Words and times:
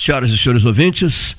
senhoras 0.00 0.30
e 0.30 0.38
senhores 0.38 0.64
ouvintes, 0.64 1.36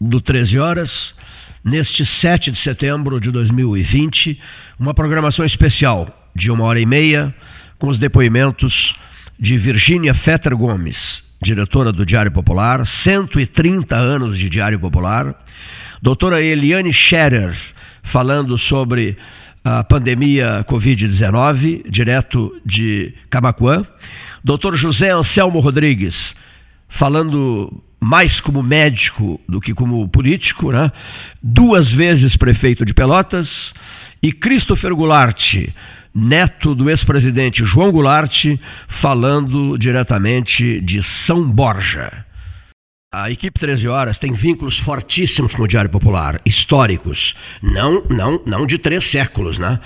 do 0.00 0.20
13 0.20 0.56
horas, 0.60 1.16
neste 1.64 2.06
7 2.06 2.52
de 2.52 2.58
setembro 2.58 3.18
de 3.18 3.32
2020, 3.32 4.40
uma 4.78 4.94
programação 4.94 5.44
especial 5.44 6.30
de 6.32 6.48
uma 6.48 6.64
hora 6.64 6.78
e 6.78 6.86
meia, 6.86 7.34
com 7.76 7.88
os 7.88 7.98
depoimentos 7.98 8.94
de 9.36 9.56
Virgínia 9.56 10.14
Fetter 10.14 10.56
Gomes, 10.56 11.24
diretora 11.42 11.92
do 11.92 12.06
Diário 12.06 12.30
Popular, 12.30 12.86
130 12.86 13.96
anos 13.96 14.38
de 14.38 14.48
Diário 14.48 14.78
Popular, 14.78 15.34
doutora 16.00 16.40
Eliane 16.40 16.92
Scherer, 16.92 17.52
falando 18.00 18.56
sobre 18.56 19.16
a 19.64 19.82
pandemia 19.82 20.64
Covid-19, 20.68 21.90
direto 21.90 22.54
de 22.64 23.12
Camacuã, 23.28 23.84
doutor 24.44 24.76
José 24.76 25.10
Anselmo 25.10 25.58
Rodrigues, 25.58 26.36
falando 26.88 27.82
mais 28.04 28.38
como 28.38 28.62
médico 28.62 29.40
do 29.48 29.60
que 29.60 29.72
como 29.72 30.06
político, 30.08 30.70
né? 30.70 30.92
duas 31.42 31.90
vezes 31.90 32.36
prefeito 32.36 32.84
de 32.84 32.92
Pelotas, 32.92 33.72
e 34.22 34.30
Christopher 34.30 34.94
Goulart, 34.94 35.56
neto 36.14 36.74
do 36.74 36.90
ex-presidente 36.90 37.64
João 37.64 37.90
Goulart, 37.90 38.44
falando 38.86 39.78
diretamente 39.78 40.82
de 40.82 41.02
São 41.02 41.50
Borja. 41.50 42.26
A 43.10 43.30
equipe 43.30 43.58
13 43.58 43.88
Horas 43.88 44.18
tem 44.18 44.32
vínculos 44.32 44.78
fortíssimos 44.78 45.54
com 45.54 45.62
o 45.62 45.68
Diário 45.68 45.88
Popular, 45.88 46.40
históricos, 46.44 47.34
não, 47.62 48.02
não, 48.10 48.42
não 48.44 48.66
de 48.66 48.76
três 48.76 49.04
séculos, 49.04 49.56
né? 49.56 49.78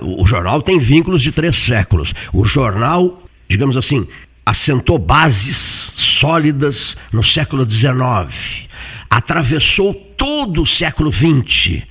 O 0.00 0.26
jornal 0.26 0.60
tem 0.60 0.78
vínculos 0.78 1.22
de 1.22 1.30
três 1.30 1.56
séculos. 1.56 2.14
O 2.32 2.44
jornal, 2.44 3.22
digamos 3.48 3.76
assim, 3.76 4.08
assentou 4.44 4.98
bases 4.98 5.56
sólidas 5.96 6.96
no 7.12 7.22
século 7.22 7.68
XIX, 7.68 8.68
atravessou 9.08 9.94
todo 9.94 10.62
o 10.62 10.66
século 10.66 11.10
XX. 11.10 11.82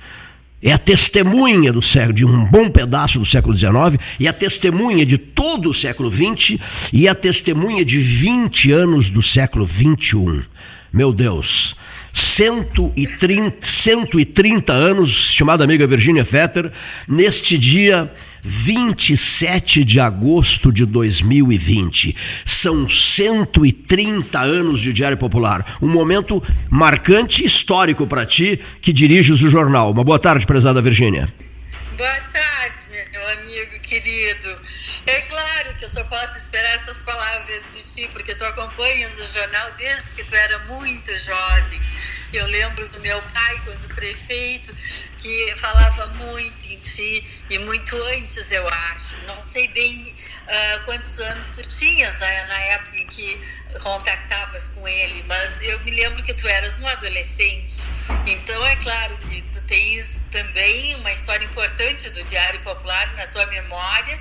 É 0.62 0.72
a 0.72 0.78
testemunha 0.78 1.72
do 1.72 1.82
século, 1.82 2.14
de 2.14 2.24
um 2.24 2.44
bom 2.46 2.70
pedaço 2.70 3.18
do 3.18 3.24
século 3.24 3.54
XIX, 3.54 4.00
e 4.18 4.26
a 4.26 4.32
testemunha 4.32 5.04
de 5.04 5.18
todo 5.18 5.68
o 5.68 5.74
século 5.74 6.10
XX, 6.10 6.58
e 6.92 7.06
a 7.06 7.14
testemunha 7.14 7.84
de 7.84 7.98
20 7.98 8.72
anos 8.72 9.10
do 9.10 9.20
século 9.20 9.66
XXI. 9.66 10.42
Meu 10.90 11.12
Deus, 11.12 11.76
130, 12.14 13.66
130 13.66 14.72
anos, 14.72 15.10
estimada 15.10 15.64
amiga 15.64 15.84
Virginia 15.84 16.24
Fetter, 16.24 16.70
neste 17.08 17.58
dia 17.58 18.08
27 18.40 19.84
de 19.84 19.98
agosto 19.98 20.70
de 20.70 20.86
2020. 20.86 22.16
São 22.44 22.88
130 22.88 24.38
anos 24.38 24.80
de 24.80 24.92
Diário 24.92 25.16
Popular. 25.16 25.78
Um 25.82 25.88
momento 25.88 26.40
marcante 26.70 27.44
histórico 27.44 28.06
para 28.06 28.24
ti 28.24 28.60
que 28.80 28.92
diriges 28.92 29.42
o 29.42 29.48
jornal. 29.48 29.90
Uma 29.90 30.04
boa 30.04 30.18
tarde, 30.18 30.46
prezada 30.46 30.80
Virgínia. 30.80 31.32
Boa 31.96 32.20
tarde, 32.32 32.86
meu 33.12 33.28
amigo 33.38 33.80
querido. 33.82 34.56
É 35.06 35.20
claro 35.22 35.74
que 35.78 35.84
eu 35.84 35.88
só 35.88 36.02
posso 36.04 36.38
esperar 36.38 36.74
essas 36.74 37.02
palavras 37.02 37.74
de 37.74 37.94
ti, 37.94 38.08
porque 38.12 38.34
tu 38.34 38.44
acompanhas 38.44 39.20
o 39.20 39.32
jornal 39.32 39.70
desde 39.76 40.14
que 40.14 40.24
tu 40.24 40.34
era 40.34 40.58
muito 40.60 41.10
jovem. 41.18 41.80
Eu 42.36 42.46
lembro 42.46 42.88
do 42.88 43.00
meu 43.00 43.22
pai, 43.22 43.60
quando 43.64 43.94
prefeito, 43.94 44.74
que 45.18 45.54
falava 45.56 46.06
muito 46.14 46.64
em 46.66 46.78
ti, 46.78 47.44
e 47.48 47.58
muito 47.60 47.96
antes, 47.96 48.50
eu 48.50 48.68
acho. 48.68 49.16
Não 49.26 49.40
sei 49.42 49.68
bem 49.68 50.12
uh, 50.12 50.84
quantos 50.84 51.20
anos 51.20 51.52
tu 51.52 51.68
tinhas 51.68 52.18
né, 52.18 52.44
na 52.44 52.58
época 52.58 52.96
em 52.96 53.06
que 53.06 53.40
contactavas 53.80 54.70
com 54.70 54.86
ele, 54.86 55.24
mas 55.28 55.60
eu 55.62 55.78
me 55.80 55.92
lembro 55.92 56.22
que 56.22 56.34
tu 56.34 56.46
eras 56.48 56.78
um 56.78 56.86
adolescente. 56.86 57.74
Então 58.26 58.66
é 58.66 58.76
claro 58.76 59.16
que 59.18 59.42
tu 59.52 59.62
tens 59.62 60.20
também 60.30 60.96
uma 60.96 61.12
história 61.12 61.44
importante 61.44 62.10
do 62.10 62.24
Diário 62.24 62.60
Popular 62.60 63.14
na 63.14 63.26
tua 63.28 63.46
memória, 63.46 64.20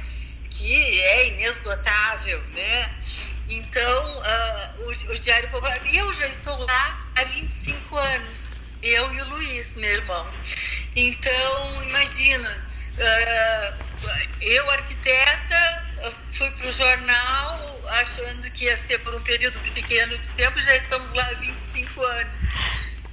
que 0.50 1.02
é 1.02 1.28
inesgotável, 1.30 2.42
né? 2.50 2.96
Então, 3.58 4.18
uh, 4.18 4.84
o, 4.84 5.12
o 5.14 5.20
Diário 5.20 5.50
Popular, 5.50 5.80
eu 5.94 6.14
já 6.14 6.28
estou 6.28 6.58
lá 6.58 7.08
há 7.16 7.24
25 7.24 7.96
anos, 7.96 8.48
eu 8.82 9.14
e 9.14 9.22
o 9.22 9.30
Luiz, 9.30 9.76
meu 9.76 9.90
irmão. 9.90 10.28
Então, 10.96 11.84
imagina, 11.84 12.68
uh, 12.98 14.24
eu, 14.42 14.70
arquiteta, 14.72 15.84
fui 16.32 16.52
para 16.52 16.68
o 16.68 16.72
jornal 16.72 17.82
achando 18.02 18.50
que 18.52 18.66
ia 18.66 18.78
ser 18.78 19.00
por 19.00 19.14
um 19.16 19.22
período 19.22 19.60
pequeno 19.60 20.18
de 20.18 20.30
tempo, 20.36 20.60
já 20.62 20.76
estamos 20.76 21.14
lá 21.14 21.24
há 21.28 21.34
25 21.36 22.04
anos. 22.04 22.42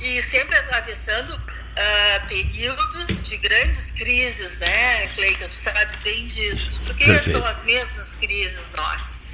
E 0.00 0.22
sempre 0.22 0.56
atravessando 0.56 1.30
uh, 1.30 2.26
períodos 2.26 3.20
de 3.22 3.36
grandes 3.36 3.90
crises, 3.90 4.56
né, 4.58 5.06
Cleiton? 5.08 5.48
Tu 5.48 5.54
sabes 5.54 5.98
bem 5.98 6.26
disso, 6.26 6.80
porque 6.86 7.04
Perfeito. 7.04 7.38
são 7.38 7.46
as 7.46 7.62
mesmas 7.64 8.14
crises 8.14 8.70
nossas, 8.70 9.26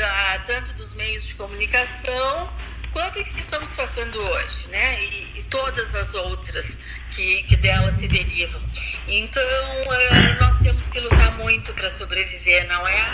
uh, 0.00 0.44
tanto 0.46 0.74
dos 0.74 0.94
meios 0.94 1.26
de 1.28 1.34
comunicação 1.34 2.52
quanto 2.92 3.22
que 3.22 3.38
estamos 3.38 3.74
passando 3.76 4.18
hoje, 4.18 4.68
né? 4.68 5.04
E, 5.04 5.38
e 5.38 5.42
todas 5.44 5.94
as 5.94 6.14
outras 6.14 6.78
que, 7.10 7.42
que 7.44 7.56
dela 7.56 7.90
se 7.90 8.08
derivam. 8.08 8.62
Então, 9.06 9.42
uh, 9.42 10.40
nós 10.40 10.58
temos 10.62 10.88
que 10.88 11.00
lutar 11.00 11.32
muito 11.32 11.74
para 11.74 11.90
sobreviver, 11.90 12.66
não 12.68 12.86
é? 12.86 13.10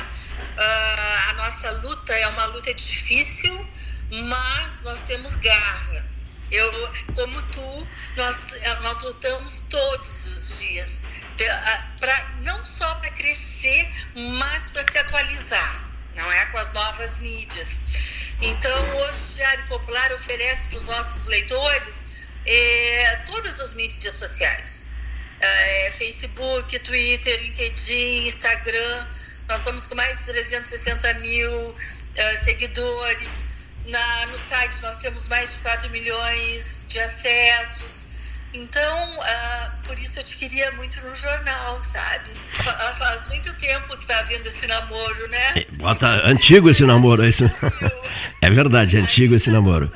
Uh, 0.56 1.30
a 1.30 1.32
nossa 1.34 1.70
luta 1.72 2.12
é 2.12 2.28
uma 2.28 2.46
luta 2.46 2.72
difícil, 2.74 3.54
mas 4.10 4.80
nós 4.82 5.02
temos 5.02 5.36
garra. 5.36 6.12
Eu, 6.50 6.70
como 7.14 7.42
tu, 7.44 7.88
nós, 8.16 8.42
nós 8.82 9.02
lutamos 9.04 9.60
todos 9.70 10.26
os 10.26 10.58
dias, 10.60 11.02
pra, 11.98 12.26
não 12.42 12.62
só 12.62 12.94
para 12.96 13.10
crescer, 13.12 13.88
mas 14.14 14.68
para 14.70 14.82
se 14.82 14.98
atualizar 14.98 15.91
não 16.14 16.30
é? 16.30 16.46
Com 16.46 16.58
as 16.58 16.72
novas 16.72 17.18
mídias. 17.18 17.80
Então, 18.40 18.96
hoje 18.96 19.18
o 19.18 19.34
Diário 19.36 19.66
Popular 19.68 20.12
oferece 20.12 20.68
para 20.68 20.76
os 20.76 20.86
nossos 20.86 21.26
leitores 21.26 22.04
é, 22.46 23.16
todas 23.26 23.60
as 23.60 23.74
mídias 23.74 24.14
sociais. 24.14 24.86
É, 25.40 25.90
Facebook, 25.92 26.78
Twitter, 26.80 27.40
LinkedIn, 27.42 28.26
Instagram. 28.26 29.06
Nós 29.48 29.58
estamos 29.58 29.86
com 29.86 29.94
mais 29.94 30.18
de 30.18 30.24
360 30.24 31.14
mil 31.14 31.74
é, 32.16 32.36
seguidores. 32.38 33.48
Na, 33.86 34.26
no 34.26 34.38
site 34.38 34.80
nós 34.82 34.96
temos 34.98 35.28
mais 35.28 35.54
de 35.54 35.58
4 35.58 35.90
milhões 35.90 36.84
de 36.88 37.00
acessos. 37.00 38.01
Então, 38.54 39.16
uh, 39.16 39.86
por 39.86 39.98
isso 39.98 40.20
eu 40.20 40.24
te 40.24 40.36
queria 40.36 40.70
muito 40.72 41.02
no 41.06 41.14
jornal, 41.16 41.82
sabe? 41.82 42.30
Faz 42.98 43.26
muito 43.28 43.54
tempo 43.56 43.96
que 43.96 44.06
tá 44.06 44.18
havendo 44.20 44.46
esse 44.46 44.66
namoro, 44.66 45.30
né? 45.30 45.52
É, 45.56 45.66
bota, 45.78 46.06
antigo 46.28 46.68
esse 46.68 46.84
namoro, 46.84 47.22
é 47.22 47.28
isso. 47.28 47.50
É 48.42 48.50
verdade, 48.50 48.96
é 48.96 49.00
antigo 49.00 49.36
esse 49.36 49.50
namoro. 49.52 49.88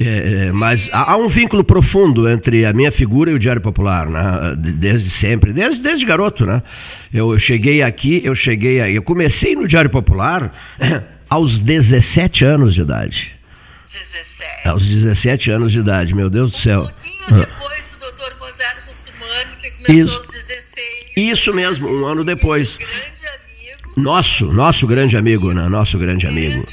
É, 0.00 0.46
é, 0.46 0.52
mas 0.52 0.88
há, 0.92 1.16
um 1.16 1.28
vínculo 1.28 1.62
profundo 1.62 2.28
entre 2.28 2.64
a 2.64 2.72
minha 2.72 2.90
figura 2.90 3.30
e 3.30 3.34
o 3.34 3.38
Diário 3.38 3.60
Popular, 3.60 4.08
né? 4.08 4.54
Desde 4.56 5.10
sempre, 5.10 5.52
desde, 5.52 5.80
desde 5.80 6.06
garoto, 6.06 6.46
né? 6.46 6.62
Eu 7.12 7.38
cheguei 7.38 7.82
aqui, 7.82 8.20
eu 8.24 8.34
cheguei 8.34 8.80
eu 8.96 9.02
comecei 9.02 9.54
no 9.54 9.66
Diário 9.68 9.90
Popular 9.90 10.52
aos 11.28 11.58
17 11.58 12.44
anos 12.44 12.74
de 12.74 12.82
idade. 12.82 13.33
17. 13.84 14.68
Aos 14.68 14.84
17 14.84 15.50
anos 15.50 15.72
de 15.72 15.80
idade, 15.80 16.14
meu 16.14 16.30
Deus 16.30 16.52
do 16.52 16.58
céu. 16.58 16.80
Um 16.80 16.86
pouquinho 16.86 17.36
depois 17.36 17.96
do 17.96 18.12
Dr. 18.12 18.34
Mozart 18.38 18.84
Ruscimano, 18.86 19.56
que 19.60 19.70
começou 19.70 19.94
Isso. 19.94 20.16
aos 20.16 20.28
16. 20.28 21.04
Isso 21.16 21.54
mesmo, 21.54 21.88
um 21.88 22.06
ano 22.06 22.24
depois. 22.24 22.76
grande 22.76 23.26
amigo. 23.26 24.00
Nosso, 24.00 24.52
nosso 24.52 24.86
grande 24.86 25.16
amigo, 25.16 25.52
né? 25.52 25.68
Nosso 25.68 25.98
grande 25.98 26.26
amigo. 26.26 26.66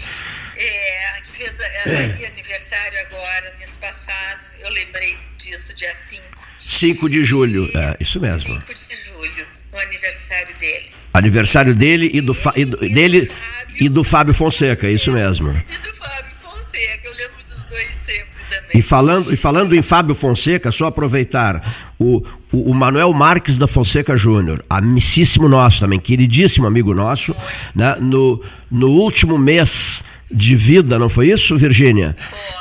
É, 0.56 1.22
que 1.22 1.38
fez 1.38 1.60
é. 1.60 2.28
aniversário 2.28 3.00
agora, 3.08 3.54
mês 3.58 3.78
passado. 3.78 4.46
Eu 4.60 4.70
lembrei 4.72 5.18
disso, 5.38 5.76
dia 5.76 5.94
5. 5.94 6.22
5 6.60 7.10
de 7.10 7.24
julho, 7.24 7.70
é, 7.76 7.98
isso 8.00 8.20
mesmo. 8.20 8.54
5 8.54 8.74
de 8.74 8.96
julho, 8.96 9.48
o 9.74 9.78
aniversário 9.80 10.56
dele. 10.58 10.86
Aniversário 11.14 11.76
dele 11.76 12.10
e 12.14 12.22
do, 12.22 12.36
e 12.56 12.66
do, 12.66 12.86
e 12.86 12.94
dele, 12.94 13.22
do 13.22 13.26
Fábio, 13.28 13.86
e 13.86 13.90
do 13.90 14.04
Fábio 14.04 14.34
Fonseca, 14.34 14.90
isso 14.90 15.12
mesmo. 15.12 15.50
E 15.50 15.78
do 15.78 15.96
Fábio 15.96 16.31
Fonseca, 16.82 17.08
eu 17.08 17.14
lembro 17.14 17.44
dos 17.50 17.64
dois 17.66 17.96
sempre 17.96 18.40
também. 18.50 18.72
E 18.74 18.82
falando, 18.82 19.34
e 19.34 19.38
falando 19.38 19.76
em 19.76 19.82
Fábio 19.82 20.16
Fonseca, 20.16 20.72
só 20.72 20.88
aproveitar, 20.88 21.62
o, 22.00 22.24
o, 22.52 22.72
o 22.72 22.74
Manuel 22.74 23.14
Marques 23.14 23.58
da 23.58 23.68
Fonseca 23.68 24.18
Júnior, 24.18 24.64
amicíssimo 24.70 25.48
nosso 25.48 25.80
também, 25.80 26.00
queridíssimo 26.00 26.66
amigo 26.66 26.94
nosso, 26.94 27.36
né, 27.76 27.96
no, 28.00 28.44
no 28.70 28.90
último 28.90 29.38
mês 29.38 30.04
de 30.32 30.56
vida, 30.56 30.98
não 30.98 31.10
foi 31.10 31.30
isso, 31.30 31.56
Virgínia? 31.58 32.16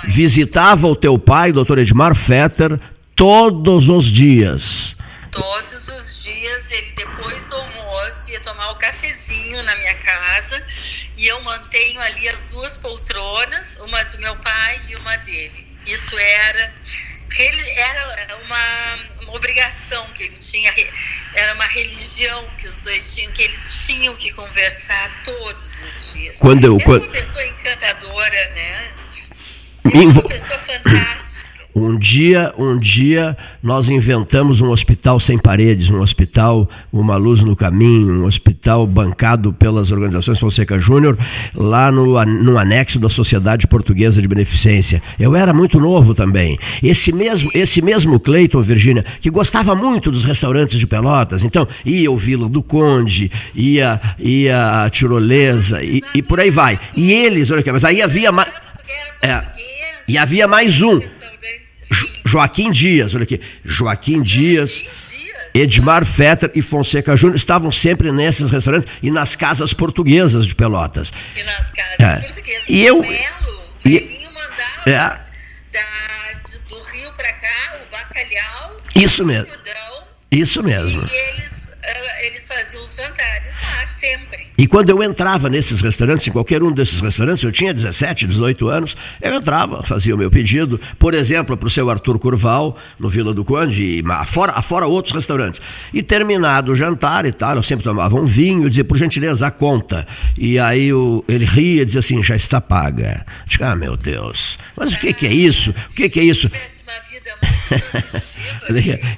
Visitava 0.05 0.87
o 0.87 0.97
teu 0.97 1.19
pai, 1.19 1.53
doutor 1.53 1.79
Edmar 1.79 2.15
Fetter, 2.15 2.79
todos 3.15 3.89
os 3.89 4.07
dias. 4.07 4.97
Todos 5.31 5.89
os 5.89 6.25
dias, 6.25 6.73
ele 6.73 6.93
depois 6.97 7.47
do 7.47 7.55
almoço 7.55 8.33
ia 8.33 8.41
tomar 8.41 8.73
o 8.73 8.75
cafezinho 8.77 9.63
na 9.63 9.77
minha 9.77 9.90
e 11.21 11.27
eu 11.27 11.39
mantenho 11.43 12.01
ali 12.01 12.29
as 12.31 12.45
duas 12.45 12.79
poltronas, 12.79 13.77
uma 13.83 14.03
do 14.05 14.19
meu 14.21 14.35
pai 14.37 14.81
e 14.89 14.97
uma 14.97 15.17
dele. 15.19 15.67
Isso 15.87 16.19
era 16.19 16.75
era 17.77 18.37
uma, 18.39 18.99
uma 19.23 19.37
obrigação 19.37 20.05
que 20.15 20.25
ele 20.25 20.35
tinha, 20.35 20.73
era 21.35 21.55
uma 21.55 21.67
religião 21.67 22.45
que 22.59 22.67
os 22.67 22.81
dois 22.81 23.15
tinham, 23.15 23.31
que 23.33 23.43
eles 23.43 23.85
tinham 23.87 24.17
que 24.17 24.33
conversar 24.33 25.23
todos 25.23 25.83
os 25.83 26.13
dias. 26.13 26.39
Quando 26.39 26.65
eu, 26.65 26.75
era 26.75 26.85
quando... 26.85 27.03
uma 27.05 27.13
pessoa 27.13 27.47
encantadora, 27.47 28.49
né? 28.55 28.93
Era 29.85 29.99
uma 29.99 30.23
pessoa 30.23 30.59
fantástica. 30.59 31.30
Um 31.75 31.97
dia, 31.97 32.53
um 32.59 32.77
dia 32.77 33.37
nós 33.63 33.89
inventamos 33.89 34.61
um 34.61 34.71
hospital 34.71 35.21
sem 35.21 35.39
paredes, 35.39 35.91
um 35.91 36.01
hospital 36.01 36.69
uma 36.93 37.17
luz 37.17 37.45
no 37.45 37.55
caminho, 37.55 38.23
um 38.23 38.25
hospital 38.25 38.87
bancado 38.87 39.53
pelas 39.53 39.93
organizações 39.93 40.39
Fonseca 40.39 40.79
Júnior, 40.79 41.17
lá 41.55 41.93
no, 41.93 42.25
no 42.25 42.59
anexo 42.59 42.99
da 42.99 43.09
Sociedade 43.09 43.67
Portuguesa 43.67 44.21
de 44.21 44.27
Beneficência. 44.27 45.03
Eu 45.19 45.37
era 45.37 45.53
muito 45.53 45.79
novo 45.79 46.15
também. 46.15 46.59
Esse 46.83 47.13
mesmo, 47.13 47.51
esse 47.55 47.81
mesmo 47.81 48.19
Cleiton, 48.19 48.61
Virgínia, 48.63 49.05
que 49.21 49.31
gostava 49.31 49.75
muito 49.75 50.11
dos 50.11 50.25
restaurantes 50.25 50.79
de 50.79 50.87
Pelotas, 50.87 51.45
então 51.45 51.67
ia 51.85 52.11
o 52.11 52.17
Vila 52.17 52.49
do 52.49 52.63
Conde, 52.63 53.31
ia, 53.55 54.01
ia 54.19 54.85
a 54.85 54.91
Tirolesa 54.91 55.83
e, 55.83 56.03
e 56.15 56.23
por 56.23 56.41
aí 56.41 56.51
vai. 56.51 56.79
E 56.97 57.13
eles, 57.13 57.51
olha 57.51 57.61
aqui, 57.61 57.71
mas 57.71 57.85
aí 57.85 58.03
havia 58.03 58.33
mais. 58.33 58.51
É, 59.23 59.41
e 60.09 60.19
havia 60.19 60.49
mais 60.49 60.83
um. 60.83 61.01
Joaquim 62.25 62.71
Dias, 62.71 63.15
olha 63.15 63.25
aqui. 63.25 63.41
Joaquim 63.65 64.23
Dias, 64.23 64.85
Edmar 65.55 66.05
Fetter 66.05 66.51
e 66.55 66.63
Fonseca 66.63 67.17
Júnior 67.17 67.37
estavam 67.37 67.73
sempre 67.73 68.13
nesses 68.13 68.51
restaurantes 68.51 68.91
e 69.03 69.11
nas 69.11 69.35
casas 69.35 69.73
portuguesas 69.73 70.47
de 70.47 70.55
Pelotas. 70.55 71.13
E 71.37 71.43
nas 71.43 71.71
casas 71.71 72.01
é. 72.01 72.21
portuguesas. 72.21 72.69
E 72.69 72.85
eu. 72.85 73.01
Melo, 73.01 73.61
e, 73.85 74.29
mandava 74.33 74.91
é. 74.91 74.93
da, 75.73 76.51
do 76.69 76.81
Rio 76.81 77.13
para 77.17 77.33
cá 77.33 77.77
o 77.77 77.91
bacalhau. 77.91 78.77
Isso 78.95 79.25
mesmo. 79.25 79.53
Isso 80.31 80.63
mesmo. 80.63 81.05
E 81.05 81.17
eles, 81.17 81.50
eles 82.23 82.47
faziam 82.47 82.83
os 82.83 82.97
jantares 82.97 83.55
lá 83.55 83.87
sempre. 83.87 84.47
E 84.59 84.67
quando 84.67 84.91
eu 84.91 85.03
entrava 85.03 85.49
nesses 85.49 85.81
restaurantes, 85.81 86.29
em 86.29 86.31
qualquer 86.31 86.63
um 86.63 86.71
desses 86.71 87.01
restaurantes, 87.01 87.43
eu 87.43 87.51
tinha 87.51 87.73
17, 87.73 88.27
18 88.27 88.69
anos, 88.69 88.97
eu 89.21 89.35
entrava, 89.35 89.83
fazia 89.85 90.15
o 90.15 90.19
meu 90.19 90.31
pedido, 90.31 90.81
por 90.99 91.15
exemplo, 91.15 91.57
para 91.57 91.67
o 91.67 91.71
seu 91.71 91.89
Arthur 91.89 92.19
Curval, 92.19 92.77
no 92.99 93.09
Vila 93.09 93.33
do 93.33 93.45
Conde, 93.45 93.83
e 93.83 94.05
afora, 94.11 94.53
afora 94.53 94.87
outros 94.87 95.15
restaurantes. 95.15 95.61
E 95.93 96.03
terminado 96.03 96.73
o 96.73 96.75
jantar 96.75 97.25
e 97.25 97.33
tal, 97.33 97.57
eu 97.57 97.63
sempre 97.63 97.85
tomava 97.85 98.17
um 98.17 98.25
vinho, 98.25 98.69
dizia, 98.69 98.85
por 98.85 98.99
gentileza, 98.99 99.47
a 99.47 99.51
conta. 99.51 100.07
E 100.37 100.59
aí 100.59 100.93
o, 100.93 101.25
ele 101.27 101.45
ria 101.45 101.83
e 101.83 101.85
dizia 101.85 102.01
assim, 102.01 102.23
já 102.23 102.37
está 102.37 102.61
paga. 102.61 103.25
Eu 103.27 103.49
digo, 103.49 103.65
ah, 103.65 103.77
meu 103.77 103.97
Deus, 103.97 104.59
mas 104.77 104.95
o 104.95 105.01
que, 105.01 105.13
que 105.13 105.27
é 105.27 105.33
isso? 105.33 105.75
O 105.91 105.95
que, 105.95 106.09
que 106.09 106.21
é 106.21 106.25
isso? 106.25 106.51
uma 106.91 107.01
vida 107.03 107.31
muito 107.41 107.60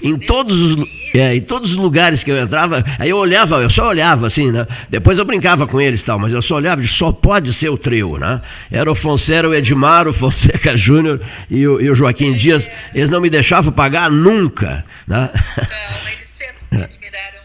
em 0.02 0.16
todos 0.16 0.60
os 0.62 1.02
é, 1.14 1.37
em 1.37 1.40
todos 1.40 1.72
os 1.72 1.76
lugares 1.76 2.25
que 2.25 2.31
eu 2.31 2.40
entrava, 2.40 2.82
aí 2.99 3.10
eu 3.10 3.19
olhava, 3.19 3.56
eu 3.56 3.69
só 3.69 3.88
olhava 3.88 4.26
assim, 4.26 4.50
né? 4.50 4.66
Depois 4.88 5.19
eu 5.19 5.25
brincava 5.25 5.66
com 5.66 5.81
eles 5.81 6.02
tal, 6.02 6.19
mas 6.19 6.32
eu 6.32 6.40
só 6.40 6.56
olhava, 6.56 6.82
só 6.84 7.12
pode 7.12 7.52
ser 7.52 7.69
o 7.69 7.76
trio, 7.76 8.19
né? 8.19 8.40
Era 8.70 8.90
o 8.90 8.94
Fonseca, 8.94 9.49
o 9.49 9.54
Edmar, 9.54 10.08
o 10.08 10.12
Fonseca 10.12 10.76
Júnior 10.76 11.20
e 11.50 11.66
o, 11.66 11.81
e 11.81 11.90
o 11.90 11.94
Joaquim 11.94 12.32
Dias. 12.32 12.70
Eles 12.94 13.10
não 13.10 13.20
me 13.20 13.28
deixavam 13.28 13.72
pagar 13.72 14.10
nunca, 14.10 14.84
né? 15.06 15.28
Não, 15.34 16.10
eles 16.10 16.26
sempre 16.26 16.82
admiraram 16.82 17.42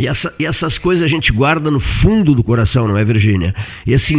e, 0.00 0.06
essa, 0.06 0.34
e, 0.38 0.46
essas 0.46 0.78
coisas 0.78 1.04
a 1.04 1.08
gente 1.08 1.30
guarda 1.30 1.70
no 1.70 1.78
fundo 1.78 2.34
do 2.34 2.42
coração, 2.42 2.88
não 2.88 2.96
é, 2.96 3.04
Virgínia? 3.04 3.54
Esse, 3.86 4.14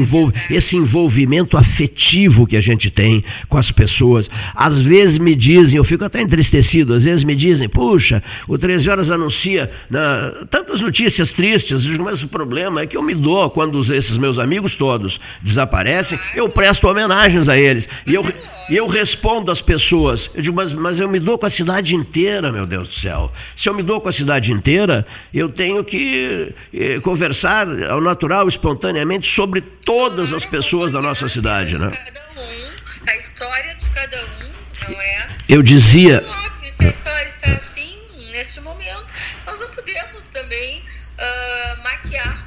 esse 0.52 0.78
envolvimento 0.78 1.58
afetivo 1.58 2.46
que 2.46 2.56
a 2.56 2.62
gente 2.62 2.92
tem 2.92 3.24
com 3.50 3.58
as 3.58 3.72
pessoas. 3.72 4.30
Às 4.54 4.80
vezes 4.80 5.18
me 5.18 5.36
dizem, 5.36 5.78
eu 5.78 5.84
fico 5.84 6.06
até 6.06 6.22
entristecido, 6.22 6.94
às 6.94 7.04
vezes 7.04 7.24
me 7.24 7.36
dizem, 7.36 7.68
puxa, 7.68 8.22
o 8.48 8.60
13 8.60 8.92
Horas 8.92 9.10
anuncia 9.10 9.72
né, 9.90 10.00
tantas 10.52 10.82
notícias 10.82 11.34
tristes, 11.34 11.88
mas 11.98 12.22
o 12.22 12.28
problema 12.28 12.82
é 12.82 12.86
que 12.86 12.96
eu 12.96 13.02
me 13.02 13.16
dou 13.16 13.50
quando 13.50 13.80
esses 13.92 14.20
meus 14.20 14.38
amigos 14.38 14.76
todos 14.76 15.20
desaparecem, 15.42 16.20
eu 16.36 16.48
presto 16.48 16.88
homenagens 16.88 17.50
a 17.50 17.58
eles. 17.58 17.90
E 18.06 18.14
eu, 18.14 18.24
e 18.70 18.78
eu 18.78 18.86
respondo 18.86 19.50
às 19.50 19.64
pessoas, 19.64 20.30
eu 20.36 20.44
digo, 20.44 20.56
mas, 20.56 20.74
mas 20.74 21.00
eu 21.00 21.10
me 21.10 21.20
dou 21.20 21.40
com 21.40 21.48
a 21.48 21.50
cidade 21.50 21.96
inteira, 21.96 22.52
meu 22.52 22.68
Deus 22.68 22.88
do 22.88 22.94
céu. 22.94 23.32
Se 23.56 23.68
eu 23.68 23.74
me 23.74 23.82
dou 23.82 24.00
com 24.00 24.10
a 24.10 24.12
cidade 24.12 24.54
inteira, 24.54 25.08
eu 25.34 25.50
tenho 25.50 25.71
tenho 25.72 25.84
que 25.86 26.54
eh, 26.74 27.00
conversar 27.00 27.68
ao 27.90 28.02
natural, 28.02 28.48
espontaneamente, 28.48 29.28
sobre 29.28 29.62
todas 29.62 30.34
as 30.34 30.46
pessoas 30.46 30.92
da 30.92 31.02
nossa 31.02 31.30
cidade. 31.30 31.78
Né? 31.78 31.90
Cada 31.90 32.42
um, 32.42 33.10
a 33.10 33.16
história 33.16 33.76
de 33.76 33.90
cada 33.90 34.26
um, 34.26 34.92
não 34.92 35.02
é? 35.02 35.30
Eu 35.48 35.64
dizia. 35.64 36.26
Óbvio, 36.28 36.70
se 36.70 36.86
a 36.86 36.90
história 36.90 37.28
está 37.28 37.52
assim, 37.54 37.98
neste 38.32 38.60
momento, 38.62 39.06
nós 39.46 39.60
não 39.62 39.68
podemos 39.70 40.24
também 40.26 40.80
uh, 40.80 41.84
maquiar 41.84 42.41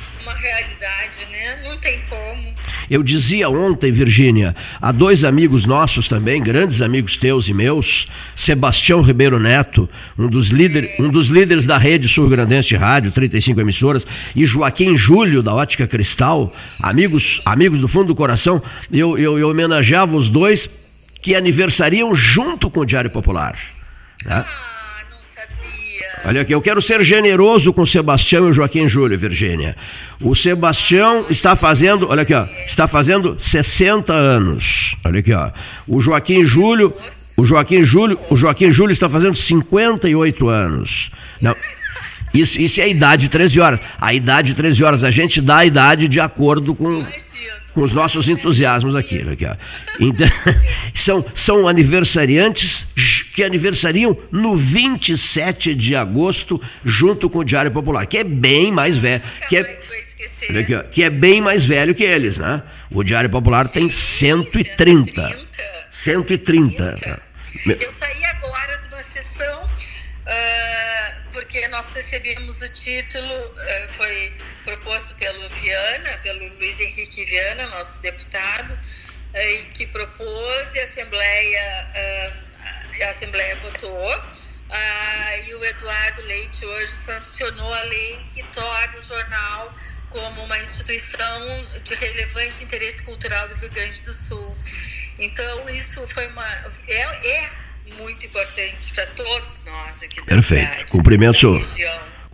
realidade, 0.44 1.26
né? 1.30 1.60
Não 1.64 1.78
tem 1.78 2.00
como. 2.08 2.54
Eu 2.90 3.02
dizia 3.02 3.48
ontem, 3.48 3.90
Virgínia, 3.90 4.54
a 4.80 4.92
dois 4.92 5.24
amigos 5.24 5.64
nossos 5.64 6.06
também, 6.06 6.42
grandes 6.42 6.82
amigos 6.82 7.16
teus 7.16 7.48
e 7.48 7.54
meus, 7.54 8.08
Sebastião 8.36 9.00
Ribeiro 9.00 9.38
Neto, 9.40 9.88
um 10.18 10.28
dos, 10.28 10.48
líder, 10.48 10.94
um 10.98 11.08
dos 11.08 11.28
líderes 11.28 11.66
da 11.66 11.78
rede 11.78 12.08
sul-grandense 12.08 12.68
de 12.68 12.76
rádio, 12.76 13.10
35 13.10 13.60
emissoras, 13.60 14.06
e 14.36 14.44
Joaquim 14.44 14.96
Júlio, 14.96 15.42
da 15.42 15.54
Ótica 15.54 15.86
Cristal, 15.86 16.54
amigos, 16.80 17.40
amigos 17.46 17.80
do 17.80 17.88
fundo 17.88 18.08
do 18.08 18.14
coração, 18.14 18.62
eu, 18.92 19.16
eu, 19.18 19.38
eu 19.38 19.48
homenageava 19.48 20.14
os 20.14 20.28
dois 20.28 20.68
que 21.22 21.34
aniversariam 21.34 22.14
junto 22.14 22.68
com 22.68 22.80
o 22.80 22.84
Diário 22.84 23.10
Popular. 23.10 23.56
Né? 24.26 24.44
Olha 26.26 26.40
aqui, 26.40 26.54
eu 26.54 26.60
quero 26.62 26.80
ser 26.80 27.04
generoso 27.04 27.70
com 27.70 27.84
Sebastião 27.84 28.48
e 28.48 28.52
Joaquim 28.52 28.88
Júlio, 28.88 29.18
Virgínia. 29.18 29.76
O 30.22 30.34
Sebastião 30.34 31.26
está 31.28 31.54
fazendo, 31.54 32.08
olha 32.08 32.22
aqui, 32.22 32.32
ó, 32.32 32.46
está 32.66 32.86
fazendo 32.86 33.36
60 33.38 34.12
anos. 34.12 34.96
Olha 35.04 35.20
aqui, 35.20 35.34
ó. 35.34 35.50
O 35.86 36.00
Joaquim 36.00 36.42
Júlio, 36.42 36.94
o 37.36 37.44
Joaquim 37.44 37.82
Júlio, 37.82 38.18
o 38.30 38.36
Joaquim 38.36 38.70
Júlio 38.70 38.92
está 38.92 39.06
fazendo 39.06 39.36
58 39.36 40.48
anos. 40.48 41.10
Não. 41.42 41.54
Isso, 42.32 42.60
isso 42.60 42.80
é 42.80 42.84
a 42.84 42.88
idade 42.88 43.22
de 43.22 43.28
13 43.28 43.60
horas. 43.60 43.80
A 44.00 44.14
idade 44.14 44.48
de 44.48 44.54
13 44.54 44.82
horas, 44.82 45.04
a 45.04 45.10
gente 45.10 45.42
dá 45.42 45.58
a 45.58 45.66
idade 45.66 46.08
de 46.08 46.20
acordo 46.20 46.74
com 46.74 47.04
com 47.74 47.82
os 47.82 47.92
nossos 47.92 48.28
entusiasmos 48.28 48.94
aqui. 48.94 49.20
aqui 49.28 49.46
então, 49.98 50.28
são, 50.94 51.24
são 51.34 51.68
aniversariantes 51.68 52.86
que 53.34 53.42
aniversariam 53.42 54.16
no 54.30 54.54
27 54.54 55.74
de 55.74 55.96
agosto, 55.96 56.62
junto 56.84 57.28
com 57.28 57.40
o 57.40 57.44
Diário 57.44 57.70
Popular, 57.72 58.06
que 58.06 58.18
é 58.18 58.24
bem 58.24 58.70
mais 58.70 58.96
velho. 58.96 59.20
Que 59.48 59.56
é, 59.56 59.60
aqui, 60.60 60.82
que 60.90 61.02
é 61.02 61.10
bem 61.10 61.40
mais 61.40 61.64
velho 61.64 61.94
que 61.94 62.04
eles, 62.04 62.38
né? 62.38 62.62
O 62.92 63.02
Diário 63.02 63.28
Popular 63.28 63.68
tem 63.68 63.90
130. 63.90 65.36
130. 65.90 67.20
Eu 67.66 67.90
saí 67.90 68.24
agora 68.24 68.78
de 68.78 68.94
uma 68.94 69.02
sessão. 69.02 69.64
Uh, 69.64 71.24
porque 71.32 71.68
nós 71.68 71.92
recebemos 71.92 72.62
o 72.62 72.72
título, 72.72 73.34
uh, 73.34 73.92
foi 73.92 74.32
proposto 74.64 75.14
pelo 75.16 75.48
Viana, 75.50 76.18
pelo 76.18 76.48
Luiz 76.56 76.80
Henrique 76.80 77.24
Viana, 77.24 77.66
nosso 77.68 78.00
deputado, 78.00 78.72
uh, 78.72 79.68
que 79.74 79.86
propôs 79.86 80.74
e 80.74 80.80
a 80.80 80.84
Assembleia 80.84 82.34
a 83.02 83.10
Assembleia 83.10 83.56
votou. 83.56 84.24
Ah, 84.70 85.36
e 85.46 85.54
o 85.54 85.64
Eduardo 85.64 86.22
Leite 86.22 86.64
hoje 86.64 86.90
sancionou 86.90 87.72
a 87.72 87.82
lei 87.82 88.18
que 88.32 88.42
torna 88.44 88.98
o 88.98 89.02
jornal 89.02 89.74
como 90.10 90.44
uma 90.44 90.58
instituição 90.58 91.66
de 91.82 91.94
relevante 91.94 92.64
interesse 92.64 93.02
cultural 93.02 93.48
do 93.48 93.54
Rio 93.56 93.70
Grande 93.70 94.02
do 94.02 94.14
Sul. 94.14 94.56
Então, 95.18 95.68
isso 95.68 96.06
foi 96.08 96.26
uma. 96.28 96.46
É, 96.88 97.28
é 97.28 97.50
muito 97.98 98.26
importante 98.26 98.92
para 98.94 99.06
todos 99.08 99.62
nós 99.66 100.02
aqui 100.02 100.20
da 100.20 100.26
Perfeito. 100.26 100.70
cidade. 100.70 100.92
Cumprimentos. 100.92 101.76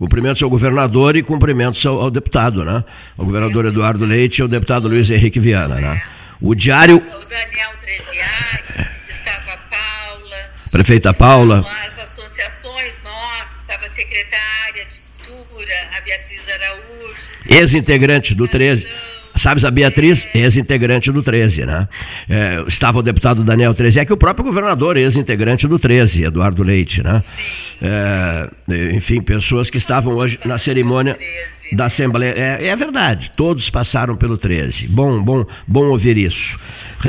Cumprimentos 0.01 0.41
ao 0.41 0.49
governador 0.49 1.15
e 1.15 1.21
cumprimentos 1.21 1.85
ao, 1.85 2.01
ao, 2.01 2.09
deputado, 2.09 2.65
né? 2.65 2.83
Ao 3.15 3.23
governador 3.23 3.65
Eduardo 3.65 4.03
Leite 4.03 4.39
e 4.39 4.41
ao 4.41 4.47
deputado 4.47 4.87
Luiz 4.87 5.11
Henrique 5.11 5.39
Viana, 5.39 5.75
né? 5.75 6.01
O 6.41 6.55
diário. 6.55 6.97
O 6.97 7.25
Daniel 7.27 7.69
Treziari, 7.79 8.89
estava 9.07 9.59
Prefeita 10.71 11.13
Paula. 11.13 11.59
As 11.59 11.99
associações 11.99 12.99
nossas, 13.03 13.57
estava 13.57 13.85
a 13.85 13.89
secretária 13.89 14.85
de 14.85 15.01
Cultura, 15.23 15.73
a 15.95 16.01
Beatriz 16.01 16.49
Araújo. 16.49 17.31
Ex-integrante 17.47 18.33
do 18.33 18.47
13. 18.47 18.87
Sabes, 19.35 19.63
a 19.63 19.71
Beatriz, 19.71 20.27
ex-integrante 20.33 21.11
do 21.11 21.23
13, 21.23 21.65
né? 21.65 21.87
É, 22.29 22.63
estava 22.67 22.99
o 22.99 23.01
deputado 23.01 23.43
Daniel 23.43 23.73
13, 23.73 23.99
é 23.99 24.05
que 24.05 24.13
o 24.13 24.17
próprio 24.17 24.45
governador, 24.45 24.97
ex-integrante 24.97 25.67
do 25.67 25.79
13, 25.79 26.25
Eduardo 26.25 26.63
Leite, 26.63 27.03
né? 27.03 27.21
É, 27.81 28.49
enfim, 28.95 29.21
pessoas 29.21 29.69
que 29.69 29.77
estavam 29.77 30.15
hoje 30.15 30.39
na 30.45 30.57
cerimônia. 30.57 31.15
Da 31.71 31.85
Assembleia. 31.85 32.33
É, 32.35 32.67
é, 32.67 32.75
verdade, 32.75 33.31
todos 33.35 33.69
passaram 33.69 34.15
pelo 34.15 34.37
13. 34.37 34.87
Bom, 34.89 35.21
bom, 35.23 35.45
bom 35.67 35.85
ouvir 35.85 36.17
isso. 36.17 36.59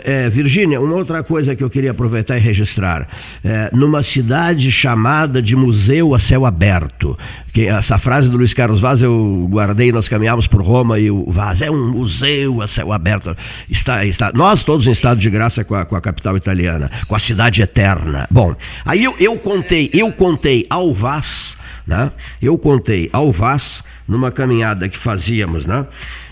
É, 0.04 0.28
Virgínia, 0.28 0.80
uma 0.80 0.94
outra 0.94 1.22
coisa 1.22 1.56
que 1.56 1.64
eu 1.64 1.70
queria 1.70 1.90
aproveitar 1.90 2.36
e 2.36 2.40
registrar. 2.40 3.08
É, 3.44 3.70
numa 3.72 4.02
cidade 4.02 4.70
chamada 4.70 5.42
de 5.42 5.56
Museu 5.56 6.14
a 6.14 6.18
Céu 6.18 6.46
Aberto. 6.46 7.18
Que, 7.52 7.66
essa 7.66 7.98
frase 7.98 8.30
do 8.30 8.38
Luiz 8.38 8.54
Carlos 8.54 8.80
Vaz 8.80 9.02
eu 9.02 9.46
guardei, 9.50 9.92
nós 9.92 10.08
caminhamos 10.08 10.46
por 10.46 10.62
Roma 10.62 10.98
e 10.98 11.10
o 11.10 11.30
Vaz 11.30 11.60
é 11.60 11.70
um 11.70 11.90
museu 11.90 12.62
a 12.62 12.66
céu 12.66 12.92
aberto. 12.92 13.36
Está, 13.68 14.04
está, 14.04 14.32
nós 14.32 14.64
todos 14.64 14.86
em 14.86 14.90
estado 14.90 15.18
de 15.18 15.28
graça 15.28 15.62
com 15.62 15.74
a, 15.74 15.84
com 15.84 15.94
a 15.94 16.00
capital 16.00 16.36
italiana, 16.36 16.90
com 17.06 17.14
a 17.14 17.18
cidade 17.18 17.60
eterna. 17.60 18.26
Bom, 18.30 18.54
aí 18.84 19.04
eu, 19.04 19.14
eu 19.18 19.36
contei, 19.36 19.90
eu 19.92 20.10
contei 20.12 20.66
ao 20.70 20.94
Vaz, 20.94 21.58
né? 21.86 22.12
Eu 22.40 22.56
contei 22.58 23.08
ao 23.12 23.32
Vaz 23.32 23.82
numa 24.06 24.30
caminhada 24.30 24.88
que 24.88 24.96
fazíamos, 24.96 25.66
né? 25.66 25.86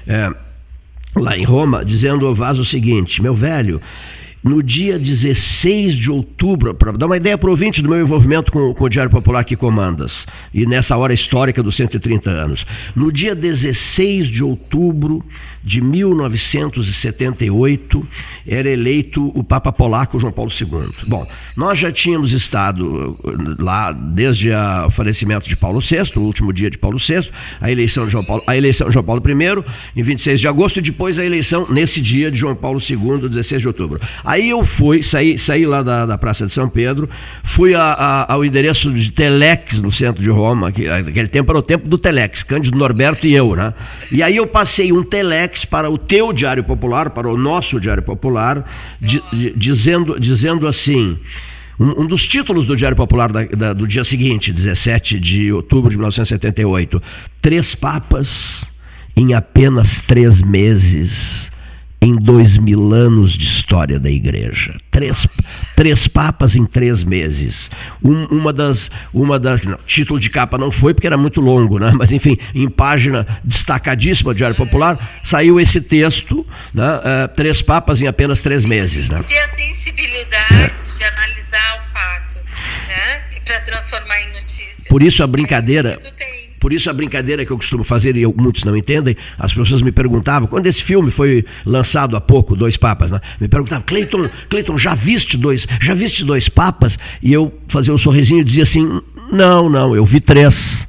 É, 0.06 0.32
lá 1.16 1.36
em 1.36 1.44
Roma, 1.44 1.84
dizendo 1.84 2.26
ao 2.26 2.34
Vaz 2.34 2.58
o 2.58 2.64
seguinte: 2.64 3.22
meu 3.22 3.34
velho, 3.34 3.80
no 4.42 4.62
dia 4.62 4.98
16 4.98 5.94
de 5.94 6.10
outubro, 6.10 6.74
para 6.74 6.92
dar 6.92 7.06
uma 7.06 7.16
ideia 7.16 7.36
para 7.36 7.50
ouvinte 7.50 7.82
do 7.82 7.88
meu 7.88 8.00
envolvimento 8.00 8.50
com, 8.50 8.72
com, 8.72 8.84
o 8.84 8.88
Diário 8.88 9.10
Popular 9.10 9.44
que 9.44 9.54
comandas, 9.54 10.26
e 10.52 10.64
nessa 10.64 10.96
hora 10.96 11.12
histórica 11.12 11.62
dos 11.62 11.76
130 11.76 12.30
anos. 12.30 12.66
No 12.96 13.12
dia 13.12 13.34
16 13.34 14.26
de 14.28 14.42
outubro 14.42 15.22
de 15.62 15.80
1978, 15.80 18.06
era 18.46 18.68
eleito 18.68 19.30
o 19.34 19.42
Papa 19.44 19.70
Polaco 19.70 20.18
João 20.18 20.32
Paulo 20.32 20.50
II. 20.50 20.90
Bom, 21.06 21.24
nós 21.56 21.78
já 21.78 21.92
tínhamos 21.92 22.32
estado 22.32 23.16
uh, 23.22 23.62
lá 23.62 23.92
desde 23.92 24.50
o 24.86 24.90
falecimento 24.90 25.48
de 25.48 25.56
Paulo 25.56 25.78
VI, 25.80 25.98
o 26.16 26.20
último 26.20 26.52
dia 26.52 26.68
de 26.70 26.78
Paulo 26.78 26.98
VI, 26.98 27.30
a 27.60 27.70
eleição 27.70 28.06
de 28.06 28.12
João 28.12 28.24
Paulo, 28.24 28.42
a 28.46 28.56
eleição 28.56 28.88
de 28.88 28.94
João 28.94 29.04
Paulo 29.04 29.22
I, 29.26 30.00
em 30.00 30.02
26 30.02 30.40
de 30.40 30.48
agosto, 30.48 30.78
e 30.78 30.82
depois 30.82 31.18
a 31.18 31.24
eleição 31.24 31.66
nesse 31.68 32.00
dia 32.00 32.30
de 32.30 32.38
João 32.38 32.54
Paulo 32.54 32.80
II, 32.80 33.28
16 33.28 33.60
de 33.60 33.68
outubro. 33.68 34.00
Aí 34.24 34.48
eu 34.48 34.64
fui, 34.64 35.02
saí, 35.02 35.36
saí 35.36 35.66
lá 35.66 35.82
da, 35.82 36.06
da 36.06 36.16
Praça 36.16 36.46
de 36.46 36.52
São 36.52 36.66
Pedro, 36.68 37.10
fui 37.42 37.74
a, 37.74 37.82
a, 37.82 38.32
ao 38.32 38.44
endereço 38.44 38.90
de 38.90 39.10
Telex, 39.12 39.82
no 39.82 39.92
centro 39.92 40.22
de 40.22 40.30
Roma, 40.30 40.72
que 40.72 40.88
aquele 40.88 41.28
tempo 41.28 41.52
era 41.52 41.58
o 41.58 41.62
tempo 41.62 41.86
do 41.86 41.98
Telex, 41.98 42.42
Cândido 42.42 42.78
Norberto 42.78 43.26
e 43.26 43.34
eu, 43.34 43.54
né? 43.54 43.74
E 44.10 44.22
aí 44.22 44.36
eu 44.36 44.46
passei 44.46 44.92
um 44.92 45.02
Telex 45.02 45.49
para 45.64 45.90
o 45.90 45.98
teu 45.98 46.32
Diário 46.32 46.64
Popular, 46.64 47.10
para 47.10 47.28
o 47.28 47.36
nosso 47.36 47.78
Diário 47.80 48.02
Popular, 48.02 48.64
di, 49.00 49.22
dizendo, 49.56 50.18
dizendo 50.18 50.66
assim. 50.66 51.18
Um, 51.78 52.02
um, 52.02 52.06
dos 52.06 52.26
títulos 52.26 52.66
do 52.66 52.76
Diário 52.76 52.96
Popular 52.96 53.32
da, 53.32 53.44
da, 53.44 53.72
do 53.72 53.86
dia 53.86 54.04
seguinte, 54.04 54.52
17 54.52 55.18
de 55.18 55.50
outubro 55.50 55.90
de 55.90 55.96
1978, 55.96 57.02
Três 57.40 57.74
Papas 57.74 58.70
em 59.16 59.32
apenas 59.34 60.02
três 60.02 60.42
meses 60.42 61.50
em 62.02 62.14
dois 62.14 62.56
mil 62.56 62.94
anos 62.94 63.32
de 63.32 63.44
história 63.44 64.00
da 64.00 64.10
igreja. 64.10 64.74
Três, 64.90 65.28
três 65.76 66.08
papas 66.08 66.56
em 66.56 66.64
três 66.64 67.04
meses. 67.04 67.70
Um, 68.02 68.24
uma 68.26 68.52
das. 68.52 68.90
Uma 69.12 69.38
das 69.38 69.62
não, 69.62 69.78
título 69.86 70.18
de 70.18 70.30
capa 70.30 70.56
não 70.56 70.70
foi 70.70 70.94
porque 70.94 71.06
era 71.06 71.18
muito 71.18 71.40
longo, 71.40 71.78
né? 71.78 71.92
mas 71.94 72.10
enfim, 72.10 72.38
em 72.54 72.68
página 72.68 73.26
destacadíssima 73.44 74.32
do 74.32 74.36
Diário 74.36 74.56
Popular, 74.56 74.98
saiu 75.22 75.60
esse 75.60 75.80
texto: 75.80 76.46
né? 76.72 76.96
Uh, 76.96 77.28
Três 77.34 77.60
papas 77.60 78.00
em 78.00 78.06
apenas 78.06 78.42
três 78.42 78.64
meses. 78.64 79.08
Né? 79.08 79.22
Ter 79.26 79.38
a 79.38 79.48
sensibilidade 79.48 80.54
é. 80.54 80.68
de 80.68 81.04
analisar 81.04 81.78
o 81.78 81.92
fato 81.92 82.40
né? 82.88 83.20
para 83.44 83.60
transformar 83.60 84.20
em 84.22 84.32
notícia. 84.32 84.88
Por 84.88 85.02
isso 85.02 85.22
a 85.22 85.26
brincadeira. 85.26 85.98
Por 86.60 86.72
isso 86.72 86.90
a 86.90 86.92
brincadeira 86.92 87.44
que 87.44 87.50
eu 87.50 87.56
costumo 87.56 87.82
fazer, 87.82 88.16
e 88.16 88.22
eu, 88.22 88.34
muitos 88.36 88.64
não 88.64 88.76
entendem, 88.76 89.16
as 89.38 89.52
pessoas 89.52 89.80
me 89.80 89.90
perguntavam, 89.90 90.46
quando 90.46 90.66
esse 90.66 90.82
filme 90.82 91.10
foi 91.10 91.44
lançado 91.64 92.16
há 92.16 92.20
pouco, 92.20 92.54
Dois 92.54 92.76
Papas, 92.76 93.10
né? 93.10 93.20
me 93.40 93.48
perguntavam, 93.48 93.82
Cleiton, 93.86 94.28
Cleiton, 94.48 94.76
já 94.76 94.94
viste 94.94 95.38
dois, 95.38 95.66
já 95.80 95.94
viste 95.94 96.24
dois 96.24 96.48
papas? 96.48 96.98
E 97.22 97.32
eu 97.32 97.52
fazia 97.66 97.94
um 97.94 97.98
sorrisinho 97.98 98.42
e 98.42 98.44
dizia 98.44 98.62
assim, 98.62 99.00
não, 99.32 99.70
não, 99.70 99.96
eu 99.96 100.04
vi 100.04 100.20
três. 100.20 100.86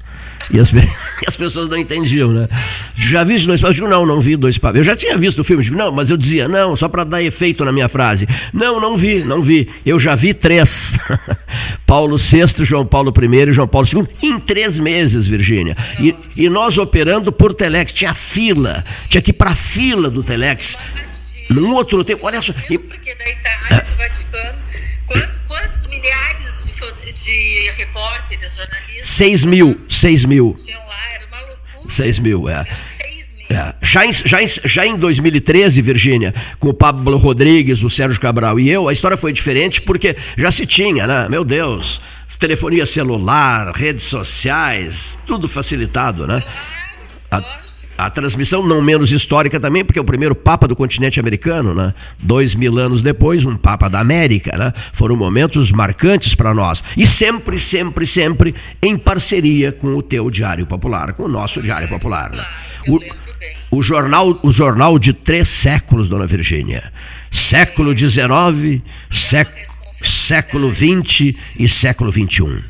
E 0.53 0.59
as, 0.59 0.71
e 0.73 0.83
as 1.27 1.37
pessoas 1.37 1.69
não 1.69 1.77
entendiam, 1.77 2.31
né? 2.31 2.47
Já 2.95 3.23
viste 3.23 3.47
dois 3.47 3.61
papas? 3.61 3.77
Eu 3.77 3.85
digo, 3.85 3.95
não, 3.95 4.05
não 4.05 4.19
vi 4.19 4.35
dois 4.35 4.57
papas. 4.57 4.77
Eu 4.79 4.83
já 4.83 4.95
tinha 4.95 5.17
visto 5.17 5.39
o 5.39 5.43
filme, 5.43 5.61
eu 5.61 5.65
digo, 5.65 5.77
não, 5.77 5.91
mas 5.91 6.09
eu 6.09 6.17
dizia, 6.17 6.47
não, 6.47 6.75
só 6.75 6.87
para 6.87 7.03
dar 7.03 7.21
efeito 7.21 7.63
na 7.63 7.71
minha 7.71 7.87
frase. 7.89 8.27
Não, 8.53 8.79
não 8.79 8.97
vi, 8.97 9.23
não 9.23 9.41
vi. 9.41 9.69
Eu 9.85 9.99
já 9.99 10.15
vi 10.15 10.33
três. 10.33 10.97
Paulo 11.85 12.17
VI, 12.17 12.63
João 12.63 12.85
Paulo 12.85 13.13
I 13.21 13.49
e 13.49 13.53
João 13.53 13.67
Paulo 13.67 13.87
II, 13.87 14.07
em 14.21 14.39
três 14.39 14.79
meses, 14.79 15.27
Virgínia. 15.27 15.75
E, 15.99 16.15
e 16.37 16.49
nós 16.49 16.77
operando 16.77 17.31
por 17.31 17.53
Telex, 17.53 17.93
tinha 17.93 18.13
fila, 18.13 18.83
tinha 19.09 19.21
que 19.21 19.31
ir 19.31 19.33
para 19.33 19.51
a 19.51 19.55
fila 19.55 20.09
do 20.09 20.23
Telex. 20.23 20.77
Num 21.49 21.73
outro 21.73 22.03
tempo, 22.03 22.25
olha 22.25 22.41
só. 22.41 22.53
Porque 22.53 22.69
da 23.15 23.29
Itália, 23.29 23.85
do 23.89 23.95
Vaticano, 23.97 24.57
quantos 25.47 25.87
milhares 25.87 26.40
de, 27.31 27.71
de 27.71 27.71
repórteres, 27.77 28.57
jornalistas. 28.57 29.07
6 29.07 29.45
mil, 29.45 29.81
6 29.89 30.25
mil. 30.25 30.55
Tinham 30.57 30.79
lá, 30.87 31.13
era 31.15 31.25
uma 31.27 31.39
loucura. 31.39 31.91
6 31.93 32.19
mil, 32.19 32.49
é. 32.49 32.65
É. 33.49 33.75
Já, 33.81 34.05
em, 34.05 34.13
já, 34.13 34.41
em, 34.41 34.47
já 34.47 34.85
em 34.85 34.95
2013, 34.95 35.81
Virgínia, 35.81 36.33
com 36.57 36.69
o 36.69 36.73
Pablo 36.73 37.17
Rodrigues, 37.17 37.83
o 37.83 37.89
Sérgio 37.89 38.19
Cabral 38.19 38.57
e 38.57 38.69
eu, 38.69 38.87
a 38.87 38.93
história 38.93 39.17
foi 39.17 39.33
diferente 39.33 39.81
porque 39.81 40.15
já 40.37 40.49
se 40.49 40.65
tinha, 40.65 41.05
né? 41.05 41.27
Meu 41.29 41.43
Deus, 41.43 42.01
telefonia 42.39 42.85
celular, 42.85 43.71
redes 43.75 44.05
sociais, 44.05 45.19
tudo 45.27 45.49
facilitado, 45.49 46.25
né? 46.25 46.37
A, 47.29 47.41
a 48.01 48.09
transmissão 48.09 48.65
não 48.65 48.81
menos 48.81 49.11
histórica 49.11 49.59
também, 49.59 49.85
porque 49.85 49.99
é 49.99 50.01
o 50.01 50.05
primeiro 50.05 50.33
Papa 50.33 50.67
do 50.67 50.75
continente 50.75 51.19
americano, 51.19 51.75
né? 51.75 51.93
Dois 52.17 52.55
mil 52.55 52.79
anos 52.79 53.03
depois, 53.03 53.45
um 53.45 53.55
Papa 53.55 53.87
da 53.87 53.99
América, 53.99 54.57
né? 54.57 54.73
Foram 54.91 55.15
momentos 55.15 55.71
marcantes 55.71 56.33
para 56.33 56.51
nós. 56.51 56.83
E 56.97 57.05
sempre, 57.05 57.59
sempre, 57.59 58.07
sempre 58.07 58.55
em 58.81 58.97
parceria 58.97 59.71
com 59.71 59.95
o 59.95 60.01
teu 60.01 60.31
Diário 60.31 60.65
Popular, 60.65 61.13
com 61.13 61.23
o 61.23 61.27
nosso 61.27 61.61
Diário 61.61 61.87
Popular. 61.89 62.31
Né? 62.31 62.43
O, 62.87 63.77
o, 63.77 63.83
jornal, 63.83 64.39
o 64.41 64.51
jornal 64.51 64.97
de 64.97 65.13
três 65.13 65.47
séculos, 65.47 66.09
dona 66.09 66.25
Virgínia. 66.25 66.91
Século 67.31 67.95
XIX, 67.95 68.81
século 70.01 70.73
XX 70.73 71.35
e 71.59 71.69
século 71.69 72.11
XXI. 72.11 72.63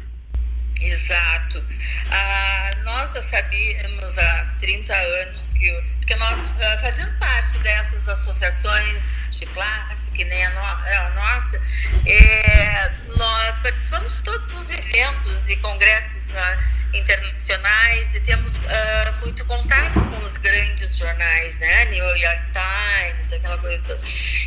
Exato. 0.82 1.64
Ah, 2.10 2.72
nós 2.84 3.14
já 3.14 3.22
sabíamos 3.22 4.18
há 4.18 4.56
30 4.60 4.94
anos 4.94 5.54
que, 5.54 5.72
porque 6.00 6.16
nós, 6.16 6.54
ah, 6.60 6.78
fazendo 6.80 7.18
parte 7.20 7.60
dessas 7.60 8.10
associações 8.10 9.30
de 9.32 9.46
classe, 9.48 10.12
que 10.12 10.26
nem 10.26 10.46
a, 10.46 10.50
no, 10.52 10.60
a 10.60 11.10
nossa, 11.16 11.62
é, 12.06 12.92
nós 13.16 13.62
participamos 13.62 14.18
de 14.18 14.24
todos 14.24 14.52
os 14.54 14.72
eventos 14.72 15.50
e 15.50 15.58
congressos 15.58 16.30
na, 16.30 16.58
internacionais 16.94 18.16
e 18.16 18.20
temos 18.22 18.56
uh, 18.58 19.14
muito 19.22 19.46
contato 19.46 20.04
com 20.06 20.18
os 20.18 20.38
grandes 20.38 20.98
jornais, 20.98 21.58
né? 21.58 21.86
New 21.86 22.04
York 22.18 22.42
Times, 22.52 23.34
aquela 23.34 23.58
coisa 23.58 23.84
toda. 23.84 24.02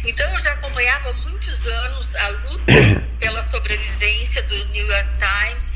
Então 0.04 0.30
eu 0.32 0.38
já 0.38 0.52
acompanhava 0.52 1.10
há 1.10 1.12
muitos 1.14 1.66
anos 1.66 2.14
a 2.16 2.28
luta 2.28 2.72
pela 3.18 3.42
sobrevivência 3.42 4.42
do 4.42 4.64
New 4.66 4.86
York 4.86 5.08
Times 5.18 5.72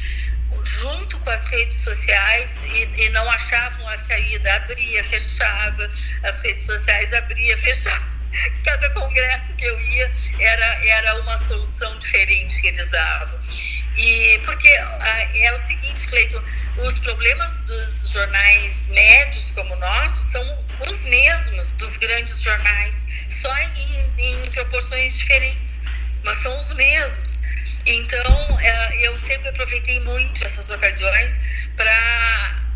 junto 0.81 1.19
com 1.21 1.31
as 1.31 1.47
redes 1.47 1.77
sociais 1.79 2.63
e, 2.65 3.05
e 3.05 3.09
não 3.11 3.29
achavam 3.31 3.89
a 3.89 3.97
saída, 3.97 4.55
abria, 4.57 5.05
fechava, 5.05 5.91
as 6.25 6.41
redes 6.41 6.67
sociais 6.67 7.13
abria, 7.15 7.57
fechava. 7.59 8.19
Cada 8.63 8.91
congresso 8.91 9.55
que 9.55 9.65
eu 9.65 9.81
ia 9.81 10.11
era, 10.39 10.87
era 10.87 11.21
uma 11.23 11.37
solução 11.39 11.99
diferente 11.99 12.61
que 12.61 12.69
eles 12.69 12.89
davam. 12.91 13.41
E 13.97 14.39
porque 14.45 14.69
ah, 14.69 15.29
é 15.35 15.53
o 15.53 15.59
seguinte, 15.59 16.07
Cleiton, 16.09 16.43
os 16.77 16.99
problemas 17.01 17.57
dos 17.57 18.11
jornais 18.13 18.89
médios 18.89 19.51
como 19.53 19.75
o 19.75 19.79
nosso 19.79 20.21
são 20.31 20.65
os 20.81 21.05
mesmos 21.05 21.73
dos 21.73 21.97
grandes 21.97 22.43
jornais, 22.43 23.09
só 23.29 23.53
em, 23.59 24.13
em 24.19 24.51
proporções 24.51 25.19
diferentes, 25.19 25.81
mas 26.23 26.37
são 26.37 26.57
os 26.57 26.75
mesmos. 26.75 27.43
Então, 27.91 28.61
é, 28.61 29.07
eu 29.07 29.17
sempre 29.17 29.49
aproveitei 29.49 29.99
muito 30.01 30.45
essas 30.45 30.71
ocasiões 30.71 31.71
para 31.75 32.69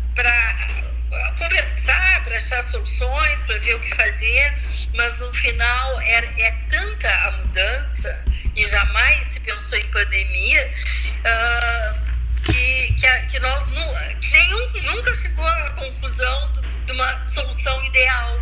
conversar, 1.37 2.23
para 2.23 2.35
achar 2.35 2.63
soluções, 2.63 3.43
para 3.43 3.59
ver 3.59 3.75
o 3.75 3.79
que 3.79 3.93
fazer, 3.93 4.53
mas 4.95 5.19
no 5.19 5.31
final 5.31 6.01
é, 6.01 6.17
é 6.41 6.51
tanta 6.67 7.09
a 7.27 7.31
mudança 7.33 8.25
e 8.55 8.65
jamais 8.65 9.23
se 9.23 9.39
pensou 9.41 9.77
em 9.77 9.87
pandemia 9.89 10.71
uh, 11.19 12.43
que, 12.45 12.93
que, 12.93 13.19
que, 13.27 13.39
nós 13.39 13.65
que 13.65 14.31
nenhum 14.31 14.93
nunca 14.95 15.13
chegou 15.13 15.45
à 15.45 15.69
conclusão 15.71 16.53
de 16.87 16.91
uma 16.93 17.23
solução 17.23 17.83
ideal. 17.83 18.41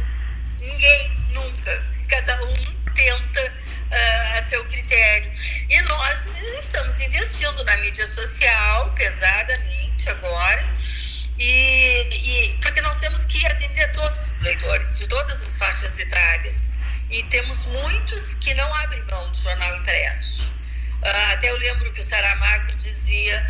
Ninguém, 0.59 1.11
nunca. 1.33 1.83
Cada 2.07 2.43
um 2.45 2.53
tenta 2.93 3.53
uh, 3.91 4.37
a 4.37 4.41
seu 4.41 4.63
critério. 4.65 5.29
E 5.69 5.81
nós 5.81 6.33
estamos 6.59 6.99
investindo 6.99 7.63
na 7.65 7.77
mídia 7.77 8.07
social 8.07 8.91
pesadamente 8.95 10.09
agora. 10.09 10.71
E, 11.37 12.07
e, 12.11 12.57
porque 12.61 12.81
nós 12.81 12.97
temos 12.99 13.25
que 13.25 13.45
atender 13.47 13.91
todos 13.91 14.19
os 14.19 14.41
leitores, 14.41 14.99
de 14.99 15.07
todas 15.07 15.43
as 15.43 15.57
faixas 15.57 15.99
etárias. 15.99 16.71
E 17.09 17.23
temos 17.23 17.65
muitos 17.65 18.35
que 18.35 18.53
não 18.53 18.73
abrem 18.75 19.03
mão 19.09 19.29
do 19.29 19.37
jornal 19.37 19.75
impresso. 19.77 20.43
Uh, 21.01 21.33
até 21.33 21.49
eu 21.49 21.57
lembro 21.57 21.91
que 21.91 21.99
o 21.99 22.03
Saramago 22.03 22.75
dizia 22.75 23.45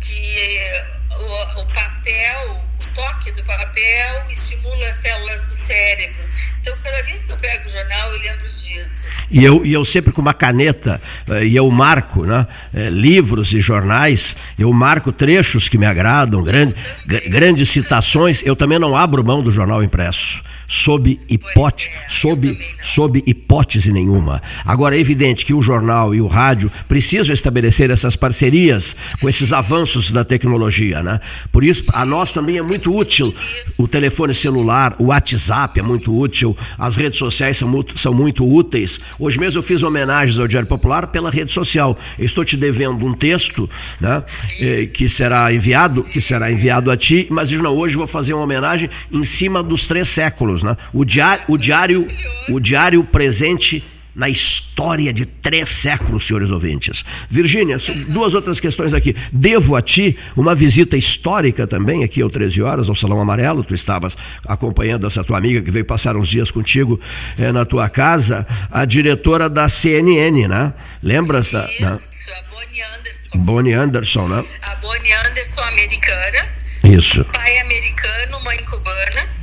que 0.00 0.64
o, 1.10 1.60
o 1.60 1.66
papel 1.66 2.71
toque 2.94 3.32
do 3.32 3.44
papel 3.44 4.24
estimula 4.30 4.86
as 4.86 4.96
células 4.96 5.42
do 5.42 5.50
cérebro. 5.50 6.22
Então, 6.60 6.74
cada 6.82 7.02
vez 7.02 7.24
que 7.24 7.32
eu 7.32 7.36
pego 7.36 7.66
o 7.66 7.68
jornal, 7.68 8.12
eu 8.12 8.20
lembro 8.20 8.46
disso. 8.46 9.08
E 9.30 9.44
eu, 9.44 9.64
e 9.64 9.72
eu 9.72 9.84
sempre 9.84 10.12
com 10.12 10.20
uma 10.20 10.34
caneta, 10.34 11.00
eh, 11.28 11.46
e 11.46 11.56
eu 11.56 11.68
marco 11.70 12.24
né, 12.24 12.46
eh, 12.74 12.88
livros 12.90 13.52
e 13.52 13.60
jornais, 13.60 14.36
eu 14.58 14.72
marco 14.72 15.10
trechos 15.10 15.68
que 15.68 15.78
me 15.78 15.86
agradam, 15.86 16.42
grande, 16.42 16.74
grandes 17.06 17.68
citações. 17.70 18.42
Eu 18.44 18.54
também 18.54 18.78
não 18.78 18.96
abro 18.96 19.24
mão 19.24 19.42
do 19.42 19.50
jornal 19.50 19.82
impresso 19.82 20.42
sob 20.72 21.20
hipótese, 21.28 21.90
é, 21.90 22.08
sob, 22.08 22.58
sob 22.82 23.22
hipótese 23.26 23.92
nenhuma. 23.92 24.40
Agora 24.64 24.96
é 24.96 24.98
evidente 24.98 25.44
que 25.44 25.52
o 25.52 25.60
jornal 25.60 26.14
e 26.14 26.20
o 26.22 26.26
rádio 26.26 26.72
precisam 26.88 27.34
estabelecer 27.34 27.90
essas 27.90 28.16
parcerias 28.16 28.96
com 29.20 29.28
esses 29.28 29.52
avanços 29.52 30.10
da 30.10 30.24
tecnologia, 30.24 31.02
né? 31.02 31.20
Por 31.52 31.62
isso 31.62 31.84
a 31.92 32.06
nós 32.06 32.32
também 32.32 32.56
é 32.56 32.62
muito 32.62 32.96
útil 32.96 33.34
o 33.76 33.86
telefone 33.86 34.32
celular, 34.32 34.96
o 34.98 35.08
WhatsApp 35.08 35.78
é 35.78 35.82
muito 35.82 36.18
útil, 36.18 36.56
as 36.78 36.96
redes 36.96 37.18
sociais 37.18 37.58
são 37.58 37.68
muito, 37.68 37.98
são 37.98 38.14
muito 38.14 38.42
úteis. 38.42 38.98
Hoje 39.18 39.38
mesmo 39.38 39.58
eu 39.58 39.62
fiz 39.62 39.82
homenagens 39.82 40.38
ao 40.38 40.48
Diário 40.48 40.68
Popular 40.68 41.08
pela 41.08 41.30
rede 41.30 41.52
social. 41.52 41.98
Eu 42.18 42.24
estou 42.24 42.46
te 42.46 42.56
devendo 42.56 43.04
um 43.04 43.12
texto, 43.12 43.68
né? 44.00 44.24
Eh, 44.58 44.86
que 44.86 45.06
será 45.06 45.52
enviado, 45.52 46.02
que 46.02 46.20
será 46.20 46.50
enviado 46.50 46.90
a 46.90 46.96
ti, 46.96 47.26
mas 47.30 47.50
não, 47.50 47.76
hoje 47.76 47.94
vou 47.94 48.06
fazer 48.06 48.32
uma 48.32 48.44
homenagem 48.44 48.88
em 49.12 49.22
cima 49.22 49.62
dos 49.62 49.86
três 49.86 50.08
séculos 50.08 50.61
né? 50.64 50.76
O 50.92 51.04
diário, 51.04 51.44
o 51.48 51.56
diário, 51.56 52.08
o 52.50 52.60
diário 52.60 53.04
presente 53.04 53.82
na 54.14 54.28
história 54.28 55.12
de 55.12 55.24
três 55.24 55.68
séculos, 55.70 56.26
senhores 56.26 56.50
ouvintes. 56.50 57.04
Virgínia, 57.28 57.76
duas 58.08 58.34
outras 58.34 58.60
questões 58.60 58.92
aqui. 58.92 59.16
Devo 59.32 59.74
a 59.74 59.82
ti 59.82 60.18
uma 60.36 60.54
visita 60.54 60.96
histórica 60.96 61.66
também 61.66 62.04
aqui 62.04 62.20
ao 62.20 62.28
13 62.28 62.62
horas, 62.62 62.88
ao 62.88 62.94
Salão 62.94 63.20
Amarelo. 63.20 63.64
Tu 63.64 63.74
estavas 63.74 64.16
acompanhando 64.46 65.06
essa 65.06 65.24
tua 65.24 65.38
amiga 65.38 65.62
que 65.62 65.70
veio 65.70 65.84
passar 65.84 66.16
uns 66.16 66.28
dias 66.28 66.50
contigo 66.50 67.00
é, 67.38 67.50
na 67.52 67.64
tua 67.64 67.88
casa, 67.88 68.46
a 68.70 68.84
diretora 68.84 69.48
da 69.48 69.68
CNN, 69.68 70.46
né? 70.46 70.74
Lembras? 71.02 71.46
Isso, 71.46 71.54
da, 71.54 71.66
da... 71.80 71.92
a 71.92 72.42
Bonnie 72.50 72.82
Anderson. 72.82 73.38
Bonnie 73.38 73.72
Anderson, 73.72 74.28
né? 74.28 74.44
A 74.62 74.76
Bonnie 74.76 75.12
Anderson, 75.12 75.62
americana. 75.62 76.48
Isso. 76.84 77.24
Pai 77.32 77.58
americano, 77.60 78.40
mãe 78.44 78.58
cubana 78.58 79.41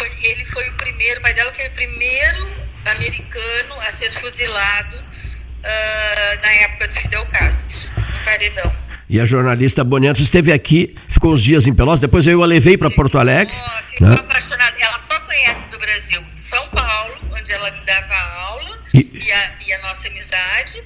foi, 0.00 0.10
ele 0.22 0.44
foi 0.46 0.66
o 0.70 0.74
primeiro, 0.74 1.20
o 1.20 1.22
pai 1.22 1.34
dela 1.34 1.52
foi 1.52 1.66
o 1.66 1.70
primeiro 1.72 2.48
americano 2.86 3.74
a 3.86 3.92
ser 3.92 4.10
fuzilado 4.10 4.96
uh, 4.96 6.42
na 6.42 6.52
época 6.62 6.88
do 6.88 6.94
Fidel 6.94 7.26
Castro, 7.26 7.90
no 7.96 8.24
paredão. 8.24 8.76
E 9.08 9.20
a 9.20 9.26
jornalista 9.26 9.84
Bonianto 9.84 10.22
esteve 10.22 10.52
aqui, 10.52 10.96
ficou 11.08 11.32
uns 11.32 11.42
dias 11.42 11.66
em 11.66 11.74
Pelotas, 11.74 12.00
depois 12.00 12.26
eu 12.26 12.42
a 12.42 12.46
levei 12.46 12.78
para 12.78 12.90
Porto 12.90 13.18
Alegre. 13.18 13.54
ficou 13.90 14.08
né? 14.08 14.14
apaixonada. 14.14 14.74
Ela 14.78 14.98
só 14.98 15.20
conhece 15.20 15.68
do 15.68 15.78
Brasil 15.78 16.24
São 16.36 16.66
Paulo, 16.68 17.14
onde 17.32 17.52
ela 17.52 17.70
me 17.72 17.80
dava 17.84 18.14
aula, 18.14 18.78
e, 18.94 19.10
e, 19.12 19.32
a, 19.32 19.52
e 19.66 19.72
a 19.72 19.78
nossa 19.82 20.08
amizade. 20.08 20.82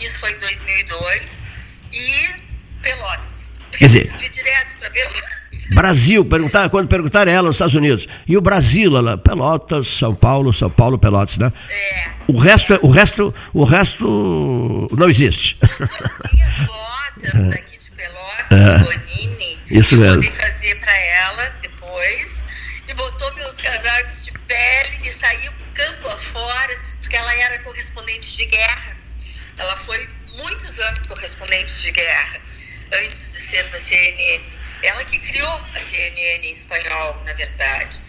Isso 0.00 0.18
foi 0.18 0.32
em 0.32 0.38
2002. 0.38 1.44
E 1.92 2.30
Pelotas. 2.82 3.52
Quer 3.72 3.86
dizer, 3.86 4.28
direto 4.30 4.78
para 4.78 4.90
Pelotas. 4.90 5.39
Brasil, 5.74 6.24
perguntar, 6.24 6.68
quando 6.68 6.88
perguntaram 6.88 7.30
ela 7.30 7.46
nos 7.46 7.56
Estados 7.56 7.74
Unidos. 7.74 8.06
E 8.26 8.36
o 8.36 8.40
Brasil, 8.40 8.96
ela, 8.96 9.16
Pelotas, 9.16 9.88
São 9.88 10.14
Paulo, 10.14 10.52
São 10.52 10.70
Paulo, 10.70 10.98
Pelotas, 10.98 11.38
né? 11.38 11.52
É. 11.68 12.10
O 12.26 12.38
resto, 12.38 12.78
o 12.82 12.90
resto, 12.90 13.34
o 13.52 13.64
resto 13.64 14.88
não 14.96 15.08
existe. 15.08 15.58
Minhas 16.32 16.58
botas 16.66 17.34
é. 17.34 17.50
daqui 17.50 17.78
de 17.78 17.90
Pelotas, 17.92 18.58
é. 18.58 18.78
Bonini. 18.78 19.58
Isso 19.70 19.96
mesmo. 19.96 20.22
Eu 20.22 20.32
fazer 20.32 20.74
para 20.80 20.98
ela 20.98 21.52
depois. 21.62 22.44
E 22.88 22.94
botou 22.94 23.34
meus 23.34 23.54
casacos 23.54 24.22
de 24.22 24.32
pele 24.32 24.96
e 24.96 25.10
saiu 25.10 25.52
campo 25.74 26.08
afora, 26.08 26.76
porque 27.00 27.16
ela 27.16 27.34
era 27.34 27.60
correspondente 27.60 28.36
de 28.36 28.46
guerra. 28.46 28.96
Ela 29.56 29.76
foi 29.76 30.08
muitos 30.36 30.78
anos 30.80 30.98
correspondente 31.06 31.82
de 31.82 31.92
guerra, 31.92 32.40
antes 32.92 33.32
de 33.32 33.40
ser 33.40 33.68
da 33.68 33.78
CNN. 33.78 34.59
Ela 34.82 35.04
que 35.04 35.18
criou 35.18 35.60
a 35.74 35.80
CNN 35.80 36.46
em 36.46 36.52
espanhol, 36.52 37.22
na 37.24 37.32
verdade. 37.32 38.02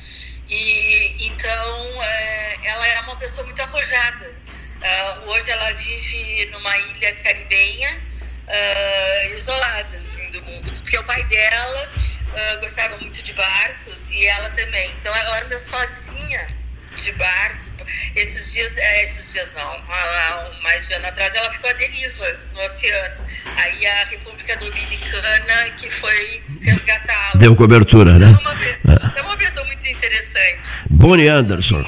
E 0.50 1.28
então 1.28 2.04
é, 2.04 2.58
ela 2.64 2.88
era 2.88 3.02
uma 3.04 3.16
pessoa 3.18 3.46
muito 3.46 3.62
arrojada. 3.62 4.36
Uh, 4.82 5.30
hoje 5.30 5.52
ela 5.52 5.74
vive 5.74 6.46
numa 6.52 6.78
ilha 6.78 7.16
caribenha, 7.18 8.02
uh, 8.48 9.36
isolada 9.36 9.96
assim, 9.96 10.28
do 10.32 10.44
mundo, 10.44 10.72
porque 10.72 10.98
o 10.98 11.04
pai 11.04 11.24
dela 11.26 11.90
uh, 11.90 12.60
gostava 12.62 12.98
muito 12.98 13.22
de 13.22 13.34
barcos 13.34 14.10
e 14.10 14.26
ela 14.26 14.50
também. 14.50 14.90
Então 15.00 15.16
ela 15.16 15.44
anda 15.44 15.60
sozinha 15.60 16.61
de 16.95 17.12
barco. 17.13 17.71
Esses 18.15 18.54
dias, 18.54 18.77
é, 18.77 19.04
esses 19.04 19.34
dias 19.34 19.54
não, 19.56 19.63
há 19.63 20.51
mais 20.63 20.88
de 20.88 20.93
ano 20.93 21.08
atrás, 21.08 21.34
ela 21.36 21.49
ficou 21.49 21.69
à 21.69 21.73
deriva 21.73 22.39
no 22.54 22.62
oceano. 22.62 23.23
Aí 23.58 23.86
a 23.86 24.06
República 24.06 24.58
Dominicana 24.58 25.69
que 25.77 25.89
foi 25.89 26.43
resgatá-la. 26.62 27.39
Deu 27.39 27.56
cobertura, 27.56 28.17
né? 28.17 28.25
É 28.25 28.88
uma, 28.88 29.06
é. 29.15 29.19
é 29.19 29.21
uma 29.23 29.38
pessoa 29.38 29.65
muito 29.65 29.88
interessante. 29.88 30.82
Bonnie 30.89 31.27
Anderson. 31.27 31.84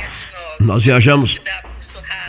Nós 0.62 0.84
viajamos 0.84 1.42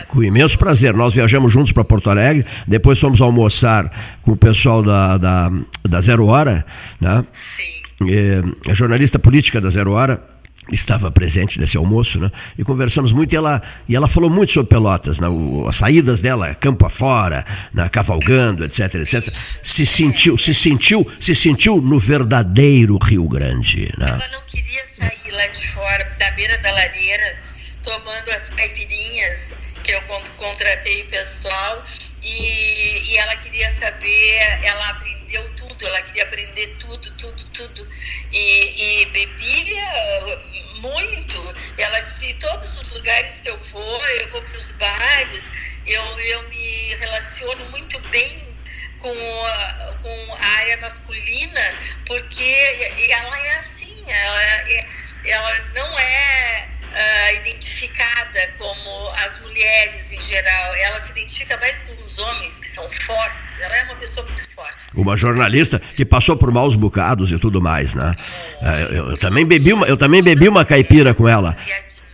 com 0.07 0.23
imenso 0.23 0.57
prazer. 0.57 0.93
Nós 0.93 1.13
viajamos 1.13 1.51
juntos 1.51 1.71
para 1.71 1.83
Porto 1.83 2.09
Alegre, 2.09 2.45
depois 2.67 2.99
fomos 2.99 3.21
almoçar 3.21 3.91
com 4.21 4.31
o 4.31 4.37
pessoal 4.37 4.81
da, 4.83 5.17
da, 5.17 5.51
da 5.83 6.01
Zero 6.01 6.27
Hora, 6.27 6.65
né? 6.99 7.25
Sim. 7.41 7.83
É, 8.09 8.73
jornalista 8.73 9.17
política 9.17 9.61
da 9.61 9.69
Zero 9.69 9.91
Hora 9.93 10.34
estava 10.71 11.11
presente 11.11 11.59
nesse 11.59 11.77
almoço, 11.77 12.19
né? 12.19 12.31
E 12.57 12.63
conversamos 12.63 13.11
muito 13.11 13.33
e 13.33 13.35
ela, 13.35 13.61
e 13.87 13.95
ela 13.95 14.07
falou 14.07 14.29
muito 14.29 14.51
sobre 14.51 14.69
Pelotas, 14.69 15.19
né? 15.19 15.27
O, 15.27 15.67
as 15.67 15.75
saídas 15.75 16.21
dela, 16.21 16.55
campo 16.55 16.85
afora, 16.85 17.45
né? 17.73 17.87
cavalgando, 17.89 18.63
etc, 18.65 18.95
etc. 18.95 19.33
Se 19.63 19.85
sentiu, 19.85 20.37
se 20.37 20.53
sentiu, 20.53 21.09
se 21.19 21.35
sentiu 21.35 21.81
no 21.81 21.99
verdadeiro 21.99 22.97
Rio 22.97 23.27
Grande, 23.27 23.93
né? 23.97 24.07
Ela 24.07 24.27
não 24.29 24.41
queria 24.47 24.83
sair 24.85 25.31
lá 25.31 25.47
de 25.47 25.67
fora, 25.67 26.15
da 26.19 26.31
beira 26.31 26.57
da 26.59 26.71
lareira, 26.71 27.35
tomando 27.83 28.29
as 28.29 28.49
caipirinhas 28.49 29.53
que 29.83 29.91
eu 29.91 30.01
contratei 30.37 31.03
o 31.03 31.05
pessoal 31.05 31.83
e, 32.23 33.11
e 33.11 33.17
ela 33.17 33.35
queria 33.35 33.69
saber, 33.69 34.59
ela 34.63 34.89
aprendeu 34.89 35.47
tudo, 35.55 35.85
ela 35.85 36.01
queria 36.01 36.23
aprender 36.23 36.75
tudo, 36.79 37.11
tudo, 37.11 37.45
tudo 37.53 37.87
e, 38.33 39.01
e 39.01 39.05
bebia 39.05 40.54
muito. 40.91 41.55
Ela 41.77 41.99
disse, 41.99 42.33
todos 42.35 42.81
os 42.81 42.91
lugares 42.93 43.41
que 43.41 43.49
eu 43.49 43.57
vou, 43.57 44.05
eu 44.07 44.29
vou 44.29 44.41
para 44.41 44.55
os 44.55 44.71
bares, 44.71 45.51
eu, 45.85 46.01
eu 46.01 46.49
me 46.49 46.95
relaciono 46.95 47.65
muito 47.71 47.99
bem 48.09 48.55
com 48.99 49.45
a, 49.45 49.93
com 50.01 50.33
a 50.33 50.47
área 50.59 50.77
masculina, 50.77 51.73
porque 52.05 53.07
ela 53.09 53.39
é 53.39 53.57
assim, 53.57 54.03
ela, 54.07 54.43
é, 54.43 54.87
ela 55.25 55.59
não 55.73 55.99
é 55.99 56.69
uh, 56.95 57.35
identificada 57.35 58.53
como 58.57 59.09
as 59.25 59.39
mulheres 59.39 60.11
em 60.13 60.21
geral, 60.21 60.75
ela 60.75 60.99
se 60.99 61.11
identifica 61.11 61.57
mais 61.57 61.81
com 61.81 61.93
os 62.01 62.19
homens 62.19 62.59
que 62.59 62.67
são 62.67 62.89
fortes, 62.89 63.59
ela 63.59 63.75
é 63.75 63.83
uma 63.83 63.95
pessoa 63.95 64.25
muito 64.25 64.49
forte. 64.49 64.87
Uma 64.93 65.17
jornalista 65.17 65.79
que 65.79 66.05
passou 66.05 66.37
por 66.37 66.51
maus 66.51 66.75
bocados 66.75 67.31
e 67.31 67.37
tudo 67.37 67.61
mais, 67.61 67.93
né? 67.93 68.15
É, 68.61 68.81
eu, 68.97 69.09
eu, 69.11 69.17
também 69.17 69.45
bebi 69.45 69.73
uma, 69.73 69.85
eu 69.87 69.97
também 69.97 70.23
bebi 70.23 70.47
uma 70.47 70.63
caipira 70.63 71.13
com 71.13 71.27
ela. 71.27 71.51
Vietnã, 71.51 72.05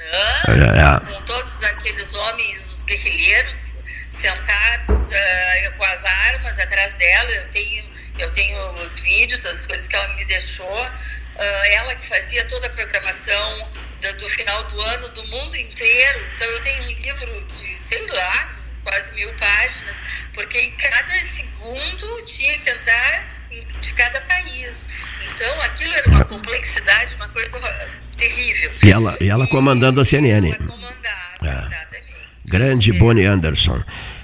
é, 0.47 1.11
é. 1.11 1.13
com 1.13 1.21
todos 1.23 1.63
aqueles 1.63 2.13
homens, 2.15 2.75
os 2.75 2.85
guerrilheiros, 2.85 3.75
sentados 4.09 4.97
uh, 4.97 5.77
com 5.77 5.85
as 5.85 6.05
armas 6.05 6.59
atrás 6.59 6.93
dela, 6.93 7.31
eu 7.31 7.49
tenho, 7.49 7.83
eu 8.19 8.31
tenho 8.31 8.71
os 8.79 8.99
vídeos, 8.99 9.45
as 9.45 9.67
coisas 9.67 9.87
que 9.87 9.95
ela 9.95 10.07
me 10.15 10.25
deixou, 10.25 10.67
uh, 10.67 11.65
ela 11.65 11.95
que 11.95 12.07
fazia 12.07 12.43
toda 12.45 12.67
a 12.67 12.69
programação 12.71 13.69
do, 14.01 14.17
do, 14.17 14.29
final 14.29 14.63
do 14.65 14.81
ano 14.81 15.09
do 15.09 15.27
mundo 15.27 15.55
inteiro. 15.55 16.19
Então 16.35 16.47
eu 16.47 16.61
tenho 16.61 16.83
um 16.83 16.91
livro 16.91 17.45
de, 17.47 17.79
sei 17.79 18.05
lá, 18.07 18.59
quase 18.83 19.13
mil 19.13 19.31
páginas, 19.35 20.01
porque 20.33 20.59
em 20.59 20.71
cada 20.71 21.13
segundo 21.13 22.25
tinha 22.25 22.59
que 22.59 22.69
entrar 22.69 23.27
de 23.79 23.93
cada 23.93 24.21
país. 24.21 24.89
Então 25.33 25.61
aquilo 25.61 25.93
era 25.93 26.09
uma 26.09 26.25
complexidade, 26.25 27.15
uma 27.15 27.29
coisa 27.29 27.59
terrível. 28.17 28.71
E 28.83 28.91
ela, 28.91 29.17
e 29.21 29.29
ela 29.29 29.47
comandando 29.47 30.01
a 30.01 30.05
CNN. 30.05 30.47
Ela 30.47 30.57
comandava, 30.67 31.37
é. 31.43 31.65
exatamente. 31.65 32.15
Grande 32.45 32.93
Bonnie 32.93 33.25
Anderson. 33.25 33.83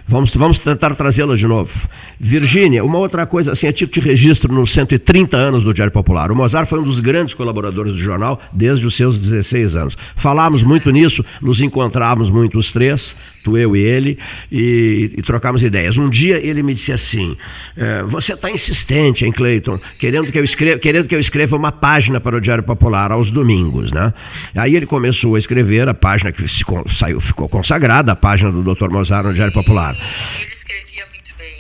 Vamos, 0.10 0.34
vamos 0.38 0.60
tentar 0.60 0.96
trazê-la 0.96 1.36
de 1.36 1.46
novo. 1.46 1.70
Virgínia, 2.18 2.82
uma 2.84 2.98
outra 2.98 3.26
coisa, 3.26 3.52
assim, 3.52 3.68
a 3.68 3.74
título 3.74 4.02
de 4.02 4.10
registro 4.10 4.54
nos 4.54 4.72
130 4.72 5.36
anos 5.36 5.66
do 5.66 5.74
Diário 5.74 5.92
Popular. 5.92 6.32
O 6.32 6.36
Mozart 6.36 6.66
foi 6.70 6.80
um 6.80 6.84
dos 6.84 7.02
grandes 7.02 7.34
colaboradores 7.34 7.92
do 7.92 8.00
jornal 8.00 8.40
desde 8.54 8.88
os 8.88 8.96
seus 8.96 9.20
16 9.20 9.76
anos. 9.76 9.98
Falámos 10.16 10.64
muito 10.64 10.90
nisso, 10.92 11.26
nos 11.42 11.62
encontrávamos 11.62 12.32
muito 12.32 12.58
os 12.58 12.72
três, 12.72 13.18
eu 13.56 13.76
e 13.76 13.80
ele, 13.80 14.18
e, 14.52 15.12
e 15.16 15.22
trocávamos 15.22 15.62
ideias. 15.62 15.98
Um 15.98 16.10
dia 16.10 16.38
ele 16.44 16.64
me 16.64 16.74
disse 16.74 16.92
assim: 16.92 17.38
é, 17.78 18.02
Você 18.04 18.34
está 18.34 18.50
insistente, 18.50 19.26
hein, 19.26 19.32
Cleiton, 19.32 19.80
querendo 20.00 20.32
que, 20.32 20.40
eu 20.40 20.44
escreva, 20.44 20.80
querendo 20.80 21.08
que 21.08 21.16
eu 21.16 21.20
escreva 21.20 21.56
uma 21.56 21.72
página 21.72 22.20
para 22.20 22.36
o 22.36 22.42
Diário 22.42 22.64
Popular 22.64 23.12
aos 23.12 23.30
domingos, 23.30 23.94
né? 23.94 24.12
Aí 24.56 24.76
ele 24.76 24.88
começou 24.88 25.36
a 25.36 25.40
escrever 25.40 25.88
a 25.88 25.94
página 25.94 26.32
que 26.32 26.42
ficou, 26.48 26.84
saiu, 26.88 27.22
ficou 27.22 27.48
consagrada, 27.48 28.14
a 28.14 28.16
página 28.16 28.52
do 28.52 28.64
Dr. 28.64 28.90
Mozart 28.90 29.28
no 29.28 29.34
Diário 29.34 29.54
Popular. 29.54 29.94
Ele 29.94 30.48
escrevia. 30.50 31.17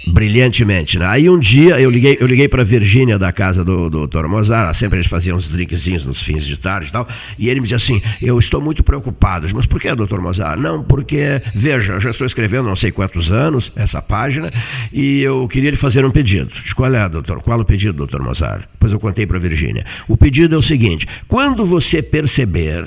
Brilhantemente, 0.08 0.97
né? 0.97 1.06
Aí 1.06 1.30
um 1.30 1.38
dia 1.38 1.80
eu 1.80 1.89
liguei, 1.89 2.17
eu 2.19 2.28
liguei 2.28 2.47
para 2.47 2.63
Virgínia 2.63 3.19
da 3.19 3.32
casa 3.32 3.63
do, 3.63 3.89
do 3.89 4.08
Dr. 4.08 4.26
Mozart, 4.28 4.73
sempre 4.76 5.00
a 5.00 5.02
gente 5.02 5.10
fazia 5.10 5.36
uns 5.36 5.47
drinkzinhos 5.50 6.06
nos 6.06 6.21
fins 6.21 6.45
de 6.45 6.58
tarde 6.58 6.89
e 6.89 6.91
tal, 6.91 7.08
e 7.38 7.50
ele 7.50 7.60
me 7.60 7.67
disse 7.67 7.76
assim: 7.76 8.02
Eu 8.21 8.39
estou 8.39 8.62
muito 8.62 8.84
preocupado. 8.84 9.47
Mas 9.54 9.65
por 9.65 9.80
que, 9.80 9.93
Dr. 9.93 10.19
Mozart? 10.19 10.60
Não, 10.60 10.84
porque, 10.84 11.41
veja, 11.54 11.93
eu 11.93 12.00
já 12.00 12.12
estou 12.12 12.26
escrevendo 12.26 12.67
não 12.67 12.76
sei 12.76 12.91
quantos 12.91 13.32
anos 13.32 13.71
essa 13.76 14.02
página 14.02 14.52
e 14.91 15.21
eu 15.21 15.47
queria 15.47 15.71
lhe 15.71 15.78
fazer 15.78 16.06
um 16.06 16.12
pedido. 16.12 16.50
De 16.50 16.73
qual 16.73 16.93
é, 16.93 17.10
doutor? 17.10 17.41
Qual 17.41 17.60
é 17.60 17.62
o 17.62 17.65
pedido, 17.65 17.93
doutor 17.93 18.21
Mozart? 18.21 18.63
Depois 18.73 18.91
eu 18.91 19.00
contei 19.00 19.26
para 19.26 19.38
Virgínia. 19.39 19.86
O 20.08 20.15
pedido 20.15 20.56
é 20.56 20.58
o 20.58 20.62
seguinte: 20.62 21.08
quando 21.28 21.65
você 21.65 22.02
perceber 22.02 22.86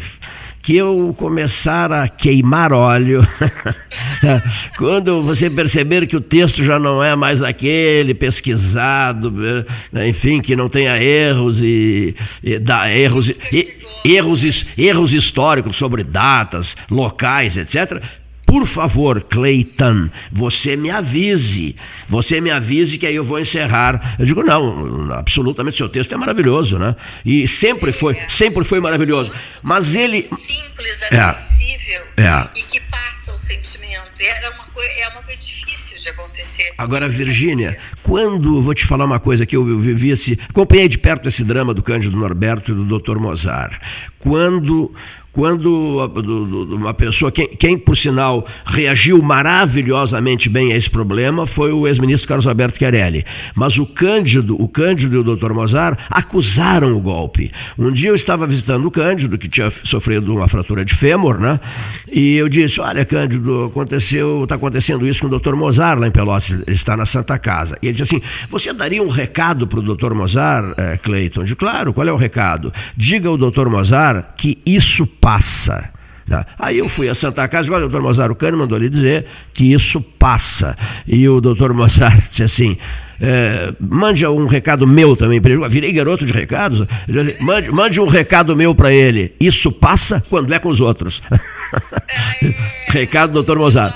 que 0.62 0.76
eu 0.76 1.14
começar 1.16 1.92
a 1.92 2.08
queimar 2.08 2.72
óleo, 2.72 3.26
quando 4.76 5.22
você 5.22 5.48
perceber 5.48 6.06
que 6.06 6.16
o 6.16 6.20
texto 6.20 6.62
já 6.62 6.78
não 6.78 7.02
é 7.02 7.16
mais 7.16 7.42
aquele 7.42 8.14
pesquisado, 8.14 9.30
né, 9.92 10.08
enfim, 10.08 10.40
que 10.40 10.54
não 10.54 10.68
tenha 10.68 11.02
erros 11.02 11.62
e, 11.62 12.14
e 12.42 12.60
erros, 12.94 13.30
e, 13.30 13.78
erros, 14.04 14.66
erros 14.76 15.14
históricos 15.14 15.76
sobre 15.76 16.04
datas, 16.04 16.76
locais, 16.90 17.56
etc. 17.56 18.02
Por 18.50 18.66
favor, 18.66 19.22
Clayton, 19.22 20.10
você 20.32 20.76
me 20.76 20.90
avise. 20.90 21.76
Você 22.08 22.40
me 22.40 22.50
avise 22.50 22.98
que 22.98 23.06
aí 23.06 23.14
eu 23.14 23.22
vou 23.22 23.38
encerrar. 23.38 24.16
Eu 24.18 24.26
digo, 24.26 24.42
não, 24.42 25.12
absolutamente, 25.12 25.76
seu 25.76 25.88
texto 25.88 26.12
é 26.12 26.16
maravilhoso, 26.16 26.76
né? 26.76 26.96
E 27.24 27.46
sempre 27.46 27.92
foi, 27.92 28.16
sempre 28.28 28.64
foi 28.64 28.80
maravilhoso. 28.80 29.30
Mas 29.62 29.94
ele. 29.94 30.24
Simples, 30.24 31.00
acessível 31.12 32.02
é. 32.16 32.48
e 32.56 32.62
que 32.64 32.80
passa 32.90 33.32
o 33.32 33.36
sentimento. 33.36 34.20
É 34.20 34.50
uma, 34.50 34.64
coisa, 34.64 34.92
é 34.94 35.08
uma 35.10 35.22
coisa 35.22 35.40
difícil 35.40 35.98
de 36.00 36.08
acontecer. 36.08 36.74
Agora, 36.76 37.08
Virgínia, 37.08 37.78
quando. 38.02 38.60
Vou 38.60 38.74
te 38.74 38.84
falar 38.84 39.04
uma 39.04 39.20
coisa 39.20 39.46
que 39.46 39.54
eu 39.54 39.78
vivi 39.78 40.10
esse. 40.10 40.36
Acompanhei 40.48 40.88
de 40.88 40.98
perto 40.98 41.28
esse 41.28 41.44
drama 41.44 41.72
do 41.72 41.84
Cândido 41.84 42.16
Norberto 42.16 42.72
e 42.72 42.74
do 42.74 42.98
Dr. 42.98 43.16
Mozart. 43.16 43.80
Quando 44.18 44.92
quando 45.32 45.98
uma 46.70 46.92
pessoa, 46.92 47.30
quem, 47.30 47.48
quem, 47.48 47.78
por 47.78 47.96
sinal 47.96 48.46
reagiu 48.64 49.22
maravilhosamente 49.22 50.48
bem 50.48 50.72
a 50.72 50.76
esse 50.76 50.90
problema 50.90 51.46
foi 51.46 51.72
o 51.72 51.86
ex-ministro 51.86 52.28
Carlos 52.28 52.46
Alberto 52.46 52.78
Chiarelli. 52.78 53.24
Mas 53.54 53.78
o 53.78 53.86
Cândido, 53.86 54.60
o 54.60 54.68
Cândido 54.68 55.16
e 55.16 55.18
o 55.18 55.36
Dr. 55.36 55.52
Mozart 55.52 55.98
acusaram 56.10 56.96
o 56.96 57.00
golpe. 57.00 57.50
Um 57.78 57.92
dia 57.92 58.10
eu 58.10 58.14
estava 58.14 58.46
visitando 58.46 58.86
o 58.86 58.90
Cândido, 58.90 59.38
que 59.38 59.48
tinha 59.48 59.70
sofrido 59.70 60.34
uma 60.34 60.48
fratura 60.48 60.84
de 60.84 60.94
fêmur, 60.94 61.38
né? 61.38 61.60
E 62.10 62.36
eu 62.36 62.48
disse: 62.48 62.80
Olha, 62.80 63.04
Cândido, 63.04 63.64
aconteceu, 63.64 64.42
está 64.42 64.56
acontecendo 64.56 65.06
isso 65.06 65.20
com 65.26 65.34
o 65.34 65.38
Dr. 65.38 65.54
Mozart 65.54 66.00
lá 66.00 66.06
em 66.06 66.10
Pelotas, 66.10 66.50
ele 66.50 66.64
está 66.68 66.96
na 66.96 67.06
Santa 67.06 67.38
Casa. 67.38 67.78
E 67.82 67.86
ele 67.86 67.96
disse 67.96 68.14
assim: 68.16 68.24
Você 68.48 68.72
daria 68.72 69.02
um 69.02 69.08
recado 69.08 69.66
para 69.66 69.78
o 69.78 69.82
Dr. 69.82 70.12
Mozart, 70.12 70.74
é, 70.76 70.96
Cleiton? 70.96 71.44
De 71.44 71.54
claro, 71.54 71.92
qual 71.92 72.06
é 72.06 72.12
o 72.12 72.16
recado? 72.16 72.72
Diga 72.96 73.28
ao 73.28 73.36
Dr. 73.36 73.68
Mozart 73.68 74.26
que 74.36 74.58
isso 74.66 75.06
passa. 75.20 75.90
Tá? 76.28 76.46
Aí 76.58 76.78
eu 76.78 76.88
fui 76.88 77.08
a 77.08 77.14
Santa 77.14 77.46
Casa 77.48 77.68
e 77.68 77.74
o 77.74 77.80
doutor 77.80 78.00
Mozart 78.00 78.34
Cano 78.36 78.58
mandou 78.58 78.78
lhe 78.78 78.88
dizer 78.88 79.26
que 79.52 79.72
isso 79.72 80.00
passa. 80.00 80.76
E 81.06 81.28
o 81.28 81.40
doutor 81.40 81.74
Mozart 81.74 82.20
disse 82.30 82.42
assim. 82.42 82.78
É, 83.22 83.74
mande 83.78 84.26
um 84.26 84.46
recado 84.46 84.86
meu 84.86 85.14
também 85.14 85.42
para 85.42 85.50
ele. 85.50 85.62
Eu 85.62 85.68
virei 85.68 85.92
garoto 85.92 86.24
de 86.24 86.32
recados. 86.32 86.86
Mande, 87.42 87.70
mande 87.70 88.00
um 88.00 88.06
recado 88.06 88.56
meu 88.56 88.74
para 88.74 88.90
ele. 88.92 89.34
Isso 89.38 89.70
passa 89.70 90.24
quando 90.30 90.54
é 90.54 90.58
com 90.58 90.70
os 90.70 90.80
outros. 90.80 91.20
recado 92.88 93.32
do 93.32 93.42
doutor. 93.42 93.58
O 93.58 93.60
doutor 93.60 93.82
Mozart. 93.82 93.94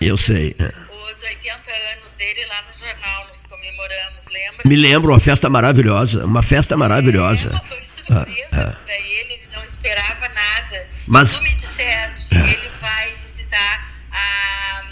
Eu 0.00 0.16
sei. 0.16 0.54
Os 0.58 1.22
80 1.22 1.70
anos 1.94 2.14
dele 2.14 2.46
lá 2.48 2.62
no 2.66 2.72
jornal, 2.72 3.26
nos 3.28 3.44
comemoramos, 3.44 4.24
lembra? 4.32 4.62
Me 4.64 4.76
lembro, 4.76 5.12
uma 5.12 5.20
festa 5.20 5.50
maravilhosa. 5.50 6.24
Uma 6.24 6.42
festa 6.42 6.76
maravilhosa. 6.76 7.50
É, 7.50 7.93
surpresa 8.04 8.48
ah, 8.52 8.76
ah. 8.76 8.84
para 8.84 8.94
ele, 8.94 9.32
ele 9.34 9.48
não 9.52 9.64
esperava 9.64 10.28
nada. 10.28 10.88
Mas, 11.08 11.36
tu 11.36 11.42
me 11.42 11.54
disseste, 11.54 12.36
ah. 12.36 12.52
ele 12.52 12.68
vai 12.80 13.14
visitar 13.16 13.92
a, 14.12 14.84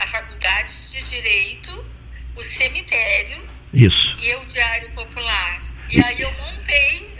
a 0.00 0.06
faculdade 0.06 0.72
de 0.92 1.02
Direito, 1.02 1.84
o 2.36 2.42
cemitério 2.42 3.48
Isso. 3.72 4.16
e 4.20 4.34
o 4.36 4.46
Diário 4.46 4.90
Popular. 4.90 5.60
E 5.90 6.02
aí 6.02 6.20
eu 6.20 6.32
montei, 6.32 7.16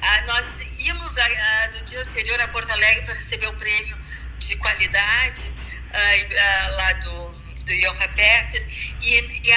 a, 0.00 0.08
a, 0.08 0.22
nós 0.22 0.46
íamos 0.78 1.14
no 1.14 1.84
dia 1.84 2.02
anterior 2.02 2.40
a 2.40 2.48
Porto 2.48 2.70
Alegre 2.70 3.04
para 3.04 3.14
receber 3.14 3.46
o 3.48 3.56
prêmio 3.56 3.98
de 4.38 4.56
qualidade 4.56 5.50
lá 6.76 6.92
do, 6.94 7.28
do 7.64 7.80
Johann 7.80 8.08
Peter, 8.14 8.66
e, 9.02 9.14
e, 9.14 9.52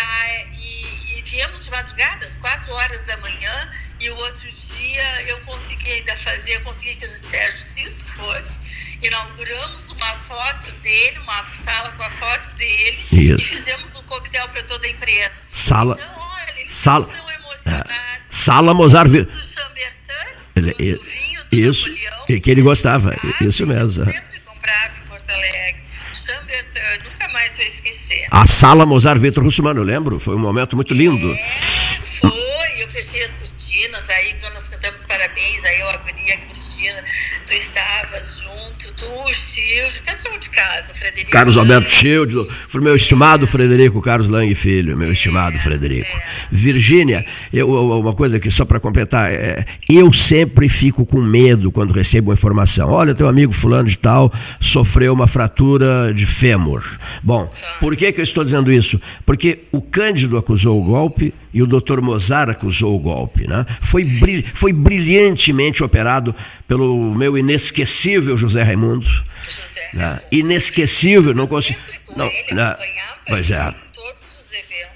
e, 0.58 1.18
e 1.18 1.22
viemos 1.24 1.66
de 1.66 1.72
madrugada, 1.72 2.26
às 2.26 2.38
quatro 2.38 2.74
horas 2.74 3.02
da 3.04 3.18
manhã, 3.18 3.72
e 4.02 4.10
o 4.10 4.16
outro 4.16 4.50
dia 4.50 5.22
eu 5.28 5.40
consegui 5.42 5.92
ainda 5.92 6.16
fazer, 6.18 6.56
eu 6.56 6.62
consegui 6.62 6.96
que 6.96 7.06
o 7.06 7.08
Sérgio 7.08 7.62
Sisto 7.62 8.08
fosse. 8.14 8.60
Inauguramos 9.02 9.92
uma 9.92 10.20
foto 10.20 10.76
dele, 10.78 11.20
uma 11.20 11.44
sala 11.52 11.92
com 11.92 12.04
a 12.04 12.10
foto 12.10 12.56
dele, 12.56 12.98
Isso. 13.12 13.36
e 13.36 13.42
fizemos 13.42 13.96
um 13.96 14.04
coquetel 14.04 14.48
para 14.50 14.64
toda 14.64 14.86
a 14.86 14.90
empresa. 14.90 15.38
Sala. 15.54 15.96
Então, 16.00 16.16
olha, 16.20 16.62
eles 16.62 16.76
sala, 16.76 17.08
estão 17.12 17.32
emocionados. 17.32 17.92
É, 17.92 18.20
sala 18.30 18.74
Mozart. 18.74 19.12
Do 19.12 19.44
Chambertin, 19.44 20.36
do, 20.56 20.62
do 20.62 21.04
vinho, 21.04 21.46
do 21.46 21.56
isso, 21.56 21.90
Napoleão, 21.90 22.26
que, 22.26 22.40
que 22.40 22.52
ele 22.52 22.62
gostava, 22.62 23.16
isso 23.42 23.66
mesmo. 23.68 24.06
Sempre 24.06 24.40
comprava 24.40 24.98
em 24.98 25.08
Porto 25.08 25.30
Alegre. 25.30 25.84
Chambertin, 26.14 27.04
nunca 27.04 27.28
mais 27.30 27.56
vou 27.58 27.66
esquecer. 27.66 28.28
A 28.32 28.46
sala 28.48 28.86
Mozart 28.86 29.20
Vitor 29.20 29.44
Russumano, 29.44 29.80
eu 29.80 29.84
lembro, 29.84 30.20
foi 30.20 30.36
um 30.36 30.40
momento 30.40 30.76
muito 30.76 30.94
lindo. 30.94 31.32
É, 31.34 32.00
foi, 32.22 32.84
eu 32.84 32.90
fechei 32.90 33.24
as 33.24 33.36
cortinas, 33.36 33.61
aí 34.12 34.34
quando 34.36 34.54
nós 34.54 34.70
cantamos 34.70 35.06
parabéns, 35.06 35.64
aí 35.66 35.80
eu 35.80 35.90
abri 35.90 36.32
a 36.32 36.38
cortina, 36.46 37.04
tu 37.46 37.54
estavas 37.54 38.42
junto, 38.42 38.81
o 39.04 39.34
Shield, 39.34 40.02
pessoal 40.06 40.38
de 40.38 40.50
casa, 40.50 40.94
Frederico. 40.94 41.32
Carlos 41.32 41.58
Alberto 41.58 41.90
Shield, 41.90 42.36
meu 42.76 42.96
estimado 42.96 43.48
Frederico 43.48 44.02
Carlos 44.02 44.28
Lang 44.28 44.54
Filho, 44.54 44.98
meu 44.98 45.10
é, 45.10 45.12
estimado 45.12 45.58
Frederico. 45.60 46.10
É. 46.16 46.24
Virgínia, 46.52 47.26
uma 47.64 48.14
coisa 48.14 48.38
aqui 48.38 48.52
só 48.52 48.66
para 48.66 48.80
completar, 48.80 49.32
é, 49.32 49.66
eu 49.90 50.12
sempre 50.12 50.68
fico 50.68 51.06
com 51.06 51.22
medo 51.22 51.72
quando 51.72 51.92
recebo 51.92 52.30
uma 52.30 52.34
informação. 52.34 52.90
Olha, 52.90 53.14
teu 53.14 53.28
amigo 53.28 53.54
fulano 53.54 53.88
de 53.88 53.98
tal 53.98 54.32
sofreu 54.60 55.14
uma 55.14 55.28
fratura 55.28 56.14
de 56.14 56.26
fêmur. 56.26 56.84
Bom, 57.24 57.50
por 57.80 57.96
que, 57.96 58.12
que 58.12 58.20
eu 58.20 58.24
estou 58.24 58.44
dizendo 58.44 58.72
isso? 58.72 59.00
Porque 59.26 59.60
o 59.72 59.82
Cândido 59.82 60.38
acusou 60.38 60.82
o 60.82 60.84
golpe 60.84 61.34
e 61.54 61.62
o 61.62 61.68
doutor 61.68 62.02
Mozart 62.02 62.50
acusou 62.50 62.96
o 62.96 63.00
golpe. 63.00 63.48
Né? 63.48 63.66
Foi, 63.80 64.04
foi 64.54 64.74
brilhantemente 64.74 65.84
operado 65.84 66.34
pelo 66.68 67.14
meu 67.14 67.38
inesquecível 67.38 68.38
José 68.38 68.64
Raimundo. 68.64 68.91
Né? 69.94 70.22
Inesquecível, 70.32 71.34
não 71.34 71.48
consigo. 71.48 71.80
Não, 72.16 72.26
ele, 72.26 72.56
né? 72.56 72.76
Pois 73.28 73.50
é. 73.52 73.74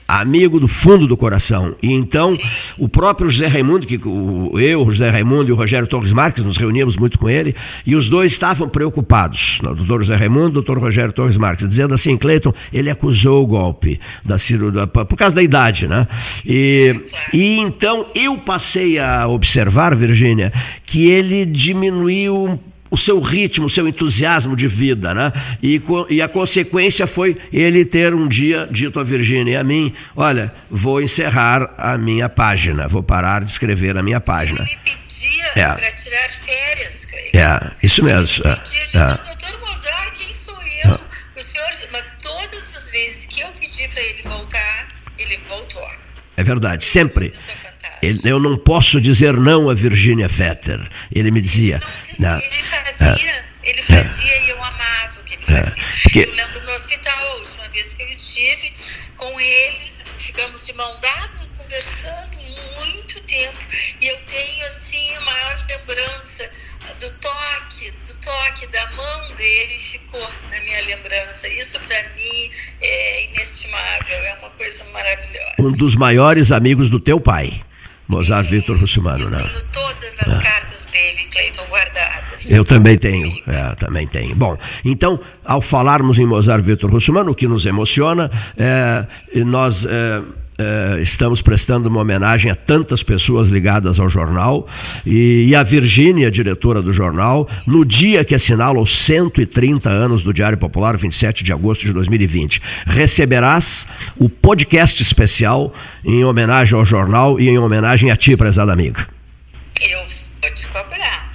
Amigo 0.08 0.60
do 0.60 0.68
fundo 0.68 1.08
do 1.08 1.18
coração. 1.18 1.76
E 1.82 1.92
então, 1.92 2.38
o 2.78 2.88
próprio 2.88 3.28
José 3.28 3.48
Raimundo, 3.48 3.88
que 3.88 4.00
o, 4.08 4.52
eu, 4.60 4.86
o 4.86 4.92
José 4.92 5.10
Raimundo 5.10 5.50
e 5.50 5.52
o 5.52 5.56
Rogério 5.56 5.88
Torres 5.88 6.14
Marques 6.14 6.44
nos 6.44 6.58
reuníamos 6.58 6.96
muito 6.96 7.18
com 7.18 7.28
ele, 7.28 7.56
e 7.86 7.96
os 7.96 8.08
dois 8.08 8.32
estavam 8.32 8.70
preocupados, 8.70 9.60
o 9.64 9.74
doutor 9.74 10.04
José 10.04 10.16
Raimundo 10.16 10.48
e 10.48 10.50
o 10.50 10.54
doutor 10.54 10.78
Rogério 10.78 11.12
Torres 11.12 11.38
Marques, 11.38 11.68
dizendo 11.68 11.96
assim: 11.96 12.18
Cleiton, 12.18 12.54
ele 12.72 12.92
acusou 12.92 13.44
o 13.44 13.48
golpe 13.48 14.00
da 14.24 14.38
cirurgia, 14.38 14.86
por 14.86 15.18
causa 15.18 15.36
da 15.36 15.42
idade, 15.42 15.88
né? 15.88 16.08
E, 16.46 17.04
e 17.34 17.58
então 17.58 18.06
eu 18.14 18.38
passei 18.38 19.00
a 19.00 19.28
observar, 19.28 19.96
Virgínia, 19.96 20.54
que 20.86 21.08
ele 21.10 21.48
diminuiu 21.48 22.60
o 22.90 22.98
seu 22.98 23.20
ritmo, 23.20 23.66
o 23.66 23.70
seu 23.70 23.88
entusiasmo 23.88 24.56
de 24.56 24.68
vida, 24.68 25.14
né? 25.14 25.32
E, 25.62 25.82
e 26.10 26.22
a 26.22 26.30
consequência 26.30 27.08
foi 27.08 27.36
ele 27.52 27.84
ter 27.84 28.14
um 28.14 28.28
dia 28.28 28.68
dito 28.70 29.00
a 29.00 29.04
Virgínia 29.04 29.54
e 29.54 29.56
a 29.56 29.64
mim: 29.64 29.94
Olha, 30.16 30.54
vou 30.70 31.02
encerrar 31.02 31.74
a 31.78 31.98
minha 31.98 32.30
página, 32.30 32.88
vou 32.88 33.02
parar 33.02 33.44
de 33.44 33.50
escrever 33.50 33.98
a 33.98 34.04
minha 34.04 34.22
página. 34.22 34.64
Ele 34.64 34.80
pedia 34.84 35.46
é. 35.56 35.74
para 35.74 35.92
tirar 35.92 36.30
férias, 36.30 37.06
Cleiton. 37.06 37.38
É, 37.38 37.72
isso 37.82 38.04
mesmo. 38.04 38.46
Ele 38.46 38.54
é. 38.54 38.56
pedia, 38.56 39.02
é. 39.02 39.08
doutor 39.08 39.60
Mozart, 39.60 40.14
quem 40.14 40.32
sou 40.32 40.62
eu? 40.84 40.92
É. 40.92 41.00
O 41.36 41.42
senhor, 41.42 41.68
mas 41.92 42.04
todas 42.22 42.76
as 42.76 42.92
vezes 42.92 43.26
que 43.26 43.42
eu 43.42 43.48
pedi 43.60 43.88
para 43.88 44.02
ele 44.02 44.22
voltar, 44.24 44.88
ele 45.18 45.38
voltou. 45.50 45.90
É 46.38 46.44
verdade, 46.44 46.84
sempre. 46.84 47.34
Ele, 48.02 48.20
eu 48.26 48.40
não 48.40 48.58
posso 48.58 49.00
dizer 49.02 49.34
não 49.34 49.70
a 49.70 49.74
Virginia 49.74 50.30
Fetter. 50.30 50.80
Ele 51.12 51.32
me 51.32 51.42
dizia. 51.42 51.82
Não, 52.20 52.40
ele 52.40 52.64
fazia, 52.64 53.32
é, 53.32 53.44
ele 53.64 53.82
fazia 53.82 54.32
é, 54.32 54.46
e 54.46 54.50
eu 54.50 54.64
amava 54.64 55.20
o 55.20 55.24
que 55.24 55.36
ele 55.36 55.44
é, 55.48 55.64
fazia. 55.64 55.84
Porque, 56.04 56.20
eu 56.20 56.34
lembro 56.34 56.64
no 56.64 56.72
hospital, 56.72 57.18
a 57.18 57.36
última 57.36 57.68
vez 57.70 57.94
que 57.94 58.04
eu 58.04 58.10
estive 58.10 58.74
com 59.18 59.40
ele, 59.40 59.92
ficamos 60.18 60.66
de 60.66 60.74
mão 60.74 60.98
dada, 61.02 61.40
conversando 61.58 62.38
muito 62.78 63.22
tempo. 63.24 63.58
E 64.02 64.08
eu 64.08 64.18
tenho, 64.28 64.68
assim, 64.68 65.16
a 65.16 65.22
maior 65.22 65.66
lembrança 65.68 66.50
do 67.00 67.12
toque, 67.20 67.92
do 67.92 68.16
toque 68.18 68.68
da 68.68 68.92
mão 68.92 69.36
dele 69.36 69.78
ficou 69.80 70.30
na 70.52 70.60
minha 70.62 70.82
lembrança. 70.86 71.48
Isso 71.50 71.80
para 71.82 72.04
mim 72.10 72.52
é 72.82 73.26
inestimável, 73.26 74.18
é 74.18 74.38
uma 74.40 74.50
coisa 74.52 74.84
maravilhosa. 74.86 75.56
Um 75.60 75.72
dos 75.72 75.96
maiores 75.96 76.52
amigos 76.52 76.90
do 76.90 77.00
teu 77.00 77.20
pai. 77.20 77.64
Mozart 78.08 78.50
Vitor 78.50 78.78
Russumano, 78.78 79.30
né? 79.30 79.38
Eu 79.38 79.48
tenho 79.48 79.64
todas 79.72 80.20
as 80.22 80.38
ah. 80.38 80.42
cartas 80.42 80.86
dele, 80.86 81.24
Cleiton, 81.32 81.66
guardadas. 81.70 82.52
Eu 82.52 82.64
também 82.64 82.98
tenho, 82.98 83.32
é, 83.48 83.76
também 83.76 84.08
tenho. 84.08 84.36
Bom, 84.36 84.58
então, 84.84 85.20
ao 85.44 85.62
falarmos 85.62 86.20
em 86.20 86.26
Mozart 86.26 86.64
Vitor 86.64 86.92
Russumano, 86.92 87.32
o 87.32 87.36
que 87.36 87.48
nos 87.48 87.66
emociona, 87.66 88.30
é, 88.58 89.06
nós... 89.44 89.86
É, 89.86 90.22
Uh, 90.58 91.02
estamos 91.02 91.42
prestando 91.42 91.90
uma 91.90 92.00
homenagem 92.00 92.50
a 92.50 92.56
tantas 92.56 93.04
pessoas 93.04 93.50
ligadas 93.50 94.00
ao 94.00 94.08
jornal 94.08 94.66
e, 95.06 95.48
e 95.50 95.56
a 95.56 95.62
Virgínia, 95.64 96.32
diretora 96.32 96.82
do 96.82 96.94
jornal, 96.94 97.46
no 97.68 97.84
dia 97.84 98.24
que 98.24 98.34
assinala 98.34 98.80
os 98.80 98.96
130 99.00 99.90
anos 99.90 100.24
do 100.24 100.34
Diário 100.34 100.58
Popular, 100.58 100.96
27 100.96 101.44
de 101.44 101.52
agosto 101.52 101.82
de 101.82 101.92
2020. 101.92 102.62
Receberás 102.86 103.86
o 104.18 104.30
podcast 104.30 105.02
especial 105.02 105.74
em 106.06 106.24
homenagem 106.24 106.80
ao 106.80 106.86
jornal 106.86 107.38
e 107.38 107.50
em 107.50 107.60
homenagem 107.60 108.10
a 108.10 108.16
ti, 108.16 108.38
prezada 108.38 108.72
amiga. 108.72 109.06
Eu 109.82 110.00
vou 110.00 110.54
te 110.54 110.68
cobrar. 110.68 111.34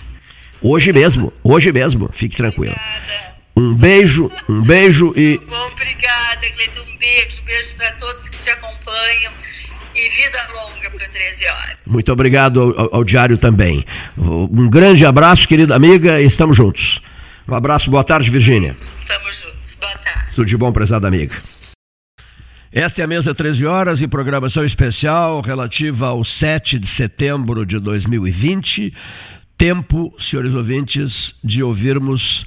Hoje 0.63 0.95
mesmo, 0.95 1.31
hoje 1.45 1.71
mesmo, 1.71 2.09
fique 2.11 2.39
tranquilo. 2.39 2.73
Obrigada. 2.75 3.30
Um 3.57 3.75
beijo, 3.75 4.31
um 4.49 4.63
beijo 4.63 5.13
e. 5.17 5.39
Bom, 5.47 5.67
obrigada, 5.73 6.51
Cleiton. 6.55 6.81
Um 6.83 6.97
beijo, 6.99 7.43
beijo 7.45 7.77
para 7.77 7.93
todos 7.93 8.29
que 8.29 8.39
te 8.43 8.51
acompanham 8.51 9.33
e 9.95 10.09
vida 10.09 10.49
longa 10.53 10.91
para 10.91 11.09
13 11.09 11.49
horas. 11.49 11.77
Muito 11.87 12.13
obrigado 12.13 12.75
ao, 12.77 12.97
ao, 12.97 13.05
Diário 13.05 13.37
também. 13.37 13.85
Um 14.17 14.69
grande 14.69 15.05
abraço, 15.05 15.47
querida 15.47 15.75
amiga, 15.75 16.21
e 16.21 16.27
estamos 16.27 16.57
juntos. 16.57 17.03
Um 17.47 17.55
abraço, 17.55 17.91
boa 17.91 18.05
tarde, 18.05 18.31
Virgínia. 18.31 18.71
Estamos 18.71 19.41
juntos, 19.41 19.75
boa 19.81 19.95
tarde. 19.97 20.35
Tudo 20.35 20.47
de 20.47 20.57
bom, 20.57 20.73
prezada 20.73 21.09
amiga. 21.09 21.37
Esta 22.73 23.03
é 23.03 23.05
a 23.05 23.09
mesa 23.09 23.35
13 23.35 23.67
horas 23.67 24.01
em 24.01 24.09
programação 24.09 24.65
especial 24.65 25.41
relativa 25.41 26.07
ao 26.07 26.23
7 26.23 26.79
de 26.79 26.87
setembro 26.87 27.67
de 27.67 27.81
2020. 27.81 28.95
Tempo, 29.59 30.15
senhores 30.17 30.55
ouvintes, 30.55 31.35
de 31.43 31.65
ouvirmos 31.65 32.47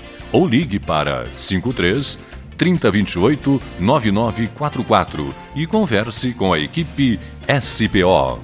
ou 0.31 0.47
ligue 0.47 0.79
para 0.79 1.25
53 1.37 2.17
3028 2.57 3.61
9944 3.79 5.33
e 5.55 5.65
converse 5.65 6.33
com 6.33 6.53
a 6.53 6.59
equipe 6.59 7.19
SPO. 7.61 8.39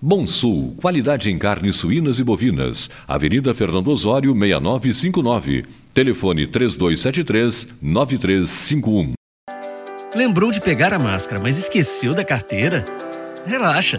Bom 0.00 0.26
Sul, 0.26 0.74
qualidade 0.80 1.30
em 1.30 1.38
carnes 1.38 1.76
suínas 1.76 2.18
e 2.18 2.24
bovinas. 2.24 2.90
Avenida 3.08 3.54
Fernando 3.54 3.88
Osório, 3.88 4.34
6959. 4.34 5.64
Telefone 5.94 6.46
3273 6.46 7.68
9351. 7.80 9.14
Lembrou 10.14 10.50
de 10.50 10.60
pegar 10.60 10.92
a 10.92 10.98
máscara, 10.98 11.40
mas 11.42 11.58
esqueceu 11.58 12.14
da 12.14 12.22
carteira? 12.22 12.84
Relaxa. 13.46 13.98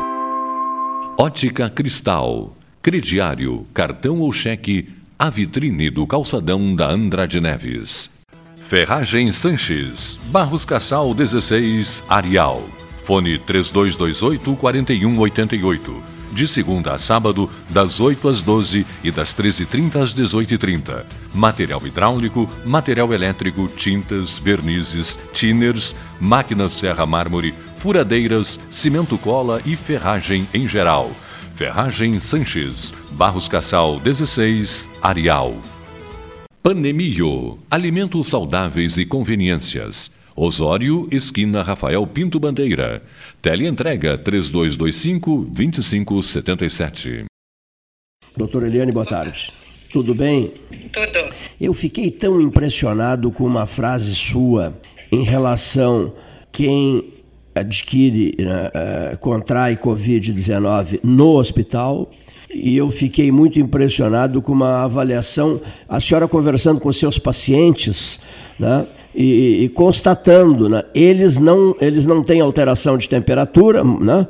Ótica 1.23 1.69
Cristal, 1.69 2.51
crediário, 2.81 3.67
cartão 3.75 4.21
ou 4.21 4.33
cheque, 4.33 4.89
a 5.19 5.29
vitrine 5.29 5.87
do 5.87 6.07
calçadão 6.07 6.75
da 6.75 6.89
Andrade 6.89 7.39
Neves. 7.39 8.09
Ferragem 8.67 9.31
Sanches, 9.31 10.17
Barros 10.31 10.65
Cassal 10.65 11.13
16, 11.13 12.03
Arial. 12.09 12.67
Fone 13.05 13.37
3228 13.37 14.55
4188. 14.55 16.03
De 16.31 16.47
segunda 16.47 16.95
a 16.95 16.97
sábado, 16.97 17.47
das 17.69 17.99
8 17.99 18.27
às 18.27 18.41
12 18.41 18.83
e 19.03 19.11
das 19.11 19.35
13h30 19.35 20.01
às 20.01 20.15
18h30. 20.15 21.05
Material 21.35 21.85
hidráulico, 21.85 22.49
material 22.65 23.13
elétrico, 23.13 23.67
tintas, 23.67 24.39
vernizes, 24.39 25.19
tinners, 25.33 25.95
máquinas 26.19 26.71
serra 26.71 27.05
mármore, 27.05 27.53
furadeiras, 27.81 28.59
cimento 28.69 29.17
cola 29.17 29.59
e 29.65 29.75
ferragem 29.75 30.47
em 30.53 30.67
geral. 30.67 31.09
Ferragem 31.55 32.19
Sanches, 32.19 32.93
Barros 33.13 33.47
Cassal 33.47 33.99
16, 33.99 34.87
Arial. 35.01 35.55
Panemio, 36.61 37.57
alimentos 37.71 38.27
saudáveis 38.27 38.97
e 38.97 39.05
conveniências. 39.05 40.11
Osório, 40.35 41.07
esquina 41.11 41.63
Rafael 41.63 42.05
Pinto 42.05 42.39
Bandeira. 42.39 43.01
Teleentrega 43.41 44.15
3225 44.15 45.45
2577. 45.49 47.25
Doutora 48.37 48.67
Eliane, 48.67 48.91
boa 48.91 49.07
tarde. 49.07 49.51
Tudo 49.91 50.13
bem? 50.13 50.53
Tudo. 50.93 51.33
Eu 51.59 51.73
fiquei 51.73 52.11
tão 52.11 52.39
impressionado 52.39 53.31
com 53.31 53.43
uma 53.43 53.65
frase 53.65 54.13
sua 54.13 54.79
em 55.11 55.23
relação 55.23 56.15
quem 56.51 57.20
adquire, 57.53 58.35
uh, 58.39 59.17
contrai 59.17 59.75
Covid-19 59.77 60.99
no 61.03 61.35
hospital. 61.35 62.09
E 62.53 62.75
eu 62.75 62.91
fiquei 62.91 63.31
muito 63.31 63.59
impressionado 63.59 64.41
com 64.41 64.51
uma 64.51 64.83
avaliação, 64.83 65.61
a 65.87 65.99
senhora 65.99 66.27
conversando 66.27 66.81
com 66.81 66.91
seus 66.91 67.17
pacientes, 67.17 68.19
né, 68.59 68.85
e, 69.15 69.63
e, 69.63 69.69
constatando, 69.69 70.67
né, 70.67 70.83
eles, 70.93 71.39
não, 71.39 71.73
eles 71.79 72.05
não 72.05 72.21
têm 72.21 72.41
alteração 72.41 72.97
de 72.97 73.07
temperatura, 73.07 73.83
né, 73.83 74.27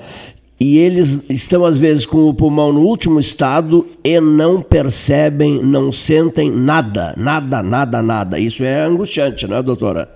e 0.60 0.78
eles 0.78 1.22
estão 1.28 1.66
às 1.66 1.76
vezes 1.76 2.06
com 2.06 2.30
o 2.30 2.34
pulmão 2.36 2.72
no 2.72 2.82
último 2.82 3.20
estado 3.20 3.84
e 4.04 4.22
não 4.22 4.62
percebem, 4.62 5.60
não 5.60 5.92
sentem 5.92 6.52
nada, 6.52 7.16
nada, 7.18 7.64
nada, 7.64 8.00
nada. 8.04 8.38
Isso 8.38 8.64
é 8.64 8.82
angustiante, 8.82 9.48
não 9.48 9.58
é, 9.58 9.64
doutora? 9.64 10.08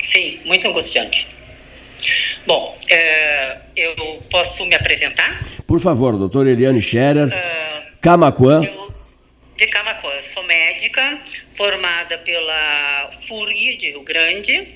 Sim, 0.00 0.38
muito 0.46 0.68
angustiante. 0.68 1.26
Bom, 2.46 2.78
é, 2.90 3.58
eu 3.76 4.22
posso 4.30 4.64
me 4.66 4.74
apresentar? 4.74 5.44
Por 5.66 5.80
favor, 5.80 6.16
doutora 6.16 6.50
Eliane 6.50 6.80
Scherer, 6.80 7.28
uh, 7.28 8.00
Camacuã. 8.00 8.62
Eu, 8.64 8.94
de 9.56 9.66
Camacuã, 9.66 10.12
sou 10.20 10.44
médica, 10.44 11.20
formada 11.54 12.16
pela 12.18 13.10
FURG 13.26 13.76
de 13.76 13.90
Rio 13.90 14.02
Grande, 14.02 14.74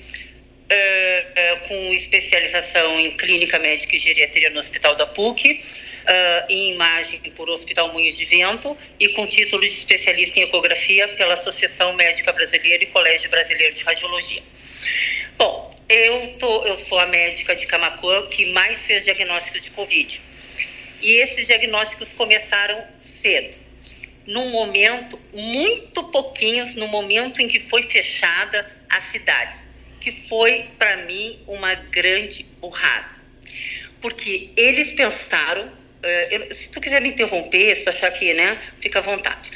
uh, 0.71 1.55
uh, 1.55 1.67
com 1.67 1.93
especialização 1.93 2.99
em 2.99 3.11
clínica 3.17 3.59
médica 3.59 3.95
e 3.95 3.99
geriatria 3.99 4.49
no 4.49 4.59
Hospital 4.59 4.95
da 4.95 5.05
PUC, 5.05 5.59
em 6.49 6.73
imagem 6.73 7.19
por 7.35 7.49
Hospital 7.49 7.93
Moinhos 7.93 8.17
de 8.17 8.25
Vento 8.25 8.77
e 8.99 9.09
com 9.09 9.25
título 9.25 9.61
de 9.61 9.69
especialista 9.69 10.39
em 10.39 10.43
ecografia 10.43 11.07
pela 11.09 11.33
Associação 11.33 11.93
Médica 11.93 12.33
Brasileira 12.33 12.83
e 12.83 12.87
Colégio 12.87 13.29
Brasileiro 13.29 13.73
de 13.73 13.83
Radiologia. 13.83 14.43
Bom, 15.37 15.73
eu, 15.87 16.27
tô, 16.39 16.65
eu 16.65 16.75
sou 16.77 16.99
a 16.99 17.05
médica 17.05 17.55
de 17.55 17.65
Camacuã 17.65 18.27
que 18.27 18.45
mais 18.47 18.81
fez 18.81 19.03
diagnósticos 19.05 19.63
de 19.63 19.71
Covid. 19.71 20.21
E 21.01 21.17
esses 21.17 21.47
diagnósticos 21.47 22.13
começaram 22.13 22.81
cedo. 23.01 23.57
Num 24.25 24.49
momento, 24.51 25.19
muito 25.33 26.03
pouquinhos, 26.05 26.75
no 26.75 26.87
momento 26.87 27.41
em 27.41 27.47
que 27.47 27.59
foi 27.59 27.83
fechada 27.83 28.65
a 28.89 29.01
cidade. 29.01 29.67
Que 30.03 30.11
foi, 30.11 30.65
para 30.77 30.97
mim, 31.05 31.39
uma 31.47 31.73
grande 31.75 32.45
burrada. 32.59 33.09
Porque 34.01 34.51
eles 34.57 34.93
pensaram, 34.93 35.67
uh, 35.67 36.53
se 36.53 36.69
tu 36.69 36.81
quiser 36.81 37.01
me 37.01 37.09
interromper, 37.09 37.75
se 37.75 37.87
achar 37.87 38.11
que, 38.11 38.33
né, 38.33 38.59
fica 38.81 38.99
à 38.99 39.01
vontade. 39.01 39.49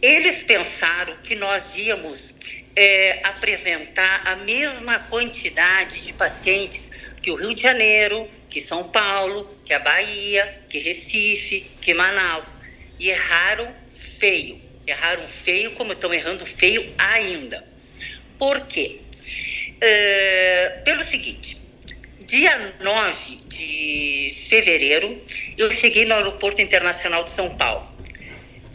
Eles 0.00 0.44
pensaram 0.44 1.16
que 1.24 1.34
nós 1.34 1.76
íamos 1.76 2.32
é, 2.76 3.20
apresentar 3.24 4.22
a 4.24 4.36
mesma 4.36 5.00
quantidade 5.00 6.06
de 6.06 6.12
pacientes 6.12 6.92
que 7.20 7.32
o 7.32 7.34
Rio 7.34 7.52
de 7.52 7.62
Janeiro, 7.62 8.28
que 8.48 8.60
São 8.60 8.88
Paulo, 8.88 9.58
que 9.64 9.74
a 9.74 9.80
Bahia, 9.80 10.62
que 10.68 10.78
Recife, 10.78 11.66
que 11.80 11.92
Manaus. 11.92 12.56
E 13.00 13.10
erraram 13.10 13.74
feio. 13.88 14.60
Erraram 14.86 15.26
feio, 15.26 15.72
como 15.72 15.92
estão 15.92 16.14
errando 16.14 16.46
feio 16.46 16.94
ainda. 16.96 17.66
Por 18.38 18.60
quê? 18.66 19.00
É, 19.80 20.80
pelo 20.84 21.04
seguinte, 21.04 21.60
dia 22.26 22.74
9 22.80 23.36
de 23.46 24.34
fevereiro, 24.48 25.22
eu 25.56 25.70
cheguei 25.70 26.04
no 26.04 26.14
Aeroporto 26.14 26.60
Internacional 26.60 27.22
de 27.24 27.30
São 27.30 27.56
Paulo. 27.56 27.86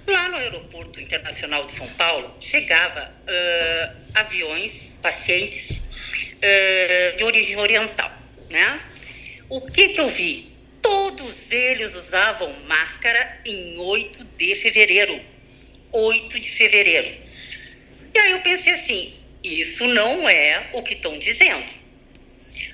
Lá 0.08 0.30
no 0.30 0.38
Aeroporto 0.38 1.02
Internacional 1.02 1.66
de 1.66 1.74
São 1.74 1.88
Paulo, 1.90 2.36
chegava 2.40 3.10
uh, 3.10 3.96
aviões, 4.16 5.00
pacientes 5.02 5.80
uh, 5.80 7.18
de 7.18 7.24
origem 7.24 7.58
oriental, 7.58 8.12
né? 8.50 8.82
O 9.50 9.62
que 9.62 9.90
que 9.90 10.00
eu 10.00 10.08
vi? 10.08 10.52
Todos 10.82 11.52
eles 11.52 11.96
usavam 11.96 12.52
máscara 12.66 13.42
em 13.46 13.78
8 13.78 14.26
de 14.38 14.56
fevereiro. 14.56 15.20
8 15.92 16.40
de 16.40 16.50
fevereiro. 16.50 17.18
E 18.14 18.20
aí 18.20 18.32
eu 18.32 18.40
pensei 18.42 18.74
assim, 18.74 19.14
isso 19.44 19.88
não 19.88 20.28
é 20.30 20.68
o 20.74 20.82
que 20.82 20.94
estão 20.94 21.18
dizendo. 21.18 21.72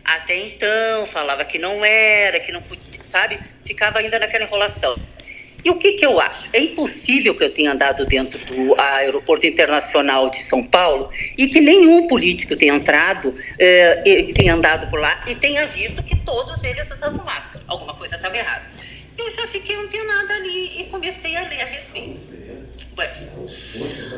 Até 0.03 0.35
então, 0.35 1.07
falava 1.07 1.43
que 1.45 1.57
não 1.57 1.83
era, 1.83 2.39
que 2.39 2.51
não 2.51 2.61
podia, 2.61 3.03
sabe? 3.03 3.39
Ficava 3.65 3.99
ainda 3.99 4.19
naquela 4.19 4.45
enrolação. 4.45 4.97
E 5.63 5.69
o 5.69 5.75
que, 5.75 5.93
que 5.93 6.05
eu 6.05 6.19
acho? 6.19 6.49
É 6.53 6.59
impossível 6.59 7.35
que 7.35 7.43
eu 7.43 7.49
tenha 7.53 7.73
andado 7.73 8.05
dentro 8.05 8.39
do 8.45 8.79
aeroporto 8.79 9.45
internacional 9.45 10.29
de 10.29 10.41
São 10.41 10.63
Paulo 10.63 11.09
e 11.37 11.47
que 11.47 11.59
nenhum 11.59 12.07
político 12.07 12.55
tenha 12.55 12.73
entrado, 12.73 13.35
eh, 13.57 14.31
tenha 14.33 14.53
andado 14.53 14.89
por 14.89 14.99
lá 14.99 15.21
e 15.27 15.35
tenha 15.35 15.67
visto 15.67 16.01
que 16.01 16.15
todos 16.21 16.63
eles 16.63 16.89
usavam 16.89 17.25
máscara. 17.25 17.63
Alguma 17.67 17.93
coisa 17.93 18.15
estava 18.15 18.37
errada. 18.37 18.65
Eu 19.17 19.29
já 19.31 19.47
fiquei 19.47 19.75
antenada 19.75 20.33
ali 20.35 20.79
e 20.79 20.83
comecei 20.85 21.35
a 21.35 21.41
ler 21.41 21.61
a 21.61 21.65
respeito. 21.65 22.38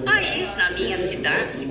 Aí, 0.08 0.46
na 0.58 0.72
minha 0.72 0.98
cidade, 0.98 1.68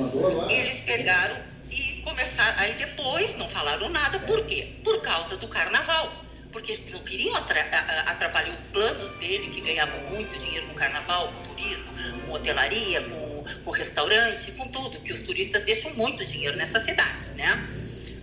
eles 0.51 0.81
pegaram 0.83 1.37
e 1.71 2.03
começaram. 2.03 2.59
Aí 2.59 2.75
depois 2.75 3.37
não 3.37 3.49
falaram 3.49 3.89
nada. 3.91 4.19
Por 4.21 4.45
quê? 4.47 4.81
Por 4.83 5.01
causa 5.03 5.37
do 5.37 5.49
carnaval 5.49 6.21
porque 6.53 6.73
eles 6.73 6.93
não 6.93 7.01
queriam 7.01 7.37
atrapalhar 7.37 8.53
os 8.53 8.67
planos 8.69 9.15
dele, 9.17 9.51
que 9.51 9.61
ganhavam 9.61 10.01
muito 10.11 10.37
dinheiro 10.39 10.67
com 10.67 10.75
carnaval, 10.75 11.29
com 11.29 11.43
turismo, 11.43 11.93
com 12.27 12.33
hotelaria, 12.33 13.03
com, 13.03 13.45
com 13.65 13.71
restaurante, 13.71 14.53
com 14.53 14.69
tudo, 14.69 15.01
que 15.01 15.13
os 15.13 15.23
turistas 15.23 15.65
deixam 15.65 15.95
muito 15.95 16.25
dinheiro 16.25 16.57
nessas 16.57 16.83
cidades, 16.83 17.35
né? 17.35 17.69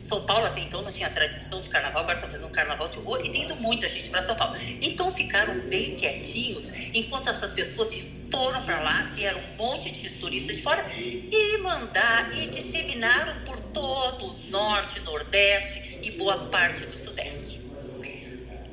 São 0.07 0.21
Paulo 0.21 0.45
até 0.45 0.61
então 0.61 0.81
não 0.81 0.91
tinha 0.91 1.09
tradição 1.09 1.59
de 1.59 1.69
carnaval, 1.69 2.01
agora 2.01 2.17
está 2.17 2.29
fazendo 2.29 2.47
um 2.47 2.51
carnaval 2.51 2.87
de 2.87 2.97
rua 2.99 3.19
e 3.25 3.29
tem 3.29 3.43
indo 3.43 3.57
muita 3.57 3.89
gente 3.89 4.09
para 4.09 4.21
São 4.21 4.37
Paulo. 4.37 4.55
Então 4.81 5.11
ficaram 5.11 5.59
bem 5.67 5.95
quietinhos 5.97 6.71
enquanto 6.93 7.29
essas 7.29 7.53
pessoas 7.53 8.29
foram 8.31 8.63
para 8.63 8.79
lá, 8.79 9.11
vieram 9.15 9.37
um 9.39 9.57
monte 9.57 9.91
de 9.91 10.17
turistas 10.17 10.57
de 10.57 10.63
fora 10.63 10.85
e 10.95 11.57
mandar 11.57 12.37
e 12.37 12.47
disseminaram 12.47 13.41
por 13.43 13.59
todo 13.59 14.25
o 14.25 14.49
norte, 14.49 15.01
nordeste 15.01 15.99
e 16.01 16.11
boa 16.11 16.37
parte 16.45 16.85
do 16.85 16.93
sudeste. 16.93 17.61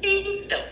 Então, 0.00 0.62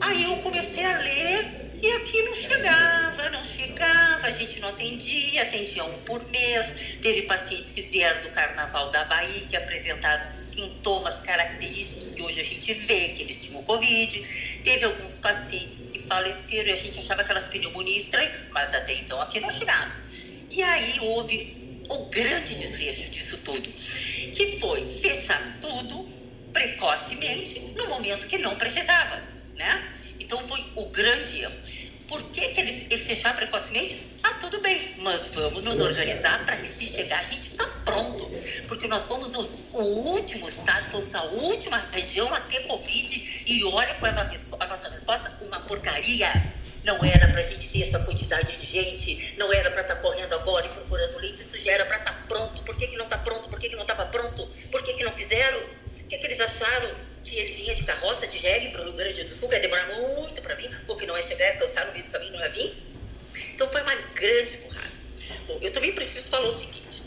aí 0.00 0.24
eu 0.24 0.36
comecei 0.38 0.84
a 0.84 0.98
ler 0.98 1.65
e 1.82 1.92
aqui 1.92 2.22
não 2.22 2.34
chegava, 2.34 3.30
não 3.30 3.44
chegava, 3.44 4.26
a 4.26 4.30
gente 4.30 4.60
não 4.60 4.68
atendia, 4.68 5.42
atendia 5.42 5.84
um 5.84 5.98
por 6.04 6.24
mês. 6.30 6.98
Teve 7.02 7.22
pacientes 7.22 7.70
que 7.70 7.82
vieram 7.82 8.20
do 8.20 8.30
carnaval 8.30 8.90
da 8.90 9.04
Bahia 9.04 9.40
que 9.46 9.56
apresentaram 9.56 10.32
sintomas 10.32 11.20
característicos 11.20 12.10
que 12.10 12.22
hoje 12.22 12.40
a 12.40 12.44
gente 12.44 12.72
vê 12.72 13.08
que 13.08 13.22
eles 13.22 13.44
tinham 13.44 13.62
Covid. 13.62 14.60
Teve 14.64 14.84
alguns 14.84 15.18
pacientes 15.18 15.78
que 15.92 16.02
faleceram 16.04 16.70
e 16.70 16.72
a 16.72 16.76
gente 16.76 16.98
achava 16.98 17.22
aquelas 17.22 17.46
pneumonias 17.46 18.04
estranhas, 18.04 18.32
mas 18.50 18.72
até 18.72 18.94
então 18.94 19.20
aqui 19.20 19.40
não 19.40 19.50
chegado. 19.50 19.94
E 20.50 20.62
aí 20.62 21.00
houve 21.00 21.82
o 21.88 22.06
grande 22.06 22.54
desleixo 22.54 23.10
disso 23.10 23.38
tudo, 23.38 23.70
que 24.32 24.58
foi 24.58 24.90
fechar 24.90 25.58
tudo 25.60 26.08
precocemente 26.52 27.60
no 27.76 27.88
momento 27.88 28.26
que 28.26 28.38
não 28.38 28.56
precisava, 28.56 29.22
né? 29.56 29.92
Então 30.26 30.40
foi 30.48 30.60
o 30.74 30.86
grande 30.86 31.40
erro. 31.40 31.54
Por 32.08 32.20
que, 32.30 32.48
que 32.48 32.60
eles, 32.60 32.86
eles 32.90 33.06
fecharam 33.06 33.36
precocemente? 33.36 34.02
Ah, 34.24 34.34
tudo 34.34 34.60
bem, 34.60 34.96
mas 34.98 35.28
vamos 35.28 35.62
nos 35.62 35.78
organizar 35.78 36.44
para 36.44 36.56
que 36.56 36.66
se 36.66 36.84
chegar 36.84 37.20
a 37.20 37.22
gente 37.22 37.46
está 37.46 37.64
pronto. 37.84 38.28
Porque 38.66 38.88
nós 38.88 39.02
somos 39.02 39.36
os, 39.36 39.70
o 39.72 39.78
último 39.78 40.48
estado, 40.48 40.84
fomos 40.90 41.14
a 41.14 41.22
última 41.26 41.78
região 41.92 42.32
a 42.34 42.40
ter 42.40 42.60
Covid 42.66 43.44
e 43.46 43.64
olha 43.64 43.94
qual 43.94 44.10
é 44.10 44.14
a, 44.16 44.64
a 44.64 44.66
nossa 44.66 44.88
resposta, 44.88 45.32
uma 45.42 45.60
porcaria. 45.60 46.54
Não 46.82 47.04
era 47.04 47.28
para 47.28 47.40
a 47.40 47.42
gente 47.42 47.68
ter 47.68 47.82
essa 47.82 48.00
quantidade 48.00 48.56
de 48.56 48.66
gente, 48.66 49.34
não 49.38 49.52
era 49.52 49.70
para 49.70 49.82
estar 49.82 49.94
tá 49.94 50.02
correndo 50.02 50.32
agora 50.34 50.66
e 50.66 50.70
procurando 50.70 51.18
leite, 51.18 51.40
isso 51.40 51.58
já 51.60 51.72
era 51.72 51.86
para 51.86 51.98
estar 51.98 52.12
tá 52.12 52.24
pronto. 52.26 52.62
Por 52.64 52.76
que, 52.76 52.88
que 52.88 52.96
não 52.96 53.04
está 53.04 53.18
pronto? 53.18 53.48
Por 53.48 53.60
que, 53.60 53.68
que 53.68 53.76
não 53.76 53.82
estava 53.82 54.06
pronto? 54.06 54.44
Por 54.72 54.82
que, 54.82 54.92
que 54.94 55.04
não 55.04 55.12
fizeram? 55.12 55.60
O 55.60 56.08
que, 56.08 56.18
que 56.18 56.26
eles 56.26 56.40
acharam? 56.40 57.05
Que 57.26 57.36
ele 57.36 57.52
vinha 57.52 57.74
de 57.74 57.82
carroça 57.82 58.26
de 58.26 58.38
jegue 58.38 58.68
para 58.68 58.82
o 58.82 58.84
Rio 58.84 58.94
Grande 58.94 59.24
do 59.24 59.30
Sul, 59.30 59.48
que 59.48 59.56
ia 59.56 59.60
demorar 59.60 59.86
muito 60.00 60.40
para 60.40 60.54
vir, 60.54 60.70
ou 60.86 60.96
que 60.96 61.06
não 61.06 61.16
ia 61.16 61.22
chegar, 61.22 61.44
ia 61.44 61.58
cansar 61.58 61.86
no 61.86 61.92
meio 61.92 62.04
do 62.04 62.10
caminho, 62.10 62.32
não 62.32 62.40
ia 62.40 62.50
vir? 62.50 62.72
Então 63.54 63.68
foi 63.68 63.82
uma 63.82 63.94
grande 63.94 64.56
burrada. 64.58 64.92
Bom, 65.48 65.58
eu 65.60 65.72
também 65.72 65.92
preciso 65.92 66.28
falar 66.28 66.46
o 66.46 66.52
seguinte, 66.52 67.02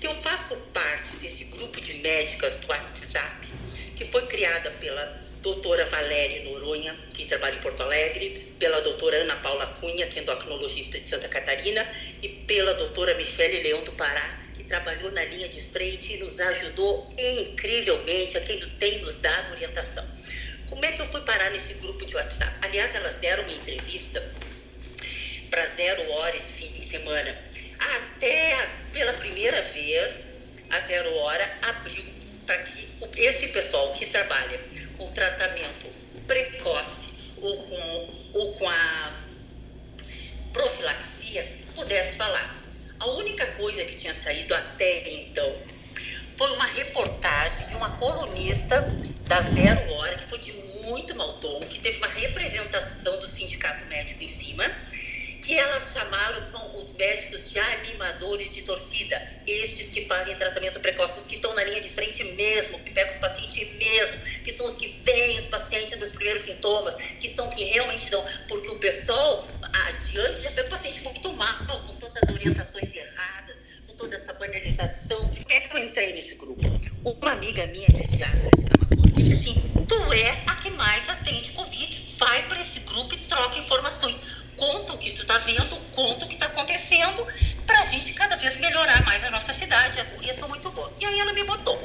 que 0.00 0.06
eu 0.06 0.14
faço 0.14 0.56
parte 0.72 1.16
desse 1.16 1.44
grupo 1.44 1.80
de 1.80 1.94
médicas 1.94 2.56
do 2.58 2.68
WhatsApp, 2.68 3.48
que 3.96 4.04
foi 4.06 4.26
criada 4.26 4.70
pela 4.72 5.26
doutora 5.42 5.84
Valéria 5.86 6.44
Noronha, 6.44 6.96
que 7.14 7.24
trabalha 7.24 7.56
em 7.56 7.60
Porto 7.60 7.82
Alegre, 7.82 8.30
pela 8.58 8.80
doutora 8.82 9.18
Ana 9.18 9.36
Paula 9.36 9.66
Cunha, 9.78 10.06
que 10.06 10.18
é 10.18 10.22
endocrinologista 10.22 10.98
de 10.98 11.06
Santa 11.06 11.28
Catarina, 11.28 11.86
e 12.22 12.28
pela 12.28 12.74
doutora 12.74 13.14
Michele 13.14 13.62
Leão 13.62 13.82
do 13.84 13.92
Pará, 13.92 14.45
trabalhou 14.66 15.10
na 15.12 15.24
linha 15.24 15.48
de 15.48 15.60
frente 15.60 16.14
e 16.14 16.18
nos 16.18 16.38
ajudou 16.40 17.12
incrivelmente, 17.18 18.36
a 18.36 18.40
quem 18.40 18.58
nos 18.58 18.74
tem 18.74 18.98
nos 18.98 19.18
dado 19.18 19.52
orientação. 19.52 20.06
Como 20.68 20.84
é 20.84 20.92
que 20.92 21.00
eu 21.00 21.06
fui 21.06 21.20
parar 21.22 21.50
nesse 21.50 21.74
grupo 21.74 22.04
de 22.04 22.16
WhatsApp? 22.16 22.52
Aliás, 22.62 22.94
elas 22.94 23.16
deram 23.16 23.44
uma 23.44 23.52
entrevista 23.52 24.22
para 25.50 25.66
Zero 25.68 26.10
Hora 26.10 26.36
esse 26.36 26.52
fim 26.52 26.72
de 26.72 26.84
semana. 26.84 27.38
Até 27.78 28.68
pela 28.92 29.12
primeira 29.14 29.62
vez, 29.62 30.28
a 30.70 30.80
Zero 30.80 31.14
Hora 31.14 31.58
abriu 31.62 32.04
para 32.44 32.58
que 32.58 32.88
esse 33.16 33.48
pessoal 33.48 33.92
que 33.92 34.06
trabalha 34.06 34.60
com 34.96 35.10
tratamento 35.12 35.86
precoce 36.26 37.10
ou 37.40 37.62
com, 37.64 38.14
ou 38.32 38.54
com 38.54 38.68
a 38.68 39.26
profilaxia 40.52 41.56
pudesse 41.74 42.16
falar. 42.16 42.65
A 42.98 43.06
única 43.06 43.46
coisa 43.52 43.84
que 43.84 43.94
tinha 43.94 44.14
saído 44.14 44.54
até 44.54 45.10
então 45.10 45.54
foi 46.36 46.50
uma 46.52 46.66
reportagem 46.66 47.66
de 47.66 47.76
uma 47.76 47.90
colunista 47.90 48.94
da 49.26 49.40
Zero 49.42 49.92
Hora, 49.92 50.16
que 50.16 50.24
foi 50.26 50.38
de 50.38 50.52
muito 50.52 51.14
mau 51.14 51.32
tom, 51.34 51.60
que 51.66 51.78
teve 51.80 51.98
uma 51.98 52.08
representação 52.08 53.18
do 53.18 53.26
sindicato 53.26 53.86
médico 53.86 54.22
em 54.22 54.28
cima, 54.28 54.64
que 55.42 55.54
elas 55.56 55.92
chamaram 55.92 56.74
os 56.74 56.94
médicos 56.94 57.50
de 57.52 57.58
animadores 57.58 58.52
de 58.52 58.62
torcida, 58.62 59.20
estes 59.46 59.90
que 59.90 60.04
fazem 60.06 60.34
tratamento 60.34 60.80
precoce, 60.80 61.20
os 61.20 61.26
que 61.26 61.36
estão 61.36 61.54
na 61.54 61.64
linha 61.64 61.80
de 61.80 61.88
frente 61.88 62.24
mesmo, 62.24 62.78
que 62.80 62.90
pegam 62.90 63.12
os 63.12 63.18
pacientes 63.18 63.72
mesmo, 63.78 64.18
que 64.42 64.52
são 64.52 64.66
os 64.66 64.74
que 64.74 64.88
veem 65.04 65.38
os 65.38 65.46
pacientes 65.46 65.96
nos 65.98 66.10
primeiros 66.10 66.42
sintomas, 66.42 66.96
que 67.20 67.28
são 67.28 67.48
que 67.48 67.62
realmente 67.64 68.10
dão, 68.10 68.24
porque 68.48 68.68
o 68.70 68.78
pessoal 68.78 69.48
adiante 69.88 70.42
já 70.42 70.50
pega 70.50 70.68
o 70.68 70.70
paciente 70.70 71.02
muito 71.02 71.32
mal, 71.34 71.66
com 71.66 71.94
todas 71.94 72.16
as 72.16 72.28
orientações 72.28 72.94
erradas, 72.94 73.56
com 73.86 73.94
toda 73.94 74.16
essa 74.16 74.32
banalização. 74.34 75.28
Que 75.30 75.52
é 75.52 75.60
que 75.60 75.76
eu 75.76 75.84
entrei 75.84 76.12
nesse 76.12 76.34
grupo? 76.36 76.62
Uma 77.04 77.32
amiga 77.32 77.66
minha, 77.66 77.86
pediatra 77.86 78.50
de 78.56 79.12
disse 79.12 79.50
assim, 79.50 79.86
tu 79.88 80.12
é 80.12 80.42
a 80.46 80.56
que 80.56 80.70
mais 80.70 81.08
atende 81.08 81.52
Covid, 81.52 82.16
vai 82.18 82.42
para 82.48 82.60
esse 82.60 82.80
grupo 82.80 83.14
e 83.14 83.18
troca 83.18 83.58
informações 83.58 84.44
conta 84.56 84.94
o 84.94 84.98
que 84.98 85.12
tu 85.12 85.24
tá 85.26 85.38
vendo, 85.38 85.76
conta 85.92 86.24
o 86.24 86.28
que 86.28 86.36
tá 86.36 86.46
acontecendo, 86.46 87.26
pra 87.66 87.82
gente 87.84 88.12
cada 88.14 88.36
vez 88.36 88.56
melhorar 88.56 89.04
mais 89.04 89.22
a 89.24 89.30
nossa 89.30 89.52
cidade. 89.52 90.00
As 90.00 90.10
gurias 90.10 90.36
são 90.36 90.48
muito 90.48 90.70
boas. 90.72 90.92
E 91.00 91.04
aí 91.04 91.20
ela 91.20 91.32
me 91.32 91.44
botou. 91.44 91.78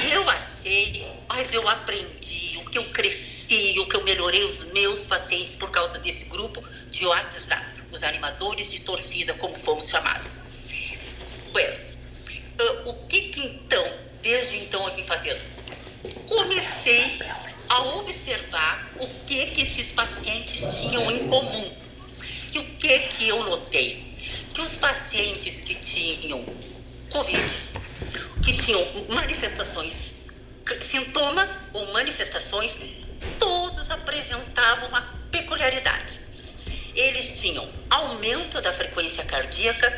Eu 0.00 0.28
achei, 0.30 1.06
mas 1.28 1.54
eu 1.54 1.68
aprendi, 1.68 2.58
o 2.58 2.70
que 2.70 2.78
eu 2.78 2.84
cresci, 2.90 3.33
o 3.78 3.86
que 3.86 3.96
eu 3.96 4.04
melhorei 4.04 4.42
os 4.42 4.64
meus 4.72 5.06
pacientes 5.06 5.56
por 5.56 5.70
causa 5.70 5.98
desse 5.98 6.24
grupo 6.26 6.62
de 6.90 7.06
WhatsApp, 7.06 7.82
os 7.92 8.02
animadores 8.02 8.70
de 8.70 8.80
torcida, 8.80 9.34
como 9.34 9.54
fomos 9.54 9.88
chamados. 9.88 10.38
Pois, 11.52 11.98
uh, 12.60 12.88
o 12.88 13.06
que 13.06 13.20
que 13.28 13.40
então, 13.42 13.98
desde 14.22 14.58
então 14.58 14.88
eu 14.88 14.94
vim 14.94 15.04
fazendo? 15.04 15.40
Comecei 16.26 17.20
a 17.68 17.82
observar 17.96 18.96
o 19.00 19.06
que, 19.26 19.46
que 19.48 19.62
esses 19.62 19.92
pacientes 19.92 20.80
tinham 20.80 21.10
em 21.10 21.26
comum. 21.26 21.76
E 22.54 22.58
o 22.58 22.64
que, 22.78 22.98
que 23.00 23.28
eu 23.28 23.42
notei? 23.44 24.14
Que 24.54 24.60
os 24.62 24.78
pacientes 24.78 25.60
que 25.62 25.74
tinham 25.74 26.48
Covid, 27.10 27.52
que 28.42 28.54
tinham 28.54 29.06
manifestações, 29.10 30.14
sintomas 30.80 31.58
ou 31.74 31.92
manifestações, 31.92 32.78
todos 33.38 33.90
apresentavam 33.90 34.88
uma 34.88 35.02
peculiaridade. 35.30 36.20
Eles 36.94 37.40
tinham 37.40 37.68
aumento 37.90 38.60
da 38.60 38.72
frequência 38.72 39.24
cardíaca, 39.24 39.92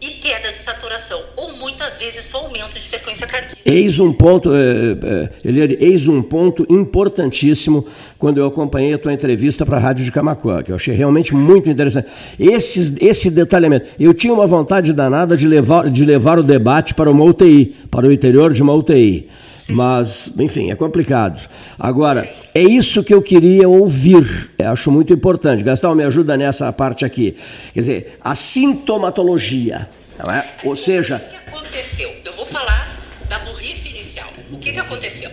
e 0.00 0.17
queda 0.28 0.52
de 0.52 0.58
saturação, 0.58 1.18
ou 1.36 1.56
muitas 1.56 1.98
vezes 1.98 2.24
só 2.24 2.38
aumento 2.38 2.78
de 2.78 2.86
frequência 2.86 3.26
cardíaca. 3.26 3.56
Eis 3.64 3.98
um 3.98 4.12
ponto, 4.12 4.50
é, 4.54 4.58
é, 4.58 5.30
ele, 5.42 5.78
eis 5.80 6.06
um 6.06 6.22
ponto 6.22 6.66
importantíssimo 6.68 7.86
quando 8.18 8.36
eu 8.36 8.46
acompanhei 8.46 8.92
a 8.92 8.98
tua 8.98 9.14
entrevista 9.14 9.64
para 9.64 9.78
a 9.78 9.80
Rádio 9.80 10.04
de 10.04 10.12
Camacuã, 10.12 10.62
que 10.62 10.70
eu 10.70 10.76
achei 10.76 10.94
realmente 10.94 11.34
muito 11.34 11.70
interessante. 11.70 12.08
Esse, 12.38 12.96
esse 13.00 13.30
detalhamento. 13.30 13.86
Eu 13.98 14.12
tinha 14.12 14.34
uma 14.34 14.46
vontade 14.46 14.92
danada 14.92 15.34
de 15.34 15.46
levar, 15.46 15.88
de 15.88 16.04
levar 16.04 16.38
o 16.38 16.42
debate 16.42 16.92
para 16.92 17.10
uma 17.10 17.24
UTI, 17.24 17.74
para 17.90 18.06
o 18.06 18.12
interior 18.12 18.52
de 18.52 18.62
uma 18.62 18.74
UTI. 18.74 19.28
Mas, 19.70 20.32
enfim, 20.38 20.70
é 20.70 20.74
complicado. 20.74 21.48
Agora, 21.78 22.28
é 22.54 22.62
isso 22.62 23.02
que 23.02 23.14
eu 23.14 23.22
queria 23.22 23.68
ouvir. 23.68 24.50
Eu 24.58 24.70
acho 24.70 24.90
muito 24.90 25.12
importante. 25.12 25.62
Gastão, 25.62 25.94
me 25.94 26.04
ajuda 26.04 26.36
nessa 26.36 26.70
parte 26.72 27.04
aqui. 27.04 27.34
Quer 27.72 27.80
dizer, 27.80 28.18
a 28.20 28.34
sintomatologia. 28.34 29.88
É? 30.26 30.66
Ou 30.66 30.74
seja. 30.74 31.16
O 31.16 31.28
que 31.28 31.36
aconteceu? 31.36 32.20
Eu 32.24 32.32
vou 32.32 32.44
falar 32.44 32.98
da 33.28 33.38
burrice 33.40 33.90
inicial. 33.90 34.32
O 34.50 34.58
que, 34.58 34.72
que 34.72 34.80
aconteceu? 34.80 35.30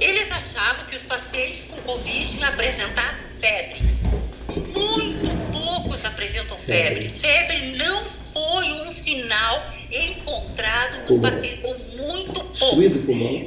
Eles 0.00 0.32
achavam 0.32 0.84
que 0.84 0.96
os 0.96 1.04
pacientes 1.04 1.66
com 1.66 1.76
Covid 1.82 2.38
iam 2.38 2.48
apresentar 2.48 3.20
febre. 3.40 3.80
Muito 4.48 5.52
poucos 5.52 6.04
apresentam 6.04 6.58
febre. 6.58 7.08
Febre 7.08 7.76
não 7.76 8.04
foi 8.04 8.72
um 8.72 8.90
sinal 8.90 9.72
encontrado 9.92 11.02
nos 11.08 11.20
pacientes, 11.20 11.64
ou 11.64 11.78
muito 11.96 12.44
poucos. 12.58 13.04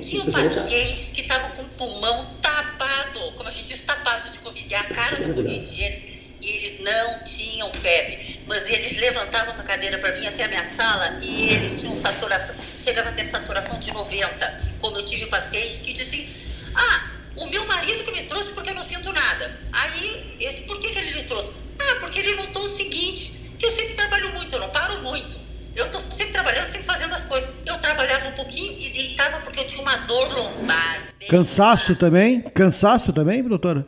Tinham 0.07 0.31
pacientes 0.31 1.11
que 1.11 1.21
estavam 1.21 1.49
com 1.51 1.63
o 1.63 1.69
pulmão 1.69 2.25
tapado, 2.41 3.19
como 3.35 3.49
a 3.49 3.51
gente 3.51 3.65
diz, 3.65 3.81
tapado 3.81 4.29
de 4.29 4.37
Covid, 4.39 4.73
é 4.73 4.77
a 4.77 4.83
cara 4.85 5.15
do 5.17 5.33
Covid. 5.33 6.14
E 6.45 6.57
eles 6.57 6.77
não 6.79 7.23
tinham 7.23 7.71
febre, 7.73 8.39
mas 8.45 8.67
eles 8.67 8.97
levantavam 8.97 9.55
da 9.55 9.63
cadeira 9.63 9.97
para 9.97 10.11
vir 10.11 10.27
até 10.27 10.43
a 10.43 10.47
minha 10.47 10.63
sala 10.75 11.19
e 11.19 11.53
eles 11.53 11.81
tinham 11.81 11.95
saturação, 11.95 12.55
chegava 12.79 13.09
a 13.09 13.13
ter 13.13 13.25
saturação 13.25 13.79
de 13.79 13.91
90. 13.91 14.61
Como 14.79 14.95
eu 14.95 15.03
tive 15.03 15.25
pacientes 15.25 15.81
que 15.81 15.91
dizem, 15.91 16.29
ah, 16.75 17.09
o 17.35 17.47
meu 17.47 17.65
marido 17.65 18.03
que 18.03 18.11
me 18.11 18.21
trouxe 18.23 18.53
porque 18.53 18.69
eu 18.69 18.75
não 18.75 18.83
sinto 18.83 19.11
nada. 19.11 19.59
Aí, 19.73 20.37
esse, 20.39 20.61
por 20.63 20.79
que, 20.79 20.91
que 20.91 20.99
ele 20.99 21.13
lhe 21.13 21.23
trouxe? 21.23 21.51
Ah, 21.79 21.95
porque 21.99 22.19
ele 22.19 22.35
notou 22.35 22.61
o 22.61 22.67
seguinte, 22.67 23.55
que 23.57 23.65
eu 23.65 23.71
sempre 23.71 23.95
trabalho 23.95 24.31
muito, 24.33 24.53
eu 24.53 24.59
não 24.59 24.69
paro 24.69 25.01
muito. 25.01 25.39
Eu 25.75 25.87
estou 25.87 25.99
sempre 25.99 26.31
trabalhando, 26.31 26.67
sempre 26.67 26.85
fazendo 26.85 27.15
as 27.15 27.25
coisas. 27.25 27.49
Eu 27.65 27.75
trabalhava 27.79 28.27
um 28.27 28.33
pouquinho 28.33 28.77
e 28.79 28.89
deitava 28.89 29.39
porque 29.39 29.61
eu 29.61 29.65
tinha 29.65 29.81
uma 29.81 29.97
dor 29.97 30.31
lombar. 30.31 31.09
Cansaço 31.27 31.95
também? 31.95 32.41
Cansaço 32.41 33.11
também, 33.11 33.41
doutora? 33.41 33.85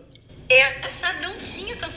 Essa 0.49 1.13
não 1.21 1.37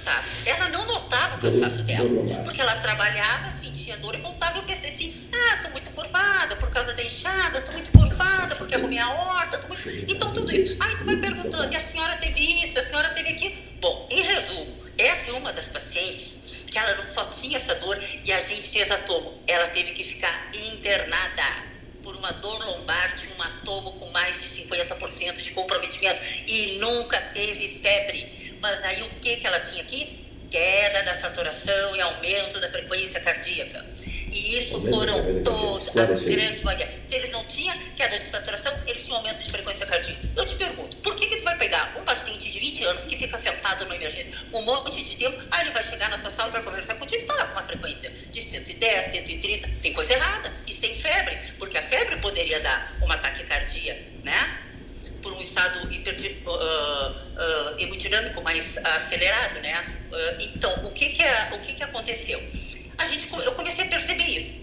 cansaço. 0.00 0.36
Ela 0.46 0.68
não 0.70 0.86
notava 0.86 1.36
o 1.36 1.38
cansaço 1.38 1.82
dela. 1.82 2.08
Porque 2.44 2.60
ela 2.60 2.74
trabalhava, 2.76 3.50
sentia 3.50 3.96
dor 3.98 4.14
e 4.14 4.18
voltava. 4.18 4.58
Eu 4.58 4.62
pensei 4.62 4.90
assim: 4.90 5.28
ah, 5.32 5.56
estou 5.56 5.70
muito 5.72 5.90
curvada 5.90 6.56
por 6.56 6.70
causa 6.70 6.92
da 6.94 7.02
enxada, 7.02 7.58
estou 7.58 7.74
muito 7.74 7.92
curvada 7.92 8.56
porque 8.56 8.74
arrumei 8.74 8.98
a 8.98 9.08
horta, 9.10 9.58
tô 9.58 9.68
muito. 9.68 9.88
Então 10.10 10.32
tudo 10.32 10.54
isso. 10.54 10.76
Aí 10.80 10.96
tu 10.96 11.04
vai 11.04 11.16
perguntando: 11.16 11.72
e 11.72 11.76
a 11.76 11.80
senhora 11.80 12.16
teve 12.16 12.40
isso, 12.64 12.78
a 12.78 12.82
senhora 12.82 13.08
teve 13.10 13.30
aquilo. 13.30 13.54
Bom, 13.80 14.08
em 14.10 14.22
resumo, 14.22 14.76
essa 14.98 15.30
é 15.30 15.34
uma 15.34 15.52
das 15.52 15.68
pacientes 15.68 16.66
que 16.70 16.78
ela 16.78 16.94
não 16.96 17.06
só 17.06 17.24
tinha 17.26 17.56
essa 17.56 17.74
dor 17.76 17.98
e 18.24 18.32
a 18.32 18.40
gente 18.40 18.68
fez 18.68 18.90
atomo. 18.90 19.34
Ela 19.46 19.68
teve 19.68 19.92
que 19.92 20.04
ficar 20.04 20.50
internada 20.54 21.70
por 22.02 22.16
uma 22.16 22.32
dor 22.32 22.58
lombar, 22.64 23.14
tinha 23.14 23.34
um 23.34 23.42
atomo 23.42 23.92
com 23.92 24.10
mais 24.10 24.40
de 24.40 24.48
50% 24.48 25.42
de 25.42 25.52
comprometimento 25.52 26.22
e 26.46 26.78
nunca 26.78 27.20
teve 27.20 27.68
febre. 27.68 28.39
Mas 28.60 28.84
aí 28.84 29.02
o 29.02 29.08
que, 29.20 29.36
que 29.36 29.46
ela 29.46 29.60
tinha 29.60 29.82
aqui? 29.82 30.18
Queda 30.50 31.02
da 31.04 31.14
saturação 31.14 31.96
e 31.96 32.00
aumento 32.00 32.60
da 32.60 32.68
frequência 32.68 33.20
cardíaca. 33.20 33.86
E 34.32 34.58
isso 34.58 34.80
foram 34.88 35.42
todos, 35.42 35.88
a 35.96 36.04
grande 36.04 36.64
maioria. 36.64 36.88
Se 37.06 37.14
eles 37.14 37.30
não 37.30 37.44
tinham 37.44 37.76
queda 37.96 38.18
de 38.18 38.24
saturação, 38.24 38.72
eles 38.86 39.04
tinham 39.04 39.18
aumento 39.18 39.42
de 39.42 39.50
frequência 39.50 39.86
cardíaca. 39.86 40.28
Eu 40.36 40.44
te 40.44 40.56
pergunto, 40.56 40.96
por 40.98 41.14
que, 41.14 41.26
que 41.26 41.36
tu 41.36 41.44
vai 41.44 41.56
pegar 41.56 41.94
um 41.96 42.02
paciente 42.02 42.50
de 42.50 42.58
20 42.58 42.84
anos 42.84 43.04
que 43.06 43.16
fica 43.16 43.38
sentado 43.38 43.84
numa 43.84 43.96
emergência 43.96 44.32
um 44.52 44.62
monte 44.62 45.02
de 45.02 45.16
tempo, 45.16 45.40
aí 45.50 45.62
ele 45.62 45.70
vai 45.72 45.84
chegar 45.84 46.10
na 46.10 46.18
tua 46.18 46.30
sala 46.30 46.50
para 46.50 46.62
conversar 46.62 46.96
contigo 46.96 47.22
e 47.22 47.26
tá 47.26 47.34
lá 47.34 47.46
com 47.46 47.52
uma 47.52 47.62
frequência 47.62 48.12
de 48.30 48.42
110, 48.42 49.06
130, 49.06 49.68
tem 49.80 49.92
coisa 49.92 50.12
errada, 50.12 50.52
e 50.66 50.72
sem 50.72 50.94
febre, 50.94 51.36
porque 51.58 51.78
a 51.78 51.82
febre 51.82 52.16
poderia 52.16 52.58
dar 52.60 52.96
uma 53.02 53.16
taquicardia, 53.18 53.94
né? 54.24 54.69
Por 55.22 55.32
um 55.32 55.40
estado 55.40 55.92
hiper, 55.92 56.16
uh, 56.46 56.50
uh, 56.50 57.78
hemodinâmico 57.78 58.42
mais 58.42 58.78
acelerado, 58.78 59.60
né? 59.60 59.96
Uh, 60.10 60.42
então, 60.42 60.86
o 60.86 60.90
que 60.90 61.10
que, 61.10 61.22
é, 61.22 61.50
o 61.52 61.60
que 61.60 61.74
que 61.74 61.84
aconteceu? 61.84 62.40
a 63.00 63.06
gente, 63.06 63.32
eu 63.32 63.52
comecei 63.52 63.84
a 63.84 63.88
perceber 63.88 64.28
isso. 64.28 64.54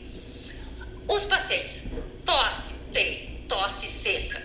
Os 1.07 1.25
pacientes, 1.25 1.83
tosse, 2.23 2.71
tem, 2.93 3.43
tosse 3.47 3.87
seca. 3.87 4.41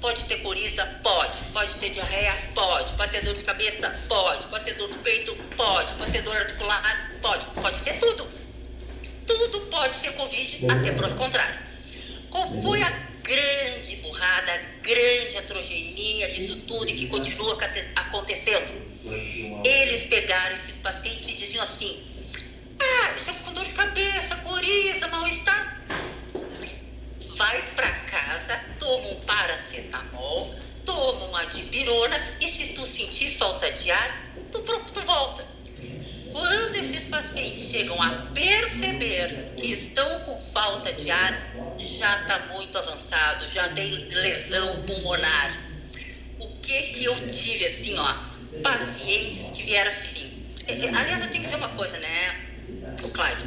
Pode 0.00 0.26
ter 0.26 0.36
coriza? 0.42 0.84
Pode. 1.02 1.38
Pode 1.52 1.74
ter 1.78 1.90
diarreia? 1.90 2.36
Pode. 2.54 2.92
Pode 2.94 3.12
ter 3.12 3.22
dor 3.22 3.34
de 3.34 3.44
cabeça? 3.44 3.90
Pode. 4.08 4.46
Pode 4.46 4.64
ter 4.64 4.74
dor 4.74 4.88
no 4.88 4.98
peito? 4.98 5.34
Pode. 5.56 5.92
Pode 5.94 6.12
ter 6.12 6.22
dor 6.22 6.36
articular? 6.36 7.12
Pode. 7.20 7.46
Pode 7.46 7.76
ser 7.76 7.98
tudo. 7.98 8.28
Tudo 9.26 9.60
pode 9.62 9.94
ser 9.94 10.12
Covid, 10.12 10.66
até 10.70 10.92
por 10.92 11.12
contrário. 11.14 11.58
Qual 12.30 12.46
foi 12.62 12.82
a 12.82 13.11
grande 13.22 13.96
burrada, 13.96 14.62
grande 14.82 15.38
atrogenia 15.38 16.30
disso 16.30 16.60
tudo 16.62 16.88
e 16.90 16.94
que 16.94 17.06
continua 17.06 17.58
acontecendo? 17.96 18.72
Eles 19.64 20.06
pegaram 20.06 20.54
esses 20.54 20.78
pacientes 20.78 21.28
e 21.28 21.34
diziam 21.34 21.62
assim: 21.62 22.04
ah, 22.80 23.14
está 23.16 23.32
com 23.32 23.52
dor 23.52 23.64
de 23.64 23.72
cabeça, 23.72 24.36
coriza, 24.36 25.08
mal-estar. 25.08 25.82
Vai 27.36 27.62
para 27.74 27.90
casa, 27.90 28.60
toma 28.78 29.08
um 29.08 29.20
paracetamol, 29.20 30.54
toma 30.84 31.26
uma 31.26 31.44
dipirona 31.46 32.36
e 32.40 32.48
se 32.48 32.68
tu 32.68 32.86
sentir 32.86 33.36
falta 33.38 33.70
de 33.70 33.90
ar, 33.90 34.32
tu, 34.50 34.60
tu 34.60 35.00
volta. 35.02 35.46
Quando 36.32 36.76
esses 36.76 37.08
pacientes 37.08 37.70
chegam 37.70 38.00
a 38.02 38.10
perceber 38.34 39.54
que 39.56 39.72
estão 39.72 40.20
com 40.20 40.36
falta 40.36 40.92
de 40.92 41.10
ar, 41.10 41.52
já 41.78 42.20
está 42.22 42.38
muito 42.54 42.76
avançado, 42.78 43.46
já 43.48 43.68
tem 43.70 44.08
lesão 44.08 44.82
pulmonar. 44.86 45.72
O 46.38 46.48
que 46.60 46.82
que 46.84 47.04
eu 47.04 47.28
tive 47.28 47.66
assim, 47.66 47.94
ó, 47.98 48.14
pacientes 48.62 49.50
que 49.50 49.62
vieram 49.62 49.90
assim. 49.90 50.42
É, 50.66 50.86
é, 50.86 50.88
aliás, 50.96 51.22
eu 51.22 51.28
tenho 51.30 51.42
que 51.42 51.48
dizer 51.48 51.56
uma 51.56 51.68
coisa, 51.70 51.98
né? 51.98 52.52
o 53.02 53.08
Cláudio, 53.10 53.46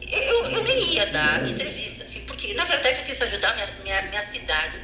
eu, 0.00 0.46
eu 0.46 0.64
nem 0.64 0.94
ia 0.94 1.06
dar 1.06 1.48
entrevista, 1.48 2.02
assim, 2.02 2.20
porque 2.22 2.54
na 2.54 2.64
verdade 2.64 3.00
eu 3.00 3.04
quis 3.04 3.20
ajudar 3.22 3.54
minha, 3.54 3.66
minha, 3.82 4.02
minha 4.02 4.22
cidade, 4.22 4.80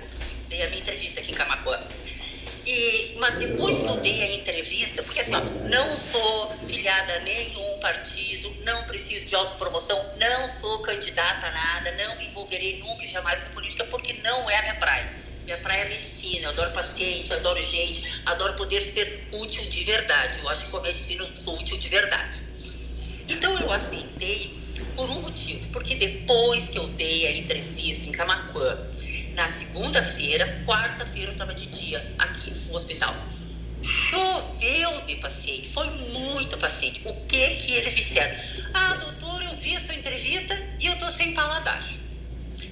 dei 0.48 0.62
a 0.62 0.68
minha 0.68 0.80
entrevista 0.80 1.20
aqui 1.20 1.32
em 1.32 1.34
Camacuã. 1.34 1.78
E, 2.64 3.14
mas 3.18 3.36
depois 3.38 3.80
que 3.80 3.88
eu 3.88 3.96
dei 3.98 4.22
a 4.22 4.34
entrevista, 4.34 5.02
porque 5.02 5.20
assim, 5.20 5.34
não 5.64 5.96
sou 5.96 6.52
filiada 6.66 7.16
a 7.16 7.20
nenhum 7.20 7.78
partido, 7.78 8.56
não 8.64 8.84
preciso 8.84 9.26
de 9.26 9.34
autopromoção, 9.34 10.12
não 10.16 10.48
sou 10.48 10.82
candidata 10.82 11.46
a 11.46 11.50
nada, 11.50 11.92
não 11.92 12.18
me 12.18 12.26
envolverei 12.26 12.78
nunca 12.78 13.04
e 13.04 13.08
jamais 13.08 13.40
com 13.40 13.50
política, 13.50 13.84
porque 13.86 14.12
não 14.14 14.48
é 14.48 14.58
a 14.58 14.62
minha 14.62 14.74
praia. 14.74 15.22
Minha 15.44 15.58
praia 15.58 15.82
é 15.82 15.88
medicina, 15.88 16.44
eu 16.44 16.50
adoro 16.50 16.70
paciente, 16.70 17.32
eu 17.32 17.36
adoro 17.38 17.60
gente, 17.60 18.22
adoro 18.26 18.54
poder 18.54 18.80
ser 18.80 19.28
útil 19.32 19.68
de 19.68 19.82
verdade. 19.84 20.38
Eu 20.38 20.48
acho 20.48 20.64
que 20.66 20.70
com 20.70 20.76
a 20.76 20.82
medicina 20.82 21.24
eu 21.24 21.34
sou 21.34 21.58
útil 21.58 21.76
de 21.78 21.88
verdade. 21.88 22.42
Então 23.28 23.58
eu 23.58 23.72
aceitei 23.72 24.60
por 24.94 25.08
um 25.10 25.22
motivo, 25.22 25.68
porque 25.68 25.96
depois 25.96 26.68
que 26.68 26.78
eu 26.78 26.86
dei 26.88 27.26
a 27.26 27.32
entrevista 27.32 28.08
em 28.08 28.12
Camacuã, 28.12 28.78
na 29.34 29.48
segunda-feira, 29.48 30.62
quarta-feira 30.66 31.28
eu 31.28 31.32
estava 31.32 31.54
de 31.54 31.66
dia 31.66 32.14
aqui 32.18 32.50
no 32.50 32.74
hospital. 32.74 33.14
Choveu 33.82 35.00
de 35.06 35.16
paciente, 35.16 35.68
foi 35.68 35.88
muito 36.12 36.56
paciente. 36.58 37.02
O 37.04 37.14
que 37.26 37.56
que 37.56 37.72
eles 37.72 37.94
me 37.94 38.04
disseram? 38.04 38.36
Ah, 38.74 38.94
doutor, 38.94 39.42
eu 39.42 39.56
vi 39.56 39.74
a 39.76 39.80
sua 39.80 39.94
entrevista 39.94 40.60
e 40.78 40.86
eu 40.86 40.96
tô 40.98 41.10
sem 41.10 41.32
paladar. 41.34 41.82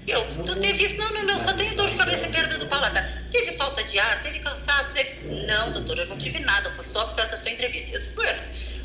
Eu, 0.07 0.45
tu 0.45 0.57
teve 0.61 0.85
isso? 0.85 0.97
Não, 0.97 1.13
não, 1.13 1.25
não, 1.25 1.39
só 1.39 1.53
tenho 1.55 1.75
dor 1.75 1.89
de 1.89 1.97
cabeça 1.97 2.27
e 2.27 2.31
perda 2.31 2.59
do 2.59 2.67
paladar. 2.67 3.29
Teve 3.31 3.53
falta 3.53 3.83
de 3.83 3.99
ar, 3.99 4.23
teve 4.23 4.39
cansaço? 4.39 4.97
Não, 5.47 5.73
doutor, 5.73 5.99
eu 5.99 6.07
não 6.07 6.17
tive 6.17 6.39
nada, 6.41 6.71
foi 6.71 6.85
só 6.85 7.05
por 7.07 7.17
causa 7.17 7.33
da 7.33 7.37
sua 7.37 7.51
entrevista. 7.51 7.93
Eu 7.93 7.99
disse, 7.99 8.11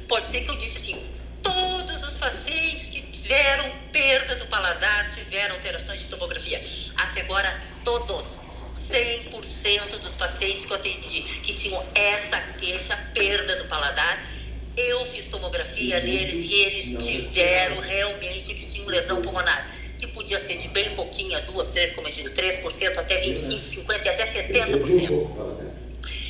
pode 0.08 0.28
ser 0.28 0.42
que 0.42 0.50
eu 0.50 0.58
disse 0.58 0.78
assim, 0.78 1.16
todos 1.42 2.08
os 2.08 2.16
pacientes 2.16 2.90
que 2.90 3.02
tiveram 3.26 3.72
perda 3.92 4.36
do 4.36 4.46
paladar 4.46 5.10
tiveram 5.10 5.56
alterações 5.56 6.02
de 6.02 6.10
tomografia. 6.10 6.62
Até 6.98 7.22
agora, 7.22 7.62
todos. 7.84 8.46
100% 8.72 10.00
dos 10.00 10.16
pacientes 10.16 10.66
que 10.66 10.72
eu 10.72 10.78
atendi 10.78 11.22
que 11.22 11.54
tinham 11.56 11.84
essa 11.96 12.40
queixa, 12.60 12.96
perda 13.16 13.56
do 13.56 13.66
paladar, 13.66 14.30
eu 14.78 15.04
fiz 15.08 15.28
tomografia 15.28 16.00
neles 16.02 16.46
e 16.46 16.54
eles 16.54 17.04
tiveram 17.04 17.80
realmente, 17.80 18.52
eles 18.52 18.74
tinham 18.74 18.88
lesão 18.90 19.24
pulmonar, 19.24 19.72
que 19.98 20.06
podia 20.08 20.38
ser 20.38 20.58
de 20.58 20.68
bem 20.68 20.94
pouquinha, 20.96 21.42
2, 21.42 21.72
3, 21.72 21.92
como 21.92 22.08
eu 22.08 22.12
digo, 22.12 22.30
3%, 22.30 22.98
até 23.00 23.26
25%, 23.26 23.86
50% 23.88 24.06
e 24.06 24.10
até 24.10 24.26
70%. 24.26 25.65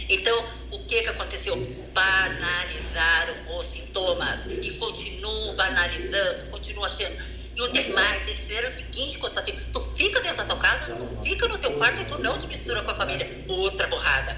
Então, 0.10 0.46
o 0.72 0.80
que, 0.80 1.02
que 1.02 1.10
aconteceu? 1.10 1.56
Banalizaram 1.94 3.58
os 3.58 3.66
sintomas 3.66 4.46
e 4.48 4.72
continuam 4.74 5.56
banalizando, 5.56 6.46
continuam 6.46 6.86
achando. 6.86 7.16
E 7.56 7.62
o 7.62 7.70
tem 7.70 7.90
mais, 7.92 8.28
eles 8.28 8.42
fizeram 8.42 8.68
o 8.68 8.72
seguinte, 8.72 9.18
Constantino, 9.18 9.60
tu 9.72 9.82
fica 9.82 10.20
dentro 10.22 10.38
da 10.38 10.46
tua 10.46 10.58
casa, 10.58 10.94
tu 10.96 11.08
fica 11.24 11.48
no 11.48 11.58
teu 11.58 11.72
quarto 11.78 12.02
e 12.02 12.06
tu 12.06 12.20
não 12.20 12.38
te 12.38 12.48
mistura 12.48 12.84
com 12.84 12.92
a 12.92 12.96
família. 12.96 13.46
Outra 13.48 13.88
borrada. 13.88 14.38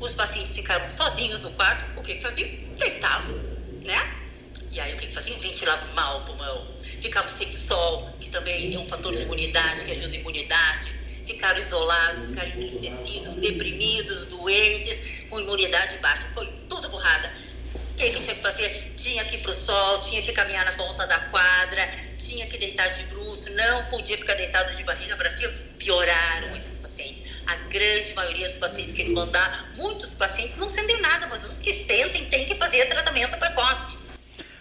Os 0.00 0.14
pacientes 0.14 0.52
ficaram 0.52 0.86
sozinhos 0.88 1.42
no 1.44 1.50
quarto, 1.52 1.84
o 1.98 2.02
que 2.02 2.14
que 2.14 2.22
faziam? 2.22 2.48
Deitavam, 2.76 3.36
né? 3.84 4.24
E 4.72 4.80
aí 4.80 4.94
o 4.94 4.96
que 4.96 5.06
que 5.06 5.14
faziam? 5.14 5.38
Ventilavam 5.40 5.94
mal 5.94 6.20
o 6.20 6.24
pulmão. 6.24 6.74
Ficavam 7.00 7.28
sem 7.28 7.52
sol, 7.52 8.08
que 8.18 8.30
também 8.30 8.74
é 8.74 8.78
um 8.78 8.84
fator 8.84 9.14
de 9.14 9.22
imunidade, 9.22 9.84
que 9.84 9.92
ajuda 9.92 10.16
a 10.16 10.18
imunidade 10.18 11.03
ficaram 11.24 11.58
isolados, 11.58 12.24
ficaram 12.24 12.48
entristecidos, 12.50 13.34
deprimidos, 13.36 14.24
doentes, 14.24 15.24
com 15.28 15.40
imunidade 15.40 15.96
baixa. 15.98 16.28
Foi 16.34 16.46
tudo 16.68 16.88
borrada. 16.88 17.32
O 17.74 17.96
que, 17.96 18.10
que 18.10 18.20
tinha 18.20 18.34
que 18.34 18.42
fazer? 18.42 18.92
Tinha 18.96 19.24
que 19.24 19.36
ir 19.36 19.38
para 19.38 19.52
o 19.52 19.54
sol, 19.54 20.00
tinha 20.00 20.20
que 20.20 20.32
caminhar 20.32 20.64
na 20.64 20.72
volta 20.72 21.06
da 21.06 21.18
quadra, 21.30 21.88
tinha 22.18 22.44
que 22.46 22.58
deitar 22.58 22.88
de 22.88 23.04
bruxo, 23.04 23.52
não 23.52 23.84
podia 23.84 24.18
ficar 24.18 24.34
deitado 24.34 24.74
de 24.74 24.82
barriga 24.82 25.16
para 25.16 25.30
cima. 25.30 25.52
Pioraram 25.78 26.56
esses 26.56 26.78
pacientes. 26.78 27.42
A 27.46 27.54
grande 27.68 28.14
maioria 28.14 28.48
dos 28.48 28.58
pacientes 28.58 28.94
que 28.94 29.02
eles 29.02 29.12
mandar, 29.12 29.72
muitos 29.76 30.14
pacientes 30.14 30.56
não 30.56 30.68
sentem 30.68 31.00
nada, 31.00 31.26
mas 31.28 31.44
os 31.44 31.60
que 31.60 31.72
sentem 31.72 32.24
têm 32.26 32.46
que 32.46 32.56
fazer 32.56 32.86
tratamento 32.86 33.38
precoce. 33.38 34.03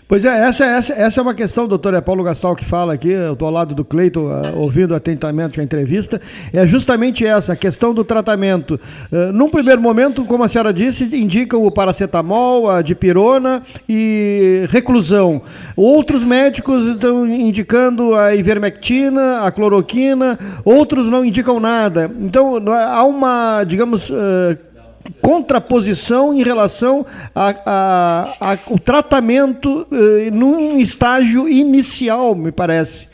Pois 0.06 0.26
é, 0.26 0.47
essa, 0.47 0.66
essa, 0.66 0.93
essa 0.93 1.20
é 1.20 1.24
uma 1.24 1.34
questão, 1.34 1.68
doutor 1.68 1.93
é 1.93 2.01
Paulo 2.01 2.24
Gastal 2.24 2.56
que 2.56 2.66
fala 2.66 2.93
aqui, 2.93 3.10
eu 3.10 3.34
estou 3.34 3.47
ao 3.47 3.54
lado 3.54 3.74
do 3.74 3.86
Cleito, 3.86 4.22
uh, 4.22 4.60
ouvindo 4.60 4.93
atentamente 4.93 5.60
a 5.60 5.64
entrevista, 5.64 6.20
é 6.51 6.68
justamente 6.68 7.26
essa, 7.26 7.54
a 7.54 7.56
questão 7.56 7.93
do 7.93 8.04
tratamento. 8.04 8.80
Uh, 9.12 9.32
num 9.32 9.49
primeiro 9.49 9.82
momento, 9.82 10.26
como 10.26 10.43
a 10.43 10.47
senhora 10.49 10.74
disse, 10.74 11.06
indicam 11.16 11.64
o 11.64 11.72
paracetamol, 11.72 12.70
a 12.70 12.82
dipirona 12.82 13.64
e 13.88 14.66
reclusão. 14.70 15.41
Outros 15.76 16.24
médicos 16.24 16.88
estão 16.88 17.26
indicando 17.26 18.14
a 18.14 18.36
ivermectina, 18.36 19.39
a 19.41 19.51
cloroquina, 19.51 20.38
outros 20.66 21.08
não 21.08 21.24
indicam 21.24 21.60
nada. 21.62 22.12
Então, 22.20 22.62
há 22.68 23.04
uma, 23.06 23.64
digamos... 23.64 24.10
Uh, 24.10 24.72
contraposição 25.22 26.34
em 26.34 26.43
relação 26.43 27.06
ao 27.36 28.80
tratamento 28.80 29.88
eh, 29.91 30.32
num 30.32 30.80
estágio 30.80 31.47
inicial, 31.47 32.36
me 32.36 32.51
parece. 32.51 33.08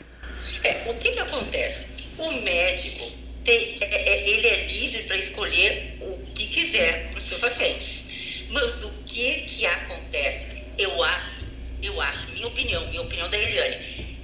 É, 0.64 0.90
o 0.90 0.94
que, 0.94 1.10
que 1.10 1.20
acontece? 1.20 1.86
O 2.18 2.30
médico 2.42 3.04
tem, 3.44 3.76
é, 3.80 3.86
é, 3.86 4.28
ele 4.28 4.46
é 4.46 4.66
livre 4.66 5.02
para 5.04 5.16
escolher 5.16 5.98
o 6.00 6.32
que 6.32 6.46
quiser 6.46 7.10
para 7.10 7.18
o 7.18 7.20
seu 7.20 7.38
paciente. 7.38 8.46
Mas 8.50 8.84
o 8.84 8.90
que, 9.06 9.40
que 9.42 9.66
acontece? 9.66 10.46
Eu 10.78 11.02
acho, 11.04 11.42
eu 11.82 12.00
acho, 12.00 12.30
minha 12.32 12.46
opinião, 12.46 12.86
minha 12.88 13.02
opinião 13.02 13.28
da 13.28 13.38
Eliane, 13.38 13.76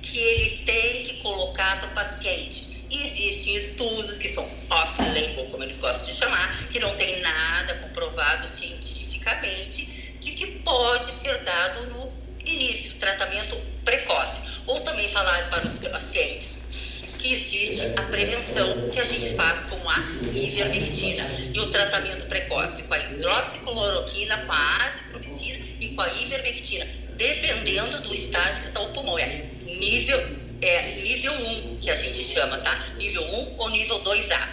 que 0.03 0.19
ele 0.19 0.59
tem 0.65 1.03
que 1.03 1.15
colocar 1.23 1.81
para 1.81 1.91
o 1.91 1.95
paciente 1.95 2.66
existem 3.03 3.57
estudos 3.57 4.19
que 4.19 4.29
são 4.29 4.49
off-label, 4.71 5.47
como 5.51 5.63
eles 5.65 5.79
gostam 5.79 6.09
de 6.09 6.15
chamar, 6.15 6.69
que 6.69 6.79
não 6.79 6.95
tem 6.95 7.21
nada 7.21 7.75
comprovado 7.75 8.47
cientificamente 8.47 9.87
de 10.21 10.33
que 10.33 10.47
pode 10.61 11.07
ser 11.07 11.39
dado 11.43 11.87
no 11.87 12.13
início, 12.45 12.95
tratamento 12.95 13.61
precoce. 13.85 14.43
Ou 14.67 14.81
também 14.81 15.09
falar 15.09 15.51
para 15.51 15.67
os 15.67 15.79
pacientes 15.79 17.15
que 17.19 17.33
existe 17.33 17.93
a 17.97 18.03
prevenção 18.03 18.89
que 18.91 19.01
a 19.01 19.05
gente 19.05 19.35
faz 19.35 19.65
com 19.65 19.89
a 19.89 19.99
ivermectina 20.33 21.27
e 21.55 21.59
o 21.59 21.67
tratamento 21.71 22.27
precoce 22.27 22.83
com 22.85 22.95
a 22.95 22.99
hidroxicloroquina, 22.99 24.39
com 24.39 24.53
a 24.53 24.77
azitromicina 24.87 25.67
com 25.97 26.03
a 26.03 26.13
ivermectina, 26.13 26.87
dependendo 27.17 28.03
do 28.03 28.15
estágio 28.15 28.61
que 28.61 28.69
está 28.69 28.81
o 28.81 28.93
pulmão. 28.93 29.19
É 29.19 29.47
nível, 29.65 30.23
é 30.63 31.03
nível 31.03 31.33
1, 31.33 31.79
que 31.79 31.91
a 31.91 31.95
gente 31.95 32.23
chama, 32.23 32.59
tá? 32.59 32.95
Nível 32.97 33.23
1 33.23 33.55
ou 33.59 33.71
nível 33.71 33.99
2A. 34.01 34.49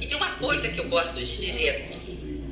E 0.00 0.06
tem 0.06 0.16
uma 0.16 0.32
coisa 0.32 0.68
que 0.68 0.78
eu 0.78 0.88
gosto 0.88 1.18
de 1.18 1.46
dizer. 1.46 1.88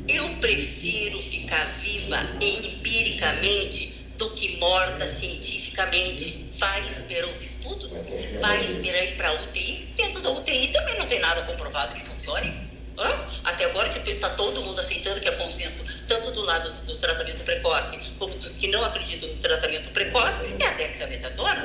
Eu 0.09 0.29
prefiro 0.37 1.21
ficar 1.21 1.65
viva 1.65 2.21
empiricamente 2.41 4.05
do 4.19 4.31
que 4.31 4.57
morta 4.57 5.07
cientificamente. 5.07 6.45
Vai 6.59 6.81
esperar 6.89 7.29
os 7.29 7.43
estudos? 7.43 8.01
Vai 8.41 8.65
esperar 8.65 9.05
ir 9.05 9.17
para 9.17 9.33
UTI? 9.41 9.93
Dentro 9.97 10.23
da 10.23 10.31
UTI 10.31 10.69
também 10.69 10.99
não 10.99 11.07
tem 11.07 11.21
nada 11.21 11.43
comprovado 11.43 11.95
que 11.95 12.07
funcione. 12.07 12.75
Hã? 12.97 13.29
Até 13.45 13.65
agora 13.65 13.89
que 13.89 14.11
está 14.11 14.31
todo 14.31 14.63
mundo 14.63 14.81
aceitando 14.81 15.21
que 15.21 15.29
é 15.29 15.33
consenso, 15.33 15.85
tanto 16.07 16.31
do 16.31 16.45
lado 16.45 16.73
do 16.85 16.97
tratamento 16.97 17.43
precoce, 17.43 17.99
como 18.19 18.33
dos 18.37 18.57
que 18.57 18.69
não 18.69 18.85
acreditam 18.85 19.29
no 19.29 19.37
tratamento 19.37 19.91
precoce, 19.91 20.43
é 20.61 20.67
a 20.67 20.71
dexametasona, 20.73 21.65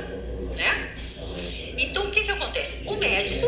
né? 0.57 0.95
Então, 1.79 2.07
o 2.07 2.11
que, 2.11 2.23
que 2.23 2.31
acontece? 2.31 2.79
O 2.85 2.95
médico 2.97 3.47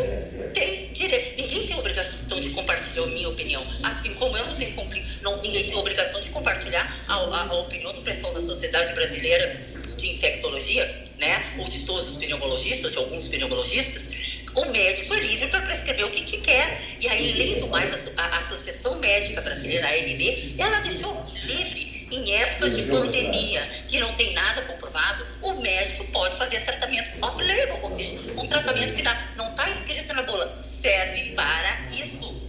tem 0.52 0.92
direito, 0.92 1.40
ninguém 1.40 1.66
tem 1.66 1.78
obrigação 1.78 2.40
de 2.40 2.50
compartilhar 2.50 3.04
a 3.04 3.06
minha 3.06 3.28
opinião, 3.28 3.64
assim 3.84 4.12
como 4.14 4.36
eu 4.36 4.44
não 4.46 4.54
tenho, 4.54 4.74
não, 5.22 5.42
ninguém 5.42 5.66
tem 5.66 5.76
obrigação 5.76 6.20
de 6.20 6.30
compartilhar 6.30 7.04
a, 7.08 7.14
a, 7.14 7.42
a 7.48 7.54
opinião 7.54 7.92
do 7.92 8.02
pessoal 8.02 8.32
da 8.34 8.40
Sociedade 8.40 8.92
Brasileira 8.92 9.60
de 9.96 10.10
Infectologia, 10.10 11.06
né? 11.18 11.54
Ou 11.58 11.68
de 11.68 11.80
todos 11.80 12.08
os 12.10 12.16
pneumologistas, 12.16 12.92
de 12.92 12.98
alguns 12.98 13.28
pneumologistas, 13.28 14.10
o 14.54 14.66
médico 14.66 15.14
é 15.14 15.20
livre 15.20 15.48
para 15.48 15.62
prescrever 15.62 16.04
o 16.04 16.10
que, 16.10 16.22
que, 16.22 16.38
quer. 16.38 16.96
E 17.00 17.08
aí, 17.08 17.32
lendo 17.32 17.68
mais, 17.68 18.12
a, 18.16 18.22
a 18.22 18.38
Associação 18.38 18.98
Médica 18.98 19.40
Brasileira, 19.40 19.86
a 19.86 19.90
AMB, 19.90 20.56
ela 20.58 20.80
deixou 20.80 21.24
livre 21.44 21.91
em 22.12 22.34
épocas 22.34 22.76
de 22.76 22.82
pandemia, 22.84 23.66
que 23.88 23.98
não 23.98 24.12
tem 24.14 24.32
nada 24.32 24.62
comprovado, 24.62 25.26
o 25.40 25.54
médico 25.54 26.04
pode 26.12 26.36
fazer 26.36 26.60
tratamento 26.60 27.10
off-label, 27.22 27.80
ou 27.82 27.88
seja, 27.88 28.32
um 28.32 28.46
tratamento 28.46 28.94
que 28.94 29.02
não 29.36 29.50
está 29.50 29.70
escrito 29.70 30.14
na 30.14 30.22
bula, 30.22 30.60
serve 30.60 31.32
para 31.32 31.86
isso. 31.90 32.40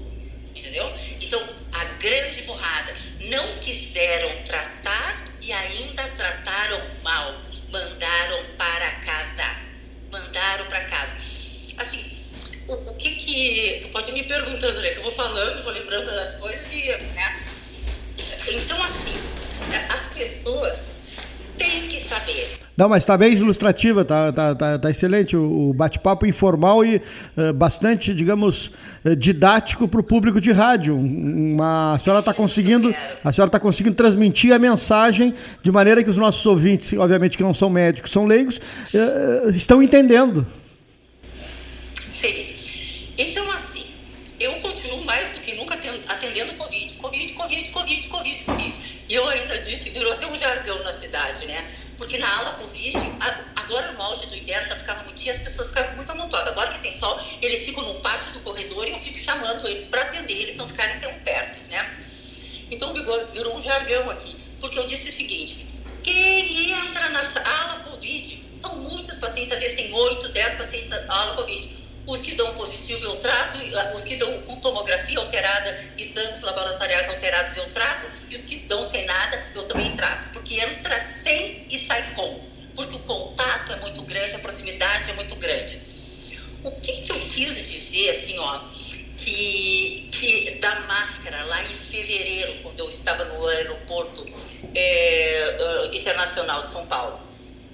Entendeu? 0.55 0.91
Então, 1.21 1.41
a 1.73 1.83
grande 1.99 2.43
porrada, 2.43 2.93
não 3.21 3.57
quiseram 3.59 4.29
tratar 4.43 5.31
e 5.41 5.51
ainda 5.51 6.07
trataram 6.09 6.81
mal, 7.03 7.41
mandaram 7.71 8.45
para 8.57 8.91
casa. 8.91 9.63
Mandaram 10.11 10.65
para 10.67 10.81
casa 10.81 11.15
assim, 11.77 12.05
o, 12.67 12.93
que 12.95 13.11
que. 13.11 13.79
Tu 13.81 13.87
pode 13.89 14.11
me 14.11 14.23
perguntando, 14.23 14.81
né? 14.81 14.89
Que 14.89 14.97
eu 14.97 15.03
vou 15.03 15.11
falando, 15.11 15.63
vou 15.63 15.73
lembrando 15.73 16.05
das 16.05 16.35
coisas 16.35 16.65
e. 16.71 16.87
Né? 16.87 17.39
Então, 18.51 18.81
assim, 18.81 19.13
as 19.93 20.07
pessoas 20.17 20.79
têm 21.57 21.87
que 21.87 21.99
saber. 21.99 22.59
Não, 22.75 22.89
mas 22.89 23.03
está 23.03 23.15
bem 23.15 23.33
ilustrativa, 23.33 24.03
tá, 24.03 24.31
tá, 24.31 24.55
tá, 24.55 24.79
tá 24.79 24.89
excelente. 24.89 25.37
O, 25.37 25.69
o 25.69 25.73
bate-papo 25.73 26.25
informal 26.25 26.83
e 26.83 26.95
uh, 27.37 27.53
bastante, 27.53 28.13
digamos, 28.13 28.71
uh, 29.05 29.15
didático 29.15 29.87
para 29.87 29.99
o 29.99 30.03
público 30.03 30.41
de 30.41 30.51
rádio. 30.51 30.95
Uma, 30.97 31.93
a 31.93 31.99
senhora 31.99 32.19
está 32.19 32.33
conseguindo, 32.33 32.93
a 33.23 33.31
senhora 33.31 33.49
está 33.49 33.59
conseguindo 33.59 33.95
transmitir 33.95 34.51
a 34.51 34.57
mensagem 34.57 35.35
de 35.61 35.71
maneira 35.71 36.03
que 36.03 36.09
os 36.09 36.17
nossos 36.17 36.43
ouvintes, 36.45 36.91
obviamente 36.93 37.37
que 37.37 37.43
não 37.43 37.53
são 37.53 37.69
médicos, 37.69 38.11
são 38.11 38.25
leigos, 38.25 38.57
uh, 38.57 39.49
estão 39.51 39.81
entendendo. 39.83 40.45
Então, 43.17 43.47
assim, 43.51 43.85
eu 44.39 44.51
continuo 44.53 45.05
mais 45.05 45.31
do 45.31 45.41
que 45.41 45.55
nunca 45.55 45.75
atendendo 45.75 46.53
Covid, 46.55 46.97
Covid, 46.97 47.33
Covid, 47.33 47.71
Covid, 47.71 48.09
Covid, 48.09 48.45
Covid. 48.45 49.02
E 49.13 49.15
eu 49.15 49.29
ainda 49.29 49.59
disse, 49.59 49.91
virou 49.91 50.11
até 50.11 50.25
um 50.25 50.35
jargão 50.35 50.83
na 50.83 50.91
cidade, 50.91 51.45
né? 51.45 51.63
Porque 51.99 52.17
na 52.17 52.27
ala 52.39 52.53
Covid, 52.53 52.97
agora 53.61 53.91
no 53.91 54.01
auge 54.01 54.25
do 54.25 54.35
inverno, 54.35 54.67
tá 54.67 54.75
ficando 54.75 55.03
muito 55.03 55.21
dia, 55.21 55.31
as 55.31 55.39
pessoas 55.39 55.67
ficam 55.67 55.95
muito 55.97 56.11
amontoadas. 56.13 56.51
Agora 56.51 56.71
que 56.71 56.79
tem 56.79 56.91
sol, 56.97 57.15
eles 57.39 57.63
ficam 57.63 57.83
no 57.83 58.01
pátio 58.01 58.31
do 58.31 58.39
corredor 58.39 58.87
e 58.87 58.89
eu 58.89 58.97
fico 58.97 59.19
chamando 59.19 59.67
eles 59.67 59.85
para 59.85 60.01
atender, 60.01 60.33
eles 60.33 60.57
não 60.57 60.67
ficarem 60.67 60.99
tão 60.99 61.13
perto, 61.19 61.69
né? 61.69 61.95
Então 62.71 62.91
virou 63.33 63.55
um 63.55 63.61
jargão 63.61 64.09
aqui. 64.09 64.35
Porque 64.59 64.79
eu 64.79 64.87
disse 64.87 65.09
o 65.09 65.11
seguinte: 65.11 65.67
quem 66.01 66.71
entra 66.71 67.09
na 67.09 67.19
ala 67.19 67.79
Covid, 67.81 68.43
são 68.57 68.77
muitos 68.77 69.19
pacientes, 69.19 69.51
às 69.51 69.59
vezes 69.59 69.75
tem 69.75 69.93
8, 69.93 70.29
10 70.29 70.55
pacientes 70.55 70.89
na 70.89 71.05
ala 71.07 71.35
Covid 71.35 71.82
os 72.05 72.21
que 72.21 72.35
dão 72.35 72.53
positivo 72.53 73.05
eu 73.05 73.15
trato, 73.17 73.57
os 73.93 74.03
que 74.03 74.15
dão 74.15 74.41
com 74.43 74.59
tomografia 74.59 75.17
alterada, 75.19 75.91
exames 75.97 76.41
laboratoriais 76.41 77.09
alterados 77.09 77.55
eu 77.57 77.69
trato, 77.71 78.07
e 78.29 78.35
os 78.35 78.41
que 78.41 78.57
dão 78.67 78.83
sem 78.83 79.05
nada 79.05 79.51
eu 79.55 79.63
também 79.65 79.95
trato, 79.95 80.29
porque 80.29 80.55
entra 80.55 80.95
sem 81.23 81.65
e 81.69 81.79
sai 81.79 82.13
com, 82.15 82.41
porque 82.75 82.95
o 82.95 82.99
contato 82.99 83.73
é 83.73 83.75
muito 83.77 84.01
grande, 84.03 84.35
a 84.35 84.39
proximidade 84.39 85.09
é 85.09 85.13
muito 85.13 85.35
grande. 85.37 85.79
O 86.63 86.71
que, 86.71 87.01
que 87.01 87.11
eu 87.11 87.19
quis 87.29 87.63
dizer, 87.63 88.11
assim, 88.11 88.39
ó, 88.39 88.61
que, 89.17 90.09
que 90.11 90.51
da 90.61 90.79
máscara 90.81 91.43
lá 91.45 91.61
em 91.63 91.73
fevereiro, 91.73 92.59
quando 92.63 92.79
eu 92.79 92.89
estava 92.89 93.23
no 93.25 93.47
aeroporto 93.47 94.25
é, 94.75 95.57
uh, 95.59 95.95
internacional 95.95 96.61
de 96.63 96.69
São 96.69 96.85
Paulo, 96.87 97.19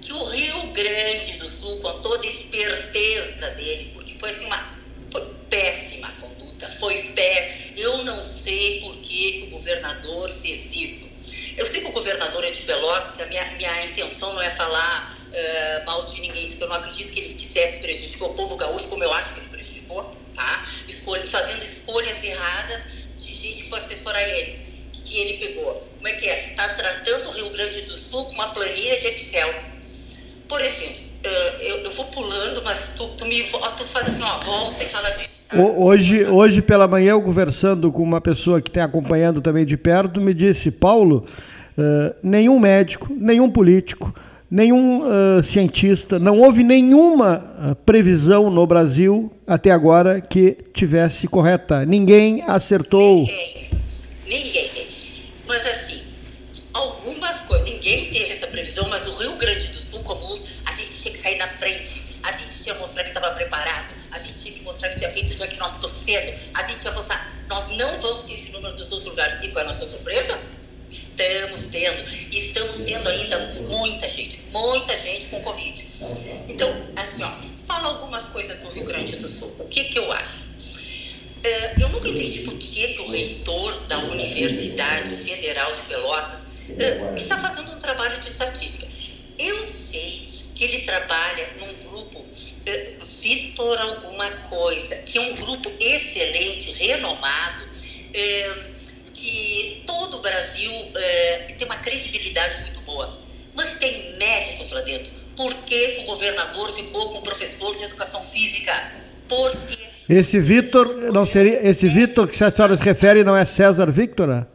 que 0.01 0.13
o 0.13 0.23
Rio 0.25 0.67
Grande 0.71 1.37
do 1.37 1.47
Sul, 1.47 1.79
com 1.81 2.01
toda 2.01 2.25
a 2.25 2.29
esperteza 2.29 3.49
dele, 3.51 3.91
foi 4.19 4.29
assim 4.29 4.45
uma 4.45 4.79
foi 5.11 5.25
péssima 5.49 6.11
conduta, 6.19 6.69
foi 6.79 7.01
péssima. 7.15 7.79
Eu 7.79 8.03
não 8.03 8.23
sei 8.23 8.79
por 8.81 8.97
que, 8.97 9.33
que 9.33 9.43
o 9.45 9.49
governador 9.51 10.29
fez 10.29 10.75
isso. 10.75 11.07
Eu 11.57 11.65
sei 11.65 11.81
que 11.81 11.87
o 11.87 11.91
governador 11.91 12.43
é 12.43 12.51
de 12.51 12.61
Pelotas, 12.61 13.19
a 13.19 13.25
minha, 13.25 13.45
minha 13.53 13.85
intenção 13.85 14.33
não 14.33 14.41
é 14.41 14.49
falar 14.51 15.17
uh, 15.29 15.85
mal 15.85 16.03
de 16.05 16.21
ninguém, 16.21 16.47
porque 16.49 16.63
eu 16.63 16.67
não 16.67 16.75
acredito 16.75 17.11
que 17.11 17.19
ele 17.19 17.33
quisesse 17.33 17.79
prejudicar 17.79 18.25
o 18.25 18.33
povo 18.33 18.55
gaúcho, 18.55 18.87
como 18.87 19.03
eu 19.03 19.13
acho 19.13 19.33
que 19.33 19.39
ele 19.39 19.49
prejudicou, 19.49 20.15
tá? 20.35 20.65
Escolha, 20.87 21.25
fazendo 21.25 21.63
escolhas 21.63 22.23
erradas 22.23 23.07
de 23.17 23.33
gente 23.33 23.63
que 23.63 23.69
foi 23.69 23.79
assessorar 23.79 24.21
ele. 24.21 24.69
Que 25.05 25.17
ele 25.17 25.47
pegou. 25.47 25.89
Como 25.95 26.07
é 26.07 26.13
que 26.13 26.29
é? 26.29 26.51
Está 26.51 26.67
tratando 26.75 27.29
o 27.29 27.31
Rio 27.31 27.49
Grande 27.49 27.81
do 27.81 27.91
Sul 27.91 28.25
com 28.25 28.33
uma 28.33 28.53
planilha 28.53 28.99
de 28.99 29.07
Excel. 29.07 29.78
Mas 32.69 32.89
tu, 32.89 33.07
tu, 33.17 33.25
me, 33.25 33.41
tu 33.41 33.87
faz 33.87 34.07
assim, 34.07 34.21
ó, 34.21 34.39
volta 34.45 34.83
e 34.83 34.85
fala 34.85 35.09
disso. 35.09 35.43
Tá? 35.47 35.57
Hoje, 35.57 36.23
hoje 36.25 36.61
pela 36.61 36.87
manhã, 36.87 37.11
eu 37.11 37.21
conversando 37.21 37.91
com 37.91 38.03
uma 38.03 38.21
pessoa 38.21 38.61
que 38.61 38.69
tem 38.69 38.83
acompanhando 38.83 39.41
também 39.41 39.65
de 39.65 39.75
perto, 39.75 40.21
me 40.21 40.35
disse, 40.35 40.69
Paulo, 40.69 41.25
uh, 41.75 42.15
nenhum 42.21 42.59
médico, 42.59 43.11
nenhum 43.11 43.49
político, 43.49 44.13
nenhum 44.51 45.01
uh, 45.01 45.43
cientista, 45.43 46.19
não 46.19 46.37
houve 46.37 46.63
nenhuma 46.63 47.43
uh, 47.71 47.75
previsão 47.77 48.51
no 48.51 48.67
Brasil 48.67 49.31
até 49.47 49.71
agora 49.71 50.21
que 50.21 50.55
tivesse 50.71 51.27
correta. 51.27 51.83
Ninguém 51.87 52.43
acertou. 52.43 53.23
Ninguém. 53.23 53.69
Ninguém. 54.27 54.69
Mas 55.47 55.65
assim, 55.65 55.78
que 63.03 63.09
estava 63.09 63.31
preparado, 63.31 63.93
a 64.11 64.19
gente 64.19 64.33
tinha 64.41 64.53
que 64.55 64.61
mostrar 64.61 64.89
que 64.89 64.97
tinha 64.97 65.11
feito 65.11 65.31
o 65.31 65.35
diagnóstico 65.35 65.87
cedo, 65.87 66.37
a 66.53 66.63
gente 66.63 66.83
que 66.83 66.91
mostrar, 66.91 67.45
nós 67.47 67.69
não 67.71 67.99
vamos 67.99 68.25
ter 68.25 68.33
esse 68.33 68.51
número 68.51 68.75
dos 68.75 68.91
outros 68.91 69.09
lugares. 69.09 69.37
E 69.43 69.49
qual 69.49 69.61
é 69.61 69.63
a 69.65 69.67
nossa 69.67 69.85
surpresa? 69.85 70.39
Estamos 70.89 71.67
tendo, 71.67 72.03
e 72.31 72.39
estamos 72.39 72.79
tendo 72.79 73.07
ainda 73.09 73.37
muita 73.67 74.09
gente, 74.09 74.39
muita 74.51 74.97
gente 74.97 75.27
com 75.27 75.41
Covid. 75.41 75.85
Então, 76.47 76.69
assim, 76.95 77.23
ó, 77.23 77.31
fala 77.67 77.89
algumas 77.89 78.27
coisas 78.29 78.57
do 78.59 78.69
Rio 78.69 78.85
Grande 78.85 79.15
do 79.15 79.27
Sul. 79.27 79.55
O 79.59 79.65
que, 79.65 79.83
que 79.83 79.99
eu 79.99 80.11
acho? 80.11 80.49
Uh, 81.39 81.81
eu 81.81 81.89
nunca 81.89 82.09
entendi 82.09 82.39
por 82.41 82.57
que, 82.57 82.87
que 82.87 83.01
o 83.01 83.11
reitor 83.11 83.79
da 83.83 83.97
Universidade 83.99 85.15
Federal 85.15 85.71
de 85.71 85.79
Pelotas 85.81 86.41
uh, 86.41 87.15
está 87.15 87.37
fazendo 87.37 87.71
um 87.71 87.79
trabalho 87.79 88.19
de 88.19 88.27
estatística. 88.27 88.87
Eu 89.37 89.63
sei 89.63 90.27
que 90.53 90.65
ele 90.65 90.79
trabalha 90.79 91.49
num 91.57 91.73
grupo 91.89 92.25
eh, 92.29 92.48
Vitor 93.21 93.77
alguma 93.79 94.29
coisa, 94.49 94.95
que 94.97 95.17
é 95.17 95.21
um 95.21 95.35
grupo 95.35 95.71
excelente, 95.79 96.71
renomado, 96.71 97.63
eh, 98.13 98.71
que 99.13 99.83
todo 99.85 100.17
o 100.17 100.21
Brasil 100.21 100.71
eh, 100.95 101.47
tem 101.57 101.67
uma 101.67 101.77
credibilidade 101.77 102.61
muito 102.61 102.81
boa. 102.81 103.19
Mas 103.55 103.73
tem 103.73 104.17
médicos 104.17 104.71
lá 104.71 104.81
dentro. 104.81 105.11
Por 105.35 105.53
que 105.63 105.99
o 105.99 106.03
governador 106.05 106.69
ficou 106.73 107.09
com 107.09 107.17
o 107.19 107.21
professor 107.21 107.75
de 107.75 107.83
educação 107.83 108.21
física? 108.23 108.73
Porque 109.27 109.89
esse 110.09 110.39
Vitor, 110.39 110.87
não 111.13 111.23
seria 111.23 111.69
esse 111.69 111.87
Vitor 111.87 112.27
que 112.27 112.43
a 112.43 112.49
senhora 112.49 112.75
se 112.75 112.83
refere 112.83 113.23
não 113.23 113.37
é 113.37 113.45
César 113.45 113.91
Victor? 113.91 114.47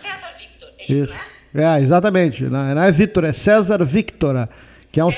César 0.00 0.32
Victor, 0.38 0.68
é 0.78 0.84
isso, 0.84 1.04
isso. 1.04 1.12
né? 1.52 1.76
É, 1.78 1.82
exatamente. 1.82 2.44
Não, 2.44 2.74
não 2.74 2.82
é 2.82 2.92
Vitor, 2.92 3.24
é 3.24 3.32
César 3.32 3.84
Victor 3.84 4.48
que 4.98 5.00
é 5.00 5.04
um, 5.04 5.12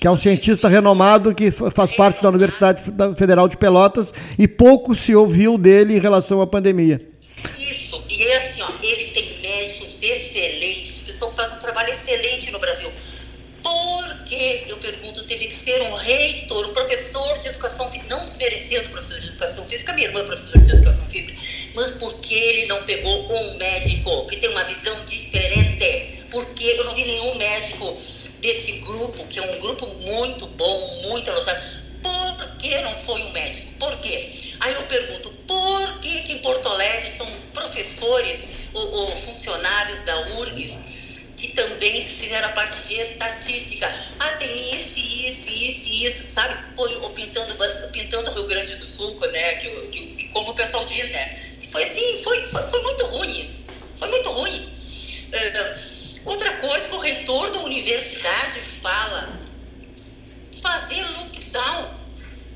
que 0.00 0.06
é 0.06 0.10
um 0.10 0.18
cientista 0.18 0.68
renomado 0.68 1.34
que 1.34 1.50
faz 1.50 1.90
parte 1.90 2.22
da 2.22 2.28
Universidade 2.28 2.84
Federal 3.16 3.48
de 3.48 3.56
Pelotas 3.56 4.12
e 4.38 4.46
pouco 4.46 4.94
se 4.94 5.14
ouviu 5.14 5.58
dele 5.58 5.96
em 5.96 6.00
relação 6.00 6.40
à 6.40 6.46
pandemia. 6.46 7.00
Isso, 7.52 8.04
e 8.08 8.22
é 8.28 8.36
assim, 8.36 8.62
ó, 8.62 8.68
ele 8.80 9.04
tem 9.06 9.40
médicos 9.42 9.98
excelentes, 10.00 11.02
pessoas 11.02 11.32
que 11.32 11.36
faz 11.36 11.52
um 11.54 11.58
trabalho 11.58 11.90
excelente 11.90 12.52
no 12.52 12.60
Brasil. 12.60 12.88
Por 13.60 14.22
que, 14.24 14.64
eu 14.68 14.76
pergunto, 14.76 15.24
teve 15.24 15.46
que 15.46 15.54
ser 15.54 15.82
um 15.82 15.94
reitor, 15.94 16.68
um 16.68 16.72
professor 16.72 17.38
de 17.38 17.48
educação 17.48 17.90
física, 17.90 18.14
não 18.14 18.24
desmerecendo 18.24 18.86
o 18.86 18.90
professor 18.90 19.18
de 19.18 19.28
educação 19.28 19.64
física, 19.64 19.92
minha 19.94 20.06
irmã 20.06 20.20
é 20.20 20.24
professora 20.24 20.60
de 20.60 20.70
educação 20.70 21.04
física, 21.08 21.34
mas 21.74 21.90
por 21.92 22.14
que 22.20 22.34
ele 22.34 22.66
não 22.66 22.84
pegou 22.84 23.26
um 23.32 23.56
médico 23.56 24.26
que 24.26 24.36
tem 24.36 24.50
uma 24.50 24.62
visão 24.62 24.96
diferente? 25.06 26.23
Porque 26.34 26.64
eu 26.64 26.84
não 26.84 26.94
vi 26.96 27.04
nenhum 27.04 27.36
médico 27.36 27.96
desse 28.40 28.72
grupo, 28.80 29.24
que 29.28 29.38
é 29.38 29.42
um 29.42 29.58
grupo 29.60 29.86
muito 29.86 30.48
bom, 30.48 31.02
muito 31.04 31.30
elogiado, 31.30 31.62
por 32.02 32.56
que 32.56 32.80
não 32.80 32.96
foi 32.96 33.22
um 33.22 33.30
médico? 33.30 33.70
Por 33.78 33.96
quê? 34.00 34.28
Aí 34.58 34.74
eu 34.74 34.82
pergunto, 34.82 35.30
por 35.46 36.00
que, 36.00 36.22
que 36.22 36.32
em 36.32 36.38
Porto 36.38 36.68
Alegre 36.68 37.08
são 37.08 37.26
professores 37.52 38.70
ou, 38.72 38.94
ou 38.94 39.16
funcionários 39.16 40.00
da 40.00 40.18
URGS 40.38 41.24
que 41.36 41.48
também 41.48 42.00
fizeram 42.00 42.48
a 42.48 42.52
parte 42.52 42.88
de 42.88 42.94
estatística. 42.94 43.86
Ah, 44.18 44.30
tem 44.32 44.56
isso, 44.74 44.98
isso, 44.98 45.50
isso, 45.50 45.88
isso, 46.06 46.30
sabe? 46.30 46.74
Foi 46.74 46.96
o 46.96 47.10
pintando, 47.10 47.54
pintando 47.92 48.30
Rio 48.32 48.46
Grande 48.46 48.74
do 48.74 48.84
Sul, 48.84 49.16
né? 49.30 49.54
Que, 49.54 49.68
que, 49.88 50.06
que 50.14 50.28
como 50.30 50.50
o 50.50 50.54
pessoal 50.54 50.84
diz, 50.84 51.10
né? 51.10 51.38
Foi 51.70 51.84
assim, 51.84 52.22
foi, 52.24 52.44
foi, 52.46 52.66
foi 52.66 52.82
muito 52.82 53.04
ruim 53.06 53.40
isso. 53.40 53.60
Foi 53.94 54.08
muito 54.08 54.30
ruim. 54.30 54.72
Uh, 55.32 56.03
outra 56.24 56.52
coisa 56.56 56.88
que 56.88 56.94
o 56.94 57.00
reitor 57.00 57.50
da 57.50 57.60
universidade 57.60 58.60
fala, 58.60 59.40
fazer 60.62 61.04
lockdown. 61.18 62.04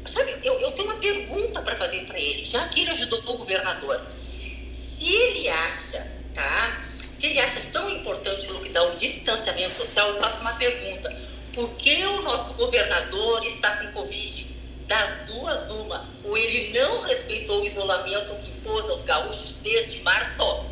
Sabe, 0.04 0.38
eu, 0.42 0.54
eu 0.60 0.70
tenho 0.72 0.88
uma 0.88 0.96
pergunta 0.96 1.60
para 1.62 1.76
fazer 1.76 2.06
para 2.06 2.18
ele, 2.18 2.44
já 2.44 2.66
que 2.68 2.80
ele 2.80 2.90
ajudou 2.90 3.20
o 3.20 3.38
governador. 3.38 4.00
Se 4.10 5.06
ele 5.06 5.48
acha, 5.48 6.10
tá? 6.34 6.80
Se 6.82 7.26
ele 7.26 7.40
acha 7.40 7.60
tão 7.72 7.90
importante 7.90 8.46
o 8.46 8.54
lockdown, 8.54 8.90
o 8.90 8.94
distanciamento 8.94 9.74
social, 9.74 10.08
eu 10.08 10.20
faço 10.20 10.40
uma 10.40 10.54
pergunta. 10.54 11.14
Por 11.52 11.70
que 11.72 12.04
o 12.06 12.22
nosso 12.22 12.54
governador 12.54 13.46
está 13.46 13.76
com 13.76 13.92
Covid? 13.92 14.46
Das 14.86 15.18
duas, 15.26 15.70
uma. 15.72 16.08
Ou 16.24 16.36
ele 16.36 16.78
não 16.78 17.00
respeitou 17.02 17.60
o 17.60 17.66
isolamento 17.66 18.34
que 18.36 18.50
impôs 18.50 18.88
aos 18.88 19.04
gaúchos 19.04 19.58
desde 19.58 20.00
março, 20.00 20.64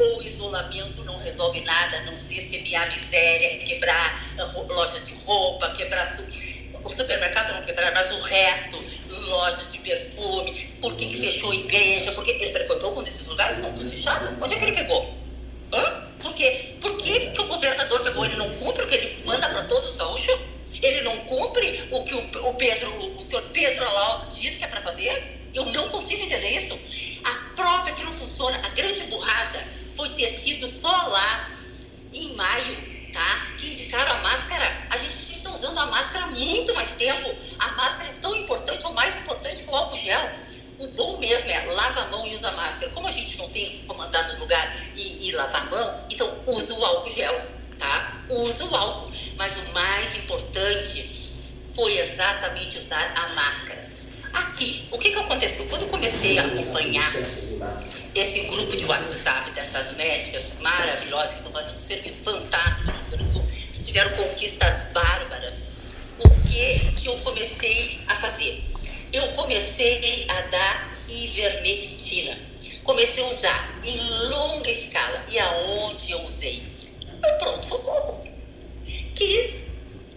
ou 0.00 0.18
o 0.18 0.22
isolamento 0.22 1.04
não 1.04 1.18
resolve 1.18 1.60
nada, 1.60 1.98
a 1.98 2.02
não 2.02 2.16
ser 2.16 2.40
semear 2.42 2.90
miséria, 2.94 3.58
quebrar 3.64 4.34
lojas 4.68 5.04
de 5.04 5.14
roupa, 5.26 5.70
quebrar 5.70 6.06
o 6.82 6.88
supermercado 6.88 7.52
não 7.52 7.62
quebrar, 7.62 7.92
mas 7.92 8.10
o 8.12 8.20
resto, 8.22 8.82
lojas 9.08 9.72
de 9.72 9.78
perfume, 9.78 10.68
por 10.80 10.94
que, 10.96 11.06
que 11.06 11.20
fechou 11.20 11.50
a 11.50 11.54
igreja, 11.54 12.12
porque 12.12 12.30
ele 12.30 12.50
frequentou 12.50 12.92
quando 12.92 13.08
esses 13.08 13.26
lugares 13.28 13.56
estão 13.56 13.72
todos 13.72 13.90
fechados? 13.90 14.30
Onde 14.40 14.54
é 14.54 14.56
que 14.56 14.64
ele 14.64 14.76
pegou? 14.76 15.14
Hã? 15.72 16.10
Por 16.22 16.34
quê? 16.34 16.76
Por 16.80 16.96
que, 16.96 17.30
que 17.30 17.40
o 17.40 17.46
governador 17.46 18.02
pegou? 18.02 18.24
Ele 18.24 18.36
não 18.36 18.50
cumpre 18.56 18.84
o 18.84 18.86
que 18.86 18.94
ele 18.94 19.22
manda 19.26 19.48
para 19.48 19.62
todos 19.64 19.88
os 19.88 19.96
gaúchos? 19.96 20.40
Ele 20.82 21.02
não 21.02 21.16
cumpre 21.18 21.88
o 21.90 22.02
que 22.02 22.14
o, 22.14 22.48
o 22.48 22.54
Pedro, 22.54 23.16
o 23.16 23.20
senhor 23.20 23.42
Pedro 23.52 23.86
Alau 23.86 24.26
diz 24.30 24.56
que 24.56 24.64
é 24.64 24.68
para 24.68 24.80
fazer? 24.80 25.40
Eu 25.54 25.64
não 25.66 25.88
consigo 25.90 26.22
entender 26.22 26.48
isso. 26.48 26.78
A 27.24 27.54
prova 27.54 27.88
é 27.90 27.92
que 27.92 28.04
não 28.04 28.12
funciona, 28.12 28.56
a 28.64 28.68
grande 28.70 29.02
burrada 29.04 29.66
lavar 45.42 45.62
a 45.62 45.64
mão, 45.66 46.04
então 46.10 46.42
usa 46.46 46.74
o 46.74 46.84
álcool 46.84 47.10
gel, 47.10 47.40
tá? 47.78 48.24
Usa 48.30 48.64
o 48.66 48.76
álcool. 48.76 49.10
Mas 49.36 49.58
o 49.58 49.72
mais 49.72 50.16
importante 50.16 51.54
foi 51.74 51.98
exatamente 51.98 52.78
usar 52.78 53.12
a 53.16 53.28
máscara. 53.34 53.88
Aqui, 54.32 54.88
o 54.92 54.98
que, 54.98 55.10
que 55.10 55.18
aconteceu? 55.18 55.66
Quando 55.66 55.82
eu 55.82 55.88
comecei 55.88 56.38
a 56.38 56.42
acompanhar 56.44 57.12
esse 58.14 58.40
grupo 58.42 58.76
de 58.76 58.84
WhatsApp 58.84 59.50
dessas 59.52 59.92
médicas 59.96 60.52
maravilhosas 60.60 61.32
que 61.32 61.36
estão 61.38 61.52
fazendo 61.52 61.74
um 61.74 61.78
serviço 61.78 62.22
fantástico 62.22 62.86
no 62.86 62.92
Rio 62.92 63.06
Grande 63.10 63.24
do 63.24 63.28
Sul, 63.30 63.44
que 63.72 63.82
tiveram 63.82 64.10
conquistas 64.16 64.84
bárbaras, 64.92 65.54
o 66.18 66.28
que, 66.48 66.92
que 66.92 67.08
eu 67.08 67.18
comecei 67.18 68.00
a 68.06 68.14
fazer? 68.14 68.62
eu 69.12 69.28
comecei 69.32 70.26
a 70.28 70.40
dar 70.42 70.96
ivermectina. 71.08 72.36
Comecei 72.84 73.22
a 73.22 73.26
usar 73.26 73.69
longa 74.60 74.70
escala. 74.70 75.24
E 75.30 75.38
aonde 75.38 76.12
eu 76.12 76.22
usei? 76.22 76.62
No 77.22 77.38
pronto-socorro. 77.38 78.24
Que 79.14 79.64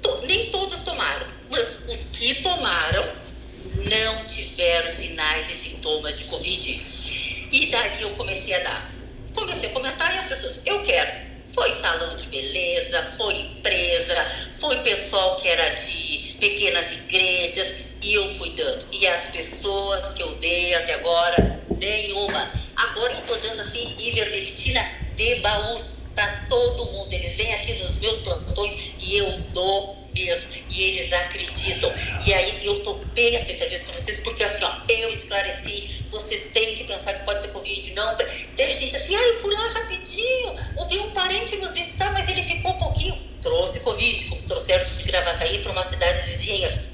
to, 0.01 0.21
nem 0.25 0.49
todos 0.51 0.81
tomaram, 0.83 1.27
mas 1.49 1.79
os 1.87 2.17
que 2.17 2.35
tomaram 2.35 3.23
não 3.89 4.25
tiveram 4.25 4.87
sinais 4.87 5.49
e 5.49 5.69
sintomas 5.69 6.19
de 6.19 6.25
Covid. 6.25 6.85
E 7.51 7.65
daí 7.67 8.01
eu 8.01 8.09
comecei 8.11 8.53
a 8.55 8.59
dar. 8.59 8.93
Comecei 9.33 9.69
a 9.69 9.73
comentar 9.73 10.13
e 10.13 10.17
as 10.17 10.25
pessoas, 10.25 10.61
eu 10.65 10.81
quero. 10.83 11.23
Foi 11.53 11.71
salão 11.71 12.15
de 12.15 12.27
beleza, 12.27 13.03
foi 13.17 13.35
empresa, 13.35 14.27
foi 14.59 14.75
pessoal 14.79 15.35
que 15.35 15.47
era 15.47 15.69
de 15.69 16.35
pequenas 16.39 16.93
igrejas, 16.93 17.75
e 18.01 18.15
eu 18.15 18.27
fui 18.27 18.49
dando. 18.51 18.87
E 18.91 19.07
as 19.07 19.29
pessoas 19.29 20.13
que 20.13 20.23
eu 20.23 20.33
dei 20.35 20.73
até 20.73 20.95
agora, 20.95 21.61
nenhuma. 21.77 22.62
Agora 22.89 23.13
eu 23.13 23.19
estou 23.19 23.38
dando 23.38 23.61
assim 23.61 23.95
ivermectina 23.97 24.86
de 25.15 25.36
baús 25.36 26.01
para 26.13 26.27
todo 26.49 26.86
mundo. 26.86 27.13
Eles 27.13 27.36
vêm 27.36 27.53
aqui 27.53 27.73
nos 27.73 27.99
meus 27.99 28.19
plantões 28.19 28.93
e 28.99 29.17
eu 29.17 29.39
dou 29.53 30.03
mesmo. 30.13 30.49
E 30.69 30.84
eles 30.84 31.13
acreditam. 31.13 31.93
E 32.25 32.34
aí 32.34 32.59
eu 32.65 32.77
topei 32.79 33.36
essa 33.36 33.51
entrevista 33.51 33.88
com 33.88 33.93
vocês 33.93 34.19
porque 34.19 34.43
assim, 34.43 34.63
ó, 34.63 34.71
eu 34.89 35.09
esclareci, 35.09 36.05
vocês 36.11 36.49
têm 36.53 36.75
que 36.75 36.84
pensar 36.84 37.13
que 37.13 37.23
pode 37.23 37.41
ser 37.41 37.49
Covid. 37.49 37.93
Não, 37.93 38.15
teve 38.15 38.73
gente 38.73 38.95
assim, 38.95 39.15
ah, 39.15 39.27
eu 39.27 39.41
fui 39.41 39.53
lá 39.53 39.69
rapidinho, 39.79 40.53
ouvi 40.77 40.99
um 40.99 41.11
parente 41.11 41.55
nos 41.57 41.73
visitar, 41.73 42.11
mas 42.11 42.27
ele 42.27 42.43
ficou 42.43 42.71
um 42.71 42.77
pouquinho. 42.77 43.17
Trouxe 43.41 43.79
Covid, 43.81 44.25
como 44.25 44.41
trouxeram 44.43 44.84
de 44.84 45.03
Gravataí 45.03 45.59
para 45.59 45.71
uma 45.71 45.84
cidade 45.84 46.21
vizinha 46.21 46.93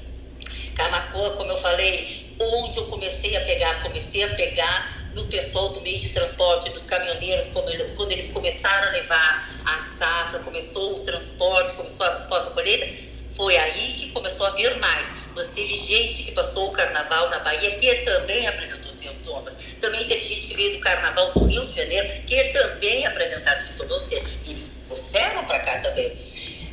Camacoa, 0.74 1.30
como 1.36 1.50
eu 1.50 1.58
falei, 1.58 2.36
onde 2.40 2.78
eu 2.78 2.86
comecei 2.86 3.36
a 3.36 3.40
pegar, 3.42 3.82
comecei 3.82 4.24
a 4.24 4.28
pegar 4.34 4.99
no 5.14 5.24
pessoal 5.26 5.68
do 5.70 5.80
meio 5.82 5.98
de 5.98 6.10
transporte, 6.10 6.70
dos 6.70 6.86
caminhoneiros, 6.86 7.50
quando 7.50 8.12
eles 8.12 8.30
começaram 8.30 8.88
a 8.88 8.90
levar 8.92 9.60
a 9.66 9.80
safra, 9.80 10.38
começou 10.40 10.94
o 10.94 11.00
transporte, 11.00 11.72
começou 11.72 12.06
a 12.06 12.10
pós-colheita, 12.22 13.10
foi 13.32 13.56
aí 13.56 13.94
que 13.94 14.10
começou 14.10 14.46
a 14.46 14.50
vir 14.50 14.76
mais. 14.78 15.28
Mas 15.34 15.50
teve 15.50 15.74
gente 15.74 16.24
que 16.24 16.32
passou 16.32 16.68
o 16.68 16.72
carnaval 16.72 17.30
na 17.30 17.38
Bahia 17.40 17.70
que 17.76 17.94
também 17.96 18.46
apresentou 18.46 18.92
sintomas. 18.92 19.76
Também 19.80 20.06
teve 20.06 20.20
gente 20.20 20.46
que 20.48 20.56
veio 20.56 20.72
do 20.72 20.78
carnaval 20.80 21.32
do 21.32 21.44
Rio 21.44 21.64
de 21.66 21.74
Janeiro 21.74 22.08
que 22.26 22.44
também 22.44 23.06
apresentaram 23.06 23.58
sintomas. 23.58 23.92
Ou 23.92 24.00
seja, 24.00 24.26
eles 24.46 24.80
trouxeram 24.86 25.44
para 25.44 25.60
cá 25.60 25.78
também. 25.78 26.12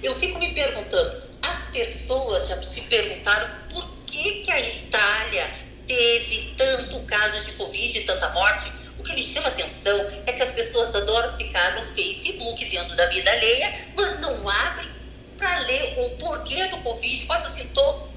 Eu 0.03 0.13
fico 0.15 0.39
me 0.39 0.53
perguntando, 0.53 1.23
as 1.41 1.69
pessoas 1.69 2.47
já 2.47 2.61
se 2.61 2.81
perguntaram 2.81 3.49
por 3.69 3.87
que, 4.07 4.41
que 4.41 4.51
a 4.51 4.59
Itália 4.59 5.66
teve 5.87 6.53
tanto 6.57 6.99
caso 7.05 7.45
de 7.45 7.53
Covid 7.53 7.97
e 7.97 8.05
tanta 8.05 8.29
morte? 8.33 8.71
O 8.97 9.03
que 9.03 9.15
me 9.15 9.23
chama 9.23 9.47
atenção 9.47 10.11
é 10.25 10.33
que 10.33 10.43
as 10.43 10.53
pessoas 10.53 10.93
adoram 10.95 11.37
ficar 11.37 11.75
no 11.75 11.83
Facebook 11.83 12.65
vendo 12.65 12.95
da 12.95 13.05
vida 13.07 13.31
alheia, 13.31 13.73
mas 13.95 14.19
não 14.19 14.49
abrem 14.49 14.89
para 15.37 15.59
ler 15.59 15.93
o 15.99 16.09
porquê 16.17 16.67
do 16.67 16.77
Covid, 16.77 17.25
quais 17.25 17.45
os 17.45 17.53
sintomas 17.53 18.16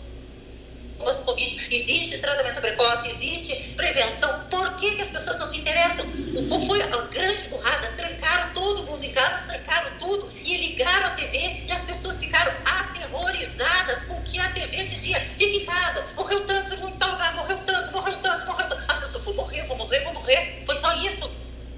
do 1.00 1.22
Covid. 1.24 1.68
Existe 1.70 2.18
tratamento 2.18 2.60
precoce, 2.60 3.10
existe 3.10 3.74
prevenção. 3.74 4.46
Por 4.50 4.76
que, 4.76 4.96
que 4.96 5.02
as 5.02 5.08
pessoas 5.08 5.38
não 5.40 5.46
se 5.46 5.60
interessam? 5.60 6.06
O 6.50 6.60
foi 6.60 6.82
a 6.82 6.86
grande 6.86 7.48
burrada? 7.48 7.88
Trancaram 7.96 8.52
todo 8.52 8.84
mundo 8.84 9.04
em 9.04 9.10
casa, 9.10 9.42
trancaram 9.48 9.98
tudo 9.98 10.30
e 10.44 10.56
ligaram 10.58 11.06
a 11.06 11.10
TV 11.10 11.62
e 11.66 11.72
as 11.72 11.84
pessoas 11.84 12.18
ficaram 12.18 12.52
aterrorizadas 12.64 14.04
com 14.04 14.14
o 14.14 14.22
que 14.22 14.38
a 14.38 14.48
TV 14.50 14.84
dizia. 14.84 15.20
Fica 15.20 15.56
em 15.56 15.64
casa, 15.64 16.04
morreu 16.16 16.46
tanto, 16.46 16.80
não 16.80 16.92
tal 16.92 17.12
lugar, 17.12 17.34
morreu 17.34 17.58
tanto, 17.64 17.92
morreu 17.92 18.16
tanto, 18.18 18.46
morreu 18.46 18.68
tanto. 18.68 18.84
As 18.88 18.98
pessoas 18.98 19.24
vão 19.24 19.34
morrer, 19.34 19.62
vão 19.66 19.76
morrer, 19.78 20.00
vão 20.00 20.14
morrer. 20.14 20.62
Foi 20.66 20.76
só 20.76 20.94
isso. 20.96 21.30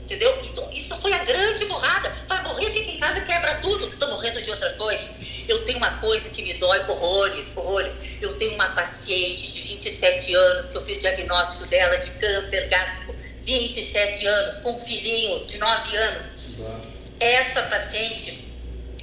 Entendeu? 0.04 0.36
Então, 0.42 0.68
isso 0.72 0.96
foi 0.96 1.12
a 1.12 1.24
grande 1.24 1.64
burrada. 1.66 2.12
Vai 2.28 2.42
morrer, 2.42 2.70
fica 2.70 2.90
em 2.90 2.98
casa, 2.98 3.20
quebra 3.20 3.54
tudo. 3.56 3.86
Estou 3.86 4.10
morrendo 4.10 4.42
de 4.42 4.50
outras 4.50 4.74
coisas. 4.74 5.31
Eu 5.48 5.64
tenho 5.64 5.78
uma 5.78 5.98
coisa 5.98 6.30
que 6.30 6.42
me 6.42 6.54
dói 6.54 6.80
horrores, 6.88 7.46
horrores. 7.56 7.98
Eu 8.20 8.32
tenho 8.34 8.54
uma 8.54 8.68
paciente 8.70 9.50
de 9.52 9.60
27 9.60 10.34
anos 10.34 10.68
que 10.68 10.76
eu 10.76 10.84
fiz 10.84 11.00
diagnóstico 11.00 11.66
dela 11.66 11.96
de 11.96 12.10
câncer 12.12 12.68
gástrico. 12.68 13.14
27 13.44 14.26
anos, 14.26 14.58
com 14.60 14.72
um 14.72 14.78
filhinho 14.78 15.44
de 15.46 15.58
9 15.58 15.96
anos. 15.96 16.60
Essa 17.18 17.62
paciente, 17.64 18.52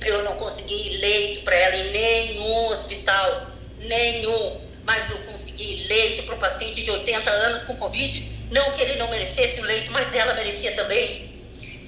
eu 0.06 0.24
não 0.24 0.36
consegui 0.38 0.98
leito 0.98 1.42
para 1.42 1.56
ela 1.56 1.76
em 1.76 1.92
nenhum 1.92 2.68
hospital, 2.68 3.52
nenhum. 3.80 4.62
Mas 4.86 5.10
eu 5.12 5.18
consegui 5.20 5.86
leito 5.88 6.24
para 6.24 6.36
um 6.36 6.40
paciente 6.40 6.84
de 6.84 6.90
80 6.90 7.30
anos 7.30 7.64
com 7.66 7.76
Covid. 7.76 8.32
Não 8.52 8.72
que 8.72 8.82
ele 8.82 8.96
não 8.96 9.10
merecesse 9.10 9.60
o 9.62 9.66
leito, 9.66 9.92
mas 9.92 10.16
ela 10.16 10.34
merecia 10.34 10.72
também 10.76 11.29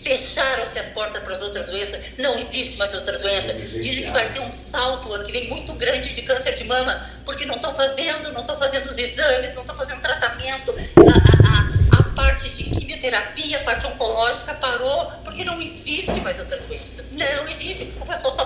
fecharam-se 0.02 0.80
as 0.80 0.90
portas 0.90 1.22
para 1.24 1.34
as 1.34 1.42
outras 1.42 1.68
doenças, 1.68 2.00
não 2.18 2.38
existe 2.38 2.78
mais 2.78 2.94
outra 2.94 3.18
doença. 3.18 3.54
Dizem 3.54 4.06
que 4.06 4.12
vai 4.12 4.32
ter 4.32 4.42
um 4.42 4.52
salto 4.52 5.14
ano 5.14 5.24
que 5.24 5.32
vem 5.32 5.50
muito 5.50 5.74
grande 5.76 6.14
de 6.14 6.22
câncer 6.22 6.54
de 6.56 6.64
mama, 6.64 7.06
porque 7.26 7.46
não 7.46 7.56
estão 7.56 7.74
fazendo, 7.74 8.32
não 8.34 8.42
estão 8.42 8.58
fazendo 8.58 8.88
os 8.88 8.98
exames, 8.98 9.54
não 9.54 9.62
estão 9.62 9.76
fazendo 9.76 10.02
tratamento. 10.02 10.76
A, 10.98 11.98
a, 11.98 12.00
a, 12.00 12.04
parte 12.16 12.50
de 12.50 12.64
quimioterapia, 12.66 13.60
a 13.60 13.64
parte 13.64 13.86
oncológica 13.88 14.54
parou, 14.56 15.12
porque 15.24 15.46
não 15.46 15.60
existe 15.62 16.20
mais 16.22 16.40
outra 16.40 16.58
doença. 16.58 17.04
Não 17.12 17.48
existe. 17.48 17.94
O 18.00 18.06
pessoal 18.06 18.34
só 18.34 18.41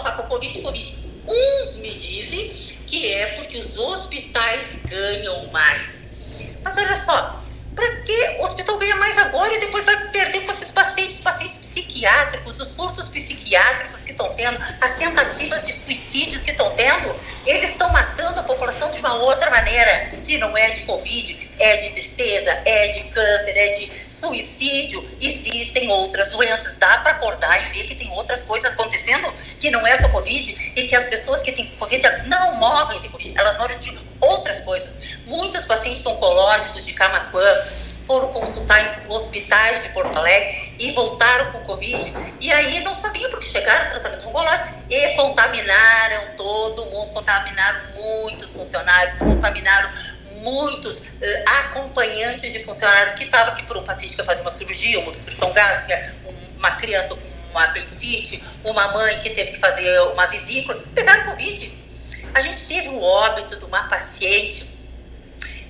coisas 28.46 28.72
acontecendo 28.74 29.32
que 29.60 29.70
não 29.72 29.86
é 29.86 30.00
só 30.00 30.10
Covid 30.10 30.74
e 30.76 30.88
que 30.88 30.96
as 30.96 31.08
pessoas 31.08 31.42
que 31.42 31.52
têm 31.52 31.68
Covid 31.78 32.06
elas 32.06 32.28
não 32.28 32.56
morrem 32.56 33.02
de 33.02 33.10
Covid, 33.10 33.34
elas 33.38 33.58
morrem 33.58 33.78
de 33.80 33.98
outras 34.22 34.62
coisas. 34.62 35.20
Muitos 35.26 35.66
pacientes 35.66 36.06
oncológicos 36.06 36.86
de 36.86 36.94
Camacuã 36.94 37.62
foram 38.06 38.28
consultar 38.30 38.80
em 38.82 39.14
hospitais 39.14 39.84
de 39.84 39.90
Porto 39.90 40.18
Alegre 40.18 40.76
e 40.80 40.92
voltaram 40.94 41.52
com 41.52 41.60
Covid. 41.62 42.14
E 42.40 42.52
aí 42.52 42.82
não 42.82 42.94
sabiam 42.94 43.30
porque 43.30 43.46
chegaram 43.46 43.88
tratamentos 43.88 44.26
oncológicos 44.26 44.72
e 44.90 45.10
contaminaram 45.16 46.36
todo 46.38 46.86
mundo, 46.86 47.12
contaminaram 47.14 47.82
muitos 47.96 48.54
funcionários, 48.54 49.16
contaminaram 49.16 49.90
muitos 50.46 51.00
uh, 51.02 51.44
acompanhantes 51.60 52.54
de 52.54 52.64
funcionários 52.64 53.14
que 53.14 53.24
estavam 53.24 53.52
aqui 53.54 53.64
por 53.64 53.78
um 53.78 53.84
paciente 53.84 54.16
que 54.16 54.22
ia 54.22 54.26
fazer 54.26 54.42
uma 54.42 54.52
cirurgia, 54.52 55.00
uma 55.00 55.10
obstrução 55.10 55.52
gástrica, 55.54 56.16
uma 56.58 56.72
criança 56.72 57.16
com 57.16 57.25
uma 58.76 58.90
mãe 58.90 59.18
que 59.20 59.30
teve 59.30 59.52
que 59.52 59.60
fazer 59.60 60.00
uma 60.12 60.28
vesícula, 60.28 60.78
pegaram 60.94 61.24
Covid. 61.30 61.74
A 62.34 62.42
gente 62.42 62.68
teve 62.68 62.90
o 62.90 63.02
óbito 63.02 63.58
de 63.58 63.64
uma 63.64 63.84
paciente, 63.88 64.70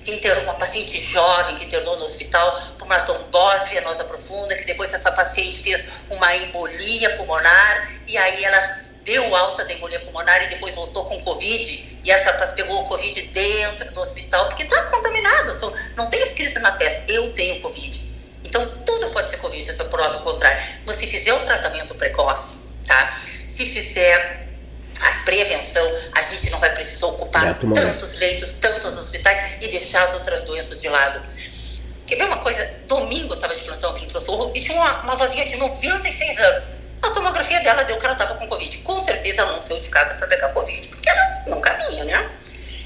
que 0.02 0.12
internou, 0.12 0.42
uma 0.42 0.54
paciente 0.54 0.98
jovem 0.98 1.54
que 1.54 1.64
internou 1.64 1.96
no 1.98 2.04
hospital 2.04 2.52
por 2.76 2.84
uma 2.84 2.98
trombose 3.00 3.70
venosa 3.70 4.04
profunda, 4.04 4.56
que 4.56 4.64
depois 4.64 4.92
essa 4.92 5.12
paciente 5.12 5.62
fez 5.62 5.86
uma 6.10 6.36
embolia 6.36 7.16
pulmonar, 7.16 7.92
e 8.08 8.18
aí 8.18 8.44
ela 8.44 8.80
deu 9.04 9.36
alta 9.36 9.64
da 9.64 9.72
embolia 9.72 10.00
pulmonar 10.00 10.42
e 10.42 10.48
depois 10.48 10.74
voltou 10.74 11.04
com 11.04 11.22
Covid, 11.22 12.00
e 12.02 12.10
essa 12.10 12.32
pegou 12.54 12.82
o 12.82 12.84
Covid 12.86 13.22
dentro 13.22 13.92
do 13.92 14.00
hospital, 14.00 14.48
porque 14.48 14.64
está 14.64 14.82
contaminado, 14.86 15.72
não 15.96 16.10
tem 16.10 16.20
escrito 16.22 16.58
na 16.58 16.72
testa, 16.72 17.04
eu 17.10 17.32
tenho 17.34 17.60
Covid. 17.60 18.04
Então, 18.42 18.66
tudo 18.84 19.10
pode 19.10 19.30
ser 19.30 19.36
Covid, 19.38 19.68
eu 19.76 19.84
prova 19.86 20.16
o 20.16 20.20
contrário. 20.20 20.60
Se 20.88 21.06
fizer 21.06 21.34
o 21.34 21.40
tratamento 21.40 21.94
precoce, 21.96 22.65
tá? 22.86 23.08
Se 23.08 23.66
fizer 23.66 24.46
a 25.00 25.10
prevenção, 25.24 25.84
a 26.14 26.22
gente 26.22 26.50
não 26.50 26.58
vai 26.58 26.70
precisar 26.72 27.06
ocupar 27.06 27.46
é, 27.46 27.54
tantos 27.54 28.18
leitos, 28.18 28.52
tantos 28.54 28.96
hospitais 28.96 29.56
e 29.60 29.68
deixar 29.68 30.02
as 30.02 30.14
outras 30.14 30.42
doenças 30.42 30.80
de 30.80 30.88
lado. 30.88 31.22
Quer 32.06 32.16
ver 32.16 32.24
uma 32.24 32.38
coisa? 32.38 32.64
Domingo 32.86 33.30
eu 33.30 33.34
estava 33.34 33.54
de 33.54 33.60
plantão 33.62 33.90
aqui 33.90 34.04
no 34.04 34.10
Professor 34.12 34.52
e 34.54 34.60
tinha 34.60 34.76
uma, 34.80 35.02
uma 35.02 35.16
vozinha 35.16 35.44
de 35.44 35.56
96 35.56 36.38
anos. 36.38 36.64
A 37.02 37.10
tomografia 37.10 37.60
dela 37.60 37.84
deu 37.84 37.96
que 37.98 38.04
ela 38.04 38.14
estava 38.14 38.34
com 38.34 38.46
Covid. 38.46 38.78
Com 38.78 38.98
certeza 38.98 39.42
ela 39.42 39.52
não 39.52 39.60
saiu 39.60 39.80
de 39.80 39.90
casa 39.90 40.14
para 40.14 40.26
pegar 40.26 40.48
Covid, 40.50 40.88
porque 40.88 41.08
ela 41.08 41.42
não 41.46 41.60
caminha, 41.60 42.04
né? 42.04 42.30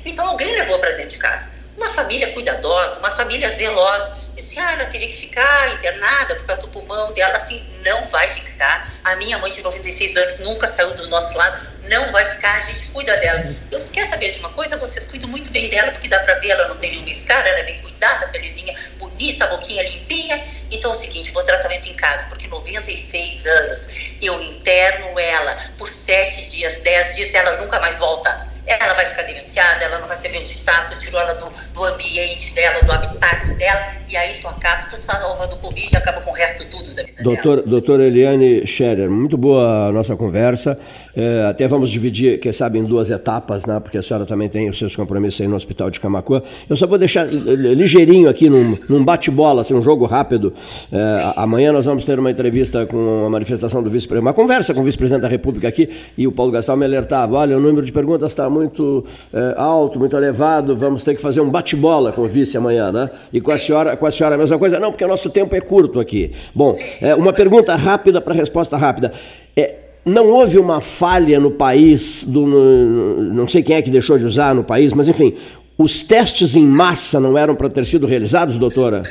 Então 0.05 0.26
alguém 0.26 0.51
levou 0.53 0.78
para 0.78 0.90
dentro 0.92 1.11
de 1.11 1.18
casa. 1.18 1.48
Uma 1.81 1.89
família 1.89 2.31
cuidadosa, 2.35 2.99
uma 2.99 3.11
família 3.11 3.49
zelosa. 3.49 4.12
Disse, 4.37 4.59
ah, 4.59 4.72
ela 4.72 4.85
teria 4.85 5.09
que 5.09 5.16
ficar 5.16 5.72
internada 5.72 6.37
por 6.37 6.45
causa 6.45 6.61
do 6.61 6.68
pulmão 6.68 7.11
dela. 7.12 7.35
Assim, 7.35 7.59
não 7.83 8.07
vai 8.09 8.28
ficar. 8.28 8.87
A 9.03 9.16
minha 9.16 9.39
mãe 9.39 9.51
de 9.51 9.62
96 9.62 10.14
anos 10.14 10.39
nunca 10.41 10.66
saiu 10.66 10.93
do 10.93 11.09
nosso 11.09 11.35
lado, 11.39 11.70
não 11.89 12.12
vai 12.12 12.26
ficar, 12.26 12.55
a 12.55 12.61
gente 12.61 12.91
cuida 12.91 13.16
dela. 13.16 13.57
Eu 13.70 13.81
quer 13.93 14.07
saber 14.07 14.31
de 14.31 14.41
uma 14.41 14.51
coisa? 14.51 14.76
Vocês 14.76 15.07
cuidam 15.07 15.31
muito 15.31 15.51
bem 15.53 15.70
dela, 15.70 15.91
porque 15.91 16.07
dá 16.07 16.20
pra 16.20 16.35
ver, 16.35 16.51
ela 16.51 16.68
não 16.68 16.76
tem 16.76 16.91
nenhuma 16.91 17.09
escara, 17.09 17.49
ela 17.49 17.61
é 17.61 17.62
bem 17.62 17.81
cuidada, 17.81 18.26
belezinha, 18.26 18.74
bonita, 18.99 19.47
boquinha 19.47 19.83
limpinha. 19.83 20.45
Então 20.70 20.91
é 20.91 20.95
o 20.95 20.99
seguinte, 20.99 21.33
vou 21.33 21.43
tratamento 21.43 21.89
em 21.89 21.95
casa, 21.95 22.26
porque 22.26 22.47
96 22.47 23.47
anos 23.47 23.89
eu 24.20 24.39
interno 24.43 25.18
ela 25.18 25.57
por 25.78 25.89
7 25.89 26.45
dias, 26.45 26.78
10 26.78 27.16
dias, 27.16 27.35
ela 27.35 27.57
nunca 27.57 27.81
mais 27.81 27.99
volta 27.99 28.49
ela 28.67 28.95
vai 28.95 29.07
ficar 29.07 29.23
demenciada, 29.23 29.85
ela 29.85 29.99
não 29.99 30.09
vai 30.09 30.17
onde 30.17 30.51
está, 30.51 30.85
tu 30.85 30.99
tirou 30.99 31.21
ela 31.21 31.35
do, 31.35 31.51
do 31.73 31.85
ambiente 31.85 32.53
dela, 32.55 32.83
do 32.83 32.93
habitat 32.93 33.55
dela, 33.55 33.89
e 34.09 34.17
aí 34.17 34.35
tu 34.41 34.49
acaba, 34.49 34.87
tu 34.87 34.97
salva 34.97 35.47
do 35.47 35.57
Covid 35.59 35.89
e 35.93 35.97
acaba 35.97 36.21
com 36.21 36.31
o 36.31 36.35
resto 36.35 36.65
tudo 36.69 36.95
da 36.95 37.03
vida 37.03 37.23
Doutor, 37.23 37.57
dela. 37.57 37.69
Doutora 37.69 38.05
Eliane 38.05 38.67
Scherer, 38.67 39.11
muito 39.11 39.37
boa 39.37 39.89
a 39.89 39.93
nossa 39.93 40.17
conversa. 40.17 40.79
É, 41.17 41.47
até 41.49 41.67
vamos 41.67 41.91
dividir, 41.91 42.39
quem 42.41 42.53
sabe, 42.53 42.79
em 42.79 42.85
duas 42.85 43.11
etapas, 43.11 43.67
né? 43.67 43.81
Porque 43.81 43.99
a 43.99 44.03
senhora 44.03 44.25
também 44.25 44.49
tem 44.49 44.69
os 44.69 44.79
seus 44.79 44.95
compromissos 44.95 45.41
aí 45.41 45.49
no 45.49 45.57
Hospital 45.57 45.91
de 45.91 46.01
Camacuã. 46.01 46.43
Eu 46.69 46.77
só 46.77 46.87
vou 46.87 46.99
deixar 46.99 47.27
ligeirinho 47.29 48.29
aqui 48.29 48.49
num, 48.49 48.77
num 48.89 49.05
bate-bola, 49.05 49.63
assim, 49.63 49.75
um 49.75 49.83
jogo 49.83 50.07
rápido. 50.07 50.53
É, 50.93 51.33
amanhã 51.37 51.73
nós 51.73 51.87
vamos 51.87 52.05
ter 52.05 52.19
uma 52.19 52.31
entrevista 52.31 52.87
com 52.87 53.25
a 53.27 53.31
manifestação 53.31 53.83
do 53.83 53.91
vice-presidente, 53.91 54.27
uma 54.27 54.35
conversa 54.35 54.73
com 54.75 54.81
o 54.81 54.85
vice-presidente 54.85 55.23
da 55.23 55.29
República 55.29 55.69
aqui, 55.69 55.89
e 56.17 56.27
o 56.27 56.33
Paulo 56.33 56.53
Gastal 56.53 56.77
me 56.77 56.85
alertava: 56.85 57.37
olha, 57.37 57.57
o 57.57 57.61
número 57.61 57.85
de 57.85 57.93
perguntas 57.93 58.33
está 58.33 58.49
muito 58.49 59.05
é, 59.33 59.55
alto, 59.57 59.99
muito 59.99 60.17
elevado, 60.17 60.77
vamos 60.77 61.05
ter 61.05 61.15
que 61.15 61.21
fazer 61.21 61.41
um 61.41 61.51
bate-bola 61.51 62.13
com 62.13 62.23
o 62.23 62.29
vice 62.29 62.57
amanhã, 62.57 62.93
né? 62.93 63.11
E 63.33 63.41
com 63.41 63.53
a 63.53 63.59
senhora, 63.59 63.97
com 63.97 64.07
a 64.07 64.11
senhora 64.11 64.37
a 64.37 64.39
mesma 64.39 64.59
coisa? 64.59 64.79
Não, 64.79 64.91
porque 64.91 65.05
o 65.05 65.09
nosso 65.09 65.31
tempo 65.31 65.55
é 65.55 65.61
curto 65.61 65.99
aqui. 65.99 66.33
Bom, 66.55 66.73
é, 67.03 67.15
uma 67.15 67.33
pergunta 67.33 67.75
rápida 67.75 68.21
para 68.21 68.35
resposta 68.35 68.77
rápida. 68.77 69.13
É, 69.57 69.89
não 70.05 70.28
houve 70.28 70.59
uma 70.59 70.80
falha 70.80 71.38
no 71.38 71.51
país, 71.51 72.24
do, 72.24 72.46
no, 72.46 73.22
não 73.34 73.46
sei 73.46 73.62
quem 73.62 73.76
é 73.76 73.82
que 73.82 73.90
deixou 73.90 74.18
de 74.18 74.24
usar 74.24 74.55
no 74.55 74.64
país, 74.64 74.92
mas 74.92 75.09
enfim, 75.09 75.36
os 75.76 76.03
testes 76.03 76.57
em 76.57 76.66
massa 76.66 77.20
não 77.20 77.36
eram 77.36 77.55
para 77.55 77.68
ter 77.68 77.84
sido 77.84 78.07
realizados, 78.07 78.57
doutora? 78.59 79.03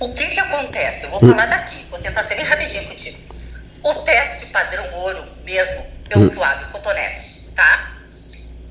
O 0.00 0.12
que 0.12 0.26
que 0.26 0.40
acontece? 0.40 1.04
Eu 1.04 1.10
vou 1.10 1.24
hum. 1.24 1.30
falar 1.30 1.46
daqui, 1.46 1.84
vou 1.90 1.98
tentar 1.98 2.22
ser 2.22 2.36
bem 2.36 2.44
rapidinho 2.44 2.84
contigo. 2.84 3.18
O 3.82 3.94
teste 4.02 4.46
padrão 4.46 4.84
ouro 4.94 5.24
mesmo 5.44 5.84
é 6.10 6.18
o 6.18 6.20
hum. 6.20 6.28
suave 6.28 6.66
cotonete, 6.66 7.48
tá? 7.54 7.92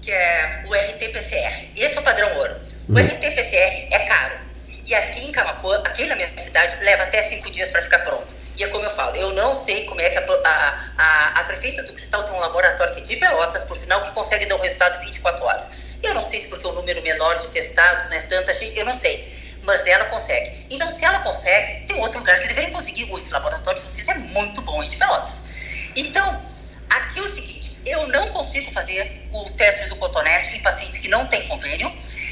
Que 0.01 0.11
é 0.11 0.63
o 0.67 0.73
RT-PCR. 0.73 1.67
Esse 1.75 1.97
é 1.97 1.99
o 1.99 2.03
padrão 2.03 2.37
ouro. 2.37 2.55
O 2.89 2.91
hum. 2.91 2.95
RT-PCR 2.95 3.87
é 3.91 3.99
caro. 4.07 4.44
E 4.85 4.93
aqui 4.93 5.25
em 5.25 5.31
Camacuã, 5.31 5.77
aqui 5.83 6.05
na 6.05 6.15
minha 6.15 6.31
cidade, 6.37 6.77
leva 6.81 7.03
até 7.03 7.21
cinco 7.23 7.49
dias 7.49 7.71
para 7.71 7.81
ficar 7.81 7.99
pronto. 7.99 8.35
E 8.55 8.63
é 8.63 8.67
como 8.67 8.83
eu 8.83 8.89
falo, 8.91 9.15
eu 9.15 9.31
não 9.33 9.53
sei 9.55 9.85
como 9.85 9.99
é 9.99 10.09
que 10.09 10.17
a, 10.17 10.21
a, 10.21 10.91
a, 10.97 11.27
a 11.39 11.43
prefeita 11.43 11.81
do 11.83 11.91
Cristal 11.91 12.23
tem 12.23 12.35
um 12.35 12.39
laboratório 12.39 12.93
aqui 12.93 13.01
de 13.01 13.17
Pelotas, 13.17 13.65
por 13.65 13.75
sinal, 13.75 14.01
que 14.01 14.11
consegue 14.13 14.45
dar 14.45 14.55
um 14.55 14.61
resultado 14.61 15.01
em 15.01 15.05
24 15.07 15.43
horas. 15.43 15.69
Eu 16.03 16.13
não 16.13 16.21
sei 16.21 16.39
se 16.39 16.49
porque 16.49 16.67
o 16.67 16.71
número 16.71 17.01
menor 17.01 17.35
de 17.35 17.49
testados, 17.49 18.07
né, 18.09 18.21
tanta 18.21 18.53
gente, 18.53 18.77
eu 18.77 18.85
não 18.85 18.93
sei. 18.93 19.27
Mas 19.63 19.87
ela 19.87 20.05
consegue. 20.05 20.67
Então, 20.69 20.87
se 20.87 21.03
ela 21.03 21.17
consegue, 21.19 21.87
tem 21.87 21.99
outro 21.99 22.19
lugar 22.19 22.37
que 22.37 22.47
deveria 22.47 22.71
conseguir. 22.71 23.11
Esse 23.11 23.33
laboratório 23.33 23.81
de 23.81 23.89
vocês 23.89 24.07
é 24.07 24.13
muito 24.13 24.61
bom 24.61 24.83
de 24.83 24.95
Pelotas. 24.97 25.43
Então, 25.95 26.41
aqui 26.91 27.19
é 27.19 27.21
o 27.23 27.29
seguinte, 27.29 27.54
eu 27.85 28.07
não 28.07 28.29
consigo 28.29 28.71
fazer 28.71 29.27
o 29.31 29.43
teste 29.51 29.89
do 29.89 29.95
cotonete 29.97 30.57
em 30.57 30.61
pacientes 30.61 30.97
que 30.97 31.07
não 31.07 31.25
têm 31.27 31.47
convênio. 31.47 31.91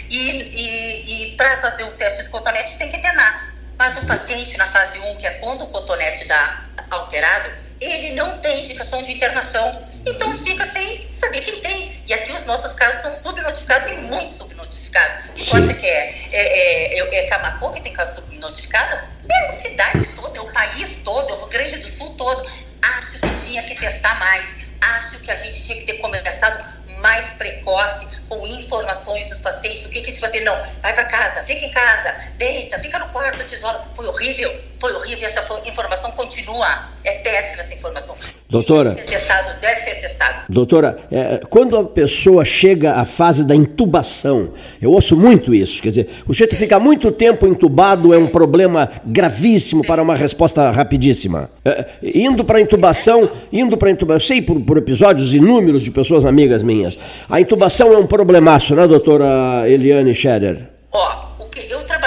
E, 0.10 0.30
e, 0.30 1.24
e 1.24 1.36
para 1.36 1.62
fazer 1.62 1.84
o 1.84 1.91
teste 1.91 2.24
do 2.24 2.30
cotonete 2.32 2.78
tem 2.78 2.89
que 2.89 2.97
internar. 2.97 3.54
Mas 3.78 3.97
o 3.97 4.06
paciente 4.06 4.58
na 4.58 4.68
fase 4.68 4.99
1, 4.99 5.16
que 5.18 5.28
é 5.28 5.32
quando 5.39 5.64
o 5.64 5.68
cotonete 5.68 6.26
dá 6.26 6.66
alterado, 6.91 7.51
ele 7.82 8.12
não 8.12 8.38
tem 8.39 8.60
indicação 8.60 9.01
de 9.01 9.14
internação. 9.14 9.82
Então 10.06 10.36
fica 10.36 10.66
sem 10.66 11.08
saber 11.14 11.41
quem 11.41 11.60
tem. 11.62 12.04
E 12.08 12.14
aqui 12.14 12.32
os 12.32 12.45
nossos 12.45 12.74
casos 12.76 13.01
são 13.01 13.14
subnotificados 13.14 13.89
e 13.89 13.95
muito 13.95 14.32
subnotificados. 14.32 15.32
Tu 15.36 15.56
acha 15.56 15.74
que 15.74 15.86
é, 15.86 16.30
é, 16.32 16.99
é, 16.99 17.16
é 17.16 17.28
Camacô 17.28 17.72
que 17.72 17.82
tem 17.82 17.93
caso 17.93 18.16
subnotificado? 18.16 18.95
É 19.30 19.45
a 19.45 19.49
cidade 19.49 20.06
toda, 20.16 20.38
é 20.38 20.41
o 20.41 20.51
país 20.51 20.95
todo, 21.04 21.30
é 21.30 21.34
o 21.34 21.39
Rio 21.39 21.49
Grande 21.49 21.78
do 21.78 21.88
Sul 21.88 22.14
todo. 22.16 22.43
Acho 22.82 23.20
que 23.20 23.34
tinha 23.45 23.64
que 23.64 23.76
testar 23.76 24.20
mais. 24.20 24.62
Acho 24.97 25.19
que 25.19 25.31
a 25.31 25.36
gente 25.36 25.63
tinha 25.63 25.77
que 25.77 25.86
ter 25.86 25.93
começado 25.93 26.63
mais 26.99 27.34
precoce, 27.34 28.07
com 28.29 28.47
informações 28.47 29.27
dos 29.27 29.41
pacientes, 29.41 29.86
o 29.86 29.89
que 29.89 30.01
que 30.01 30.11
se 30.11 30.19
fazer, 30.19 30.39
não, 30.41 30.57
vai 30.81 30.93
para 30.93 31.05
casa, 31.05 31.43
fica 31.43 31.65
em 31.65 31.71
casa, 31.71 32.15
deita, 32.38 32.79
fica 32.79 32.99
no 32.99 33.07
quarto, 33.09 33.43
tesoura, 33.45 33.81
foi 33.95 34.07
horrível, 34.07 34.72
foi 34.84 34.91
horrível, 34.95 35.25
essa 35.25 35.41
informação 35.65 36.11
continua, 36.11 36.67
é 37.05 37.13
péssima 37.19 37.61
essa 37.61 37.73
informação. 37.73 38.17
Doutora. 38.49 38.89
Deve 38.89 38.99
ser 38.99 39.17
testado, 39.17 39.61
deve 39.61 39.79
ser 39.79 39.95
testado. 39.95 40.34
Doutora, 40.49 40.97
é, 41.09 41.39
quando 41.49 41.77
a 41.77 41.86
pessoa 41.86 42.43
chega 42.43 42.95
à 42.95 43.05
fase 43.05 43.45
da 43.45 43.55
intubação, 43.55 44.51
eu 44.81 44.91
ouço 44.91 45.15
muito 45.15 45.55
isso, 45.55 45.81
quer 45.81 45.88
dizer, 45.88 46.09
o 46.27 46.34
jeito 46.34 46.49
de 46.49 46.57
ficar 46.57 46.81
muito 46.81 47.13
tempo 47.13 47.47
entubado 47.47 48.13
é 48.13 48.17
um 48.17 48.27
problema 48.27 48.91
gravíssimo 49.05 49.88
para 49.88 50.03
uma 50.03 50.17
resposta 50.17 50.69
rapidíssima. 50.69 51.49
É, 51.63 51.86
indo 52.03 52.43
para 52.43 52.57
a 52.57 52.61
intubação, 52.61 53.31
indo 53.53 53.77
para 53.77 53.89
intubação, 53.89 54.17
eu 54.17 54.19
sei 54.19 54.41
por, 54.41 54.59
por 54.59 54.77
episódios 54.77 55.34
inúmeros 55.34 55.81
de 55.81 55.91
pessoas 55.91 56.25
amigas 56.25 56.61
minhas, 56.61 56.97
a 57.29 57.39
intubação 57.39 57.93
é 57.93 57.97
um 57.97 58.05
problemaço, 58.05 58.75
né, 58.75 58.86
doutora 58.86 59.63
Eliane 59.65 60.13
Scherer? 60.13 60.67
Ó, 60.91 61.25
o 61.39 61.45
que, 61.45 61.71
eu 61.71 61.79
UTI, 61.79 62.03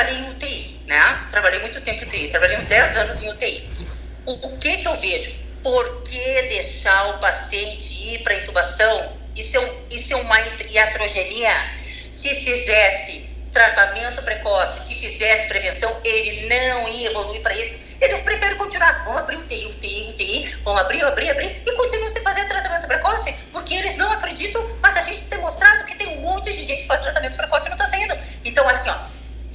né? 0.98 1.26
Trabalhei 1.30 1.60
muito 1.60 1.80
tempo 1.80 2.02
em 2.02 2.06
UTI, 2.06 2.28
trabalhei 2.28 2.56
uns 2.56 2.66
10 2.66 2.96
anos 2.96 3.22
em 3.22 3.28
UTI. 3.28 3.88
O, 4.26 4.58
que 4.58 4.76
que 4.78 4.88
eu 4.88 4.94
vejo? 4.96 5.46
por 5.66 6.02
que 6.04 6.42
deixar 6.42 7.08
o 7.08 7.18
paciente 7.18 8.14
ir 8.14 8.18
para 8.20 8.36
intubação? 8.36 9.16
Isso 9.34 9.58
é, 9.58 9.74
isso 9.90 10.12
é 10.12 10.16
uma 10.16 10.40
iatrogenia. 10.70 11.50
Se 11.82 12.32
fizesse 12.36 13.28
tratamento 13.50 14.22
precoce, 14.22 14.86
se 14.86 14.94
fizesse 14.94 15.48
prevenção, 15.48 16.00
ele 16.04 16.48
não 16.48 16.88
ia 16.88 17.10
evoluir 17.10 17.40
para 17.42 17.52
isso. 17.54 17.78
Eles 18.00 18.20
preferem 18.20 18.56
continuar. 18.56 19.04
Vamos 19.04 19.22
abrir 19.22 19.38
UTI, 19.38 19.66
UTI, 19.66 20.06
UTI, 20.10 20.44
vamos 20.62 20.82
abrir, 20.82 21.02
abrir, 21.02 21.30
abrir, 21.30 21.62
e 21.66 21.72
continuam 21.72 22.12
sem 22.12 22.22
fazer 22.22 22.44
tratamento 22.44 22.86
precoce, 22.86 23.34
porque 23.50 23.74
eles 23.74 23.96
não 23.96 24.12
acreditam, 24.12 24.64
mas 24.80 24.96
a 24.96 25.00
gente 25.00 25.26
tem 25.26 25.40
mostrado 25.40 25.84
que 25.84 25.96
tem 25.96 26.18
um 26.18 26.20
monte 26.20 26.52
de 26.52 26.62
gente 26.62 26.82
que 26.82 26.86
faz 26.86 27.02
tratamento 27.02 27.36
precoce 27.36 27.66
e 27.66 27.70
não 27.70 27.76
está 27.76 27.88
saindo. 27.88 28.16
Então, 28.44 28.68
assim, 28.68 28.88
ó, 28.90 28.96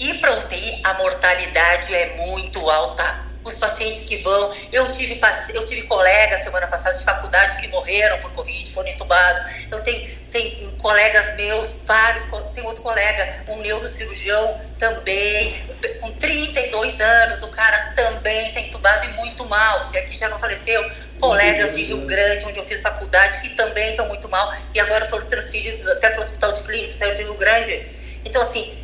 ir 0.02 0.20
para 0.20 0.32
UTI, 0.38 0.82
a 0.84 0.94
mortalidade 0.96 1.94
é 1.94 2.16
muito 2.18 2.70
alta 2.70 3.32
os 3.44 3.58
pacientes 3.58 4.04
que 4.04 4.18
vão. 4.18 4.52
Eu 4.72 4.90
tive, 4.90 5.20
eu 5.54 5.66
tive 5.66 5.84
colegas 5.84 6.44
semana 6.44 6.68
passada 6.68 6.98
de 6.98 7.04
faculdade 7.04 7.58
que 7.58 7.68
morreram 7.70 8.20
por 8.20 8.32
Covid, 8.34 8.72
foram 8.72 8.90
entubados. 8.90 9.66
Eu 9.72 9.82
tenho, 9.82 10.08
tenho 10.32 10.72
colegas 10.74 11.36
meus, 11.36 11.78
vários, 11.86 12.26
tem 12.54 12.64
outro 12.66 12.84
colega, 12.84 13.44
um 13.48 13.58
neurocirurgião 13.58 14.60
também, 14.78 15.56
com 16.02 16.12
32 16.14 17.02
anos, 17.02 17.44
o 17.44 17.48
cara 17.50 17.94
também 17.96 18.48
está 18.48 18.62
entubado 18.62 19.06
e 19.06 19.14
muito 19.14 19.46
mal. 19.48 19.82
Se 19.82 19.98
aqui 19.98 20.16
já 20.16 20.30
não 20.30 20.40
faleceu, 20.40 20.84
colegas 21.20 21.76
de 21.76 21.84
Rio 21.84 22.06
Grande, 22.06 22.46
onde 22.46 22.60
eu 22.60 22.66
fiz 22.66 22.82
faculdade, 22.82 23.40
que 23.42 23.50
também 23.52 23.92
estão 23.92 24.08
muito 24.08 24.28
mal 24.30 24.54
e 24.74 24.80
agora 24.80 25.06
foram 25.08 25.26
transferidos 25.26 25.88
até 25.90 26.10
para 26.10 26.20
o 26.20 26.22
Hospital 26.22 26.52
de 26.54 26.64
Clínica, 26.64 26.94
saiu 26.98 27.16
de 27.16 27.24
Rio 27.24 27.36
Grande. 27.36 28.02
Então, 28.24 28.42
assim, 28.42 28.81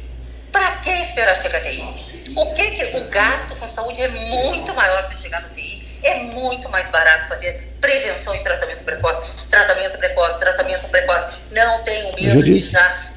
para 0.58 0.76
que 0.78 0.90
esperar 0.90 1.36
chegar 1.36 1.60
até 1.60 1.70
aí? 1.70 1.82
O 2.36 2.54
que, 2.54 2.72
que 2.72 2.98
o 2.98 3.04
gasto 3.10 3.56
com 3.58 3.68
saúde 3.68 4.02
é 4.02 4.08
muito 4.08 4.74
maior 4.74 5.04
se 5.04 5.16
chegar 5.22 5.42
no 5.44 5.50
TI? 5.50 6.00
É 6.04 6.16
muito 6.24 6.70
mais 6.70 6.90
barato 6.90 7.28
fazer 7.28 7.76
prevenção 7.80 8.34
e 8.36 8.40
tratamento 8.40 8.84
precoce. 8.84 9.48
Tratamento 9.48 9.98
precoce, 10.00 10.40
tratamento 10.40 10.88
precoce. 10.90 11.42
Não 11.52 11.84
tenho 11.84 12.16
medo 12.16 12.44
de 12.44 12.52
usar 12.52 13.17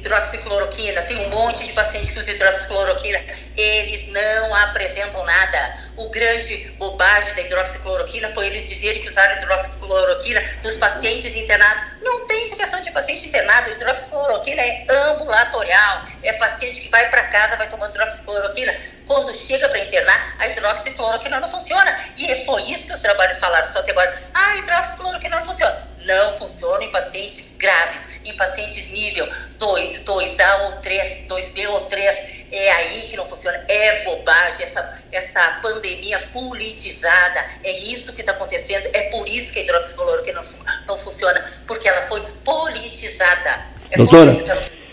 hidroxicloroquina, 0.00 1.02
tem 1.02 1.16
um 1.18 1.28
monte 1.28 1.64
de 1.64 1.72
pacientes 1.72 2.10
que 2.10 2.18
usam 2.18 2.34
hidroxicloroquina, 2.34 3.20
eles 3.56 4.08
não 4.08 4.54
apresentam 4.56 5.24
nada. 5.24 5.74
O 5.96 6.08
grande 6.08 6.70
bobagem 6.78 7.34
da 7.34 7.42
hidroxicloroquina 7.42 8.32
foi 8.34 8.46
eles 8.46 8.64
dizerem 8.64 9.00
que 9.00 9.08
usaram 9.08 9.34
hidroxicloroquina 9.36 10.40
dos 10.62 10.78
pacientes 10.78 11.36
internados. 11.36 11.84
Não 12.02 12.26
tem 12.26 12.44
indicação 12.44 12.80
de 12.80 12.90
paciente 12.92 13.28
internado, 13.28 13.70
hidroxicloroquina 13.70 14.62
é 14.62 14.86
ambulatorial, 14.88 16.02
é 16.22 16.32
paciente 16.34 16.80
que 16.80 16.88
vai 16.88 17.08
para 17.10 17.24
casa, 17.24 17.56
vai 17.56 17.68
tomando 17.68 17.90
hidroxicloroquina. 17.90 18.74
Quando 19.06 19.34
chega 19.34 19.68
para 19.68 19.80
internar, 19.80 20.36
a 20.38 20.46
hidroxicloroquina 20.48 21.40
não 21.40 21.48
funciona. 21.48 21.94
E 22.16 22.44
foi 22.46 22.62
isso 22.62 22.86
que 22.86 22.94
os 22.94 23.00
trabalhos 23.00 23.38
falaram 23.38 23.66
só 23.66 23.80
até 23.80 23.90
agora. 23.90 24.30
Ah, 24.32 24.56
hidroxicloroquina 24.56 25.38
não 25.38 25.44
funciona 25.44 25.89
não 26.04 26.32
funciona 26.32 26.84
em 26.84 26.90
pacientes 26.90 27.52
graves, 27.58 28.20
em 28.24 28.34
pacientes 28.36 28.90
nível 28.90 29.28
2, 29.58 30.00
2A 30.00 30.60
ou 30.62 30.72
3, 30.80 31.24
2B 31.28 31.68
ou 31.68 31.80
3. 31.82 32.40
É 32.52 32.72
aí 32.72 33.02
que 33.02 33.16
não 33.16 33.24
funciona. 33.24 33.62
É 33.68 34.04
bobagem 34.04 34.64
essa, 34.64 34.98
essa 35.12 35.60
pandemia 35.62 36.18
politizada. 36.32 37.44
É 37.62 37.72
isso 37.78 38.12
que 38.12 38.22
está 38.22 38.32
acontecendo. 38.32 38.88
É 38.92 39.02
por 39.04 39.28
isso 39.28 39.52
que 39.52 39.60
a 39.60 39.62
hidroxicloroquina 39.62 40.40
não, 40.40 40.74
não 40.88 40.98
funciona, 40.98 41.44
porque 41.66 41.88
ela 41.88 42.02
foi 42.08 42.20
politizada. 42.44 43.66
É 43.90 43.96
Doutora, 43.96 44.32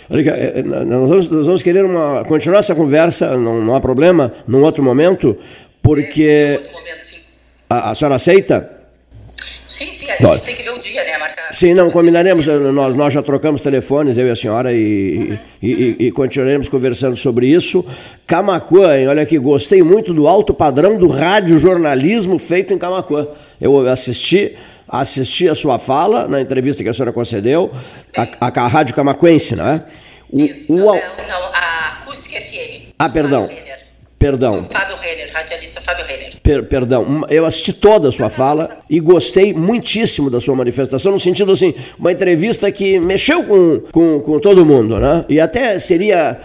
é, 0.09 0.63
nós 0.63 1.09
vamos, 1.09 1.29
nós 1.29 1.45
vamos 1.47 1.63
querer 1.63 1.83
uma, 1.83 2.23
continuar 2.25 2.59
essa 2.59 2.73
conversa, 2.73 3.35
não, 3.35 3.61
não 3.61 3.75
há 3.75 3.81
problema, 3.81 4.33
num 4.47 4.63
outro 4.63 4.83
momento, 4.83 5.37
porque. 5.81 6.23
É, 6.23 6.57
outro 6.57 6.71
momento, 6.73 6.97
a, 7.69 7.91
a 7.91 7.95
senhora 7.95 8.15
aceita? 8.15 8.76
A 10.19 10.35
gente 10.35 10.43
tem 10.43 10.55
que 10.55 10.63
ver 10.63 10.71
o 10.71 10.79
dia, 10.79 11.03
né? 11.03 11.17
Marcar. 11.17 11.53
Sim, 11.53 11.73
não, 11.73 11.91
combinaremos, 11.91 12.47
eh, 12.47 12.57
nós, 12.57 12.95
nós 12.95 13.13
já 13.13 13.21
trocamos 13.21 13.61
telefones, 13.61 14.17
eu 14.17 14.27
e 14.27 14.31
a 14.31 14.35
senhora, 14.35 14.73
e, 14.73 15.15
uhum. 15.17 15.37
e, 15.61 15.71
e, 15.71 16.07
e 16.07 16.11
continuaremos 16.11 16.69
conversando 16.69 17.15
sobre 17.15 17.47
isso. 17.47 17.85
Camacuã, 18.25 18.97
hein, 18.97 19.07
olha 19.07 19.23
aqui, 19.23 19.37
gostei 19.37 19.83
muito 19.83 20.13
do 20.13 20.27
alto 20.27 20.53
padrão 20.53 20.97
do 20.97 21.07
rádio-jornalismo 21.07 22.39
feito 22.39 22.73
em 22.73 22.77
Camacuã. 22.77 23.27
Eu 23.59 23.87
assisti 23.87 24.55
assisti 24.87 25.49
a 25.49 25.55
sua 25.55 25.77
fala 25.77 26.27
na 26.27 26.39
entrevista 26.39 26.81
que 26.81 26.87
a 26.87 26.93
senhora 26.93 27.11
concedeu, 27.11 27.69
a, 28.15 28.47
a, 28.47 28.63
a 28.63 28.67
Rádio 28.67 28.95
Camacuense, 28.95 29.55
né? 29.55 29.83
O, 30.31 30.41
Isso, 30.41 30.73
o, 30.73 30.77
não, 30.77 30.85
não, 30.85 31.51
a 31.53 31.99
Acústica 31.99 32.39
FM. 32.39 32.93
Ah, 32.97 33.09
perdão. 33.09 33.47
Perdão. 34.19 34.63
Fábio 34.65 34.95
Renner, 34.97 35.29
radialista 35.31 35.79
Fábio 35.79 36.03
Renner. 36.05 36.39
Per, 36.41 36.67
perdão, 36.67 37.25
eu 37.29 37.45
assisti 37.45 37.71
toda 37.71 38.09
a 38.09 38.11
sua 38.11 38.31
fala 38.31 38.79
e 38.89 38.99
gostei 38.99 39.53
muitíssimo 39.53 40.29
da 40.29 40.41
sua 40.41 40.55
manifestação, 40.55 41.11
no 41.11 41.19
sentido 41.19 41.51
assim, 41.51 41.75
uma 41.99 42.11
entrevista 42.11 42.71
que 42.71 42.99
mexeu 42.99 43.43
com, 43.43 43.79
com, 43.91 44.19
com 44.19 44.39
todo 44.39 44.65
mundo, 44.65 44.99
né? 44.99 45.23
E 45.29 45.39
até 45.39 45.77
seria 45.77 46.39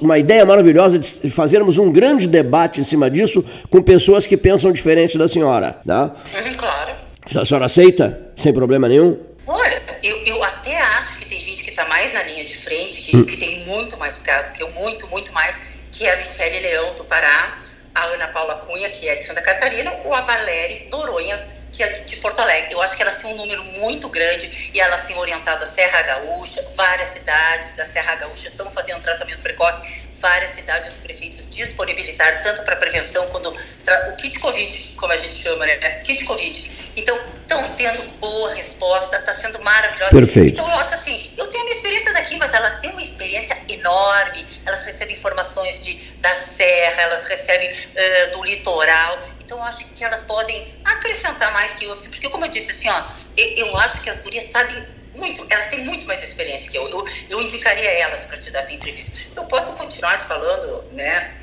uma 0.00 0.16
ideia 0.16 0.46
maravilhosa 0.46 0.96
de 0.98 1.28
fazermos 1.30 1.76
um 1.76 1.90
grande 1.90 2.28
debate 2.28 2.80
em 2.80 2.84
cima 2.84 3.10
disso 3.10 3.44
com 3.68 3.82
pessoas 3.82 4.24
que 4.24 4.36
pensam 4.36 4.70
diferente 4.70 5.18
da 5.18 5.26
senhora, 5.26 5.78
né? 5.84 6.02
Uhum, 6.02 6.56
claro. 6.56 6.92
A 7.34 7.44
senhora 7.44 7.66
aceita? 7.66 8.20
Sem 8.36 8.54
problema 8.54 8.88
nenhum? 8.88 9.18
Olha, 9.44 9.82
eu, 10.04 10.16
eu 10.24 10.44
até 10.44 10.78
acho 10.98 11.18
que 11.18 11.26
tem 11.26 11.40
gente 11.40 11.64
que 11.64 11.70
está 11.70 11.84
mais 11.86 12.12
na 12.12 12.22
linha 12.22 12.44
de 12.44 12.56
frente, 12.56 13.02
que, 13.02 13.16
hum. 13.16 13.24
que 13.24 13.36
tem 13.36 13.64
muito 13.66 13.98
mais 13.98 14.22
casos, 14.22 14.52
que 14.52 14.62
eu 14.62 14.70
muito, 14.72 15.08
muito 15.08 15.32
mais 15.32 15.56
que 15.98 16.06
é 16.06 16.14
a 16.14 16.16
Michele 16.16 16.60
Leão, 16.60 16.94
do 16.94 17.04
Pará, 17.04 17.58
a 17.92 18.04
Ana 18.04 18.28
Paula 18.28 18.54
Cunha, 18.54 18.88
que 18.88 19.08
é 19.08 19.16
de 19.16 19.24
Santa 19.24 19.42
Catarina, 19.42 19.92
ou 20.04 20.14
a 20.14 20.20
Valéria 20.20 20.88
Noronha, 20.90 21.44
que 21.78 21.84
é 21.84 22.00
de 22.00 22.16
Porto 22.16 22.40
Alegre. 22.40 22.72
Eu 22.72 22.82
acho 22.82 22.96
que 22.96 23.02
elas 23.02 23.18
têm 23.18 23.32
um 23.32 23.36
número 23.36 23.62
muito 23.78 24.08
grande 24.08 24.70
e 24.74 24.80
elas 24.80 25.04
têm 25.04 25.16
orientado 25.16 25.62
a 25.62 25.66
Serra 25.66 26.02
Gaúcha, 26.02 26.66
várias 26.74 27.08
cidades 27.10 27.76
da 27.76 27.86
Serra 27.86 28.16
Gaúcha 28.16 28.48
estão 28.48 28.68
fazendo 28.72 29.00
tratamento 29.00 29.44
precoce, 29.44 30.08
várias 30.18 30.50
cidades 30.50 30.90
os 30.90 30.98
prefeitos 30.98 31.48
disponibilizaram 31.48 32.42
tanto 32.42 32.64
para 32.64 32.74
prevenção 32.74 33.28
quanto 33.28 33.50
o 33.50 34.16
kit 34.16 34.40
Covid, 34.40 34.94
como 34.96 35.12
a 35.12 35.16
gente 35.16 35.36
chama, 35.36 35.64
né? 35.64 35.76
Kit 36.02 36.24
Covid. 36.24 36.92
Então, 36.96 37.16
estão 37.42 37.74
tendo 37.76 38.02
boa 38.18 38.52
resposta, 38.54 39.16
está 39.16 39.32
sendo 39.32 39.62
maravilhosa. 39.62 40.10
Perfeito. 40.10 40.54
Então, 40.54 40.68
eu 40.68 40.78
acho 40.80 40.94
assim, 40.94 41.32
eu 41.36 41.46
tenho 41.46 41.62
a 41.62 41.64
minha 41.66 41.76
experiência 41.76 42.12
daqui, 42.12 42.36
mas 42.38 42.52
elas 42.52 42.78
têm 42.80 42.90
uma 42.90 43.02
experiência 43.02 43.56
enorme, 43.68 44.44
elas 44.66 44.84
recebem 44.84 45.14
informações 45.14 45.84
de, 45.84 45.94
da 46.16 46.34
serra, 46.34 47.02
elas 47.02 47.28
recebem 47.28 47.70
uh, 47.70 48.30
do 48.32 48.44
litoral, 48.44 49.20
então, 49.48 49.64
acho 49.64 49.86
que 49.94 50.04
elas 50.04 50.20
podem 50.24 50.74
acrescentar 50.84 51.50
mais 51.54 51.74
que 51.76 51.86
eu, 51.86 51.96
porque 51.96 52.28
como 52.28 52.44
eu 52.44 52.50
disse 52.50 52.70
assim, 52.70 52.90
ó, 52.90 53.02
eu, 53.34 53.66
eu 53.66 53.78
acho 53.78 54.02
que 54.02 54.10
as 54.10 54.20
gurias 54.20 54.44
sabem 54.44 54.86
muito, 55.14 55.46
elas 55.48 55.68
têm 55.68 55.86
muito 55.86 56.06
mais 56.06 56.22
experiência 56.22 56.70
que 56.70 56.76
eu. 56.76 56.86
Eu, 56.86 57.04
eu 57.30 57.40
indicaria 57.40 57.90
elas 58.02 58.26
para 58.26 58.36
te 58.36 58.50
dar 58.50 58.58
essa 58.58 58.74
entrevista. 58.74 59.16
Então, 59.32 59.46
posso 59.46 59.72
continuar 59.72 60.18
te 60.18 60.26
falando, 60.26 60.84
né? 60.92 61.34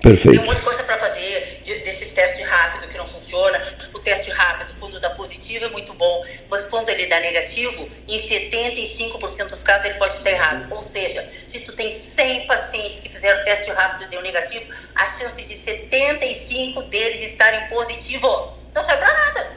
Perfeito. 0.00 0.38
Tem 0.38 0.46
muita 0.46 0.62
coisa 0.62 0.84
para 0.84 0.96
fazer 0.98 1.60
de, 1.64 1.74
desses 1.80 2.12
testes 2.12 2.46
rápidos 2.46 2.88
que 2.88 2.96
não 2.96 3.06
funciona. 3.06 3.60
O 3.94 3.98
teste 3.98 4.30
rápido, 4.30 4.74
quando 4.78 5.00
dá 5.00 5.10
positivo, 5.10 5.64
é 5.64 5.68
muito 5.70 5.92
bom, 5.94 6.24
mas 6.50 6.66
quando 6.68 6.88
ele 6.90 7.06
dá 7.06 7.18
negativo, 7.20 7.88
em 8.08 8.18
75% 8.18 9.48
dos 9.48 9.62
casos 9.62 9.86
ele 9.86 9.98
pode 9.98 10.14
estar 10.14 10.30
errado. 10.30 10.66
Ou 10.70 10.80
seja, 10.80 11.26
se 11.28 11.60
tu 11.60 11.74
tem 11.74 11.90
100 11.90 12.46
pacientes 12.46 13.00
que 13.00 13.08
fizeram 13.08 13.42
teste 13.44 13.70
rápido 13.72 14.04
e 14.04 14.10
deu 14.10 14.22
negativo, 14.22 14.64
a 14.94 15.06
chance 15.06 15.44
de 15.44 15.54
75 15.54 16.82
deles 16.84 17.20
estarem 17.20 17.68
positivo 17.68 18.56
não 18.74 18.82
serve 18.82 19.04
para 19.04 19.12
nada. 19.12 19.50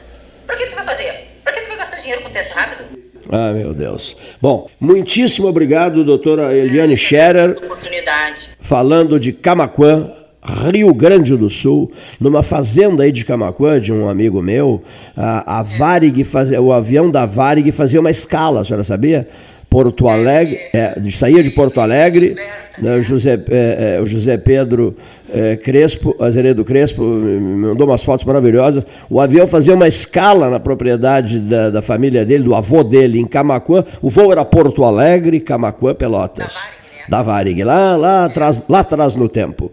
Para 0.46 0.56
que 0.56 0.66
tu 0.66 0.74
vai 0.74 0.84
fazer? 0.84 1.28
Para 1.44 1.52
que 1.52 1.60
tu 1.60 1.68
vai 1.68 1.76
gastar 1.78 2.00
dinheiro 2.00 2.22
com 2.22 2.30
teste 2.30 2.54
rápido? 2.54 3.02
Ah, 3.30 3.52
meu 3.52 3.72
Deus. 3.72 4.16
Bom, 4.40 4.68
muitíssimo 4.80 5.46
obrigado, 5.46 6.04
doutora 6.04 6.54
Eliane 6.56 6.96
Scherer. 6.96 7.50
Oportunidade. 7.56 8.50
Falando 8.60 9.20
de 9.20 9.32
Camaquã, 9.32 10.21
Rio 10.44 10.92
Grande 10.92 11.36
do 11.36 11.48
Sul, 11.48 11.90
numa 12.20 12.42
fazenda 12.42 13.04
aí 13.04 13.12
de 13.12 13.24
Camacuã, 13.24 13.80
de 13.80 13.92
um 13.92 14.08
amigo 14.08 14.42
meu, 14.42 14.82
a, 15.16 15.60
a 15.60 15.62
Varig 15.62 16.24
fazia, 16.24 16.60
o 16.60 16.72
avião 16.72 17.08
da 17.08 17.24
Varig 17.24 17.70
fazia 17.70 18.00
uma 18.00 18.10
escala, 18.10 18.60
a 18.60 18.64
senhora 18.64 18.82
sabia? 18.82 19.28
Porto 19.70 20.06
Alegre, 20.06 20.58
é, 20.74 20.94
saía 21.10 21.42
de 21.42 21.50
Porto 21.50 21.80
Alegre, 21.80 22.36
né, 22.78 22.96
o, 22.96 23.02
José, 23.02 23.42
é, 23.48 23.98
é, 24.02 24.04
José 24.04 24.36
Pedro 24.36 24.94
é, 25.32 25.56
Crespo, 25.56 26.14
Azeredo 26.20 26.62
Crespo, 26.62 27.02
me 27.02 27.68
mandou 27.68 27.86
umas 27.86 28.02
fotos 28.02 28.26
maravilhosas. 28.26 28.84
O 29.08 29.18
avião 29.18 29.46
fazia 29.46 29.74
uma 29.74 29.88
escala 29.88 30.50
na 30.50 30.60
propriedade 30.60 31.40
da, 31.40 31.70
da 31.70 31.80
família 31.80 32.22
dele, 32.22 32.44
do 32.44 32.54
avô 32.54 32.84
dele, 32.84 33.18
em 33.18 33.26
Camacuã. 33.26 33.82
O 34.02 34.10
voo 34.10 34.30
era 34.30 34.44
Porto 34.44 34.84
Alegre, 34.84 35.40
Camacuã, 35.40 35.94
Pelotas. 35.94 36.81
Da 37.08 37.22
Varig, 37.22 37.62
lá, 37.64 37.96
lá, 37.96 38.24
atrás, 38.26 38.62
lá 38.68 38.80
atrás 38.80 39.16
no 39.16 39.28
tempo. 39.28 39.70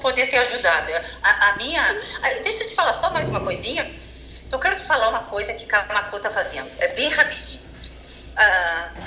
Poder 0.00 0.26
ter 0.26 0.38
ajudado. 0.38 0.90
A, 1.22 1.48
a 1.48 1.56
minha. 1.56 1.80
A, 1.80 2.28
deixa 2.42 2.62
eu 2.62 2.66
te 2.66 2.74
falar 2.74 2.92
só 2.92 3.10
mais 3.10 3.30
uma 3.30 3.40
coisinha. 3.40 3.90
Eu 4.50 4.58
quero 4.58 4.76
te 4.76 4.82
falar 4.82 5.08
uma 5.08 5.20
coisa 5.20 5.54
que 5.54 5.64
Camacuã 5.66 6.18
está 6.18 6.30
fazendo. 6.30 6.68
É 6.78 6.88
bem 6.88 7.08
rapidinho 7.08 7.62
uh, 8.32 9.02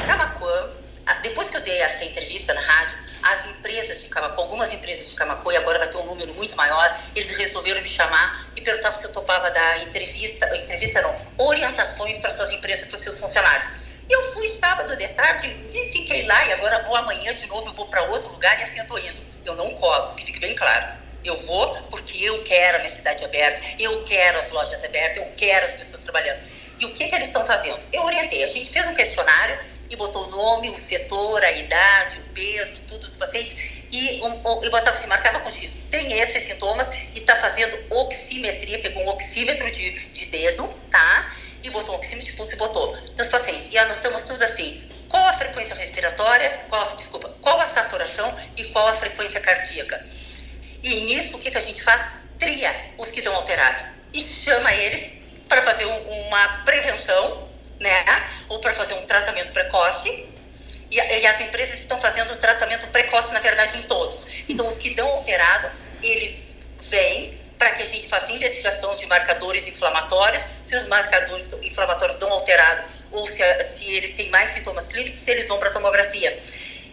depois 1.22 1.50
que 1.50 1.58
eu 1.58 1.62
dei 1.62 1.82
essa 1.82 2.06
entrevista 2.06 2.54
na 2.54 2.62
rádio, 2.62 2.98
as 3.24 3.48
empresas 3.48 4.04
de 4.04 4.10
Camacuã, 4.10 4.44
algumas 4.44 4.72
empresas 4.72 5.10
de 5.10 5.16
Camacuã, 5.16 5.54
e 5.54 5.58
agora 5.58 5.80
vai 5.80 5.88
ter 5.88 5.98
um 5.98 6.06
número 6.06 6.34
muito 6.36 6.56
maior, 6.56 7.00
eles 7.16 7.36
resolveram 7.38 7.82
me 7.82 7.88
chamar 7.88 8.48
e 8.56 8.62
perguntar 8.62 8.94
se 8.94 9.06
eu 9.06 9.12
topava 9.12 9.50
dar 9.50 9.82
entrevista, 9.82 10.46
entrevista 10.56 11.02
não, 11.02 11.16
orientações 11.38 12.20
para 12.20 12.30
suas 12.30 12.52
empresas, 12.52 12.86
para 12.86 12.96
os 12.96 13.04
seus 13.04 13.20
funcionários. 13.20 13.72
Eu 14.10 14.24
fui 14.34 14.48
sábado 14.50 14.96
de 14.96 15.08
tarde 15.10 15.48
e 15.48 15.92
fiquei 15.92 16.26
lá, 16.28 16.46
e 16.46 16.54
agora 16.54 16.84
vou 16.84 16.96
amanhã 16.96 17.34
de 17.34 17.48
novo, 17.48 17.68
eu 17.70 17.74
vou 17.74 17.88
para 17.88 18.04
outro 18.04 18.30
lugar 18.32 18.60
e 18.60 18.64
assim 18.64 18.78
eu 18.78 18.84
estou 18.84 19.00
indo. 19.00 19.22
Eu 19.46 19.56
não 19.56 19.72
cobro, 19.72 20.16
que 20.16 20.26
fique 20.26 20.40
bem 20.40 20.56
claro. 20.56 20.86
Eu 21.24 21.36
vou 21.38 21.74
porque 21.90 22.24
eu 22.24 22.44
quero 22.44 22.78
a 22.78 22.80
minha 22.80 22.92
cidade 22.92 23.24
aberta, 23.26 23.60
eu 23.80 24.04
quero 24.04 24.38
as 24.38 24.52
lojas 24.52 24.84
abertas, 24.84 25.18
eu 25.18 25.34
quero 25.36 25.66
as 25.66 25.76
pessoas 25.76 26.04
trabalhando. 26.04 26.40
E 26.80 26.86
o 26.86 26.94
que, 26.94 27.08
que 27.08 27.16
eles 27.16 27.28
estão 27.28 27.44
fazendo? 27.46 27.84
Eu 27.92 28.04
orientei, 28.04 28.44
a 28.44 28.48
gente 28.48 28.70
fez 28.70 28.88
um 28.88 28.94
questionário 28.94 29.58
e 29.90 29.96
botou 29.96 30.26
o 30.26 30.30
nome, 30.30 30.70
o 30.70 30.76
setor, 30.76 31.44
a 31.44 31.52
idade, 31.52 32.20
o 32.20 32.24
peso, 32.34 32.82
tudo 32.88 33.02
dos 33.02 33.18
pacientes, 33.18 33.56
e 33.92 34.22
um, 34.22 34.28
um, 34.28 34.64
eu 34.64 34.72
botava 34.72 34.92
assim, 34.92 35.08
marcava 35.08 35.40
com 35.40 35.50
X, 35.50 35.78
tem 35.90 36.12
esses 36.20 36.44
sintomas 36.44 36.90
e 37.16 37.20
está 37.20 37.36
fazendo 37.36 37.78
oximetria, 37.92 38.80
pegou 38.80 39.04
um 39.04 39.10
oxímetro 39.10 39.70
de, 39.72 39.92
de 40.10 40.26
dedo, 40.26 40.68
tá? 40.90 41.36
E 41.66 41.70
botou 41.72 41.96
um 41.96 41.98
oxímetro 41.98 42.26
de 42.26 42.34
pulso 42.34 42.54
e 42.54 42.58
botou 42.58 42.96
nos 43.18 43.28
pacientes. 43.28 43.70
E 43.72 43.78
anotamos 43.80 44.22
tudo 44.22 44.44
assim, 44.44 44.88
qual 45.10 45.26
a 45.26 45.34
frequência 45.34 45.76
respiratória, 45.76 46.64
qual, 46.70 46.96
desculpa, 46.96 47.28
qual 47.42 47.60
a 47.60 47.66
saturação 47.66 48.36
e 48.56 48.66
qual 48.66 48.88
a 48.88 48.94
frequência 48.94 49.40
cardíaca. 49.42 50.00
E 50.84 51.02
nisso, 51.02 51.38
o 51.38 51.40
que, 51.40 51.50
que 51.50 51.58
a 51.58 51.62
gente 51.62 51.82
faz? 51.82 52.18
Tria 52.38 52.94
os 53.00 53.10
que 53.10 53.20
estão 53.20 53.34
alterados 53.34 53.84
e 54.14 54.22
chama 54.22 54.72
eles 54.74 55.12
para 55.48 55.64
fazer 55.64 55.86
um, 55.86 56.28
uma 56.28 56.48
prevenção, 56.66 57.50
né? 57.80 58.06
Ou 58.50 58.60
para 58.60 58.72
fazer 58.72 58.94
um 58.94 59.06
tratamento 59.08 59.52
precoce. 59.52 60.10
E, 60.92 60.98
e, 60.98 61.26
as 61.26 61.42
empresas 61.42 61.80
estão 61.80 62.00
fazendo 62.00 62.32
o 62.32 62.38
tratamento 62.38 62.88
precoce, 62.88 63.34
na 63.34 63.40
verdade, 63.40 63.80
em 63.80 63.82
todos. 63.84 64.44
Então, 64.48 64.68
os 64.68 64.78
que 64.78 64.92
dão 64.92 65.08
alterado, 65.08 65.72
eles 66.04 66.54
vêm 66.92 67.45
para 67.58 67.72
que 67.72 67.84
a 67.84 67.86
gente 67.86 68.08
faça 68.08 68.32
investigação 68.32 68.96
de 68.96 69.06
marcadores 69.08 69.68
inflamatórios, 69.68 70.48
se 70.66 70.76
os 70.76 70.88
marcadores 70.88 71.48
inflamatórios 71.62 72.18
dão 72.18 72.30
alterado 72.32 72.84
ou 73.12 73.26
se, 73.26 73.64
se 73.64 73.94
eles 73.96 74.14
têm 74.14 74.30
mais 74.30 74.50
sintomas 74.52 74.88
clínicos, 74.88 75.20
se 75.20 75.32
eles 75.32 75.48
vão 75.48 75.58
para 75.58 75.70
tomografia. 75.70 76.38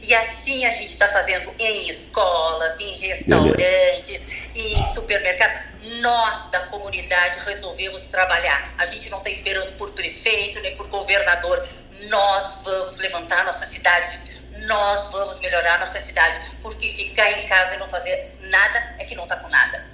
E 0.03 0.15
assim 0.17 0.65
a 0.67 0.73
gente 0.73 0.93
está 0.93 1.09
fazendo 1.09 1.55
em 1.59 1.89
escolas, 1.89 2.81
em 2.81 2.93
restaurantes, 2.99 4.47
em 4.55 4.85
supermercados. 4.95 5.73
Nós, 6.01 6.47
da 6.51 6.61
comunidade, 6.67 7.39
resolvemos 7.45 8.09
trabalhar. 8.09 8.75
A 8.79 8.85
gente 8.85 9.11
não 9.11 9.19
está 9.19 9.31
esperando 9.31 9.73
por 9.75 9.93
prefeito 9.93 10.61
nem 10.61 10.77
por 10.77 10.89
governador. 10.89 11.69
Nós 12.09 12.61
vamos 12.65 12.99
levantar 12.99 13.45
nossa 13.45 13.65
cidade. 13.65 14.19
Nós 14.67 15.09
vamos 15.13 15.41
melhorar 15.41 15.79
nossa 15.79 16.01
cidade. 16.01 16.57
Porque 16.63 16.89
ficar 16.89 17.31
em 17.39 17.47
casa 17.47 17.77
e 17.77 17.79
não 17.79 17.89
fazer 17.89 18.33
nada 18.41 18.97
é 18.99 19.05
que 19.05 19.15
não 19.15 19.23
está 19.25 19.37
com 19.37 19.49
nada. 19.49 19.92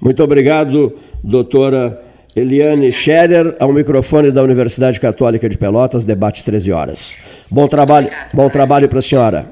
Muito 0.00 0.22
obrigado, 0.22 0.96
doutora 1.22 2.02
Eliane 2.34 2.92
Scherer, 2.92 3.56
ao 3.60 3.72
microfone 3.72 4.30
da 4.30 4.42
Universidade 4.42 4.98
Católica 4.98 5.48
de 5.48 5.58
Pelotas, 5.58 6.04
debate 6.04 6.44
13 6.44 6.72
horas. 6.72 7.18
Bom 7.50 7.66
trabalho, 7.66 8.08
bom 8.32 8.48
trabalho 8.48 8.88
para 8.88 9.00
a 9.00 9.02
senhora. 9.02 9.50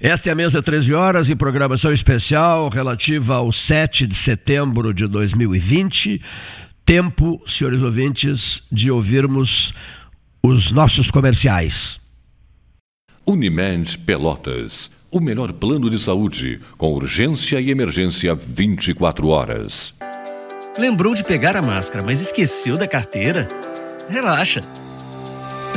Esta 0.00 0.30
é 0.30 0.32
a 0.32 0.34
mesa 0.34 0.60
13 0.60 0.92
horas 0.92 1.30
em 1.30 1.36
programação 1.36 1.92
especial 1.92 2.68
relativa 2.68 3.36
ao 3.36 3.52
7 3.52 4.04
de 4.04 4.16
setembro 4.16 4.92
de 4.92 5.06
2020. 5.06 6.20
Tempo, 6.84 7.40
senhores 7.46 7.82
ouvintes, 7.82 8.64
de 8.72 8.90
ouvirmos 8.90 9.72
os 10.42 10.72
nossos 10.72 11.08
comerciais. 11.08 12.00
Unimed 13.24 13.98
Pelotas, 13.98 14.90
o 15.12 15.20
melhor 15.20 15.52
plano 15.52 15.90
de 15.90 15.98
saúde, 15.98 16.58
com 16.78 16.90
urgência 16.94 17.60
e 17.60 17.70
emergência 17.70 18.34
24 18.34 19.28
horas. 19.28 19.92
Lembrou 20.78 21.14
de 21.14 21.22
pegar 21.22 21.54
a 21.54 21.60
máscara, 21.60 22.02
mas 22.02 22.22
esqueceu 22.22 22.78
da 22.78 22.88
carteira? 22.88 23.46
Relaxa! 24.08 24.62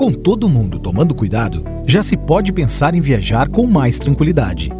Com 0.00 0.10
todo 0.10 0.48
mundo 0.48 0.78
tomando 0.78 1.14
cuidado, 1.14 1.62
já 1.86 2.02
se 2.02 2.16
pode 2.16 2.54
pensar 2.54 2.94
em 2.94 3.02
viajar 3.02 3.50
com 3.50 3.66
mais 3.66 3.98
tranquilidade. 3.98 4.72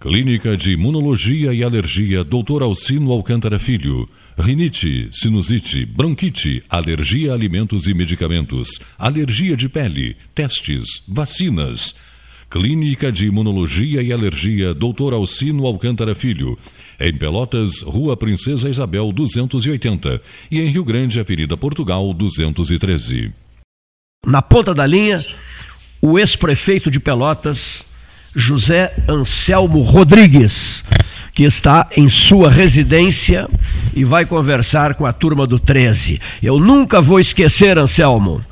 Clínica 0.00 0.56
de 0.56 0.72
Imunologia 0.72 1.52
e 1.52 1.62
Alergia 1.62 2.24
Dr. 2.24 2.62
Alcino 2.62 3.12
Alcântara 3.12 3.58
Filho. 3.58 4.08
Rinite, 4.38 5.10
sinusite, 5.12 5.84
bronquite, 5.84 6.62
alergia 6.70 7.32
a 7.32 7.34
alimentos 7.34 7.86
e 7.86 7.92
medicamentos, 7.92 8.80
alergia 8.98 9.54
de 9.54 9.68
pele, 9.68 10.16
testes, 10.34 11.02
vacinas. 11.06 12.00
Clínica 12.48 13.12
de 13.12 13.26
Imunologia 13.26 14.00
e 14.00 14.10
Alergia 14.10 14.72
Dr. 14.72 15.12
Alcino 15.12 15.66
Alcântara 15.66 16.14
Filho. 16.14 16.58
Em 16.98 17.14
Pelotas, 17.14 17.82
Rua 17.82 18.16
Princesa 18.16 18.70
Isabel 18.70 19.12
280 19.12 20.18
e 20.50 20.62
em 20.62 20.68
Rio 20.68 20.82
Grande, 20.82 21.20
Avenida 21.20 21.58
Portugal 21.58 22.14
213. 22.14 23.34
Na 24.26 24.40
ponta 24.40 24.72
da 24.72 24.86
linha, 24.86 25.22
o 26.00 26.18
ex-prefeito 26.18 26.90
de 26.90 26.98
Pelotas, 26.98 27.89
José 28.34 28.92
Anselmo 29.08 29.80
Rodrigues, 29.80 30.84
que 31.34 31.44
está 31.44 31.88
em 31.96 32.08
sua 32.08 32.50
residência 32.50 33.48
e 33.94 34.04
vai 34.04 34.24
conversar 34.24 34.94
com 34.94 35.04
a 35.04 35.12
turma 35.12 35.46
do 35.46 35.58
13. 35.58 36.20
Eu 36.42 36.58
nunca 36.58 37.02
vou 37.02 37.18
esquecer, 37.18 37.76
Anselmo, 37.76 38.44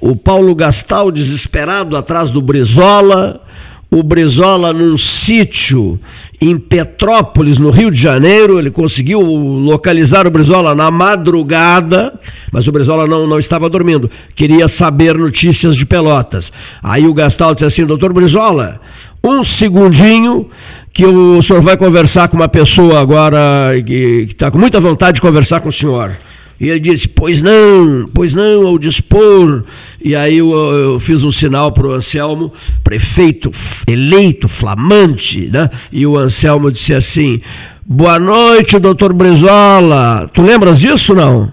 o 0.00 0.14
Paulo 0.14 0.54
Gastal 0.54 1.10
desesperado 1.10 1.96
atrás 1.96 2.30
do 2.30 2.42
Brizola, 2.42 3.42
o 3.90 4.02
Brizola 4.02 4.72
num 4.72 4.96
sítio 4.96 5.98
em 6.40 6.56
Petrópolis, 6.56 7.58
no 7.58 7.70
Rio 7.70 7.90
de 7.90 8.00
Janeiro, 8.00 8.58
ele 8.58 8.70
conseguiu 8.70 9.20
localizar 9.20 10.26
o 10.26 10.30
Brizola 10.30 10.72
na 10.74 10.88
madrugada, 10.90 12.12
mas 12.52 12.68
o 12.68 12.72
Brizola 12.72 13.06
não, 13.08 13.26
não 13.26 13.38
estava 13.38 13.68
dormindo, 13.68 14.08
queria 14.36 14.68
saber 14.68 15.18
notícias 15.18 15.74
de 15.74 15.84
Pelotas. 15.84 16.52
Aí 16.80 17.08
o 17.08 17.14
Gastal 17.14 17.54
disse 17.54 17.64
assim, 17.64 17.84
doutor 17.84 18.12
Brizola, 18.12 18.80
um 19.22 19.42
segundinho 19.44 20.48
que 20.92 21.04
o 21.04 21.40
senhor 21.42 21.62
vai 21.62 21.76
conversar 21.76 22.28
com 22.28 22.36
uma 22.36 22.48
pessoa 22.48 23.00
agora 23.00 23.72
que 23.86 24.26
está 24.28 24.50
com 24.50 24.58
muita 24.58 24.80
vontade 24.80 25.16
de 25.16 25.20
conversar 25.20 25.60
com 25.60 25.68
o 25.68 25.72
senhor. 25.72 26.16
E 26.60 26.70
ele 26.70 26.80
disse, 26.80 27.06
pois 27.06 27.40
não, 27.40 28.10
pois 28.12 28.34
não, 28.34 28.66
ao 28.66 28.78
dispor. 28.78 29.62
E 30.02 30.16
aí 30.16 30.38
eu, 30.38 30.50
eu 30.50 30.98
fiz 30.98 31.22
um 31.22 31.30
sinal 31.30 31.70
para 31.70 31.86
o 31.86 31.92
Anselmo, 31.92 32.52
prefeito 32.82 33.50
eleito, 33.86 34.48
flamante, 34.48 35.48
né? 35.52 35.70
E 35.92 36.04
o 36.04 36.18
Anselmo 36.18 36.72
disse 36.72 36.92
assim, 36.92 37.40
boa 37.86 38.18
noite, 38.18 38.78
doutor 38.80 39.12
Brizola. 39.12 40.26
Tu 40.34 40.42
lembras 40.42 40.80
disso, 40.80 41.14
não? 41.14 41.52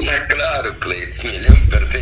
É 0.00 0.20
claro, 0.20 0.74
Cleiton, 0.78 1.28
me 1.28 1.38
lembro 1.38 1.66
perfeitamente. 1.68 2.01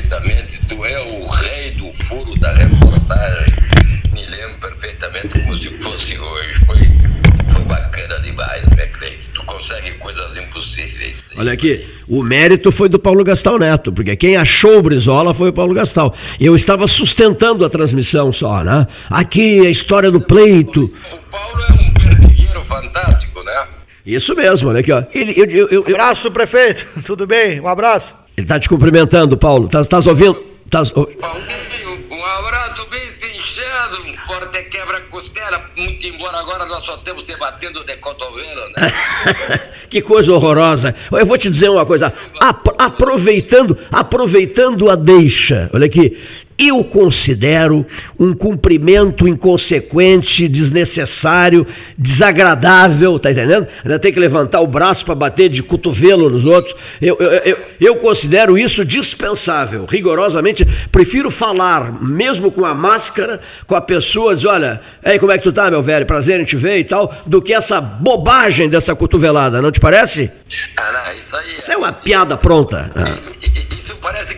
Olha 11.41 11.55
aqui, 11.55 11.83
o 12.07 12.23
mérito 12.23 12.71
foi 12.71 12.87
do 12.87 12.99
Paulo 12.99 13.25
Gastal 13.25 13.59
Neto, 13.59 13.91
porque 13.91 14.15
quem 14.15 14.37
achou 14.37 14.77
o 14.77 14.83
Brizola 14.83 15.33
foi 15.33 15.49
o 15.49 15.53
Paulo 15.55 15.73
Gastal. 15.73 16.15
Eu 16.39 16.55
estava 16.55 16.87
sustentando 16.87 17.65
a 17.65 17.71
transmissão 17.71 18.31
só, 18.31 18.63
né? 18.63 18.87
Aqui 19.09 19.67
a 19.67 19.71
história 19.71 20.11
do 20.11 20.21
pleito. 20.21 20.93
O 21.11 21.19
Paulo 21.31 21.63
é 21.63 21.73
um 21.73 21.95
perdigueiro 21.95 22.63
fantástico, 22.63 23.43
né? 23.43 23.69
Isso 24.05 24.37
mesmo, 24.37 24.69
olha 24.69 24.81
aqui, 24.81 24.93
ó. 24.93 25.03
Ele, 25.15 25.33
eu, 25.35 25.47
eu, 25.47 25.69
eu, 25.71 25.95
abraço, 25.95 26.31
prefeito. 26.31 26.87
Tudo 27.07 27.27
bem? 27.27 27.59
Um 27.59 27.69
abraço. 27.69 28.13
ele 28.37 28.45
está 28.45 28.61
te 28.61 28.69
cumprimentando, 28.69 29.35
Paulo. 29.35 29.65
Estás 29.65 29.89
tá 29.89 29.97
ouvindo? 30.11 30.45
Tás, 30.71 30.93
oh, 30.95 31.07
Paulinho, 31.07 32.07
um 32.11 32.23
abraço 32.23 32.87
bem 32.91 33.01
sincero, 33.01 34.03
um 34.07 34.29
forte 34.29 34.63
quebra-costela, 34.65 35.70
muito 35.81 36.07
embora 36.07 36.39
agora 36.39 36.65
nós 36.67 36.85
só 36.85 36.97
temos 36.99 37.25
se 37.25 37.37
batendo 37.37 37.83
de 37.85 37.97
cotovelo, 37.97 38.69
né? 38.77 38.93
que 39.91 40.01
coisa 40.01 40.33
horrorosa. 40.33 40.95
Eu 41.13 41.27
vou 41.27 41.37
te 41.37 41.51
dizer 41.51 41.69
uma 41.71 41.85
coisa. 41.85 42.13
Ap- 42.41 42.75
aproveitando, 42.79 43.77
aproveitando 43.91 44.89
a 44.91 44.95
deixa. 44.95 45.69
Olha 45.73 45.87
aqui. 45.87 46.17
Eu 46.63 46.85
considero 46.85 47.87
um 48.19 48.35
cumprimento 48.35 49.27
inconsequente, 49.27 50.47
desnecessário, 50.47 51.67
desagradável, 51.97 53.19
tá 53.19 53.31
entendendo? 53.31 53.67
Ainda 53.83 53.99
tem 53.99 54.13
que 54.13 54.21
levantar 54.21 54.61
o 54.61 54.67
braço 54.67 55.07
para 55.07 55.15
bater 55.15 55.49
de 55.49 55.63
cotovelo 55.63 56.29
nos 56.29 56.45
outros. 56.45 56.77
Eu, 57.01 57.17
eu, 57.19 57.31
eu, 57.31 57.59
eu 57.81 57.97
considero 57.97 58.59
isso 58.59 58.85
dispensável, 58.85 59.87
rigorosamente. 59.87 60.67
Prefiro 60.93 61.31
falar, 61.31 62.03
mesmo 62.03 62.53
com 62.53 62.67
a 62.67 62.75
máscara, 62.75 63.41
com 63.67 63.75
a 63.75 63.81
pessoa, 63.81 64.35
dizer: 64.35 64.49
olha, 64.49 64.83
aí 65.03 65.19
como 65.19 65.33
é 65.33 65.39
que 65.39 65.45
tu 65.45 65.53
tá, 65.53 65.71
meu 65.71 65.83
velho? 65.83 66.05
Prazer 66.05 66.39
em 66.41 66.45
te 66.45 66.57
ver 66.57 66.79
e 66.79 66.85
tal, 66.85 67.11
do 67.27 67.41
que 67.41 67.55
essa 67.55 67.81
bobagem 67.81 68.69
dessa 68.69 68.95
cotovelada, 68.95 69.63
não 69.63 69.73
te 69.73 69.81
parece? 69.81 70.31
Ah, 70.77 70.93
não, 70.93 71.17
isso 71.17 71.37
aí. 71.37 71.59
Isso 71.59 71.73
é 71.73 71.77
uma 71.79 71.93
piada 71.93 72.37
pronta. 72.37 72.91
Ah. 72.95 73.41
Isso 73.77 73.97
parece 74.03 74.30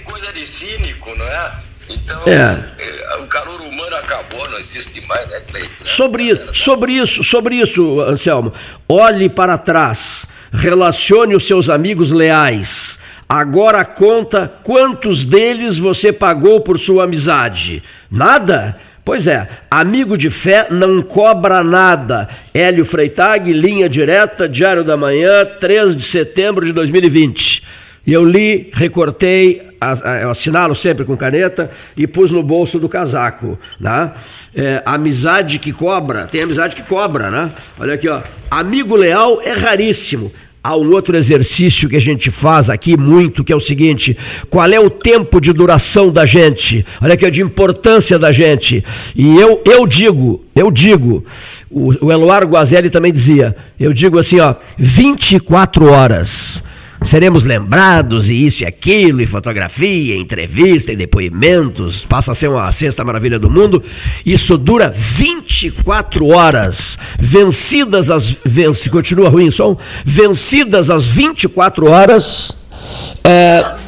Então, 1.95 2.23
É. 2.27 2.57
eh, 2.79 3.17
o 3.23 3.27
calor 3.27 3.61
humano 3.61 3.97
acabou, 3.97 4.49
não 4.51 4.59
existe 4.59 5.01
mais, 5.07 5.29
né, 5.29 5.41
Cleiton? 5.51 5.69
Sobre, 5.85 6.23
isso- 6.25 6.55
sobre 6.55 6.93
isso, 6.93 7.25
sobre 7.25 7.55
isso, 7.57 8.01
Anselmo. 8.01 8.53
Olhe 8.89 9.29
para 9.29 9.59
trás, 9.59 10.27
relacione 10.53 11.35
os 11.35 11.47
seus 11.47 11.69
amigos 11.71 12.11
leais. 12.13 12.99
Agora 13.29 13.85
conta 13.85 14.53
quantos 14.63 15.25
deles 15.25 15.79
você 15.79 16.13
pagou 16.13 16.61
por 16.61 16.79
sua 16.79 17.05
amizade. 17.05 17.83
Nada? 18.11 18.77
Pois 19.05 19.27
é, 19.27 19.49
amigo 19.71 20.17
de 20.17 20.31
fé 20.31 20.69
não 20.71 21.03
cobra 21.03 21.65
nada. 21.65 22.29
Hélio 22.55 22.85
Freitag, 22.85 23.53
linha 23.53 23.89
direta, 23.89 24.49
Diário 24.49 24.85
da 24.85 24.97
Manhã, 24.97 25.45
3 25.59 25.97
de 25.97 26.05
setembro 26.05 26.65
de 26.65 26.73
2020. 26.73 27.65
E 28.05 28.13
eu 28.13 28.25
li, 28.25 28.69
recortei, 28.73 29.63
eu 30.23 30.31
assinalo 30.31 30.75
sempre 30.75 31.05
com 31.05 31.17
caneta 31.17 31.71
e 31.97 32.07
pus 32.07 32.33
no 32.33 32.43
bolso 32.43 32.81
do 32.81 32.89
casaco. 32.89 33.57
Né? 33.79 34.11
É, 34.55 34.83
amizade 34.85 35.61
que 35.61 35.73
cobra, 35.73 36.27
tem 36.27 36.43
amizade 36.43 36.75
que 36.75 36.83
cobra, 36.83 37.31
né? 37.31 37.51
Olha 37.79 37.95
aqui, 37.95 38.09
ó. 38.09 38.21
Amigo 38.51 38.97
leal 38.97 39.41
é 39.41 39.53
raríssimo. 39.53 40.33
Há 40.65 40.77
um 40.77 40.93
outro 40.93 41.17
exercício 41.17 41.89
que 41.89 41.97
a 41.97 42.01
gente 42.01 42.31
faz 42.31 42.71
aqui 42.71 42.97
muito, 42.97 43.43
que 43.43 43.53
é 43.53 43.57
o 43.57 43.61
seguinte: 43.61 44.17
qual 44.49 44.69
é 44.69 44.79
o 44.79 44.89
tempo 44.89 45.41
de 45.41 45.53
duração 45.53 46.11
da 46.11 46.25
gente? 46.25 46.87
Olha 47.01 47.15
aqui, 47.15 47.29
de 47.31 47.43
importância 47.43 48.17
da 48.17 48.31
gente. 48.31 48.85
E 49.17 49.37
eu, 49.41 49.61
eu 49.65 49.87
digo, 49.89 50.45
eu 50.55 50.71
digo, 50.71 51.25
o, 51.69 52.07
o 52.07 52.13
Eloar 52.13 52.45
Guazelli 52.45 52.91
também 52.91 53.13
dizia, 53.13 53.57
eu 53.79 53.93
digo 53.93 54.19
assim, 54.19 54.39
ó, 54.39 54.55
24 54.79 55.87
horas 55.87 56.63
seremos 57.05 57.45
lembrados 57.45 58.31
e 58.31 58.47
isso 58.47 58.63
e 58.63 58.67
aquilo, 58.67 59.21
e 59.21 59.27
fotografia, 59.27 60.17
entrevista, 60.17 60.93
e 60.93 60.97
depoimentos, 60.97 62.05
passa 62.07 62.33
a 62.33 62.35
ser 62.35 62.49
uma 62.49 62.71
sexta 62.73 63.05
maravilha 63.05 63.39
do 63.39 63.51
mundo. 63.51 63.83
Isso 64.25 64.57
dura 64.57 64.89
24 64.89 66.29
horas, 66.29 66.99
vencidas 67.19 68.11
as. 68.11 68.37
Vence, 68.45 68.91
continua 68.91 69.29
ruim 69.29 69.49
o 69.49 69.53
som? 69.53 69.77
Vencidas 70.05 70.91
as 70.91 71.07
24 71.07 71.91
horas. 71.91 72.63
é, 73.25 73.83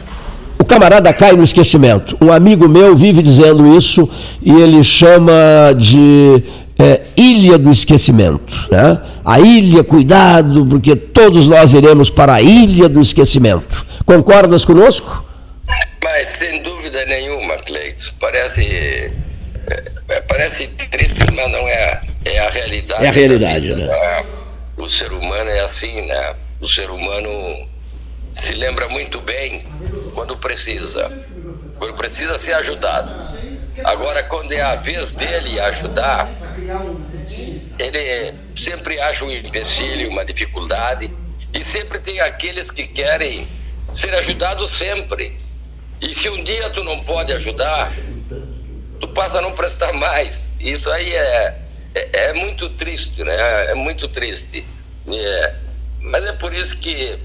o 0.59 0.65
camarada 0.65 1.13
cai 1.13 1.33
no 1.33 1.43
esquecimento. 1.43 2.17
Um 2.21 2.33
amigo 2.33 2.69
meu 2.69 2.97
vive 2.97 3.21
dizendo 3.21 3.77
isso 3.77 4.09
e 4.41 4.53
ele 4.53 4.83
chama 4.83 5.33
de 5.77 6.43
é, 6.79 7.03
ilha 7.17 7.59
do 7.59 7.71
esquecimento. 7.71 8.69
Né? 8.71 9.01
A 9.25 9.41
ilha, 9.41 9.85
cuidado, 9.85 10.67
porque 10.67 10.97
todos 10.97 11.47
nós 11.47 11.73
iremos 11.73 12.11
para 12.11 12.35
a 12.35 12.43
ilha 12.43 12.89
do 12.89 13.01
esquecimento. 13.01 13.87
Concordas 14.05 14.65
conosco? 14.65 15.25
Mas 16.03 16.29
sem 16.39 16.63
dúvida 16.63 17.05
nenhuma, 17.07 17.57
Cleiton. 17.59 18.11
Parece, 18.21 19.13
é, 19.67 20.21
parece 20.29 20.67
triste, 20.91 21.21
mas 21.35 21.51
não 21.51 21.67
é. 21.69 22.03
É 22.25 22.39
a 22.39 22.51
realidade. 22.51 23.05
É 23.05 23.09
a 23.09 23.13
realidade, 23.13 23.75
né? 23.75 23.87
né? 23.87 24.27
O 24.77 24.89
ser 24.89 25.13
humano 25.13 25.51
é 25.51 25.61
assim, 25.61 26.07
né? 26.07 26.35
O 26.61 26.67
ser 26.67 26.91
humano 26.91 27.31
se 28.33 28.55
lembra 28.55 28.89
muito 28.89 29.21
bem 29.21 29.65
quando 30.15 30.37
precisa. 30.37 31.11
Quando 31.79 31.95
precisa 31.95 32.35
ser 32.37 32.55
ajudado. 32.55 33.15
Agora, 33.83 34.23
quando 34.25 34.53
é 34.53 34.61
a 34.61 34.77
vez 34.77 35.11
dele 35.13 35.59
ajudar, 35.61 36.29
ele 37.79 38.35
sempre 38.55 39.01
acha 39.01 39.25
um 39.25 39.33
empecilho, 39.33 40.11
uma 40.11 40.25
dificuldade, 40.25 41.11
e 41.53 41.63
sempre 41.63 41.99
tem 41.99 42.21
aqueles 42.21 42.71
que 42.71 42.87
querem 42.87 43.49
ser 43.93 44.15
ajudados 44.15 44.71
sempre. 44.71 45.37
E 46.01 46.15
se 46.15 46.29
um 46.29 46.45
dia 46.45 46.71
tu 46.71 46.85
não 46.85 47.01
pode 47.01 47.33
ajudar, 47.33 47.93
tu 49.01 49.09
passa 49.09 49.39
a 49.39 49.41
não 49.41 49.53
prestar 49.53 49.93
mais. 49.95 50.53
Isso 50.61 50.91
aí 50.91 51.13
é, 51.13 51.59
é, 51.95 52.21
é 52.29 52.33
muito 52.33 52.69
triste, 52.71 53.25
né? 53.25 53.71
É 53.71 53.75
muito 53.75 54.07
triste. 54.09 54.65
É, 55.11 55.55
mas 56.01 56.25
é 56.25 56.33
por 56.35 56.53
isso 56.53 56.77
que 56.77 57.19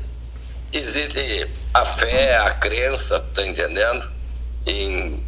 existe 0.72 1.48
a 1.74 1.86
fé, 1.86 2.38
a 2.38 2.52
crença, 2.52 3.20
tá 3.20 3.46
entendendo? 3.46 4.10
Em 4.66 5.24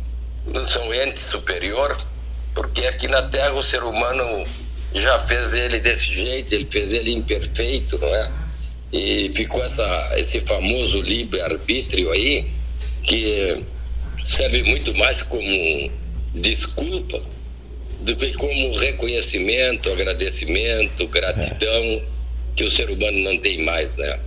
são 0.63 0.93
ente 0.93 1.19
superior, 1.19 1.97
porque 2.53 2.85
aqui 2.87 3.07
na 3.07 3.23
Terra 3.23 3.53
o 3.53 3.63
ser 3.63 3.83
humano 3.83 4.45
já 4.93 5.17
fez 5.19 5.53
ele 5.53 5.79
desse 5.79 6.13
jeito, 6.13 6.53
ele 6.53 6.67
fez 6.69 6.93
ele 6.93 7.13
imperfeito, 7.13 7.97
não 7.97 8.07
é? 8.07 8.31
E 8.91 9.31
ficou 9.33 9.63
essa, 9.63 10.13
esse 10.17 10.41
famoso 10.41 11.01
livre-arbítrio 11.01 12.11
aí, 12.11 12.47
que 13.03 13.63
serve 14.21 14.63
muito 14.63 14.93
mais 14.97 15.23
como 15.23 15.91
desculpa 16.33 17.21
do 18.01 18.15
que 18.15 18.33
como 18.33 18.77
reconhecimento, 18.77 19.89
agradecimento, 19.91 21.07
gratidão, 21.07 21.83
é. 21.83 22.03
que 22.55 22.63
o 22.63 22.71
ser 22.71 22.89
humano 22.89 23.17
não 23.19 23.37
tem 23.37 23.63
mais, 23.63 23.95
né? 23.95 24.19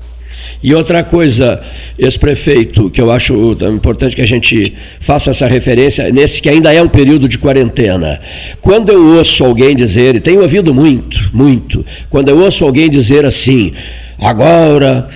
E 0.64 0.74
outra 0.74 1.04
coisa, 1.04 1.60
ex-prefeito, 1.98 2.88
que 2.88 2.98
eu 2.98 3.10
acho 3.10 3.54
importante 3.70 4.16
que 4.16 4.22
a 4.22 4.26
gente 4.26 4.72
faça 4.98 5.30
essa 5.30 5.46
referência, 5.46 6.10
nesse 6.10 6.40
que 6.40 6.48
ainda 6.48 6.72
é 6.72 6.80
um 6.80 6.88
período 6.88 7.28
de 7.28 7.36
quarentena. 7.36 8.18
Quando 8.62 8.90
eu 8.90 9.18
ouço 9.18 9.44
alguém 9.44 9.76
dizer, 9.76 10.14
e 10.14 10.20
tenho 10.20 10.40
ouvido 10.40 10.72
muito, 10.72 11.28
muito, 11.34 11.84
quando 12.08 12.30
eu 12.30 12.38
ouço 12.38 12.64
alguém 12.64 12.88
dizer 12.88 13.26
assim, 13.26 13.74
agora 14.18 15.06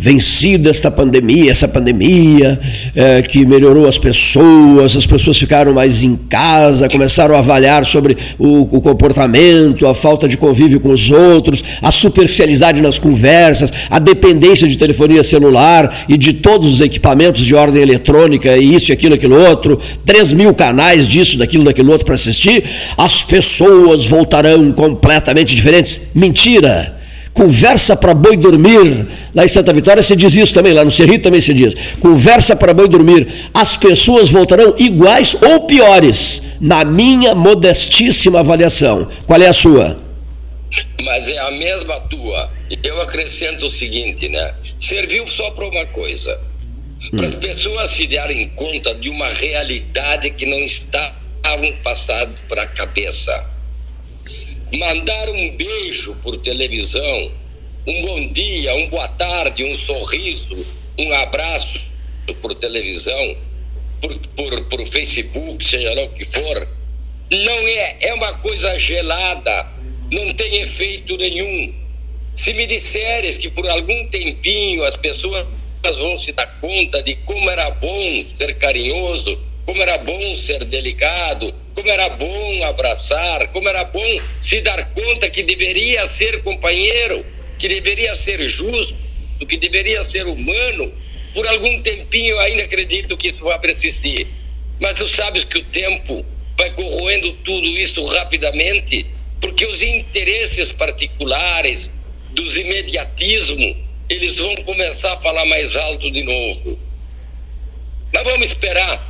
vencida 0.00 0.70
esta 0.70 0.90
pandemia, 0.90 1.50
essa 1.50 1.68
pandemia 1.68 2.58
é, 2.96 3.20
que 3.20 3.44
melhorou 3.44 3.86
as 3.86 3.98
pessoas, 3.98 4.96
as 4.96 5.04
pessoas 5.04 5.38
ficaram 5.38 5.74
mais 5.74 6.02
em 6.02 6.16
casa, 6.16 6.88
começaram 6.88 7.34
a 7.34 7.38
avaliar 7.38 7.84
sobre 7.84 8.16
o, 8.38 8.62
o 8.62 8.80
comportamento, 8.80 9.86
a 9.86 9.92
falta 9.92 10.26
de 10.26 10.38
convívio 10.38 10.80
com 10.80 10.88
os 10.88 11.10
outros, 11.10 11.62
a 11.82 11.90
superficialidade 11.90 12.80
nas 12.80 12.98
conversas, 12.98 13.70
a 13.90 13.98
dependência 13.98 14.66
de 14.66 14.78
telefonia 14.78 15.22
celular 15.22 16.06
e 16.08 16.16
de 16.16 16.32
todos 16.32 16.72
os 16.72 16.80
equipamentos 16.80 17.44
de 17.44 17.54
ordem 17.54 17.82
eletrônica, 17.82 18.56
e 18.56 18.74
isso, 18.74 18.90
aquilo, 18.94 19.16
aquilo 19.16 19.38
outro, 19.38 19.78
3 20.06 20.32
mil 20.32 20.54
canais 20.54 21.06
disso, 21.06 21.36
daquilo, 21.36 21.64
daquilo 21.64 21.92
outro 21.92 22.06
para 22.06 22.14
assistir, 22.14 22.64
as 22.96 23.22
pessoas 23.22 24.06
voltarão 24.06 24.72
completamente 24.72 25.54
diferentes. 25.54 26.08
Mentira! 26.14 26.99
Conversa 27.40 27.96
para 27.96 28.12
boi 28.12 28.36
dormir. 28.36 29.08
Lá 29.34 29.46
em 29.46 29.48
Santa 29.48 29.72
Vitória 29.72 30.02
se 30.02 30.14
diz 30.14 30.36
isso 30.36 30.52
também, 30.52 30.74
lá 30.74 30.84
no 30.84 30.90
Cerrito 30.90 31.22
também 31.22 31.40
se 31.40 31.54
diz. 31.54 31.72
Conversa 31.98 32.54
para 32.54 32.74
boi 32.74 32.86
dormir. 32.86 33.48
As 33.54 33.78
pessoas 33.78 34.28
voltarão 34.28 34.74
iguais 34.76 35.34
ou 35.40 35.60
piores, 35.62 36.42
na 36.60 36.84
minha 36.84 37.34
modestíssima 37.34 38.40
avaliação. 38.40 39.08
Qual 39.26 39.40
é 39.40 39.46
a 39.46 39.54
sua? 39.54 39.98
Mas 41.02 41.30
é 41.30 41.38
a 41.38 41.50
mesma 41.52 41.98
tua. 42.10 42.50
Eu 42.82 43.00
acrescento 43.00 43.64
o 43.64 43.70
seguinte, 43.70 44.28
né? 44.28 44.54
Serviu 44.78 45.26
só 45.26 45.50
para 45.52 45.66
uma 45.66 45.86
coisa. 45.86 46.38
Para 47.16 47.24
as 47.24 47.36
hum. 47.36 47.40
pessoas 47.40 47.88
se 47.88 48.06
darem 48.06 48.50
conta 48.50 48.94
de 48.96 49.08
uma 49.08 49.28
realidade 49.30 50.28
que 50.32 50.44
não 50.44 50.58
estavam 50.58 51.72
passando 51.82 52.34
para 52.50 52.64
a 52.64 52.66
cabeça 52.66 53.46
mandar 54.78 55.30
um 55.30 55.56
beijo 55.56 56.14
por 56.16 56.36
televisão, 56.38 57.32
um 57.86 58.02
bom 58.02 58.32
dia, 58.32 58.74
um 58.76 58.88
boa 58.88 59.08
tarde, 59.08 59.64
um 59.64 59.76
sorriso, 59.76 60.66
um 60.98 61.12
abraço 61.14 61.80
por 62.40 62.54
televisão, 62.54 63.36
por, 64.00 64.16
por, 64.36 64.64
por 64.66 64.86
Facebook, 64.86 65.64
seja 65.64 65.92
lá 65.94 66.04
o 66.04 66.10
que 66.10 66.24
for, 66.24 66.68
não 67.30 67.68
é, 67.68 67.96
é 68.02 68.14
uma 68.14 68.32
coisa 68.38 68.78
gelada, 68.78 69.68
não 70.10 70.32
tem 70.34 70.56
efeito 70.56 71.16
nenhum. 71.16 71.74
Se 72.34 72.54
me 72.54 72.66
disseres 72.66 73.38
que 73.38 73.50
por 73.50 73.68
algum 73.68 74.06
tempinho 74.08 74.84
as 74.84 74.96
pessoas 74.96 75.46
vão 75.98 76.16
se 76.16 76.32
dar 76.32 76.46
conta 76.60 77.02
de 77.02 77.16
como 77.16 77.50
era 77.50 77.70
bom 77.72 78.24
ser 78.34 78.54
carinhoso, 78.54 79.40
como 79.66 79.82
era 79.82 79.98
bom 79.98 80.36
ser 80.36 80.64
delicado, 80.64 81.52
como 81.80 81.90
era 81.90 82.10
bom 82.10 82.64
abraçar, 82.64 83.48
como 83.52 83.66
era 83.66 83.84
bom 83.84 84.20
se 84.38 84.60
dar 84.60 84.92
conta 84.92 85.30
que 85.30 85.42
deveria 85.42 86.04
ser 86.06 86.42
companheiro, 86.42 87.24
que 87.58 87.68
deveria 87.68 88.14
ser 88.16 88.42
justo, 88.42 88.94
que 89.48 89.56
deveria 89.56 90.04
ser 90.04 90.26
humano. 90.26 90.92
Por 91.32 91.46
algum 91.46 91.80
tempinho 91.80 92.38
ainda 92.40 92.64
acredito 92.64 93.16
que 93.16 93.28
isso 93.28 93.44
vai 93.44 93.58
persistir. 93.58 94.26
Mas 94.78 94.94
tu 94.94 95.06
sabes 95.06 95.44
que 95.44 95.58
o 95.58 95.64
tempo 95.64 96.24
vai 96.58 96.70
corroendo 96.74 97.32
tudo 97.44 97.66
isso 97.66 98.04
rapidamente, 98.04 99.06
porque 99.40 99.64
os 99.64 99.82
interesses 99.82 100.72
particulares 100.72 101.90
dos 102.32 102.56
imediatismo, 102.56 103.74
eles 104.10 104.36
vão 104.36 104.54
começar 104.66 105.14
a 105.14 105.20
falar 105.20 105.46
mais 105.46 105.74
alto 105.74 106.10
de 106.10 106.22
novo. 106.24 106.78
Mas 108.12 108.22
vamos 108.24 108.50
esperar. 108.50 109.08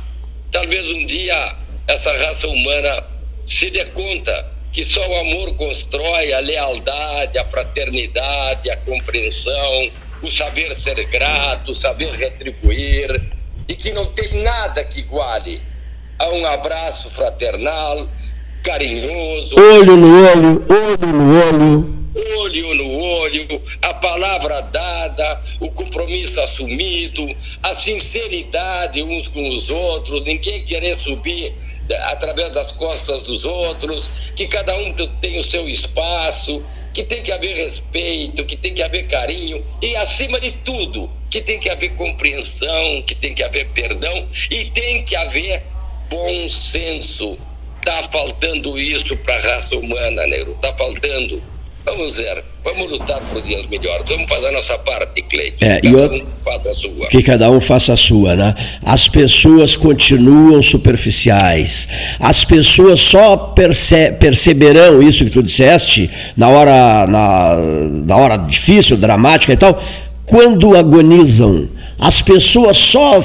Talvez 0.51 0.89
um 0.91 1.05
dia 1.05 1.60
essa 1.87 2.11
raça 2.25 2.47
humana 2.47 3.03
se 3.45 3.69
dê 3.69 3.85
conta 3.85 4.51
que 4.71 4.83
só 4.83 5.05
o 5.05 5.19
amor 5.19 5.53
constrói 5.55 6.33
a 6.33 6.39
lealdade, 6.39 7.37
a 7.37 7.45
fraternidade, 7.45 8.69
a 8.71 8.77
compreensão, 8.77 9.91
o 10.21 10.31
saber 10.31 10.73
ser 10.73 11.03
grato, 11.05 11.71
o 11.71 11.75
saber 11.75 12.11
retribuir, 12.13 13.21
e 13.67 13.75
que 13.75 13.91
não 13.91 14.05
tem 14.05 14.41
nada 14.41 14.83
que 14.85 14.99
iguale 14.99 15.61
a 16.19 16.29
um 16.29 16.45
abraço 16.45 17.09
fraternal, 17.09 18.07
carinhoso. 18.63 19.55
Olho 19.59 19.97
no 19.97 20.29
olho, 20.29 20.65
olho 20.69 21.13
no 21.13 21.39
olho 21.39 22.01
olho 22.41 22.73
no 22.75 22.99
olho, 22.99 23.63
a 23.83 23.93
palavra 23.95 24.61
dada, 24.63 25.43
o 25.59 25.71
compromisso 25.71 26.39
assumido, 26.41 27.23
a 27.63 27.73
sinceridade 27.73 29.01
uns 29.03 29.27
com 29.29 29.47
os 29.49 29.69
outros, 29.69 30.23
ninguém 30.23 30.63
querer 30.63 30.93
subir 30.93 31.53
através 32.11 32.49
das 32.51 32.71
costas 32.73 33.23
dos 33.23 33.45
outros, 33.45 34.33
que 34.35 34.47
cada 34.47 34.75
um 34.77 34.91
tem 35.19 35.39
o 35.39 35.43
seu 35.43 35.67
espaço, 35.67 36.63
que 36.93 37.03
tem 37.03 37.21
que 37.21 37.31
haver 37.31 37.55
respeito, 37.55 38.45
que 38.45 38.57
tem 38.57 38.73
que 38.73 38.83
haver 38.83 39.07
carinho 39.07 39.63
e, 39.81 39.95
acima 39.97 40.39
de 40.39 40.51
tudo, 40.51 41.09
que 41.29 41.41
tem 41.41 41.59
que 41.59 41.69
haver 41.69 41.95
compreensão, 41.95 43.01
que 43.03 43.15
tem 43.15 43.33
que 43.33 43.43
haver 43.43 43.69
perdão 43.69 44.27
e 44.49 44.65
tem 44.71 45.03
que 45.03 45.15
haver 45.15 45.63
bom 46.09 46.47
senso. 46.49 47.37
Está 47.79 48.03
faltando 48.11 48.77
isso 48.77 49.15
para 49.17 49.35
a 49.35 49.39
raça 49.39 49.75
humana, 49.75 50.27
Negro. 50.27 50.53
Está 50.53 50.75
faltando. 50.75 51.41
Vamos 51.83 52.13
ver, 52.13 52.43
vamos 52.63 52.91
lutar 52.91 53.19
por 53.21 53.41
dias 53.41 53.65
melhores. 53.67 54.03
Vamos 54.07 54.29
fazer 54.29 54.47
a 54.47 54.51
nossa 54.51 54.77
parte, 54.79 55.21
Cleiton. 55.23 55.65
É, 55.65 55.81
cada 55.81 56.13
um 56.13 56.25
faça 56.45 56.69
a 56.69 56.73
sua. 56.73 57.07
Que 57.09 57.23
cada 57.23 57.51
um 57.51 57.61
faça 57.61 57.93
a 57.93 57.97
sua, 57.97 58.35
né? 58.35 58.55
As 58.85 59.07
pessoas 59.07 59.75
continuam 59.75 60.61
superficiais. 60.61 61.87
As 62.19 62.45
pessoas 62.45 62.99
só 62.99 63.35
perce 63.35 64.11
perceberão 64.13 65.01
isso 65.01 65.25
que 65.25 65.31
tu 65.31 65.41
disseste 65.41 66.09
na 66.37 66.49
hora, 66.49 67.07
na, 67.07 67.55
na 68.05 68.15
hora 68.15 68.37
difícil, 68.37 68.95
dramática 68.95 69.53
e 69.53 69.57
tal, 69.57 69.81
quando 70.25 70.77
agonizam. 70.77 71.67
As 71.97 72.19
pessoas 72.19 72.77
só 72.77 73.23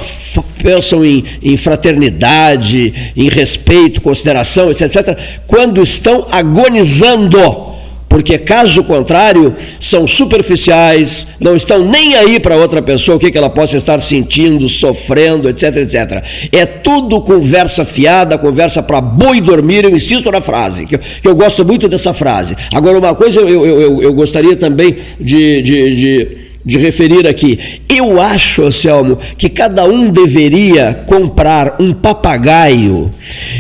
pensam 0.63 1.03
em, 1.03 1.25
em, 1.43 1.57
fraternidade, 1.57 3.13
em 3.17 3.29
respeito, 3.31 4.03
consideração, 4.03 4.71
etc, 4.71 4.83
etc, 4.83 5.19
quando 5.47 5.83
estão 5.83 6.27
agonizando 6.31 7.76
porque 8.17 8.39
caso 8.39 8.83
contrário, 8.83 9.55
são 9.79 10.07
superficiais, 10.07 11.27
não 11.39 11.55
estão 11.55 11.87
nem 11.87 12.17
aí 12.17 12.41
para 12.41 12.57
outra 12.57 12.81
pessoa, 12.81 13.19
o 13.19 13.21
que, 13.21 13.31
que 13.31 13.37
ela 13.37 13.51
possa 13.51 13.77
estar 13.77 14.01
sentindo, 14.01 14.71
sofrendo, 14.71 15.51
etc, 15.51 15.77
etc. 15.77 16.25
É 16.51 16.65
tudo 16.65 17.21
conversa 17.21 17.85
fiada, 17.85 18.39
conversa 18.39 18.83
para 18.83 19.03
boi 19.03 19.39
dormir, 19.43 19.85
eu 19.85 19.95
insisto 19.95 20.33
na 20.33 20.41
frase, 20.41 20.87
que 20.87 20.95
eu, 20.95 20.99
que 20.99 21.29
eu 21.29 21.35
gosto 21.35 21.63
muito 21.63 21.89
dessa 21.89 22.15
frase. 22.15 22.57
Agora, 22.73 22.99
uma 22.99 23.15
coisa 23.15 23.39
eu, 23.39 23.67
eu, 23.67 23.81
eu, 23.83 24.03
eu 24.05 24.15
gostaria 24.15 24.57
também 24.57 24.97
de, 25.21 25.61
de, 25.61 25.95
de 25.95 26.46
de 26.67 26.77
referir 26.79 27.29
aqui. 27.29 27.81
Eu 27.89 28.21
acho, 28.21 28.65
Anselmo, 28.65 29.17
que 29.39 29.49
cada 29.49 29.85
um 29.85 30.11
deveria 30.11 31.05
comprar 31.07 31.77
um 31.79 31.93
papagaio, 31.93 33.15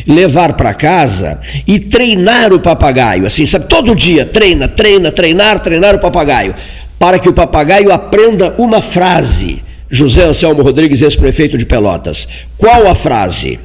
levar 0.04 0.54
para 0.54 0.74
casa 0.74 1.40
e 1.64 1.78
treinar 1.78 2.52
o 2.52 2.58
papagaio. 2.58 3.24
Assim, 3.24 3.46
sabe? 3.46 3.68
Todo 3.68 3.94
dia, 3.94 4.26
treina, 4.26 4.66
treina, 4.66 5.12
treinar, 5.12 5.60
treinar 5.60 5.94
o 5.94 6.00
papagaio. 6.00 6.52
Para 6.98 7.20
que 7.20 7.28
o 7.28 7.32
papagaio 7.32 7.92
aprenda 7.92 8.56
uma 8.58 8.82
frase. 8.82 9.62
José 9.88 10.24
Anselmo 10.24 10.62
Rodrigues, 10.62 11.00
ex-prefeito 11.00 11.56
de 11.56 11.64
Pelotas. 11.64 12.26
Qual 12.58 12.88
a 12.88 12.94
frase? 12.96 13.60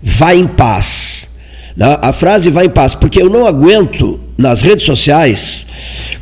Vá 0.00 0.32
em 0.32 0.46
paz. 0.46 1.36
A 2.00 2.12
frase 2.12 2.48
vai 2.48 2.66
em 2.66 2.70
paz, 2.70 2.94
porque 2.94 3.20
eu 3.20 3.28
não 3.28 3.44
aguento 3.44 4.20
nas 4.38 4.62
redes 4.62 4.86
sociais 4.86 5.66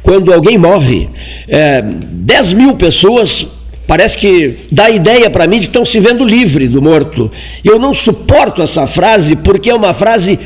quando 0.03 0.33
alguém 0.33 0.57
morre, 0.57 1.09
é, 1.49 1.83
10 1.83 2.53
mil 2.53 2.75
pessoas 2.77 3.47
parece 3.87 4.19
que 4.19 4.57
dá 4.71 4.89
ideia 4.89 5.29
para 5.29 5.47
mim 5.47 5.59
de 5.59 5.67
estão 5.67 5.85
se 5.85 6.01
vendo 6.01 6.25
livre 6.25 6.69
do 6.69 6.81
morto. 6.81 7.31
Eu 7.65 7.79
não 7.79 7.93
suporto 7.93 8.63
essa 8.63 8.87
frase 8.87 9.37
porque 9.37 9.71
é 9.71 9.75
uma 9.75 9.93
frase 9.93 10.39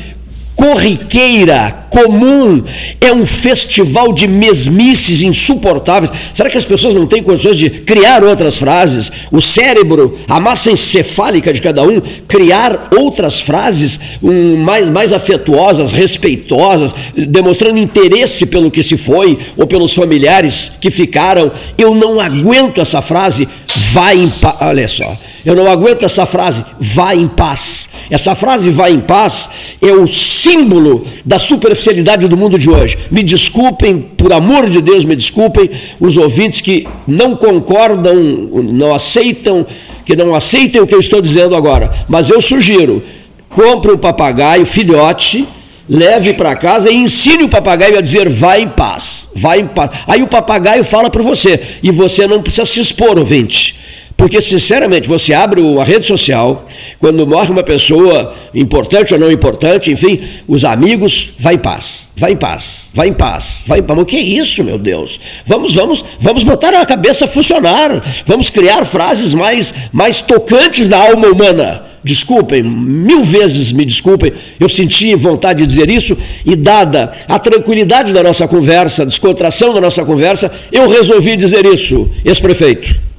corriqueira, 0.61 1.87
comum, 1.89 2.63
é 3.01 3.11
um 3.11 3.25
festival 3.25 4.13
de 4.13 4.27
mesmices 4.27 5.23
insuportáveis. 5.23 6.11
Será 6.31 6.51
que 6.51 6.57
as 6.57 6.63
pessoas 6.63 6.93
não 6.93 7.07
têm 7.07 7.23
condições 7.23 7.57
de 7.57 7.67
criar 7.67 8.23
outras 8.23 8.57
frases? 8.57 9.11
O 9.31 9.41
cérebro, 9.41 10.19
a 10.27 10.39
massa 10.39 10.69
encefálica 10.69 11.51
de 11.51 11.59
cada 11.59 11.81
um, 11.81 11.99
criar 12.27 12.89
outras 12.95 13.41
frases 13.41 13.99
um, 14.21 14.55
mais, 14.57 14.87
mais 14.87 15.11
afetuosas, 15.11 15.91
respeitosas, 15.91 16.93
demonstrando 17.15 17.79
interesse 17.79 18.45
pelo 18.45 18.69
que 18.69 18.83
se 18.83 18.95
foi 18.95 19.39
ou 19.57 19.65
pelos 19.65 19.95
familiares 19.95 20.73
que 20.79 20.91
ficaram. 20.91 21.51
Eu 21.75 21.95
não 21.95 22.21
aguento 22.21 22.79
essa 22.79 23.01
frase, 23.01 23.49
vai 23.91 24.15
em 24.15 24.29
paz. 24.29 24.57
Olha 24.61 24.87
só. 24.87 25.17
Eu 25.45 25.55
não 25.55 25.67
aguento 25.69 26.03
essa 26.03 26.25
frase, 26.25 26.63
vá 26.79 27.15
em 27.15 27.27
paz. 27.27 27.89
Essa 28.09 28.35
frase, 28.35 28.69
vá 28.69 28.89
em 28.89 28.99
paz, 28.99 29.49
é 29.81 29.91
o 29.91 30.07
símbolo 30.07 31.05
da 31.25 31.39
superficialidade 31.39 32.27
do 32.27 32.37
mundo 32.37 32.59
de 32.59 32.69
hoje. 32.69 32.97
Me 33.09 33.23
desculpem, 33.23 33.99
por 33.99 34.31
amor 34.31 34.69
de 34.69 34.81
Deus, 34.81 35.03
me 35.03 35.15
desculpem, 35.15 35.71
os 35.99 36.17
ouvintes 36.17 36.61
que 36.61 36.87
não 37.07 37.35
concordam, 37.35 38.15
não 38.63 38.93
aceitam, 38.93 39.65
que 40.05 40.15
não 40.15 40.35
aceitem 40.35 40.81
o 40.81 40.87
que 40.87 40.93
eu 40.93 40.99
estou 40.99 41.21
dizendo 41.21 41.55
agora. 41.55 42.05
Mas 42.07 42.29
eu 42.29 42.39
sugiro: 42.39 43.03
compre 43.49 43.91
um 43.91 43.97
papagaio, 43.97 44.65
filhote, 44.65 45.47
leve 45.89 46.33
para 46.33 46.55
casa 46.55 46.89
e 46.89 46.95
ensine 46.95 47.43
o 47.43 47.49
papagaio 47.49 47.97
a 47.97 48.01
dizer 48.01 48.29
vá 48.29 48.57
em 48.59 48.69
paz, 48.69 49.27
vá 49.35 49.57
em 49.57 49.67
paz. 49.67 49.91
Aí 50.07 50.21
o 50.21 50.27
papagaio 50.27 50.83
fala 50.83 51.09
para 51.09 51.23
você 51.23 51.59
e 51.81 51.91
você 51.91 52.27
não 52.27 52.41
precisa 52.41 52.65
se 52.65 52.79
expor, 52.79 53.17
ouvinte. 53.17 53.75
Porque, 54.15 54.39
sinceramente, 54.41 55.07
você 55.07 55.33
abre 55.33 55.61
a 55.79 55.83
rede 55.83 56.05
social, 56.05 56.67
quando 56.99 57.25
morre 57.25 57.49
uma 57.49 57.63
pessoa, 57.63 58.33
importante 58.53 59.13
ou 59.13 59.19
não 59.19 59.31
importante, 59.31 59.91
enfim, 59.91 60.21
os 60.47 60.63
amigos, 60.63 61.31
vai 61.39 61.55
em 61.55 61.57
paz, 61.57 62.11
vai 62.15 62.33
em 62.33 62.35
paz, 62.35 62.89
vai 62.93 63.07
em 63.07 63.13
paz, 63.13 63.63
vai 63.65 63.79
em 63.79 63.83
paz. 63.83 63.99
O 63.99 64.05
que 64.05 64.17
é 64.17 64.21
isso, 64.21 64.63
meu 64.63 64.77
Deus? 64.77 65.19
Vamos, 65.45 65.73
vamos, 65.73 66.03
vamos 66.19 66.43
botar 66.43 66.69
a 66.69 66.85
cabeça 66.85 67.25
a 67.25 67.27
funcionar, 67.27 68.03
vamos 68.25 68.49
criar 68.49 68.85
frases 68.85 69.33
mais, 69.33 69.73
mais 69.91 70.21
tocantes 70.21 70.87
na 70.87 70.97
alma 70.97 71.27
humana. 71.27 71.83
Desculpem, 72.03 72.63
mil 72.63 73.23
vezes 73.23 73.71
me 73.71 73.85
desculpem, 73.85 74.33
eu 74.59 74.67
senti 74.67 75.13
vontade 75.13 75.59
de 75.59 75.67
dizer 75.67 75.89
isso, 75.89 76.17
e 76.43 76.55
dada 76.55 77.11
a 77.27 77.37
tranquilidade 77.37 78.11
da 78.11 78.23
nossa 78.23 78.47
conversa, 78.47 79.03
a 79.03 79.05
descontração 79.05 79.73
da 79.73 79.81
nossa 79.81 80.03
conversa, 80.03 80.51
eu 80.71 80.89
resolvi 80.89 81.35
dizer 81.35 81.65
isso, 81.65 82.09
ex-prefeito. 82.25 83.10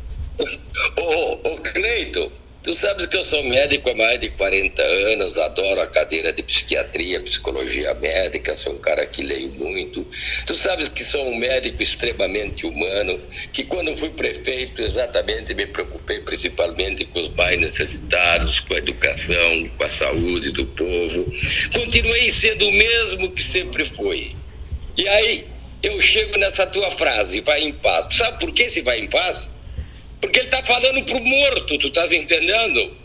Ô, 0.97 1.51
ô 1.51 1.57
Cleito, 1.59 2.33
tu 2.63 2.73
sabes 2.73 3.05
que 3.05 3.17
eu 3.17 3.25
sou 3.25 3.45
médico 3.45 3.91
há 3.91 3.95
mais 3.95 4.19
de 4.21 4.31
40 4.31 4.83
anos, 4.83 5.37
adoro 5.37 5.83
a 5.83 5.87
cadeira 5.87 6.33
de 6.33 6.43
psiquiatria, 6.43 7.21
psicologia 7.21 7.93
médica, 7.95 8.55
sou 8.55 8.73
um 8.73 8.79
cara 8.79 9.05
que 9.05 9.23
leio 9.23 9.51
muito. 9.51 10.03
Tu 10.47 10.55
sabes 10.55 10.89
que 10.89 11.05
sou 11.05 11.27
um 11.27 11.37
médico 11.37 11.83
extremamente 11.83 12.67
humano, 12.67 13.21
que 13.53 13.65
quando 13.65 13.95
fui 13.95 14.09
prefeito 14.11 14.81
exatamente 14.81 15.53
me 15.55 15.67
preocupei 15.67 16.21
principalmente 16.21 17.05
com 17.05 17.21
os 17.21 17.29
mais 17.31 17.61
necessitados, 17.61 18.61
com 18.61 18.75
a 18.75 18.79
educação, 18.79 19.69
com 19.77 19.85
a 19.85 19.89
saúde 19.91 20.53
do 20.53 20.65
povo. 20.69 21.31
Continuei 21.75 22.31
sendo 22.31 22.67
o 22.67 22.73
mesmo 22.73 23.31
que 23.33 23.43
sempre 23.43 23.85
fui. 23.85 24.35
E 24.97 25.07
aí 25.07 25.47
eu 25.83 26.01
chego 26.01 26.39
nessa 26.39 26.67
tua 26.67 26.91
frase, 26.91 27.43
vai 27.43 27.63
em 27.63 27.73
paz. 27.73 28.07
Tu 28.07 28.17
sabe 28.17 28.39
por 28.39 28.53
que 28.53 28.71
se 28.71 28.81
vai 28.81 29.01
em 29.01 29.09
paz? 29.09 29.52
Porque 30.23 30.39
ele 30.39 30.47
está 30.47 30.63
falando 30.63 31.05
para 31.05 31.19
o 31.19 31.25
morto, 31.25 31.77
tu 31.79 31.89
estás 31.89 32.13
entendendo? 32.13 32.97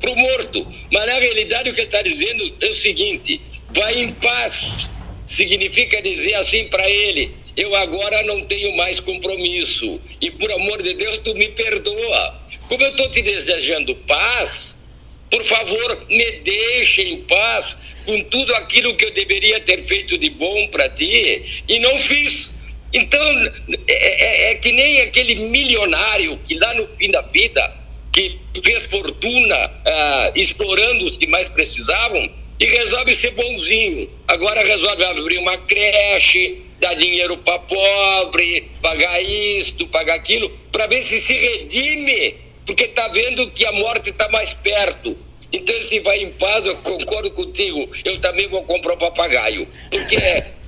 Para 0.00 0.10
o 0.10 0.16
morto. 0.16 0.66
Mas 0.90 1.06
na 1.06 1.14
realidade 1.14 1.70
o 1.70 1.74
que 1.74 1.82
ele 1.82 1.86
está 1.86 2.02
dizendo 2.02 2.52
é 2.60 2.66
o 2.66 2.74
seguinte: 2.74 3.40
vai 3.70 4.00
em 4.00 4.12
paz. 4.14 4.90
Significa 5.24 6.02
dizer 6.02 6.34
assim 6.34 6.64
para 6.68 6.88
ele: 6.90 7.30
eu 7.56 7.74
agora 7.76 8.22
não 8.24 8.44
tenho 8.46 8.74
mais 8.74 8.98
compromisso. 9.00 10.00
E 10.20 10.30
por 10.30 10.50
amor 10.50 10.82
de 10.82 10.94
Deus, 10.94 11.18
tu 11.18 11.34
me 11.34 11.48
perdoa. 11.48 12.42
Como 12.68 12.82
eu 12.82 12.90
estou 12.90 13.08
te 13.08 13.20
desejando 13.20 13.94
paz, 14.06 14.78
por 15.30 15.44
favor, 15.44 16.06
me 16.08 16.32
deixe 16.40 17.02
em 17.02 17.22
paz 17.22 17.76
com 18.06 18.22
tudo 18.24 18.54
aquilo 18.56 18.94
que 18.96 19.04
eu 19.04 19.12
deveria 19.12 19.60
ter 19.60 19.82
feito 19.82 20.16
de 20.18 20.30
bom 20.30 20.68
para 20.68 20.88
ti 20.88 21.42
e 21.68 21.78
não 21.80 21.96
fiz. 21.98 22.52
Então, 22.92 23.22
é, 23.88 23.94
é, 23.94 24.52
é, 24.52 24.54
que 24.56 24.70
nem 24.72 25.00
aquele 25.00 25.34
milionário 25.36 26.38
que 26.46 26.58
lá 26.58 26.74
no 26.74 26.86
fim 26.96 27.10
da 27.10 27.22
vida, 27.22 27.74
que 28.12 28.38
fez 28.62 28.84
fortuna 28.86 29.56
ah, 29.86 30.32
explorando 30.34 31.06
os 31.06 31.16
que 31.16 31.26
mais 31.26 31.48
precisavam 31.48 32.30
e 32.60 32.66
resolve 32.66 33.14
ser 33.14 33.30
bonzinho. 33.30 34.10
Agora 34.28 34.62
resolve 34.62 35.04
abrir 35.04 35.38
uma 35.38 35.56
creche, 35.56 36.58
dar 36.78 36.94
dinheiro 36.94 37.36
para 37.38 37.58
pobre, 37.60 38.70
pagar 38.82 39.22
isto, 39.22 39.86
pagar 39.88 40.14
aquilo, 40.14 40.50
para 40.70 40.86
ver 40.86 41.02
se 41.02 41.16
se 41.16 41.32
redime, 41.32 42.34
porque 42.66 42.84
está 42.84 43.08
vendo 43.08 43.50
que 43.52 43.64
a 43.64 43.72
morte 43.72 44.10
está 44.10 44.28
mais 44.28 44.52
perto. 44.54 45.16
Então, 45.52 45.80
se 45.82 46.00
vai 46.00 46.22
em 46.22 46.30
paz, 46.32 46.64
eu 46.66 46.74
concordo 46.78 47.30
contigo. 47.32 47.88
Eu 48.04 48.18
também 48.18 48.48
vou 48.48 48.62
comprar 48.64 48.94
um 48.94 48.98
papagaio. 48.98 49.68
Porque 49.90 50.16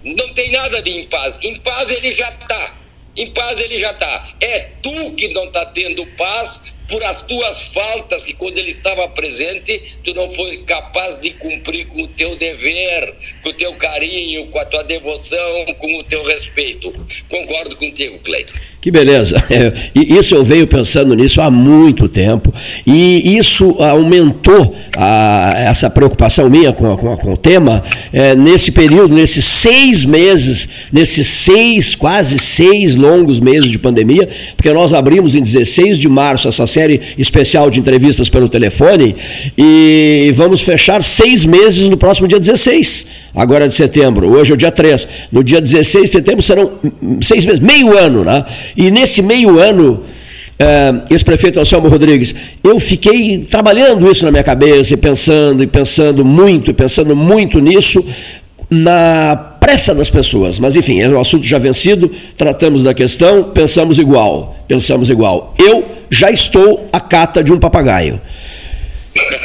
não 0.04 0.34
tem 0.34 0.50
nada 0.50 0.82
de 0.82 0.90
em 0.90 1.06
paz. 1.06 1.38
Em 1.42 1.58
paz 1.60 1.90
ele 1.90 2.12
já 2.12 2.28
está. 2.28 2.76
Em 3.16 3.30
paz 3.30 3.60
ele 3.60 3.78
já 3.78 3.90
está. 3.90 4.34
É 4.40 4.60
tu 4.82 5.14
que 5.14 5.28
não 5.28 5.44
está 5.44 5.66
tendo 5.66 6.04
paz 6.16 6.74
por 6.88 7.02
as 7.02 7.22
tuas 7.22 7.68
faltas, 7.68 8.22
que 8.22 8.34
quando 8.34 8.58
ele 8.58 8.70
estava 8.70 9.08
presente, 9.08 9.98
tu 10.02 10.14
não 10.14 10.28
foi 10.30 10.58
capaz 10.58 11.20
de 11.20 11.30
cumprir 11.30 11.86
com 11.86 12.02
o 12.02 12.08
teu 12.08 12.34
dever, 12.36 13.14
com 13.42 13.50
o 13.50 13.54
teu 13.54 13.72
carinho, 13.74 14.46
com 14.48 14.58
a 14.58 14.64
tua 14.64 14.82
devoção, 14.84 15.66
com 15.78 15.98
o 15.98 16.04
teu 16.04 16.22
respeito. 16.24 16.92
Concordo 17.28 17.76
contigo, 17.76 18.18
Cleiton. 18.20 18.54
Que 18.84 18.90
beleza. 18.90 19.42
É, 19.54 19.72
isso 19.94 20.34
eu 20.34 20.42
venho 20.42 20.66
pensando 20.66 21.14
nisso 21.14 21.40
há 21.40 21.48
muito 21.48 22.08
tempo 22.08 22.52
e 22.84 23.36
isso 23.36 23.70
aumentou 23.80 24.74
a, 24.96 25.50
essa 25.54 25.88
preocupação 25.88 26.50
minha 26.50 26.72
com, 26.72 26.96
com, 26.96 27.16
com 27.16 27.32
o 27.34 27.36
tema 27.36 27.84
é, 28.12 28.34
nesse 28.34 28.72
período, 28.72 29.14
nesses 29.14 29.44
seis 29.44 30.04
meses, 30.04 30.68
nesses 30.92 31.28
seis, 31.28 31.94
quase 31.94 32.38
seis 32.40 32.96
longos 32.96 33.38
meses 33.38 33.70
de 33.70 33.78
pandemia, 33.78 34.28
porque 34.56 34.72
nós 34.72 34.92
abrimos 34.92 35.36
em 35.36 35.42
16 35.42 35.98
de 35.98 36.08
março 36.08 36.48
essa 36.48 36.66
série 36.74 37.00
especial 37.16 37.70
de 37.70 37.78
entrevistas 37.78 38.28
pelo 38.28 38.48
telefone 38.48 39.14
e 39.56 40.32
vamos 40.34 40.60
fechar 40.60 41.02
seis 41.02 41.44
meses 41.44 41.88
no 41.88 41.96
próximo 41.96 42.26
dia 42.26 42.40
16, 42.40 43.06
agora 43.34 43.68
de 43.68 43.74
setembro. 43.74 44.28
Hoje 44.28 44.50
é 44.50 44.54
o 44.54 44.56
dia 44.56 44.72
3. 44.72 45.08
No 45.30 45.44
dia 45.44 45.60
16 45.60 46.10
de 46.10 46.12
setembro 46.12 46.42
serão 46.42 46.72
seis 47.22 47.44
meses, 47.44 47.60
meio 47.60 47.96
ano, 47.96 48.24
né? 48.24 48.44
E 48.76 48.90
nesse 48.90 49.22
meio 49.22 49.58
ano, 49.58 50.02
uh, 50.60 51.04
ex-prefeito 51.10 51.60
Anselmo 51.60 51.88
Rodrigues, 51.88 52.34
eu 52.62 52.78
fiquei 52.80 53.38
trabalhando 53.38 54.10
isso 54.10 54.24
na 54.24 54.32
minha 54.32 54.44
cabeça 54.44 54.94
e 54.94 54.96
pensando, 54.96 55.62
e 55.62 55.66
pensando 55.66 56.24
muito, 56.24 56.74
pensando 56.74 57.14
muito 57.14 57.60
nisso, 57.60 58.04
na 58.68 59.53
pressa 59.64 59.94
das 59.94 60.10
pessoas. 60.10 60.58
Mas 60.58 60.76
enfim, 60.76 61.00
é 61.00 61.08
um 61.08 61.18
assunto 61.18 61.46
já 61.46 61.58
vencido, 61.58 62.14
tratamos 62.36 62.82
da 62.82 62.92
questão, 62.92 63.44
pensamos 63.44 63.98
igual, 63.98 64.54
pensamos 64.68 65.08
igual. 65.08 65.54
Eu 65.58 65.84
já 66.10 66.30
estou 66.30 66.86
à 66.92 67.00
cata 67.00 67.42
de 67.42 67.50
um 67.50 67.58
papagaio. 67.58 68.20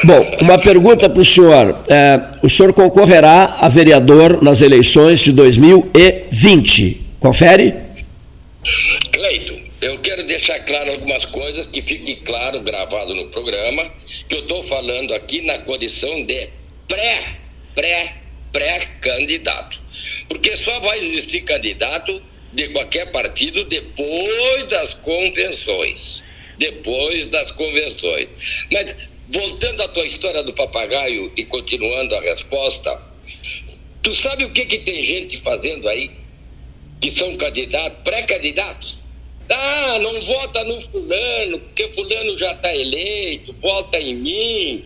Bom, 0.03 0.37
uma 0.41 0.57
pergunta 0.57 1.09
para 1.09 1.21
o 1.21 1.25
senhor. 1.25 1.83
É, 1.87 2.19
o 2.43 2.49
senhor 2.49 2.73
concorrerá 2.73 3.57
a 3.61 3.69
vereador 3.69 4.43
nas 4.43 4.61
eleições 4.61 5.19
de 5.19 5.31
2020. 5.31 7.01
Confere? 7.19 7.75
Cleito, 9.11 9.53
eu 9.81 9.99
quero 9.99 10.25
deixar 10.25 10.59
claro 10.65 10.91
algumas 10.91 11.23
coisas 11.25 11.67
que 11.67 11.81
fique 11.81 12.17
claro, 12.17 12.61
gravado 12.61 13.15
no 13.15 13.27
programa, 13.27 13.83
que 14.27 14.35
eu 14.35 14.39
estou 14.39 14.61
falando 14.63 15.13
aqui 15.13 15.43
na 15.43 15.59
condição 15.59 16.25
de 16.25 16.49
pré, 16.87 17.19
pré, 17.73 18.15
pré-candidato. 18.51 19.79
Porque 20.27 20.55
só 20.57 20.79
vai 20.79 20.99
existir 20.99 21.41
candidato 21.41 22.21
de 22.53 22.67
qualquer 22.69 23.11
partido 23.11 23.63
depois 23.65 24.67
das 24.69 24.93
convenções. 24.95 26.23
Depois 26.57 27.25
das 27.25 27.51
convenções. 27.51 28.35
Mas 28.71 29.11
voltando 29.31 29.81
à 29.81 29.87
tua 29.89 30.05
história 30.05 30.43
do 30.43 30.53
papagaio 30.53 31.31
e 31.37 31.45
continuando 31.45 32.15
a 32.15 32.21
resposta, 32.21 33.01
tu 34.01 34.13
sabe 34.13 34.45
o 34.45 34.51
que, 34.51 34.65
que 34.65 34.79
tem 34.79 35.01
gente 35.01 35.37
fazendo 35.37 35.87
aí? 35.87 36.11
Que 36.99 37.09
são 37.09 37.35
candidatos, 37.37 37.99
pré-candidatos? 38.03 38.99
Ah, 39.51 39.99
não 39.99 40.21
vota 40.21 40.63
no 40.65 40.81
fulano, 40.91 41.59
porque 41.59 41.87
fulano 41.89 42.37
já 42.37 42.51
está 42.51 42.75
eleito, 42.75 43.55
vota 43.61 43.99
em 43.99 44.15
mim. 44.15 44.85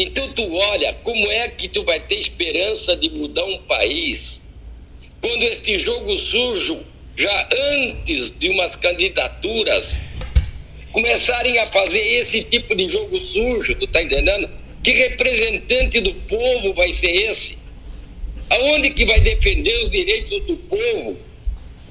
Então 0.00 0.26
tu 0.32 0.50
olha, 0.50 0.94
como 1.02 1.30
é 1.30 1.50
que 1.50 1.68
tu 1.68 1.84
vai 1.84 2.00
ter 2.00 2.14
esperança 2.14 2.96
de 2.96 3.10
mudar 3.10 3.44
um 3.44 3.58
país 3.64 4.40
quando 5.20 5.42
este 5.42 5.78
jogo 5.78 6.16
sujo, 6.16 6.82
já 7.14 7.48
antes 7.74 8.32
de 8.38 8.48
umas 8.48 8.76
candidaturas, 8.76 9.98
começarem 10.92 11.58
a 11.58 11.66
fazer 11.66 12.00
esse 12.00 12.42
tipo 12.44 12.74
de 12.74 12.88
jogo 12.88 13.20
sujo, 13.20 13.74
tu 13.74 13.86
tá 13.88 14.02
entendendo? 14.02 14.48
Que 14.82 14.92
representante 14.92 16.00
do 16.00 16.14
povo 16.14 16.72
vai 16.72 16.90
ser 16.92 17.14
esse? 17.14 17.58
Aonde 18.48 18.92
que 18.92 19.04
vai 19.04 19.20
defender 19.20 19.82
os 19.82 19.90
direitos 19.90 20.46
do 20.46 20.56
povo? 20.56 21.18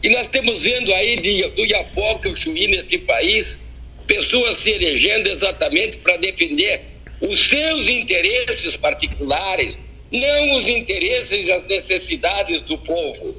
E 0.01 0.09
nós 0.09 0.21
estamos 0.21 0.61
vendo 0.61 0.91
aí 0.95 1.15
de, 1.17 1.47
do 1.49 1.63
Iapoca, 1.63 2.27
o 2.27 2.35
Chuí 2.35 2.67
neste 2.69 2.97
país, 2.97 3.59
pessoas 4.07 4.57
se 4.57 4.71
elegendo 4.71 5.29
exatamente 5.29 5.97
para 5.97 6.17
defender 6.17 6.89
os 7.21 7.39
seus 7.39 7.89
interesses 7.89 8.77
particulares, 8.77 9.77
não 10.11 10.57
os 10.57 10.67
interesses 10.69 11.47
e 11.47 11.51
as 11.51 11.67
necessidades 11.67 12.61
do 12.61 12.77
povo. 12.79 13.35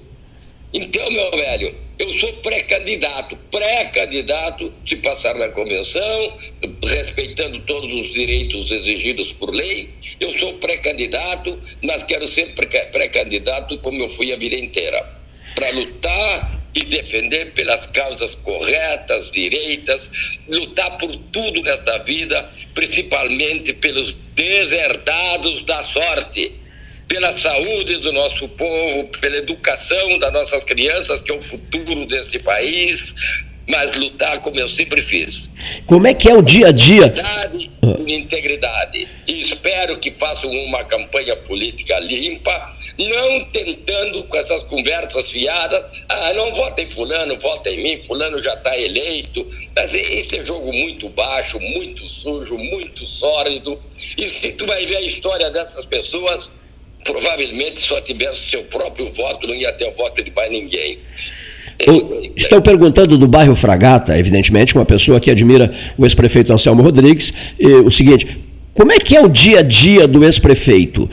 Então, 0.72 1.10
meu 1.10 1.30
velho, 1.32 1.74
eu 1.98 2.10
sou 2.12 2.32
pré-candidato, 2.34 3.36
pré-candidato 3.50 4.72
de 4.84 4.96
passar 4.96 5.34
na 5.34 5.48
convenção, 5.48 6.36
respeitando 6.82 7.60
todos 7.62 7.92
os 7.92 8.10
direitos 8.10 8.70
exigidos 8.70 9.32
por 9.32 9.52
lei. 9.54 9.90
Eu 10.20 10.30
sou 10.38 10.54
pré-candidato, 10.54 11.60
mas 11.82 12.04
quero 12.04 12.26
ser 12.26 12.54
pré-candidato 12.54 13.76
como 13.78 14.00
eu 14.00 14.08
fui 14.08 14.32
a 14.32 14.36
vida 14.36 14.56
inteira, 14.56 15.19
para 15.54 15.70
lutar 15.72 16.60
e 16.74 16.84
defender 16.84 17.52
pelas 17.52 17.86
causas 17.86 18.36
corretas, 18.36 19.30
direitas, 19.30 20.38
lutar 20.48 20.98
por 20.98 21.14
tudo 21.32 21.62
nesta 21.62 21.98
vida, 22.04 22.48
principalmente 22.74 23.72
pelos 23.74 24.14
deserdados 24.34 25.62
da 25.64 25.82
sorte 25.82 26.60
pela 27.10 27.32
saúde 27.32 27.96
do 27.96 28.12
nosso 28.12 28.48
povo, 28.50 29.08
pela 29.20 29.38
educação 29.38 30.16
das 30.20 30.32
nossas 30.32 30.62
crianças, 30.62 31.18
que 31.18 31.32
é 31.32 31.34
o 31.34 31.42
futuro 31.42 32.06
desse 32.06 32.38
país, 32.38 33.44
mas 33.70 33.94
lutar 33.94 34.40
como 34.40 34.58
eu 34.58 34.68
sempre 34.68 35.00
fiz. 35.00 35.50
Como 35.86 36.06
é 36.06 36.14
que 36.14 36.28
é 36.28 36.34
o 36.34 36.42
dia 36.42 36.68
a 36.68 36.72
dia? 36.72 37.14
Com 37.80 38.08
integridade. 38.08 39.08
E 39.26 39.40
espero 39.40 39.96
que 39.98 40.12
façam 40.12 40.50
uma 40.50 40.84
campanha 40.84 41.36
política 41.36 41.98
limpa, 42.00 42.76
não 42.98 43.44
tentando 43.46 44.24
com 44.24 44.36
essas 44.36 44.62
conversas 44.64 45.30
fiadas, 45.30 46.02
ah, 46.08 46.32
não 46.34 46.52
votem 46.54 46.88
fulano, 46.88 47.38
votem 47.38 47.78
em 47.78 47.82
mim, 47.82 48.04
fulano 48.06 48.42
já 48.42 48.54
está 48.54 48.76
eleito. 48.76 49.46
Mas 49.76 49.94
esse 49.94 50.38
é 50.38 50.44
jogo 50.44 50.72
muito 50.72 51.08
baixo, 51.10 51.58
muito 51.60 52.08
sujo, 52.08 52.58
muito 52.58 53.06
sólido. 53.06 53.80
E 54.18 54.28
se 54.28 54.52
tu 54.52 54.66
vai 54.66 54.84
ver 54.86 54.96
a 54.96 55.02
história 55.02 55.50
dessas 55.50 55.84
pessoas, 55.84 56.50
provavelmente 57.04 57.80
só 57.80 58.00
tivesse 58.00 58.50
seu 58.50 58.64
próprio 58.64 59.12
voto, 59.14 59.46
não 59.46 59.54
ia 59.54 59.72
ter 59.72 59.88
o 59.88 59.96
voto 59.96 60.22
de 60.22 60.30
mais 60.32 60.50
ninguém. 60.50 60.98
Estão 62.36 62.60
perguntando 62.60 63.16
do 63.16 63.26
bairro 63.26 63.54
Fragata, 63.54 64.18
evidentemente, 64.18 64.74
uma 64.74 64.84
pessoa 64.84 65.20
que 65.20 65.30
admira 65.30 65.72
o 65.96 66.04
ex-prefeito 66.04 66.52
Anselmo 66.52 66.82
Rodrigues, 66.82 67.32
o 67.84 67.90
seguinte: 67.90 68.26
como 68.74 68.92
é 68.92 68.98
que 68.98 69.16
é 69.16 69.20
o 69.20 69.28
dia 69.28 69.60
a 69.60 69.62
dia 69.62 70.06
do 70.06 70.24
ex-prefeito? 70.24 71.10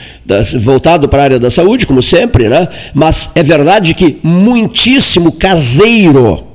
Voltado 0.60 1.10
para 1.10 1.22
a 1.22 1.24
área 1.24 1.40
da 1.40 1.50
saúde, 1.50 1.88
como 1.88 2.02
sempre, 2.02 2.50
né? 2.50 2.68
Mas 2.94 3.30
é 3.36 3.44
verdade 3.44 3.94
que 3.94 4.20
muitíssimo 4.24 5.32
caseiro. 5.32 6.48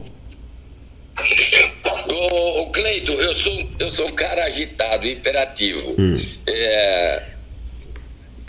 Ô, 2.09 2.67
Cleito, 2.73 3.13
eu 3.13 3.35
sou, 3.35 3.69
eu 3.79 3.91
sou 3.91 4.07
um 4.07 4.13
cara 4.13 4.45
agitado, 4.45 5.07
imperativo. 5.07 5.95
Hum. 5.99 6.17
É, 6.47 7.23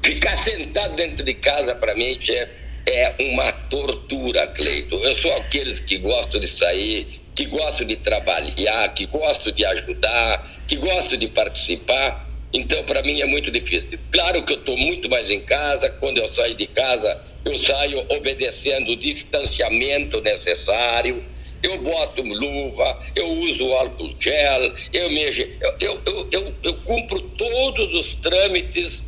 Ficar 0.03 0.35
sentado 0.35 0.95
dentro 0.95 1.23
de 1.23 1.34
casa, 1.34 1.76
para 1.76 1.95
mim, 1.95 2.18
é, 2.30 2.48
é 2.85 3.15
uma 3.19 3.51
tortura, 3.69 4.47
Cleito. 4.47 4.95
Eu 4.95 5.15
sou 5.15 5.31
aqueles 5.38 5.80
que 5.80 5.97
gostam 5.97 6.39
de 6.39 6.47
sair, 6.47 7.07
que 7.35 7.45
gostam 7.45 7.88
de 7.88 7.95
trabalhar, 7.97 8.93
que 8.93 9.05
gostam 9.07 9.53
de 9.53 9.65
ajudar, 9.65 10.64
que 10.68 10.76
gostam 10.77 11.18
de 11.18 11.27
participar. 11.27 12.30
Então, 12.53 12.84
para 12.84 13.01
mim 13.01 13.19
é 13.22 13.26
muito 13.26 13.49
difícil. 13.49 13.97
Claro 14.11 14.43
que 14.43 14.53
eu 14.53 14.60
estou 14.60 14.77
muito 14.77 15.10
mais 15.10 15.31
em 15.31 15.39
casa. 15.39 15.89
Quando 15.99 16.19
eu 16.19 16.27
saio 16.27 16.55
de 16.55 16.68
casa, 16.68 17.19
eu 17.45 17.57
saio 17.57 18.05
obedecendo 18.10 18.91
o 18.91 18.95
distanciamento 18.95 20.22
necessário. 20.22 21.23
Eu 21.64 21.77
boto 21.81 22.22
luva, 22.22 22.99
eu 23.15 23.26
uso 23.26 23.72
álcool 23.73 24.14
gel, 24.19 24.73
eu, 24.91 25.10
me, 25.11 25.23
eu, 25.23 25.76
eu, 25.80 26.01
eu, 26.05 26.30
eu, 26.34 26.55
eu 26.61 26.73
cumpro 26.80 27.22
todos 27.22 27.95
os 27.95 28.15
trâmites 28.15 29.05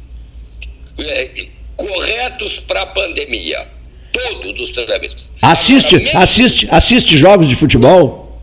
é, 0.98 1.48
corretos 1.76 2.60
para 2.60 2.82
a 2.82 2.88
pandemia. 2.88 3.68
Todos 4.12 4.62
os 4.62 4.72
trâmites. 4.72 5.32
Assiste, 5.42 5.96
Agora, 5.96 6.20
assiste, 6.20 6.68
assiste 6.72 7.18
jogos 7.18 7.48
de 7.48 7.56
futebol? 7.56 8.42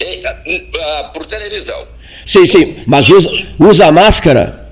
É, 0.00 0.30
uh, 0.30 1.12
por 1.12 1.24
televisão. 1.26 1.86
Sim, 2.26 2.46
sim, 2.46 2.76
mas 2.86 3.08
usa, 3.08 3.30
usa 3.58 3.90
máscara? 3.90 4.62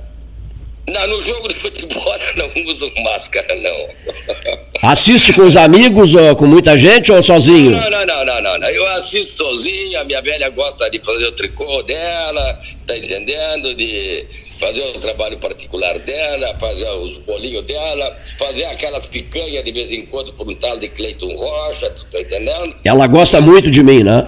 Não, 0.89 1.07
no 1.07 1.21
jogo 1.23 1.49
de 1.49 1.55
futebol 1.55 2.19
não 2.37 2.65
uso 2.67 2.91
máscara, 3.03 3.55
não. 3.57 4.91
Assiste 4.91 5.33
com 5.33 5.43
os 5.43 5.57
amigos 5.57 6.15
ou 6.15 6.35
com 6.35 6.47
muita 6.47 6.77
gente 6.77 7.13
ou 7.13 7.23
sozinho? 7.23 7.71
Não, 7.71 7.91
não, 7.91 8.07
não, 8.07 8.25
não, 8.25 8.43
não, 8.43 8.59
não. 8.59 8.69
Eu 8.69 8.87
assisto 8.89 9.35
sozinho, 9.45 10.01
a 10.01 10.05
minha 10.05 10.21
velha 10.21 10.49
gosta 10.51 10.91
de 10.91 10.99
fazer 11.01 11.27
o 11.27 11.33
tricô 11.33 11.83
dela, 11.83 12.59
tá 12.87 12.97
entendendo? 12.97 13.75
De 13.75 14.27
fazer 14.61 14.83
o 14.83 14.93
trabalho 15.01 15.39
particular 15.39 15.99
dela, 16.01 16.57
fazer 16.61 16.89
os 17.03 17.19
bolinhos 17.21 17.65
dela, 17.65 18.17
fazer 18.39 18.65
aquelas 18.67 19.07
picanhas 19.07 19.65
de 19.65 19.73
vez 19.73 19.91
em 19.91 20.05
quando 20.07 20.33
por 20.35 20.47
um 20.47 20.55
tal 20.55 20.79
de 20.79 20.89
Cleiton 20.89 21.35
Rocha, 21.35 21.91
tu 21.91 22.05
tá 22.05 22.21
entendendo? 22.21 22.77
Ela 22.85 23.07
gosta 23.07 23.41
muito 23.41 23.71
de 23.71 23.83
mim, 23.83 24.05
né? 24.05 24.25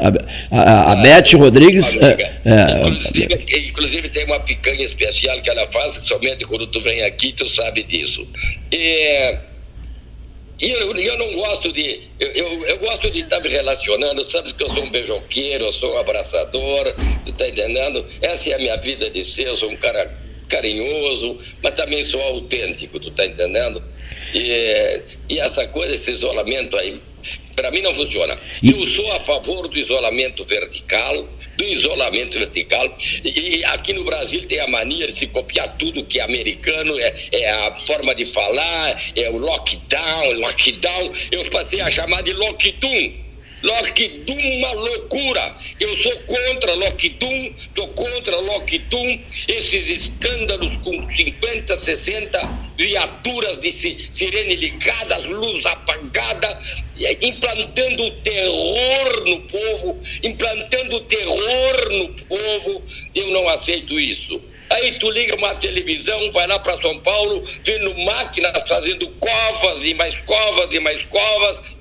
A, 0.50 0.58
a, 0.58 0.92
a 0.92 0.98
é, 0.98 1.02
Beth 1.02 1.36
Rodrigues. 1.36 1.96
É, 1.96 2.32
é, 2.46 2.78
inclusive, 2.78 3.68
inclusive, 3.68 4.08
tem 4.08 4.24
uma 4.24 4.40
picanha 4.40 4.82
especial 4.82 5.40
que 5.42 5.50
ela 5.50 5.68
faz, 5.70 5.92
somente 6.02 6.44
quando 6.46 6.66
tu 6.66 6.80
vem 6.80 7.02
aqui, 7.02 7.32
tu 7.32 7.46
sabe 7.46 7.82
disso. 7.82 8.26
E. 8.72 9.51
E 10.60 10.70
eu, 10.70 10.96
eu, 10.96 11.18
não 11.18 11.34
gosto 11.34 11.72
de. 11.72 12.00
Eu, 12.20 12.28
eu, 12.28 12.66
eu, 12.66 12.78
gosto 12.78 13.10
de 13.10 13.20
estar 13.20 13.40
me 13.40 13.48
relacionando. 13.48 14.30
Sabes 14.30 14.52
que 14.52 14.62
eu 14.62 14.70
sou 14.70 14.84
um 14.84 14.90
beijoqueiro, 14.90 15.64
eu 15.64 15.72
sou 15.72 15.94
um 15.94 15.98
abraçador, 15.98 16.94
tu 17.24 17.32
tá 17.32 17.48
entendendo? 17.48 18.04
Essa 18.20 18.50
é 18.50 18.54
a 18.54 18.58
minha 18.58 18.76
vida 18.76 19.10
de 19.10 19.22
ser, 19.24 19.48
eu 19.48 19.56
sou 19.56 19.70
um 19.70 19.76
cara 19.76 20.22
carinhoso, 20.48 21.38
mas 21.62 21.72
também 21.74 22.02
sou 22.04 22.20
autêntico, 22.22 23.00
tu 23.00 23.10
tá 23.10 23.24
entendendo? 23.24 23.82
E, 24.34 25.02
e 25.30 25.40
essa 25.40 25.66
coisa, 25.68 25.94
esse 25.94 26.10
isolamento 26.10 26.76
aí, 26.76 27.00
para 27.54 27.70
mim 27.70 27.80
não 27.80 27.94
funciona. 27.94 28.38
Eu 28.62 28.84
sou 28.84 29.10
a 29.12 29.20
favor 29.20 29.68
do 29.68 29.78
isolamento 29.78 30.44
vertical, 30.46 31.28
do 31.56 31.64
isolamento 31.64 32.38
vertical, 32.38 32.96
e 33.24 33.64
aqui 33.66 33.92
no 33.92 34.04
Brasil 34.04 34.40
tem 34.46 34.60
a 34.60 34.68
mania 34.68 35.06
de 35.06 35.12
se 35.12 35.26
copiar 35.28 35.76
tudo 35.76 36.04
que 36.04 36.18
é 36.18 36.22
americano, 36.22 36.98
é, 36.98 37.14
é 37.32 37.50
a 37.50 37.76
forma 37.86 38.14
de 38.14 38.32
falar, 38.32 39.12
é 39.16 39.30
o 39.30 39.38
lockdown, 39.38 40.32
lockdown, 40.40 41.12
eu 41.30 41.44
passei 41.50 41.80
a 41.80 41.90
chamar 41.90 42.22
de 42.22 42.32
lockdown 42.32 43.21
Lockdown, 43.62 44.56
uma 44.58 44.72
loucura. 44.72 45.56
Eu 45.78 45.96
sou 46.02 46.12
contra 46.22 46.74
Lockdown, 46.74 47.52
estou 47.56 47.88
contra 47.88 48.36
Lockdown, 48.40 49.20
esses 49.48 49.90
escândalos 49.90 50.76
com 50.78 51.08
50, 51.08 51.78
60 51.78 52.72
viaturas 52.76 53.60
de 53.60 53.70
sirene 53.70 54.56
ligadas, 54.56 55.24
luz 55.26 55.64
apagada, 55.66 56.58
implantando 57.20 58.10
terror 58.22 59.24
no 59.26 59.40
povo, 59.42 60.02
implantando 60.22 61.00
terror 61.02 61.90
no 61.90 62.08
povo. 62.26 62.82
Eu 63.14 63.28
não 63.28 63.48
aceito 63.48 63.98
isso. 63.98 64.40
Aí 64.70 64.92
tu 64.92 65.10
liga 65.10 65.36
uma 65.36 65.54
televisão, 65.56 66.32
vai 66.32 66.46
lá 66.46 66.58
para 66.58 66.80
São 66.80 66.98
Paulo, 67.00 67.44
vendo 67.64 67.94
máquinas 67.98 68.52
fazendo 68.66 69.06
covas 69.20 69.84
e 69.84 69.92
mais 69.94 70.16
covas 70.22 70.72
e 70.72 70.80
mais 70.80 71.04
covas. 71.04 71.76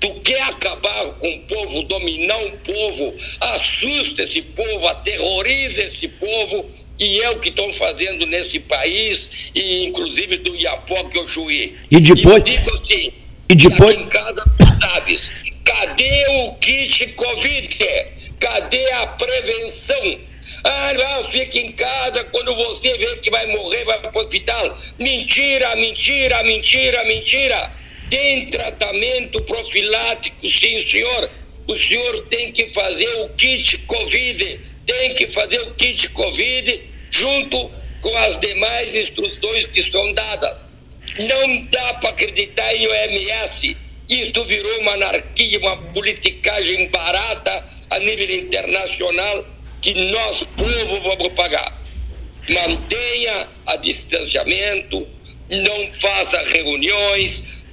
Tu 0.00 0.08
quer 0.22 0.40
acabar 0.42 1.12
com 1.12 1.30
o 1.30 1.40
povo, 1.40 1.82
dominar 1.82 2.42
o 2.44 2.58
povo, 2.58 3.14
assusta 3.40 4.22
esse 4.22 4.40
povo, 4.40 4.88
aterroriza 4.88 5.82
esse 5.82 6.08
povo, 6.08 6.66
e 6.98 7.20
é 7.20 7.30
o 7.30 7.38
que 7.38 7.50
estão 7.50 7.70
fazendo 7.74 8.26
nesse 8.26 8.60
país, 8.60 9.50
e 9.54 9.84
inclusive 9.84 10.38
do 10.38 10.56
Iapoque 10.56 11.18
ao 11.18 11.26
Chuí. 11.26 11.76
E 11.90 12.00
depois. 12.00 12.42
E 12.46 12.54
eu 12.54 12.60
digo 12.60 12.70
assim, 12.70 13.12
e 13.50 13.54
depois... 13.54 13.90
em 13.90 14.06
casa, 14.06 14.44
sabes, 14.80 15.32
cadê 15.64 16.24
o 16.28 16.54
kit 16.54 17.06
Covid? 17.14 17.78
Cadê 18.38 18.92
a 18.92 19.06
prevenção? 19.08 20.20
Ah, 20.64 20.92
não, 20.94 21.30
fica 21.30 21.58
em 21.58 21.72
casa 21.72 22.24
quando 22.24 22.54
você 22.54 22.96
vê 22.96 23.16
que 23.18 23.30
vai 23.30 23.46
morrer, 23.48 23.84
vai 23.84 23.98
para 24.00 24.18
o 24.18 24.24
hospital. 24.24 24.78
Mentira, 24.98 25.76
mentira, 25.76 26.42
mentira, 26.42 27.04
mentira. 27.04 27.79
Tem 28.10 28.46
tratamento 28.50 29.40
profilático, 29.42 30.46
sim, 30.46 30.80
senhor. 30.80 31.30
O 31.68 31.76
senhor 31.76 32.26
tem 32.26 32.50
que 32.50 32.66
fazer 32.74 33.08
o 33.22 33.28
kit 33.30 33.78
Covid. 33.86 34.60
Tem 34.84 35.14
que 35.14 35.28
fazer 35.28 35.60
o 35.60 35.74
kit 35.74 36.10
Covid 36.10 36.82
junto 37.10 37.70
com 38.00 38.16
as 38.16 38.40
demais 38.40 38.94
instruções 38.94 39.66
que 39.66 39.80
são 39.80 40.12
dadas. 40.12 40.56
Não 41.18 41.64
dá 41.66 41.94
para 41.94 42.10
acreditar 42.10 42.74
em 42.74 42.88
OMS. 42.88 43.76
Isso 44.08 44.44
virou 44.44 44.80
uma 44.80 44.94
anarquia, 44.94 45.58
uma 45.60 45.76
politicagem 45.92 46.88
barata 46.88 47.64
a 47.90 47.98
nível 48.00 48.34
internacional 48.34 49.46
que 49.80 49.94
nós, 49.94 50.42
povo, 50.56 51.00
vamos 51.00 51.32
pagar. 51.34 51.80
Mantenha 52.48 53.48
a 53.66 53.76
distanciamento, 53.76 55.06
não 55.48 55.92
faça 55.94 56.42
reuniões, 56.42 57.64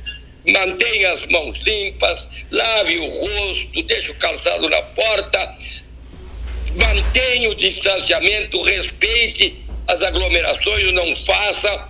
mantenha 0.52 1.12
as 1.12 1.26
mãos 1.28 1.58
limpas, 1.58 2.46
lave 2.52 2.98
o 3.00 3.08
rosto, 3.08 3.84
deixe 3.84 4.12
o 4.12 4.16
calçado 4.16 4.70
na 4.70 4.82
porta, 4.82 5.58
mantenha 6.76 7.50
o 7.50 7.56
distanciamento, 7.56 8.62
respeite 8.64 9.58
as 9.88 10.02
aglomerações, 10.02 10.94
não 10.94 11.16
faça, 11.16 11.88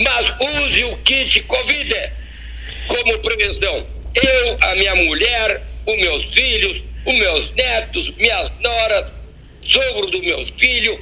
mas 0.00 0.34
use 0.62 0.84
o 0.84 0.96
kit 0.98 1.42
Covid 1.42 2.12
como 2.86 3.18
prevenção. 3.18 3.86
Eu, 4.14 4.58
a 4.60 4.74
minha 4.76 4.94
mulher, 4.94 5.62
os 5.86 5.96
meus 5.96 6.24
filhos, 6.24 6.82
os 7.06 7.14
meus 7.14 7.50
netos, 7.52 8.10
minhas 8.16 8.50
noras, 8.60 9.12
sogro 9.62 10.10
do 10.10 10.22
meu 10.22 10.46
filho, 10.58 10.98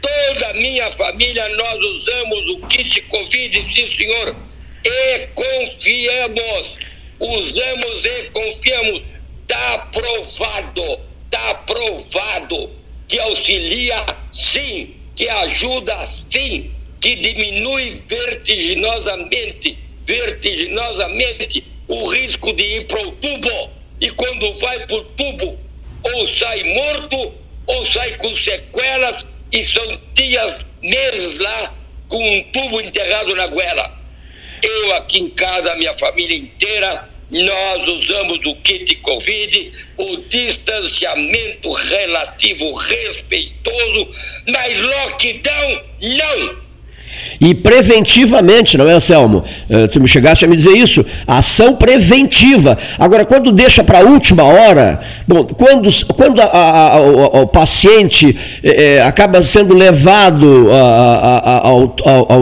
toda 0.00 0.48
a 0.48 0.54
minha 0.54 0.90
família, 0.90 1.48
nós 1.50 1.78
usamos 1.78 2.48
o 2.50 2.66
kit 2.66 3.02
Covid, 3.02 3.72
sim 3.72 3.86
senhor, 3.86 4.36
e 4.84 5.26
confiamos, 5.34 6.78
usamos 7.18 8.04
e 8.04 8.24
confiamos, 8.30 9.04
está 9.42 9.74
aprovado, 9.74 11.00
está 11.24 11.50
aprovado. 11.50 12.70
Que 13.08 13.18
auxilia 13.18 14.06
sim, 14.30 14.94
que 15.16 15.28
ajuda 15.28 15.96
sim, 16.30 16.70
que 17.00 17.16
diminui 17.16 18.02
vertiginosamente, 18.08 19.76
vertiginosamente 20.06 21.64
o 21.88 22.08
risco 22.10 22.52
de 22.52 22.62
ir 22.62 22.86
para 22.86 23.02
o 23.02 23.12
tubo. 23.12 23.70
E 24.00 24.10
quando 24.12 24.58
vai 24.60 24.86
para 24.86 24.96
o 24.96 25.04
tubo, 25.04 25.58
ou 26.02 26.26
sai 26.26 26.62
morto 26.62 27.34
ou 27.66 27.86
sai 27.86 28.16
com 28.16 28.34
sequelas. 28.34 29.26
E 29.52 29.62
são 29.64 30.00
dias, 30.14 30.64
meses 30.82 31.40
lá 31.40 31.74
com 32.08 32.18
um 32.18 32.42
tubo 32.44 32.80
enterrado 32.80 33.34
na 33.34 33.46
goela. 33.48 33.99
Eu 34.62 34.96
aqui 34.96 35.18
em 35.18 35.30
casa, 35.30 35.74
minha 35.76 35.94
família 35.94 36.36
inteira, 36.36 37.08
nós 37.30 37.88
usamos 37.88 38.40
o 38.44 38.56
kit 38.56 38.94
Covid, 38.96 39.72
o 39.98 40.16
distanciamento 40.28 41.70
relativo 41.70 42.74
respeitoso, 42.74 44.08
mas 44.48 44.80
lockdown 44.80 45.82
não! 46.02 46.59
E 47.40 47.54
preventivamente, 47.54 48.76
não 48.76 48.88
é, 48.88 48.92
Anselmo? 48.92 49.44
Uh, 49.68 49.88
tu 49.88 50.00
me 50.00 50.08
chegaste 50.08 50.44
a 50.44 50.48
me 50.48 50.56
dizer 50.56 50.76
isso. 50.76 51.04
Ação 51.26 51.74
preventiva. 51.74 52.76
Agora, 52.98 53.24
quando 53.24 53.52
deixa 53.52 53.82
para 53.82 54.00
a 54.00 54.02
última 54.02 54.42
hora, 54.44 55.00
bom, 55.26 55.44
quando, 55.44 55.88
quando 56.14 56.40
a, 56.40 56.44
a, 56.44 56.96
a, 56.96 57.00
o, 57.00 57.42
o, 57.42 57.46
paciente 57.46 58.36
eh, 58.62 59.02
acaba 59.02 59.42
sendo 59.42 59.74
levado 59.74 60.68
ao, 60.70 61.96
ao, 62.04 62.32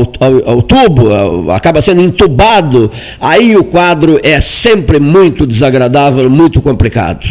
ao, 0.46 0.62
tubo, 0.62 1.50
acaba 1.50 1.80
sendo 1.80 2.00
entubado, 2.00 2.90
aí 3.20 3.56
o 3.56 3.64
quadro 3.64 4.18
é 4.22 4.40
sempre 4.40 4.98
muito 5.00 5.46
desagradável, 5.46 6.28
muito 6.28 6.60
complicado. 6.60 7.26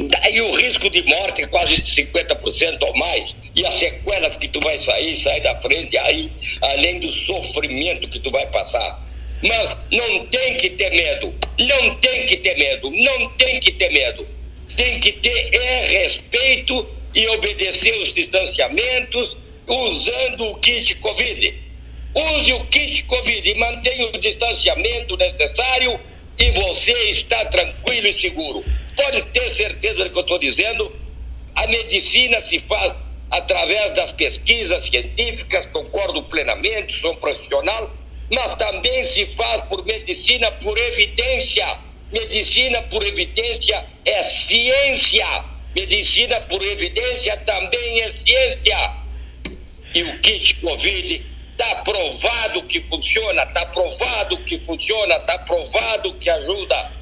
Daí 0.00 0.40
o 0.40 0.54
risco 0.56 0.90
de 0.90 1.02
morte 1.04 1.42
é 1.42 1.46
quase 1.46 1.80
de 1.80 2.02
50% 2.02 2.82
ou 2.82 2.96
mais. 2.96 3.36
E 3.54 3.64
as 3.64 3.74
sequelas 3.74 4.36
que 4.36 4.48
tu 4.48 4.60
vai 4.60 4.76
sair, 4.78 5.16
sair 5.16 5.40
da 5.40 5.60
frente, 5.60 5.96
aí, 5.98 6.30
além 6.62 7.00
do 7.00 7.10
sofrimento 7.12 8.08
que 8.08 8.18
tu 8.18 8.30
vai 8.30 8.46
passar. 8.48 9.06
Mas 9.42 9.76
não 9.90 10.26
tem 10.26 10.56
que 10.56 10.70
ter 10.70 10.90
medo. 10.90 11.34
Não 11.58 11.94
tem 11.96 12.26
que 12.26 12.36
ter 12.36 12.56
medo. 12.56 12.90
Não 12.90 13.28
tem 13.30 13.58
que 13.60 13.72
ter 13.72 13.90
medo. 13.90 14.26
Tem 14.76 15.00
que 15.00 15.12
ter 15.12 15.54
é 15.54 15.86
respeito 15.86 16.88
e 17.14 17.26
obedecer 17.28 17.94
os 18.00 18.12
distanciamentos 18.12 19.36
usando 19.66 20.44
o 20.44 20.58
kit 20.58 20.94
Covid. 20.96 21.54
Use 22.14 22.52
o 22.52 22.64
kit 22.66 23.04
Covid 23.04 23.50
e 23.50 23.54
mantenha 23.54 24.06
o 24.06 24.18
distanciamento 24.18 25.16
necessário 25.16 25.98
e 26.38 26.50
você 26.50 26.92
está 27.10 27.44
tranquilo 27.46 28.06
e 28.06 28.12
seguro. 28.12 28.64
Pode 28.96 29.22
ter 29.22 29.48
certeza 29.48 30.04
do 30.04 30.10
que 30.10 30.18
eu 30.18 30.22
estou 30.22 30.38
dizendo. 30.38 30.92
A 31.54 31.66
medicina 31.66 32.40
se 32.40 32.58
faz 32.60 32.96
através 33.30 33.92
das 33.94 34.12
pesquisas 34.12 34.82
científicas, 34.82 35.66
concordo 35.66 36.22
plenamente, 36.24 37.00
sou 37.00 37.12
um 37.12 37.16
profissional, 37.16 37.90
mas 38.30 38.54
também 38.56 39.04
se 39.04 39.26
faz 39.36 39.62
por 39.62 39.84
medicina 39.84 40.50
por 40.52 40.76
evidência. 40.76 41.66
Medicina 42.12 42.82
por 42.82 43.02
evidência 43.06 43.86
é 44.04 44.22
ciência. 44.22 45.44
Medicina 45.74 46.40
por 46.42 46.62
evidência 46.62 47.36
também 47.38 48.00
é 48.00 48.08
ciência. 48.08 48.92
E 49.94 50.02
o 50.02 50.18
kit 50.20 50.54
Covid 50.56 51.26
está 51.52 51.76
provado 51.76 52.64
que 52.64 52.80
funciona, 52.80 53.42
está 53.42 53.66
provado 53.66 54.36
que 54.44 54.58
funciona, 54.60 55.16
está 55.16 55.38
provado 55.38 56.14
que 56.14 56.28
ajuda. 56.28 56.92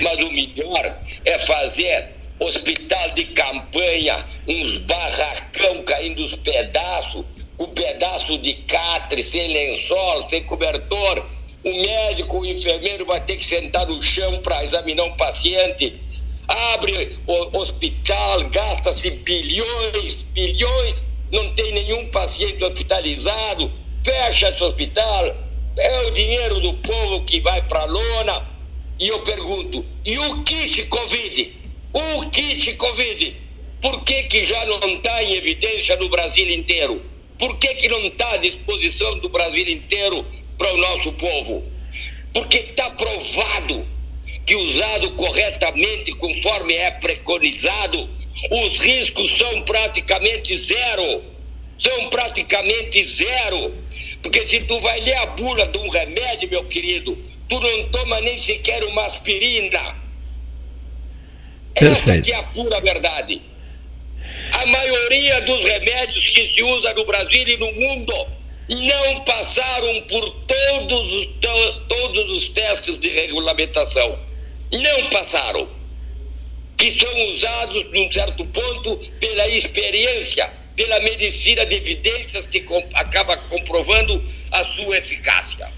Mas 0.00 0.18
o 0.18 0.30
melhor 0.30 1.00
é 1.24 1.38
fazer 1.40 2.18
hospital 2.40 3.10
de 3.10 3.24
campanha, 3.26 4.24
uns 4.46 4.78
barracão 4.78 5.82
caindo 5.82 6.24
os 6.24 6.36
pedaços, 6.36 7.24
um 7.58 7.66
pedaço 7.66 8.38
de 8.38 8.54
catre, 8.54 9.22
sem 9.22 9.48
lençol, 9.48 10.28
sem 10.30 10.44
cobertor. 10.44 11.24
O 11.64 11.72
médico, 11.72 12.38
o 12.38 12.46
enfermeiro 12.46 13.04
vai 13.06 13.20
ter 13.20 13.36
que 13.36 13.44
sentar 13.44 13.86
no 13.86 14.00
chão 14.00 14.38
para 14.38 14.64
examinar 14.64 15.04
um 15.04 15.16
paciente. 15.16 16.00
Abre 16.46 17.18
o 17.26 17.58
hospital, 17.58 18.44
gasta-se 18.50 19.10
bilhões, 19.10 20.22
bilhões, 20.32 21.04
não 21.32 21.50
tem 21.50 21.72
nenhum 21.72 22.06
paciente 22.06 22.64
hospitalizado, 22.64 23.70
fecha 24.04 24.48
esse 24.48 24.64
hospital, 24.64 25.36
é 25.76 26.06
o 26.06 26.10
dinheiro 26.12 26.60
do 26.60 26.74
povo 26.74 27.22
que 27.24 27.40
vai 27.40 27.60
para 27.62 27.80
a 27.80 27.84
lona 27.84 28.57
e 29.00 29.08
eu 29.08 29.20
pergunto, 29.20 29.84
e 30.04 30.18
o 30.18 30.42
kit 30.42 30.86
Covid? 30.86 31.52
O 31.92 32.30
kit 32.30 32.76
Covid, 32.76 33.36
por 33.80 34.04
que, 34.04 34.22
que 34.24 34.44
já 34.44 34.64
não 34.66 34.96
está 34.96 35.22
em 35.22 35.34
evidência 35.34 35.96
no 35.96 36.08
Brasil 36.08 36.48
inteiro? 36.50 37.02
Por 37.38 37.56
que, 37.58 37.74
que 37.74 37.88
não 37.88 38.04
está 38.06 38.28
à 38.32 38.36
disposição 38.38 39.18
do 39.20 39.28
Brasil 39.28 39.66
inteiro 39.68 40.26
para 40.56 40.74
o 40.74 40.76
nosso 40.78 41.12
povo? 41.12 41.64
Porque 42.32 42.58
está 42.58 42.90
provado 42.90 43.88
que 44.44 44.56
usado 44.56 45.10
corretamente, 45.12 46.12
conforme 46.12 46.74
é 46.74 46.90
preconizado, 46.92 48.10
os 48.50 48.78
riscos 48.80 49.36
são 49.36 49.62
praticamente 49.62 50.56
zero. 50.56 51.22
São 51.78 52.10
praticamente 52.10 53.04
zero. 53.04 53.74
Porque 54.22 54.46
se 54.46 54.60
tu 54.60 54.78
vai 54.80 55.00
ler 55.00 55.16
a 55.16 55.26
bula 55.26 55.66
de 55.68 55.78
um 55.78 55.88
remédio, 55.88 56.50
meu 56.50 56.64
querido, 56.64 57.16
tu 57.48 57.60
não 57.60 57.88
toma 57.90 58.20
nem 58.20 58.36
sequer 58.36 58.82
uma 58.84 59.04
aspirina. 59.04 59.96
Essa 61.76 62.14
aqui 62.14 62.32
é 62.32 62.36
a 62.36 62.42
pura 62.42 62.80
verdade. 62.80 63.40
A 64.52 64.66
maioria 64.66 65.40
dos 65.42 65.64
remédios 65.64 66.30
que 66.30 66.44
se 66.44 66.62
usa 66.62 66.92
no 66.94 67.04
Brasil 67.04 67.46
e 67.46 67.56
no 67.56 67.72
mundo 67.72 68.26
não 68.68 69.20
passaram 69.24 70.02
por 70.02 70.30
todos 70.30 71.12
os, 71.12 71.28
todos 71.88 72.30
os 72.32 72.48
testes 72.48 72.98
de 72.98 73.08
regulamentação. 73.08 74.18
Não 74.72 75.10
passaram. 75.10 75.68
Que 76.76 76.90
são 76.92 77.30
usados, 77.30 77.84
num 77.92 78.10
certo 78.10 78.44
ponto, 78.46 78.98
pela 79.18 79.48
experiência, 79.48 80.52
pela 80.78 81.00
medicina 81.00 81.66
de 81.66 81.74
evidências 81.74 82.46
que 82.46 82.60
com, 82.60 82.80
acaba 82.94 83.36
comprovando 83.36 84.24
a 84.52 84.62
sua 84.62 84.96
eficácia. 84.96 85.68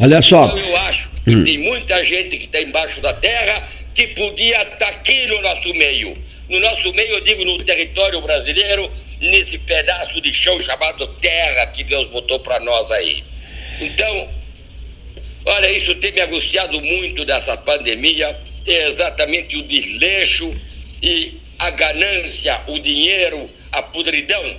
Olha 0.00 0.22
só. 0.22 0.46
Então 0.46 0.58
eu 0.58 0.76
acho 0.78 1.12
que 1.22 1.36
hum. 1.36 1.42
tem 1.42 1.58
muita 1.58 2.02
gente 2.02 2.38
que 2.38 2.46
está 2.46 2.62
embaixo 2.62 3.02
da 3.02 3.12
terra 3.12 3.68
que 3.94 4.06
podia 4.08 4.56
estar 4.62 4.76
tá 4.76 4.88
aqui 4.88 5.26
no 5.26 5.42
nosso 5.42 5.74
meio. 5.74 6.14
No 6.48 6.58
nosso 6.60 6.94
meio, 6.94 7.10
eu 7.10 7.20
digo 7.20 7.44
no 7.44 7.58
território 7.58 8.22
brasileiro, 8.22 8.90
nesse 9.20 9.58
pedaço 9.58 10.18
de 10.22 10.32
chão 10.32 10.58
chamado 10.58 11.06
terra 11.20 11.66
que 11.66 11.84
Deus 11.84 12.08
botou 12.08 12.40
para 12.40 12.58
nós 12.60 12.90
aí. 12.90 13.22
Então, 13.82 14.30
olha, 15.44 15.70
isso 15.70 15.94
tem 15.96 16.10
me 16.12 16.22
angustiado 16.22 16.80
muito 16.80 17.26
dessa 17.26 17.54
pandemia, 17.58 18.34
é 18.66 18.86
exatamente 18.86 19.56
o 19.56 19.62
desleixo 19.62 20.50
e 21.02 21.38
a 21.58 21.70
ganância, 21.70 22.62
o 22.66 22.78
dinheiro, 22.78 23.48
a 23.72 23.82
podridão. 23.82 24.56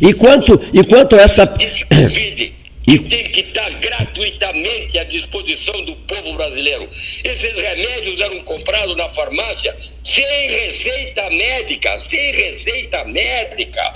E 0.00 0.14
quanto, 0.14 0.60
e 0.72 0.84
quanto 0.84 1.16
essa. 1.16 1.46
Covid, 1.90 2.54
e 2.86 2.98
tem 2.98 3.24
que 3.24 3.40
estar 3.40 3.70
gratuitamente 3.74 4.98
à 4.98 5.04
disposição 5.04 5.84
do 5.84 5.94
povo 5.96 6.32
brasileiro. 6.34 6.88
Esses 7.24 7.56
remédios 7.56 8.20
eram 8.20 8.40
comprados 8.42 8.96
na 8.96 9.08
farmácia 9.10 9.76
sem 10.02 10.48
receita 10.48 11.30
médica, 11.30 11.98
sem 12.00 12.32
receita 12.32 13.04
médica. 13.04 13.92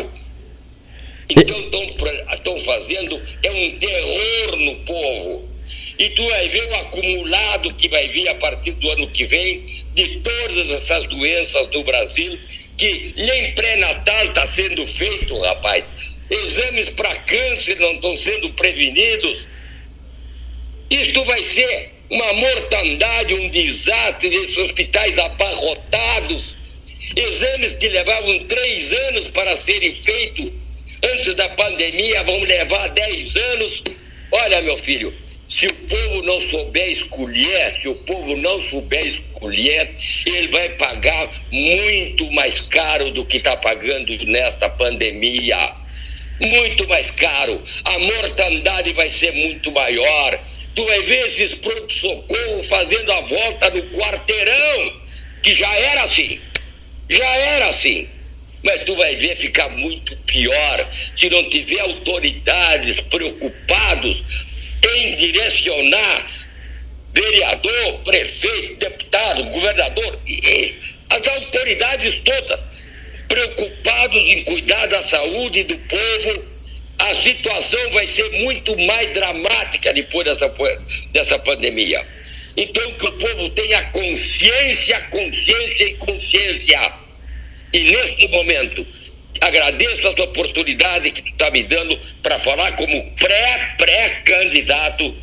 Então 1.28 1.59
estão 2.32 2.61
fazendo 2.61 3.20
é 3.43 3.51
um 3.51 3.70
terror 3.78 4.57
no 4.57 4.77
povo. 4.85 5.57
E 5.98 6.11
tu 6.11 6.23
vai 6.28 6.48
ver 6.48 6.69
o 6.69 6.74
acumulado 6.77 7.74
que 7.74 7.89
vai 7.89 8.07
vir 8.09 8.28
a 8.28 8.35
partir 8.36 8.73
do 8.73 8.90
ano 8.90 9.09
que 9.09 9.24
vem 9.24 9.65
de 9.94 10.20
todas 10.20 10.70
essas 10.70 11.07
doenças 11.07 11.66
do 11.69 11.82
Brasil, 11.82 12.39
que 12.77 13.15
nem 13.16 13.55
pré-natal 13.55 14.24
está 14.24 14.47
sendo 14.47 14.86
feito, 14.86 15.39
rapaz. 15.40 15.93
Exames 16.31 16.90
para 16.90 17.15
câncer 17.16 17.78
não 17.78 17.93
estão 17.93 18.16
sendo 18.16 18.53
prevenidos. 18.55 19.48
Isto 20.90 21.24
vai 21.24 21.43
ser 21.43 21.90
uma 22.11 22.32
mortandade, 22.35 23.35
um 23.35 23.48
desastre, 23.48 24.35
esses 24.35 24.57
hospitais 24.59 25.19
abarrotados. 25.19 26.57
Exames 27.16 27.74
que 27.74 27.89
levavam 27.89 28.44
três 28.47 28.93
anos 28.93 29.31
para 29.31 29.57
serem 29.57 30.03
feitos 30.03 30.53
antes 31.12 31.35
da 31.35 31.48
pandemia 31.51 32.23
vão 32.24 32.40
levar 32.40 32.89
dez 32.89 33.35
anos. 33.36 33.82
Olha, 34.32 34.62
meu 34.62 34.77
filho, 34.77 35.16
se 35.48 35.66
o 35.66 35.74
povo 35.74 36.23
não 36.23 36.40
souber 36.40 36.90
escolher, 36.90 37.78
se 37.78 37.89
o 37.89 37.94
povo 38.05 38.36
não 38.36 38.60
souber 38.62 39.06
escolher, 39.06 39.94
ele 40.27 40.48
vai 40.48 40.70
pagar 40.70 41.31
muito 41.52 42.31
mais 42.32 42.60
caro 42.62 43.12
do 43.12 43.24
que 43.24 43.36
está 43.36 43.56
pagando 43.56 44.12
nesta 44.27 44.68
pandemia. 44.68 45.56
Muito 46.40 46.86
mais 46.89 47.10
caro. 47.12 47.62
A 47.85 47.98
mortandade 47.98 48.93
vai 48.93 49.10
ser 49.10 49.32
muito 49.32 49.70
maior. 49.70 50.40
Tu 50.74 50.85
vai 50.85 51.02
ver 51.05 51.27
esses 51.28 51.55
pronto-socorro 51.55 52.62
fazendo 52.64 53.12
a 53.12 53.20
volta 53.20 53.70
no 53.70 53.82
quarteirão, 53.97 55.01
que 55.43 55.55
já 55.55 55.73
era 55.74 56.02
assim. 56.02 56.40
Já 57.09 57.27
era 57.27 57.68
assim. 57.68 58.09
Mas 58.62 58.85
tu 58.85 58.97
vai 58.97 59.14
ver 59.14 59.36
ficar 59.39 59.70
muito 59.70 60.16
pior 60.27 60.90
se 61.18 61.31
não 61.31 61.48
tiver 61.48 61.81
autoridades 61.81 63.01
preocupados 63.02 64.24
em 64.82 65.16
direcionar 65.16 66.27
vereador, 67.12 67.98
prefeito, 68.05 68.77
deputado, 68.77 69.44
governador 69.44 70.20
e 70.27 70.74
as 71.11 71.28
autoridades 71.28 72.15
todas 72.24 72.65
preocupados 73.28 74.27
em 74.28 74.43
cuidar 74.44 74.86
da 74.86 75.01
saúde 75.03 75.65
do 75.65 75.77
povo, 75.77 76.44
a 76.98 77.15
situação 77.15 77.90
vai 77.90 78.07
ser 78.07 78.31
muito 78.43 78.77
mais 78.86 79.12
dramática 79.12 79.93
depois 79.93 80.24
dessa, 80.24 80.53
dessa 81.12 81.39
pandemia. 81.40 82.07
Então 82.57 82.93
que 82.93 83.07
o 83.07 83.12
povo 83.12 83.51
tenha 83.51 83.85
consciência, 83.86 85.01
consciência 85.11 85.85
e 85.85 85.94
consciência. 85.94 86.93
E 87.73 87.81
neste 87.81 88.28
momento, 88.28 88.86
agradeço 89.47 90.09
as 90.09 90.18
oportunidades 90.20 91.12
que 91.12 91.23
tu 91.23 91.32
está 91.32 91.51
me 91.51 91.62
dando 91.62 91.98
para 92.23 92.39
falar 92.39 92.77
como 92.77 93.10
pré-pré-candidato, 93.12 95.14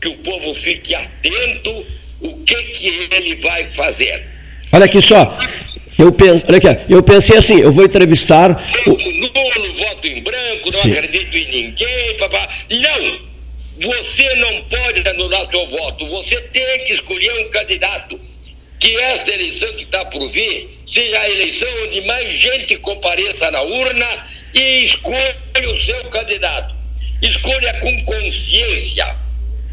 que 0.00 0.08
o 0.08 0.16
povo 0.18 0.54
fique 0.54 0.94
atento 0.94 1.86
o 2.20 2.38
que, 2.44 2.54
que 2.54 3.08
ele 3.12 3.34
vai 3.36 3.64
fazer. 3.74 4.24
Olha 4.72 4.84
aqui 4.86 5.02
só, 5.02 5.36
eu, 5.98 6.12
penso, 6.12 6.46
olha 6.48 6.58
aqui, 6.58 6.92
eu 6.92 7.02
pensei 7.02 7.36
assim, 7.36 7.60
eu 7.60 7.72
vou 7.72 7.84
entrevistar. 7.84 8.52
Voto 8.86 9.10
nulo, 9.10 9.74
voto 9.74 10.06
em 10.06 10.22
branco, 10.22 10.66
não 10.66 10.72
Sim. 10.72 10.92
acredito 10.92 11.36
em 11.36 11.50
ninguém, 11.50 12.16
papá. 12.18 12.48
Não! 12.70 13.32
Você 13.80 14.36
não 14.36 14.62
pode 14.62 15.08
anular 15.08 15.50
seu 15.50 15.66
voto, 15.66 16.06
você 16.06 16.40
tem 16.52 16.84
que 16.84 16.92
escolher 16.92 17.32
um 17.40 17.50
candidato 17.50 18.20
que 18.82 18.96
esta 18.96 19.32
eleição 19.32 19.72
que 19.74 19.84
está 19.84 20.04
por 20.06 20.28
vir 20.28 20.68
seja 20.84 21.16
a 21.16 21.30
eleição 21.30 21.68
onde 21.84 22.00
mais 22.00 22.36
gente 22.36 22.76
compareça 22.78 23.48
na 23.52 23.62
urna 23.62 24.26
e 24.52 24.82
escolha 24.82 25.36
o 25.72 25.78
seu 25.78 26.04
candidato. 26.10 26.74
Escolha 27.22 27.78
com 27.78 28.04
consciência 28.04 29.16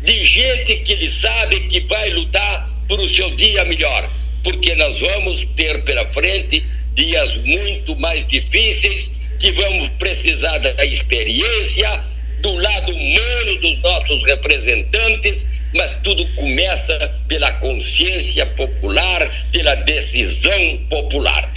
de 0.04 0.24
gente 0.24 0.78
que 0.78 0.94
ele 0.94 1.10
sabe 1.10 1.62
que 1.62 1.80
vai 1.88 2.12
lutar 2.12 2.70
por 2.88 3.00
o 3.00 3.10
seu 3.10 3.36
dia 3.36 3.66
melhor, 3.66 4.12
porque 4.44 4.76
nós 4.76 5.00
vamos 5.00 5.44
ter 5.56 5.84
pela 5.84 6.06
frente 6.14 6.64
dias 6.94 7.36
muito 7.40 8.00
mais 8.00 8.28
difíceis 8.28 9.12
que 9.40 9.52
vamos 9.54 9.90
precisar 9.98 10.60
da 10.60 10.86
experiência, 10.86 12.04
do 12.42 12.54
lado 12.54 12.94
humano 12.94 13.56
dos 13.60 13.82
nossos 13.82 14.24
representantes 14.26 15.48
mas 15.74 15.94
tudo 16.04 16.26
começa 16.36 17.12
pela 17.28 17.52
consciência 17.54 18.46
popular, 18.46 19.30
pela 19.52 19.76
decisão 19.76 20.80
popular. 20.90 21.50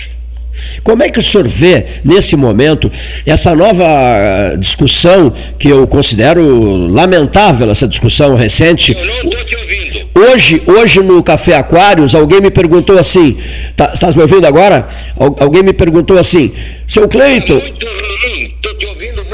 Como 0.82 1.02
é 1.02 1.08
que 1.08 1.18
o 1.18 1.22
senhor 1.22 1.46
vê, 1.46 1.86
nesse 2.04 2.36
momento, 2.36 2.90
essa 3.24 3.54
nova 3.54 3.84
ah, 3.86 4.56
discussão, 4.56 5.32
que 5.58 5.68
eu 5.68 5.86
considero 5.86 6.88
lamentável, 6.88 7.70
essa 7.70 7.86
discussão 7.88 8.34
recente? 8.34 8.92
Eu 8.92 9.04
não 9.04 9.14
estou 9.14 9.44
te 9.44 9.56
ouvindo. 9.56 10.10
Hoje, 10.14 10.62
hoje 10.66 11.00
no 11.00 11.22
Café 11.22 11.56
Aquários, 11.56 12.14
alguém 12.14 12.40
me 12.40 12.50
perguntou 12.50 12.98
assim, 12.98 13.38
tá, 13.76 13.92
estás 13.94 14.14
me 14.14 14.22
ouvindo 14.22 14.46
agora? 14.46 14.88
Alguém 15.16 15.62
me 15.62 15.72
perguntou 15.72 16.18
assim, 16.18 16.52
seu 16.86 17.08
Cleito... 17.08 17.58
Tá 17.58 17.66
muito 17.66 17.86
ruim, 17.86 18.44
estou 18.44 18.74
te 18.74 18.86
ouvindo. 18.86 19.31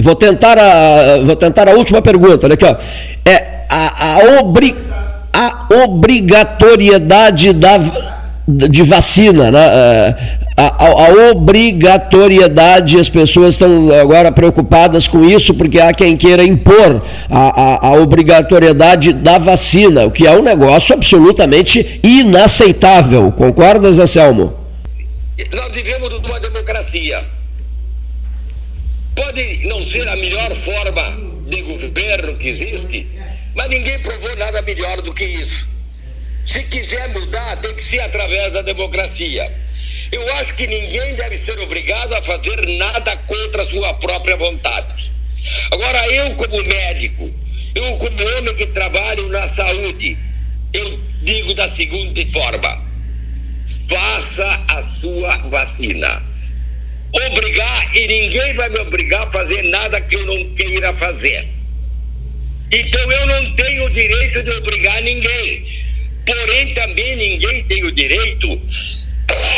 Vou 0.00 0.14
tentar 0.14 0.58
a, 0.58 1.20
vou 1.24 1.36
tentar 1.36 1.68
a 1.68 1.72
última 1.72 2.00
pergunta, 2.02 2.46
olha 2.46 2.54
aqui, 2.54 2.64
ó. 2.64 2.76
É, 3.24 3.64
a, 3.68 4.14
a, 4.14 4.40
obri, 4.40 4.74
a 5.32 5.66
obrigatoriedade 5.84 7.52
da, 7.52 7.78
de 8.46 8.82
vacina, 8.82 9.50
né? 9.50 9.66
É, 9.66 10.40
a, 10.56 10.82
a, 10.82 11.30
obrigatoriedade, 11.30 12.98
as 12.98 13.08
pessoas 13.08 13.54
estão 13.54 13.90
agora 13.98 14.30
preocupadas 14.30 15.08
com 15.08 15.24
isso, 15.24 15.54
porque 15.54 15.80
há 15.80 15.92
quem 15.94 16.16
queira 16.16 16.44
impor 16.44 17.02
a, 17.30 17.62
a, 17.62 17.88
a 17.88 17.92
obrigatoriedade 17.94 19.12
da 19.12 19.38
vacina, 19.38 20.04
o 20.04 20.10
que 20.10 20.26
é 20.26 20.32
um 20.32 20.42
negócio 20.42 20.94
absolutamente 20.94 22.00
inaceitável. 22.02 23.32
Concordas, 23.32 23.98
Anselmo? 23.98 24.52
Nós 25.52 25.72
vivemos 25.72 26.10
numa 26.20 26.40
democracia. 26.40 27.39
Pode 29.20 29.68
não 29.68 29.84
ser 29.84 30.08
a 30.08 30.16
melhor 30.16 30.54
forma 30.54 31.44
de 31.50 31.60
governo 31.60 32.38
que 32.38 32.48
existe, 32.48 33.06
mas 33.54 33.68
ninguém 33.68 33.98
provou 33.98 34.34
nada 34.36 34.62
melhor 34.62 35.02
do 35.02 35.12
que 35.12 35.24
isso. 35.24 35.68
Se 36.46 36.64
quiser 36.64 37.06
mudar, 37.10 37.56
tem 37.58 37.74
que 37.74 37.82
ser 37.82 38.00
através 38.00 38.50
da 38.54 38.62
democracia. 38.62 39.52
Eu 40.10 40.26
acho 40.36 40.54
que 40.54 40.66
ninguém 40.66 41.14
deve 41.16 41.36
ser 41.36 41.60
obrigado 41.60 42.14
a 42.14 42.22
fazer 42.22 42.66
nada 42.78 43.14
contra 43.18 43.62
a 43.62 43.68
sua 43.68 43.92
própria 43.92 44.38
vontade. 44.38 45.12
Agora, 45.70 46.08
eu, 46.08 46.34
como 46.36 46.64
médico, 46.64 47.30
eu, 47.74 47.98
como 47.98 48.38
homem 48.38 48.56
que 48.56 48.68
trabalho 48.68 49.28
na 49.28 49.46
saúde, 49.48 50.16
eu 50.72 50.98
digo 51.20 51.52
da 51.52 51.68
seguinte 51.68 52.26
forma: 52.32 52.84
faça 53.86 54.64
a 54.68 54.82
sua 54.82 55.36
vacina. 55.50 56.30
Obrigar, 57.12 57.96
e 57.96 58.06
ninguém 58.06 58.54
vai 58.54 58.68
me 58.68 58.78
obrigar 58.78 59.24
a 59.24 59.30
fazer 59.30 59.62
nada 59.64 60.00
que 60.00 60.14
eu 60.14 60.26
não 60.26 60.54
queira 60.54 60.92
fazer. 60.96 61.46
Então 62.72 63.12
eu 63.12 63.26
não 63.26 63.54
tenho 63.54 63.84
o 63.84 63.90
direito 63.90 64.42
de 64.44 64.50
obrigar 64.52 65.02
ninguém. 65.02 65.64
Porém, 66.24 66.74
também 66.74 67.16
ninguém 67.16 67.64
tem 67.64 67.84
o 67.84 67.90
direito 67.90 68.60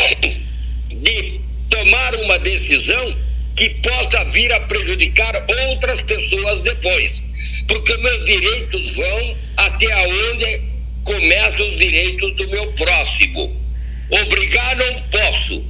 de 0.89 1.39
tomar 1.69 2.15
uma 2.15 2.39
decisão 2.39 3.15
que 3.55 3.69
possa 3.69 4.23
vir 4.25 4.51
a 4.51 4.59
prejudicar 4.61 5.35
outras 5.69 6.01
pessoas 6.01 6.61
depois. 6.61 7.21
Porque 7.67 7.95
meus 7.97 8.25
direitos 8.25 8.95
vão 8.95 9.37
até 9.57 10.07
onde 10.07 10.61
começam 11.03 11.67
os 11.67 11.77
direitos 11.77 12.35
do 12.35 12.47
meu 12.49 12.71
próximo. 12.73 13.61
Obrigar 14.09 14.75
não 14.77 14.99
posso, 15.11 15.63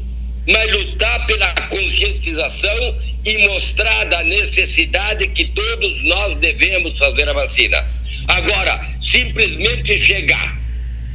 mas 0.47 0.71
lutar 0.71 1.25
pela 1.25 1.53
consciência 1.69 2.13
população 2.33 2.95
e 3.25 3.37
mostrada 3.47 4.19
a 4.19 4.23
necessidade 4.23 5.27
que 5.29 5.45
todos 5.45 6.03
nós 6.03 6.35
devemos 6.35 6.97
fazer 6.97 7.27
a 7.29 7.33
vacina. 7.33 7.87
Agora, 8.27 8.95
simplesmente 8.99 9.97
chegar 9.97 10.61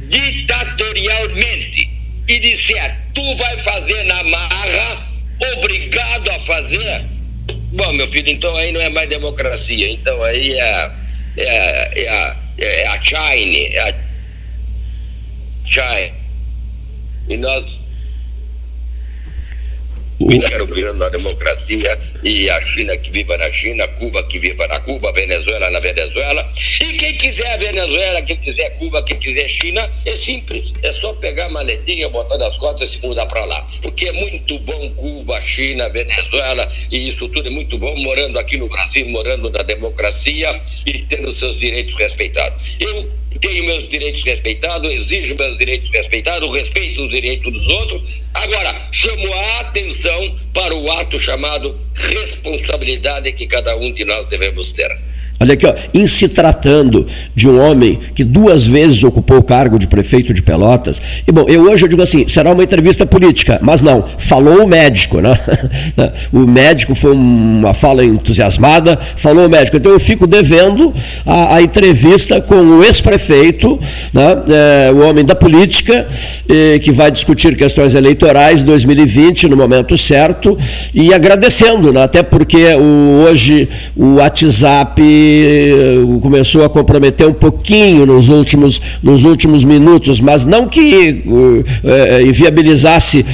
ditatorialmente 0.03 1.89
e 2.27 2.39
disser 2.39 2.97
tu 3.13 3.37
vai 3.37 3.63
fazer 3.63 4.03
na 4.03 4.23
marra, 4.23 5.07
obrigado 5.57 6.29
a 6.31 6.39
fazer. 6.39 7.05
Bom, 7.73 7.93
meu 7.93 8.07
filho, 8.07 8.29
então 8.29 8.55
aí 8.55 8.71
não 8.71 8.81
é 8.81 8.89
mais 8.89 9.09
democracia, 9.09 9.91
então 9.91 10.21
aí 10.23 10.53
é, 10.53 10.91
é, 11.37 12.03
é, 12.03 12.09
a, 12.09 12.37
é 12.57 12.87
a 12.87 13.01
China, 13.01 13.57
é 13.73 13.79
a 13.79 13.95
China. 15.65 16.15
E 17.27 17.37
nós 17.37 17.79
quero 20.39 20.65
virando 20.65 21.03
a 21.03 21.09
democracia 21.09 21.97
e 22.23 22.49
a 22.49 22.61
China 22.61 22.97
que 22.97 23.11
viva 23.11 23.37
na 23.37 23.49
China, 23.51 23.87
Cuba 23.89 24.23
que 24.23 24.39
viva 24.39 24.67
na 24.67 24.79
Cuba, 24.81 25.11
Venezuela 25.13 25.69
na 25.69 25.79
Venezuela. 25.79 26.45
E 26.81 26.97
quem 26.97 27.15
quiser 27.15 27.53
a 27.53 27.57
Venezuela, 27.57 28.21
quem 28.21 28.37
quiser 28.37 28.69
Cuba, 28.77 29.03
quem 29.03 29.17
quiser 29.17 29.47
China, 29.47 29.89
é 30.05 30.15
simples. 30.15 30.73
É 30.83 30.91
só 30.91 31.13
pegar 31.13 31.45
a 31.45 31.49
maletinha, 31.49 32.09
botar 32.09 32.37
nas 32.37 32.57
costas 32.57 32.89
e 32.89 32.93
se 32.93 33.07
mudar 33.07 33.25
para 33.27 33.43
lá. 33.45 33.67
Porque 33.81 34.07
é 34.07 34.13
muito 34.13 34.59
bom 34.59 34.89
Cuba, 34.91 35.39
China, 35.41 35.89
Venezuela 35.89 36.67
e 36.91 37.07
isso 37.07 37.27
tudo 37.29 37.47
é 37.47 37.51
muito 37.51 37.77
bom 37.77 37.95
morando 37.99 38.37
aqui 38.39 38.57
no 38.57 38.67
Brasil, 38.67 39.07
morando 39.07 39.49
na 39.49 39.63
democracia 39.63 40.59
e 40.85 40.99
tendo 41.03 41.31
seus 41.31 41.59
direitos 41.59 41.95
respeitados. 41.95 42.77
Eu 42.79 43.19
tenho 43.41 43.63
meus 43.65 43.87
direitos 43.87 44.23
respeitados, 44.23 44.91
exijo 44.91 45.35
meus 45.35 45.57
direitos 45.57 45.89
respeitados, 45.91 46.51
respeito 46.51 47.01
os 47.03 47.09
direitos 47.09 47.51
dos 47.51 47.67
outros. 47.67 48.29
Agora, 48.33 48.89
chamo 48.91 49.33
a 49.33 49.59
atenção 49.61 50.35
para 50.53 50.73
o 50.75 50.91
ato 50.91 51.19
chamado 51.19 51.77
responsabilidade 51.95 53.31
que 53.33 53.47
cada 53.47 53.75
um 53.77 53.93
de 53.93 54.05
nós 54.05 54.27
devemos 54.27 54.71
ter. 54.71 54.89
Olha 55.41 55.53
aqui, 55.53 55.65
ó, 55.65 55.73
em 55.93 56.05
se 56.05 56.27
tratando 56.27 57.05
de 57.33 57.47
um 57.47 57.59
homem 57.59 57.97
que 58.13 58.23
duas 58.23 58.65
vezes 58.65 59.03
ocupou 59.03 59.37
o 59.37 59.43
cargo 59.43 59.79
de 59.79 59.87
prefeito 59.87 60.33
de 60.33 60.41
Pelotas, 60.41 61.01
e 61.25 61.31
bom, 61.31 61.45
eu 61.47 61.63
hoje 61.63 61.85
eu 61.85 61.89
digo 61.89 62.01
assim, 62.01 62.27
será 62.27 62.51
uma 62.51 62.63
entrevista 62.63 63.05
política, 63.05 63.57
mas 63.61 63.81
não, 63.81 64.03
falou 64.17 64.63
o 64.63 64.67
médico, 64.67 65.21
né? 65.21 65.39
O 66.31 66.39
médico 66.39 66.93
foi 66.93 67.11
uma 67.11 67.73
fala 67.73 68.03
entusiasmada, 68.03 68.97
falou 69.15 69.47
o 69.47 69.49
médico, 69.49 69.77
então 69.77 69.91
eu 69.91 69.99
fico 69.99 70.27
devendo 70.27 70.93
a, 71.25 71.55
a 71.55 71.61
entrevista 71.61 72.41
com 72.41 72.55
o 72.55 72.83
ex-prefeito, 72.83 73.79
né? 74.13 74.37
É, 74.49 74.91
o 74.91 75.07
homem 75.07 75.23
da 75.23 75.35
política, 75.35 76.07
eh, 76.47 76.79
que 76.79 76.91
vai 76.91 77.11
discutir 77.11 77.55
questões 77.55 77.95
eleitorais 77.95 78.63
2020 78.63 79.47
no 79.47 79.55
momento 79.55 79.97
certo, 79.97 80.57
e 80.93 81.13
agradecendo, 81.13 81.93
né? 81.93 82.03
até 82.03 82.23
porque 82.23 82.73
o, 82.75 83.23
hoje 83.23 83.69
o 83.95 84.15
WhatsApp 84.15 85.01
começou 86.21 86.63
a 86.63 86.69
comprometer 86.69 87.27
um 87.27 87.33
pouquinho 87.33 88.05
nos 88.05 88.29
últimos, 88.29 88.81
nos 89.01 89.25
últimos 89.25 89.63
minutos, 89.63 90.19
mas 90.19 90.45
não 90.45 90.67
que 90.67 91.23
uh, 91.25 92.27
inviabilizasse 92.27 93.25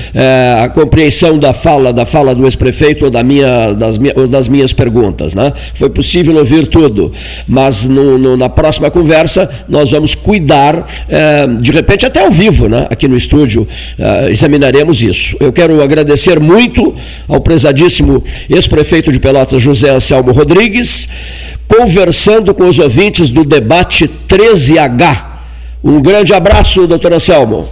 a 0.63 0.69
compreensão 0.69 1.38
da 1.38 1.53
fala, 1.53 1.91
da 1.91 2.05
fala 2.05 2.34
do 2.34 2.45
ex-prefeito 2.45 3.05
ou, 3.05 3.11
da 3.11 3.23
minha, 3.23 3.73
das, 3.73 3.99
ou 4.15 4.27
das 4.27 4.47
minhas 4.47 4.73
perguntas. 4.73 5.34
Né? 5.34 5.51
Foi 5.73 5.89
possível 5.89 6.38
ouvir 6.38 6.67
tudo, 6.67 7.11
mas 7.47 7.85
no, 7.85 8.17
no, 8.17 8.38
na 8.38 8.49
próxima 8.49 8.89
conversa 8.89 9.49
nós 9.67 9.91
vamos 9.91 10.15
cuidar, 10.15 10.88
de 11.61 11.72
repente 11.72 12.05
até 12.05 12.23
ao 12.23 12.31
vivo, 12.31 12.67
né? 12.67 12.88
aqui 12.89 13.07
no 13.07 13.17
estúdio, 13.17 13.67
examinaremos 14.30 15.01
isso. 15.01 15.38
Eu 15.39 15.51
quero 15.51 15.81
agradecer 15.81 16.39
muito 16.39 16.93
ao 17.27 17.41
prezadíssimo 17.41 18.23
ex-prefeito 18.49 19.11
de 19.11 19.19
Pelotas, 19.19 19.61
José 19.61 19.89
Anselmo 19.89 20.31
Rodrigues, 20.31 21.09
conversando 21.68 22.54
com 22.54 22.68
os 22.68 22.80
ouvintes 22.80 23.30
do 23.30 23.44
debate 23.44 24.08
13H. 24.08 25.26
Um 25.84 26.02
grande 26.02 26.34
abraço, 26.34 26.88
doutor 26.88 27.14
Anselmo. 27.14 27.70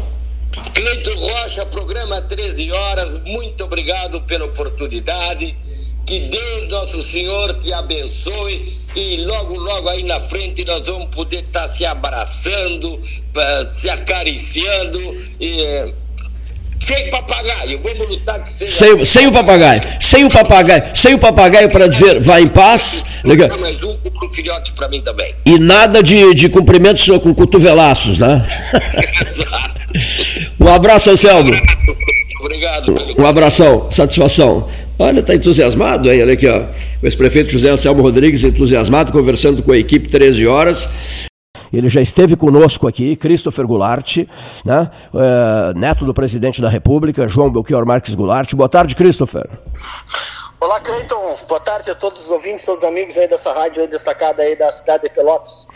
Cleiton 0.73 1.15
Rocha, 1.15 1.65
programa 1.65 2.21
13 2.21 2.71
horas, 2.71 3.21
muito 3.25 3.63
obrigado 3.63 4.21
pela 4.21 4.45
oportunidade. 4.45 5.55
Que 6.05 6.19
Deus 6.19 6.69
Nosso 6.69 7.01
Senhor 7.01 7.53
te 7.55 7.71
abençoe 7.73 8.61
e 8.95 9.17
logo, 9.25 9.55
logo 9.55 9.89
aí 9.89 10.03
na 10.03 10.19
frente 10.19 10.65
nós 10.65 10.85
vamos 10.85 11.07
poder 11.15 11.37
estar 11.37 11.67
se 11.67 11.85
abraçando, 11.85 12.99
eh, 13.35 13.65
se 13.65 13.89
acariciando 13.89 14.99
e 15.39 15.93
sem 16.83 17.09
papagaio, 17.09 17.79
vamos 17.83 18.09
lutar 18.09 18.43
que 18.43 18.49
seja. 18.49 18.73
Sem, 18.73 19.05
sem 19.05 19.27
o 19.27 19.31
papagaio, 19.31 19.81
sem 19.99 20.25
o 20.25 20.29
papagaio, 20.29 20.83
sem 20.93 21.13
o 21.13 21.19
papagaio 21.19 21.69
para 21.69 21.87
dizer 21.87 22.19
vá 22.19 22.41
em 22.41 22.47
paz. 22.47 23.05
Legal. 23.23 23.49
Mais 23.57 23.81
um, 23.83 23.93
filhote 24.31 24.73
para 24.73 24.89
mim 24.89 25.01
também. 25.01 25.33
E 25.45 25.57
nada 25.57 26.03
de, 26.03 26.33
de 26.33 26.49
cumprimentos 26.49 27.05
com 27.21 27.33
cotovelaços, 27.33 28.17
né? 28.17 28.45
Um 30.59 30.67
abraço, 30.67 31.11
Anselmo. 31.11 31.51
Obrigado. 32.39 32.93
Um 33.17 33.25
abração, 33.25 33.87
satisfação. 33.91 34.67
Olha, 34.97 35.21
está 35.21 35.33
entusiasmado, 35.33 36.11
hein? 36.11 36.21
Olha 36.21 36.33
aqui, 36.33 36.47
ó. 36.47 36.65
O 37.01 37.05
ex-prefeito 37.05 37.51
José 37.51 37.69
Anselmo 37.69 38.01
Rodrigues 38.01 38.43
entusiasmado, 38.43 39.11
conversando 39.11 39.63
com 39.63 39.71
a 39.71 39.77
equipe 39.77 40.09
13 40.09 40.47
horas. 40.47 40.87
Ele 41.73 41.89
já 41.89 41.99
esteve 41.99 42.35
conosco 42.35 42.87
aqui, 42.87 43.15
Christopher 43.15 43.65
Goulart, 43.65 44.17
né? 44.63 44.91
É, 45.15 45.73
neto 45.73 46.05
do 46.05 46.13
presidente 46.13 46.61
da 46.61 46.69
República, 46.69 47.27
João 47.27 47.51
Belchior 47.51 47.83
Marques 47.83 48.13
Goulart. 48.13 48.53
Boa 48.53 48.69
tarde, 48.69 48.95
Christopher. 48.95 49.49
Olá, 50.61 50.79
Cleiton. 50.79 51.35
Boa 51.49 51.59
tarde 51.59 51.89
a 51.89 51.95
todos 51.95 52.25
os 52.25 52.29
ouvintes, 52.29 52.63
todos 52.63 52.83
os 52.83 52.87
amigos 52.89 53.17
aí 53.17 53.27
dessa 53.27 53.51
rádio 53.53 53.81
aí 53.81 53.87
destacada 53.87 54.43
aí 54.43 54.55
da 54.55 54.71
cidade 54.71 55.03
de 55.03 55.09
Pelotas. 55.09 55.67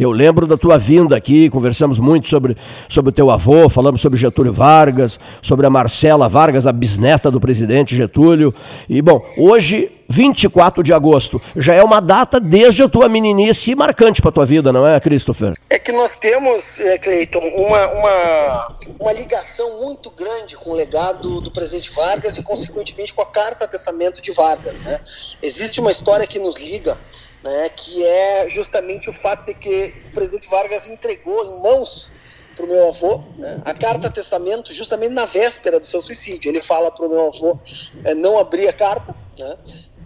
Eu 0.00 0.12
lembro 0.12 0.46
da 0.46 0.56
tua 0.56 0.78
vinda 0.78 1.14
aqui, 1.14 1.50
conversamos 1.50 2.00
muito 2.00 2.26
sobre, 2.26 2.56
sobre 2.88 3.10
o 3.10 3.12
teu 3.12 3.30
avô, 3.30 3.68
falamos 3.68 4.00
sobre 4.00 4.18
Getúlio 4.18 4.50
Vargas, 4.50 5.20
sobre 5.42 5.66
a 5.66 5.70
Marcela 5.70 6.26
Vargas, 6.26 6.66
a 6.66 6.72
bisneta 6.72 7.30
do 7.30 7.38
presidente 7.38 7.94
Getúlio. 7.94 8.54
E, 8.88 9.02
bom, 9.02 9.22
hoje 9.36 9.92
24 10.08 10.82
de 10.82 10.94
agosto. 10.94 11.40
Já 11.54 11.74
é 11.74 11.82
uma 11.82 12.00
data 12.00 12.40
desde 12.40 12.82
a 12.82 12.88
tua 12.88 13.10
meninice 13.10 13.74
marcante 13.74 14.22
para 14.22 14.32
tua 14.32 14.46
vida, 14.46 14.72
não 14.72 14.86
é, 14.86 14.98
Christopher? 14.98 15.52
É 15.68 15.78
que 15.78 15.92
nós 15.92 16.16
temos, 16.16 16.80
é, 16.80 16.96
Cleiton, 16.96 17.38
uma, 17.38 17.86
uma, 17.92 18.76
uma 18.98 19.12
ligação 19.12 19.82
muito 19.82 20.10
grande 20.10 20.56
com 20.56 20.70
o 20.70 20.74
legado 20.74 21.42
do 21.42 21.50
presidente 21.50 21.94
Vargas 21.94 22.38
e, 22.38 22.42
consequentemente, 22.42 23.12
com 23.12 23.20
a 23.20 23.26
carta 23.26 23.68
testamento 23.68 24.22
de 24.22 24.32
Vargas. 24.32 24.80
Né? 24.80 24.98
Existe 25.42 25.78
uma 25.78 25.92
história 25.92 26.26
que 26.26 26.38
nos 26.38 26.58
liga 26.58 26.96
né, 27.42 27.68
que 27.70 28.04
é 28.04 28.48
justamente 28.48 29.08
o 29.08 29.12
fato 29.12 29.46
de 29.46 29.54
que 29.54 29.94
o 30.08 30.12
presidente 30.12 30.48
Vargas 30.48 30.86
entregou 30.86 31.44
em 31.44 31.62
mãos 31.62 32.12
para 32.54 32.64
o 32.64 32.68
meu 32.68 32.88
avô 32.88 33.22
né, 33.36 33.62
a 33.64 33.72
carta 33.72 34.10
testamento 34.10 34.72
justamente 34.72 35.12
na 35.12 35.24
véspera 35.24 35.80
do 35.80 35.86
seu 35.86 36.02
suicídio. 36.02 36.50
Ele 36.50 36.62
fala 36.62 36.90
para 36.90 37.06
o 37.06 37.08
meu 37.08 37.28
avô 37.28 37.58
é, 38.04 38.14
não 38.14 38.38
abrir 38.38 38.68
a 38.68 38.72
carta. 38.72 39.14
Né, 39.38 39.56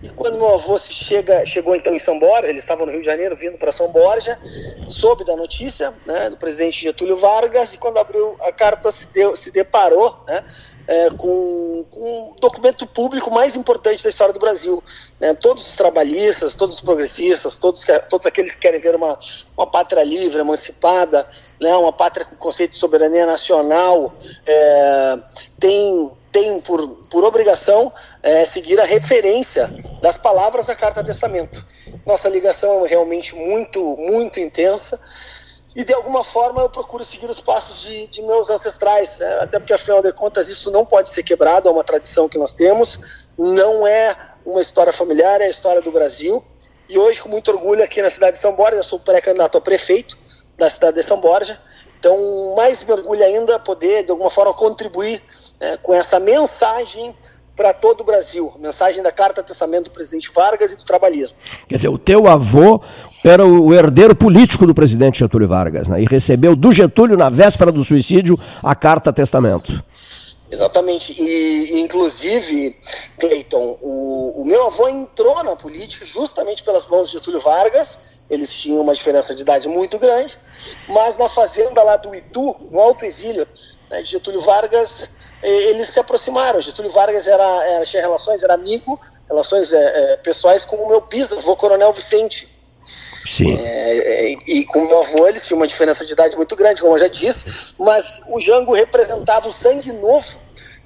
e 0.02 0.10
quando 0.10 0.36
meu 0.36 0.54
avô 0.54 0.78
se 0.78 0.92
chega, 0.92 1.46
chegou 1.46 1.74
então 1.74 1.94
em 1.94 1.98
São 1.98 2.18
Borja, 2.18 2.46
ele 2.46 2.58
estava 2.58 2.84
no 2.84 2.92
Rio 2.92 3.00
de 3.00 3.06
Janeiro 3.06 3.34
vindo 3.34 3.56
para 3.56 3.72
São 3.72 3.90
Borja, 3.90 4.38
soube 4.86 5.24
da 5.24 5.34
notícia 5.34 5.94
né, 6.04 6.28
do 6.28 6.36
presidente 6.36 6.82
Getúlio 6.82 7.16
Vargas 7.16 7.74
e 7.74 7.78
quando 7.78 7.98
abriu 7.98 8.36
a 8.42 8.52
carta 8.52 8.92
se, 8.92 9.12
deu, 9.12 9.34
se 9.34 9.50
deparou 9.50 10.22
né, 10.26 10.44
é, 10.86 11.10
com, 11.10 11.84
com 11.90 12.30
o 12.30 12.36
documento 12.40 12.86
público 12.86 13.30
mais 13.30 13.56
importante 13.56 14.02
da 14.02 14.10
história 14.10 14.32
do 14.32 14.40
Brasil. 14.40 14.82
Né? 15.18 15.34
Todos 15.34 15.68
os 15.68 15.76
trabalhistas, 15.76 16.54
todos 16.54 16.76
os 16.76 16.82
progressistas, 16.82 17.58
todos, 17.58 17.84
todos 18.08 18.26
aqueles 18.26 18.54
que 18.54 18.60
querem 18.60 18.80
ver 18.80 18.94
uma, 18.94 19.18
uma 19.56 19.66
pátria 19.66 20.02
livre, 20.02 20.40
emancipada, 20.40 21.26
né? 21.60 21.74
uma 21.76 21.92
pátria 21.92 22.26
com 22.26 22.36
conceito 22.36 22.72
de 22.72 22.78
soberania 22.78 23.26
nacional, 23.26 24.14
é, 24.46 25.18
tem, 25.58 26.10
tem 26.30 26.60
por, 26.60 26.86
por 27.10 27.24
obrigação 27.24 27.92
é, 28.22 28.44
seguir 28.44 28.80
a 28.80 28.84
referência 28.84 29.68
das 30.02 30.18
palavras 30.18 30.66
da 30.66 30.74
Carta 30.74 31.02
Testamento. 31.02 31.64
Nossa 32.04 32.28
ligação 32.28 32.84
é 32.84 32.88
realmente 32.88 33.34
muito, 33.34 33.96
muito 33.96 34.38
intensa 34.38 35.00
e 35.74 35.84
de 35.84 35.92
alguma 35.92 36.22
forma 36.22 36.62
eu 36.62 36.68
procuro 36.68 37.04
seguir 37.04 37.28
os 37.28 37.40
passos 37.40 37.82
de, 37.82 38.06
de 38.06 38.22
meus 38.22 38.48
ancestrais, 38.48 39.18
né? 39.18 39.38
até 39.40 39.58
porque 39.58 39.72
afinal 39.72 40.00
de 40.00 40.12
contas 40.12 40.48
isso 40.48 40.70
não 40.70 40.86
pode 40.86 41.10
ser 41.10 41.22
quebrado, 41.22 41.68
é 41.68 41.72
uma 41.72 41.82
tradição 41.82 42.28
que 42.28 42.38
nós 42.38 42.52
temos, 42.52 43.28
não 43.36 43.86
é 43.86 44.16
uma 44.44 44.60
história 44.60 44.92
familiar, 44.92 45.40
é 45.40 45.46
a 45.46 45.50
história 45.50 45.82
do 45.82 45.90
Brasil. 45.90 46.44
E 46.88 46.98
hoje, 46.98 47.20
com 47.20 47.28
muito 47.28 47.50
orgulho, 47.50 47.82
aqui 47.82 48.02
na 48.02 48.10
cidade 48.10 48.36
de 48.36 48.42
São 48.42 48.54
Borja, 48.54 48.76
eu 48.76 48.84
sou 48.84 49.00
pré-candidato 49.00 49.56
a 49.56 49.60
prefeito 49.60 50.16
da 50.56 50.70
cidade 50.70 50.96
de 50.96 51.02
São 51.02 51.20
Borja, 51.20 51.58
então 51.98 52.54
mais 52.54 52.84
me 52.84 52.92
orgulho 52.92 53.24
ainda 53.24 53.58
poder, 53.58 54.04
de 54.04 54.10
alguma 54.10 54.30
forma, 54.30 54.52
contribuir 54.52 55.20
né, 55.58 55.78
com 55.78 55.94
essa 55.94 56.20
mensagem 56.20 57.16
para 57.56 57.72
todo 57.72 58.02
o 58.02 58.04
Brasil, 58.04 58.52
mensagem 58.58 59.02
da 59.02 59.12
Carta 59.12 59.42
Testamento 59.42 59.84
do 59.84 59.90
presidente 59.90 60.30
Vargas 60.32 60.72
e 60.72 60.76
do 60.76 60.84
trabalhismo. 60.84 61.36
Quer 61.68 61.76
dizer, 61.76 61.88
o 61.88 61.98
teu 61.98 62.26
avô 62.26 62.80
era 63.24 63.44
o 63.46 63.72
herdeiro 63.72 64.14
político 64.14 64.66
do 64.66 64.74
presidente 64.74 65.20
Getúlio 65.20 65.48
Vargas, 65.48 65.88
né? 65.88 66.02
e 66.02 66.04
recebeu 66.04 66.54
do 66.54 66.70
Getúlio, 66.70 67.16
na 67.16 67.30
véspera 67.30 67.72
do 67.72 67.82
suicídio, 67.82 68.38
a 68.62 68.74
Carta 68.74 69.12
Testamento. 69.12 69.82
Exatamente. 70.50 71.20
E, 71.20 71.80
inclusive, 71.80 72.76
Cleiton, 73.18 73.78
o, 73.80 74.42
o, 74.42 74.44
meu 74.44 74.66
avô 74.66 74.88
entrou 74.88 75.42
na 75.42 75.56
política 75.56 76.04
justamente 76.04 76.62
pelas 76.62 76.86
mãos 76.86 77.08
de 77.08 77.14
Getúlio 77.14 77.40
Vargas. 77.40 78.20
Eles 78.30 78.52
tinham 78.52 78.80
uma 78.80 78.94
diferença 78.94 79.34
de 79.34 79.42
idade 79.42 79.68
muito 79.68 79.98
grande, 79.98 80.38
mas 80.86 81.16
na 81.18 81.28
fazenda 81.28 81.82
lá 81.82 81.96
do 81.96 82.14
Itu, 82.14 82.54
no 82.70 82.78
Alto 82.78 83.04
Exílio, 83.04 83.48
né, 83.90 84.02
de 84.02 84.10
Getúlio 84.10 84.40
Vargas, 84.42 85.10
eles 85.42 85.88
se 85.88 85.98
aproximaram. 85.98 86.60
Getúlio 86.60 86.92
Vargas 86.92 87.26
era, 87.26 87.64
era 87.64 87.86
tinha 87.86 88.02
relações, 88.02 88.42
era 88.44 88.54
amigo, 88.54 89.00
relações 89.28 89.72
é, 89.72 90.12
é, 90.12 90.16
pessoais 90.18 90.64
com 90.64 90.76
o 90.76 90.88
meu 90.88 91.00
bisavô, 91.00 91.56
Coronel 91.56 91.92
Vicente. 91.92 92.53
Sim. 93.26 93.56
É, 93.58 93.96
é, 93.96 94.36
e 94.46 94.64
com 94.66 94.86
meu 94.86 94.98
avô 94.98 95.26
eles 95.26 95.46
tinham 95.46 95.58
uma 95.58 95.66
diferença 95.66 96.04
de 96.04 96.12
idade 96.12 96.36
muito 96.36 96.54
grande, 96.54 96.80
como 96.80 96.94
eu 96.94 97.00
já 97.00 97.08
disse, 97.08 97.74
mas 97.78 98.22
o 98.28 98.40
Jango 98.40 98.74
representava 98.74 99.48
o 99.48 99.52
sangue 99.52 99.92
novo 99.92 100.36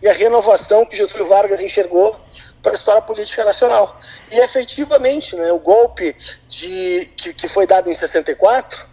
e 0.00 0.08
a 0.08 0.12
renovação 0.12 0.86
que 0.86 0.96
Getúlio 0.96 1.26
Vargas 1.26 1.60
enxergou 1.60 2.16
para 2.62 2.72
a 2.72 2.74
história 2.74 3.02
política 3.02 3.44
nacional. 3.44 3.98
E 4.30 4.38
efetivamente, 4.38 5.34
né, 5.36 5.50
o 5.52 5.58
golpe 5.58 6.14
de, 6.48 7.10
que, 7.16 7.34
que 7.34 7.48
foi 7.48 7.66
dado 7.66 7.90
em 7.90 7.94
64, 7.94 8.86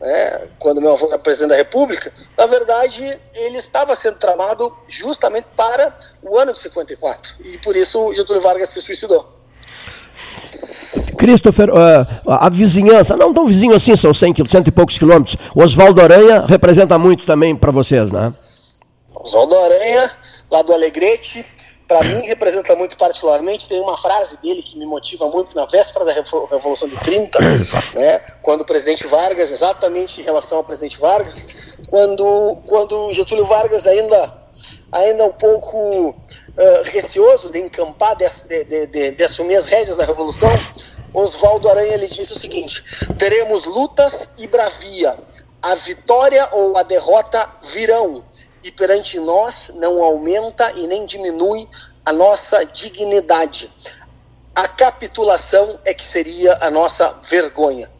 né, 0.00 0.48
quando 0.58 0.80
meu 0.80 0.92
avô 0.92 1.08
era 1.08 1.18
presidente 1.18 1.50
da 1.50 1.56
República, 1.56 2.12
na 2.36 2.46
verdade 2.46 3.02
ele 3.34 3.58
estava 3.58 3.94
sendo 3.96 4.18
tramado 4.18 4.74
justamente 4.88 5.46
para 5.56 5.96
o 6.22 6.38
ano 6.38 6.52
de 6.52 6.60
54. 6.60 7.34
E 7.44 7.58
por 7.58 7.76
isso 7.76 8.14
Getúlio 8.14 8.42
Vargas 8.42 8.70
se 8.70 8.80
suicidou. 8.80 9.36
Christopher, 11.16 11.70
uh, 11.70 12.06
a 12.26 12.48
vizinhança, 12.48 13.16
não 13.16 13.32
tão 13.32 13.46
vizinho 13.46 13.74
assim, 13.74 13.96
são 13.96 14.14
100, 14.14 14.34
cento 14.48 14.68
e 14.68 14.70
poucos 14.70 14.98
quilômetros. 14.98 15.36
Oswaldo 15.54 16.00
Aranha 16.00 16.44
representa 16.46 16.98
muito 16.98 17.24
também 17.24 17.56
para 17.56 17.72
vocês, 17.72 18.12
né? 18.12 18.32
Oswaldo 19.14 19.56
Aranha, 19.56 20.10
lá 20.50 20.62
do 20.62 20.72
Alegrete, 20.72 21.44
para 21.86 22.02
mim 22.02 22.20
representa 22.26 22.74
muito 22.74 22.96
particularmente. 22.96 23.68
Tem 23.68 23.80
uma 23.80 23.96
frase 23.96 24.38
dele 24.42 24.62
que 24.62 24.78
me 24.78 24.86
motiva 24.86 25.28
muito 25.28 25.54
na 25.56 25.66
véspera 25.66 26.04
da 26.04 26.12
Revolução 26.12 26.88
de 26.88 26.96
30, 26.96 27.38
né, 27.94 28.20
quando 28.42 28.62
o 28.62 28.64
presidente 28.64 29.06
Vargas, 29.06 29.50
exatamente 29.50 30.20
em 30.20 30.24
relação 30.24 30.58
ao 30.58 30.64
presidente 30.64 30.98
Vargas, 30.98 31.78
quando, 31.88 32.58
quando 32.66 33.12
Getúlio 33.12 33.44
Vargas 33.46 33.86
ainda, 33.86 34.34
ainda 34.90 35.24
um 35.24 35.32
pouco 35.32 36.10
uh, 36.10 36.14
receoso 36.84 37.50
de 37.50 37.60
encampar, 37.60 38.16
de, 38.16 38.26
de, 38.64 38.86
de, 38.86 39.10
de, 39.12 39.24
assumir 39.24 39.56
as 39.56 39.66
rédeas 39.66 39.96
da 39.96 40.04
Revolução, 40.04 40.50
Oswaldo 41.16 41.70
Aranha 41.70 41.94
ele 41.94 42.08
disse 42.08 42.34
o 42.34 42.38
seguinte: 42.38 42.84
teremos 43.18 43.64
lutas 43.64 44.28
e 44.36 44.46
bravia, 44.46 45.18
a 45.62 45.74
vitória 45.76 46.46
ou 46.52 46.76
a 46.76 46.82
derrota 46.82 47.48
virão, 47.72 48.22
e 48.62 48.70
perante 48.70 49.18
nós 49.18 49.72
não 49.76 50.02
aumenta 50.04 50.70
e 50.72 50.86
nem 50.86 51.06
diminui 51.06 51.66
a 52.04 52.12
nossa 52.12 52.64
dignidade. 52.66 53.70
A 54.54 54.68
capitulação 54.68 55.80
é 55.86 55.94
que 55.94 56.06
seria 56.06 56.58
a 56.60 56.70
nossa 56.70 57.08
vergonha. 57.28 57.90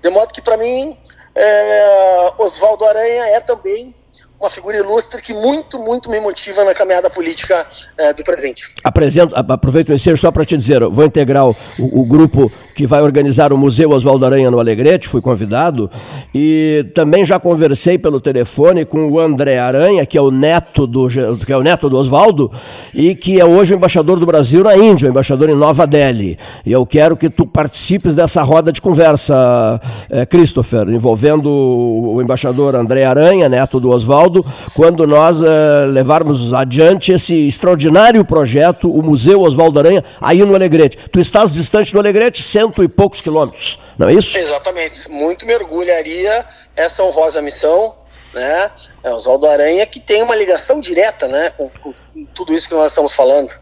De 0.00 0.08
modo 0.08 0.32
que, 0.32 0.40
para 0.40 0.56
mim, 0.56 0.96
é, 1.34 2.32
Oswaldo 2.38 2.84
Aranha 2.84 3.26
é 3.30 3.40
também 3.40 3.94
uma 4.40 4.48
figura 4.48 4.78
ilustre 4.78 5.20
que 5.20 5.34
muito, 5.34 5.78
muito 5.78 6.08
me 6.10 6.18
motiva 6.18 6.64
na 6.64 6.74
caminhada 6.74 7.10
política 7.10 7.66
é, 7.98 8.14
do 8.14 8.24
presente. 8.24 8.72
Apresento, 8.82 9.34
aproveito 9.36 9.90
o 9.90 9.92
ensejo 9.92 10.16
só 10.16 10.32
para 10.32 10.46
te 10.46 10.56
dizer, 10.56 10.82
vou 10.88 11.04
integrar 11.04 11.46
o, 11.46 11.54
o, 11.78 12.06
grupo 12.06 12.50
que 12.80 12.86
vai 12.86 13.02
organizar 13.02 13.52
o 13.52 13.58
Museu 13.58 13.90
Oswaldo 13.90 14.24
Aranha 14.24 14.50
no 14.50 14.58
Alegrete, 14.58 15.06
fui 15.06 15.20
convidado, 15.20 15.90
e 16.34 16.86
também 16.94 17.26
já 17.26 17.38
conversei 17.38 17.98
pelo 17.98 18.18
telefone 18.18 18.86
com 18.86 19.06
o 19.06 19.20
André 19.20 19.58
Aranha, 19.58 20.06
que 20.06 20.16
é 20.16 20.22
o 20.22 20.30
neto 20.30 20.86
do, 20.86 21.06
que 21.44 21.52
é 21.52 21.56
o 21.58 21.62
neto 21.62 21.90
do 21.90 21.98
Oswaldo, 21.98 22.50
e 22.94 23.14
que 23.14 23.38
é 23.38 23.44
hoje 23.44 23.74
o 23.74 23.76
embaixador 23.76 24.18
do 24.18 24.24
Brasil 24.24 24.64
na 24.64 24.74
Índia, 24.78 25.08
o 25.08 25.10
embaixador 25.10 25.50
em 25.50 25.54
Nova 25.54 25.86
Delhi. 25.86 26.38
E 26.64 26.72
eu 26.72 26.86
quero 26.86 27.18
que 27.18 27.28
tu 27.28 27.46
participes 27.46 28.14
dessa 28.14 28.42
roda 28.42 28.72
de 28.72 28.80
conversa, 28.80 29.78
é, 30.08 30.24
Christopher, 30.24 30.88
envolvendo 30.88 31.50
o 31.50 32.18
embaixador 32.22 32.74
André 32.74 33.04
Aranha, 33.04 33.46
neto 33.46 33.78
do 33.78 33.90
Oswaldo, 33.90 34.42
quando 34.74 35.06
nós 35.06 35.42
uh, 35.42 35.46
levarmos 35.90 36.54
adiante 36.54 37.12
esse 37.12 37.46
extraordinário 37.46 38.24
projeto, 38.24 38.90
o 38.90 39.02
Museu 39.02 39.42
Oswaldo 39.42 39.78
Aranha, 39.78 40.02
aí 40.18 40.42
no 40.42 40.54
Alegrete. 40.54 40.96
Tu 41.12 41.20
estás 41.20 41.52
distante 41.52 41.92
do 41.92 41.98
Alegrete, 41.98 42.40
cento 42.70 42.84
e 42.84 42.88
poucos 42.88 43.20
quilômetros, 43.20 43.78
não 43.98 44.08
é 44.08 44.14
isso? 44.14 44.38
Exatamente. 44.38 45.10
Muito 45.10 45.44
me 45.44 45.54
orgulharia 45.54 46.44
essa 46.76 47.02
honrosa 47.02 47.42
missão, 47.42 47.96
né? 48.32 48.70
É 49.02 49.12
Oswaldo 49.12 49.48
Aranha 49.48 49.84
que 49.86 49.98
tem 49.98 50.22
uma 50.22 50.36
ligação 50.36 50.80
direta, 50.80 51.26
né, 51.26 51.50
com, 51.50 51.68
com, 51.68 51.92
tudo 52.34 52.54
isso 52.54 52.68
que 52.68 52.74
nós 52.74 52.92
estamos 52.92 53.12
falando. 53.12 53.52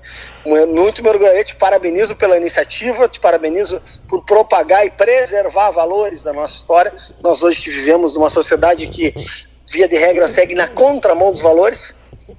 Muito 0.45 1.03
me 1.03 1.09
orgulharia, 1.09 1.45
te 1.45 1.57
parabenizo 1.57 2.15
pela 2.15 2.37
iniciativa, 2.37 3.09
te 3.09 3.19
parabenizo 3.19 3.81
por 4.09 4.25
propagar 4.25 4.85
e 4.85 4.91
preservar 4.91 5.71
valores 5.71 6.23
da 6.23 6.33
nossa 6.33 6.57
história. 6.57 6.93
Nós 7.21 7.43
hoje 7.43 7.63
que 7.63 7.71
vivemos 7.71 8.15
numa 8.15 8.31
sociedade 8.31 8.87
que 8.89 9.15
via 9.71 9.89
de 9.89 9.97
regra, 9.97 10.29
segue 10.29 10.55
na 10.55 10.69
contramão 10.69 11.33
dos 11.33 11.43
valores 11.43 11.95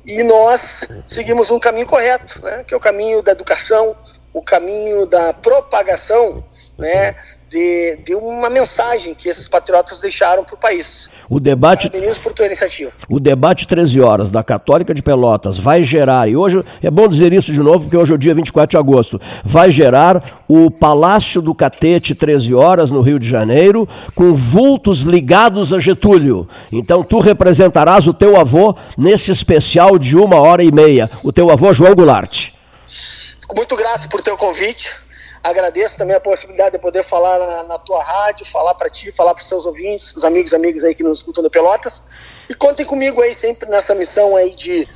e 0.06 0.24
nós 0.24 0.88
seguimos 1.08 1.52
um 1.52 1.60
caminho 1.60 1.86
correto, 1.86 2.40
né, 2.44 2.64
que 2.68 2.74
é 2.74 2.78
o 2.78 2.80
caminho 2.80 3.22
da 3.22 3.32
educação, 3.32 3.96
o 4.34 4.42
caminho 4.42 5.06
da 5.06 5.34
propagação 5.34 6.44
né, 6.80 7.16
de, 7.50 7.98
de 8.06 8.16
uma 8.16 8.50
mensagem 8.50 9.14
que 9.14 9.28
esses 9.28 9.48
patriotas 9.48 10.00
deixaram 10.00 10.44
para 10.44 10.56
o 10.56 10.58
país. 10.58 11.10
O 11.30 11.40
debate. 11.40 11.90
Por 12.24 12.34
tua 12.34 12.46
iniciativa. 12.46 12.92
O 13.10 13.20
debate 13.20 13.68
13 13.68 14.02
horas 14.02 14.32
da 14.32 14.44
Católica 14.44 14.94
de 14.94 15.02
Pelotas 15.02 15.58
vai 15.58 15.84
gerar, 15.84 16.30
e 16.30 16.36
hoje 16.36 16.64
é 16.82 16.90
bom 16.90 17.08
dizer 17.08 17.34
isso 17.34 17.52
de 17.52 17.60
novo, 17.60 17.86
porque 17.86 17.98
hoje 17.98 18.12
é 18.12 18.16
o 18.16 18.18
dia 18.18 18.34
24 18.34 18.72
de 18.72 18.78
agosto, 18.78 19.20
vai 19.44 19.72
gerar 19.72 20.44
o 20.48 20.72
Palácio 20.72 21.42
do 21.42 21.54
Catete 21.54 22.16
13 22.16 22.54
horas 22.54 22.92
no 22.92 23.02
Rio 23.02 23.20
de 23.20 23.28
Janeiro, 23.28 23.88
com 24.16 24.34
vultos 24.34 25.02
ligados 25.02 25.74
a 25.74 25.80
Getúlio. 25.80 26.48
Então 26.72 27.04
tu 27.04 27.20
representarás 27.20 28.08
o 28.08 28.14
teu 28.14 28.40
avô 28.40 28.76
nesse 28.98 29.32
especial 29.32 29.98
de 29.98 30.18
uma 30.18 30.38
hora 30.38 30.64
e 30.64 30.72
meia, 30.72 31.10
o 31.24 31.34
teu 31.34 31.50
avô 31.50 31.74
João 31.74 31.96
Goulart. 31.96 32.50
Fico 32.88 33.56
muito 33.56 33.76
grato 33.76 34.10
por 34.10 34.22
teu 34.22 34.38
convite 34.38 35.09
Agradeço 35.44 35.98
também 35.98 36.16
a 36.16 36.20
possibilidade 36.20 36.72
de 36.72 36.80
poder 36.80 37.04
falar 37.04 37.40
na, 37.40 37.64
na 37.64 37.80
tua 37.80 38.04
rádio, 38.04 38.46
falar 38.46 38.74
para 38.76 38.90
ti, 38.90 39.12
falar 39.12 39.34
para 39.34 39.42
os 39.42 39.48
seus 39.48 39.66
ouvintes, 39.66 40.16
os 40.16 40.24
amigos 40.24 40.52
e 40.52 40.56
amigas 40.56 40.84
aí 40.84 40.94
que 40.94 41.04
nos 41.04 41.20
escutam 41.20 41.44
de 41.44 41.50
Pelotas. 41.50 42.04
E 42.50 42.54
contem 42.54 42.86
comigo 42.86 43.22
aí 43.22 43.34
sempre 43.34 43.70
nessa 43.70 43.96
missão 43.96 44.36
aí 44.36 44.56
de, 44.56 44.88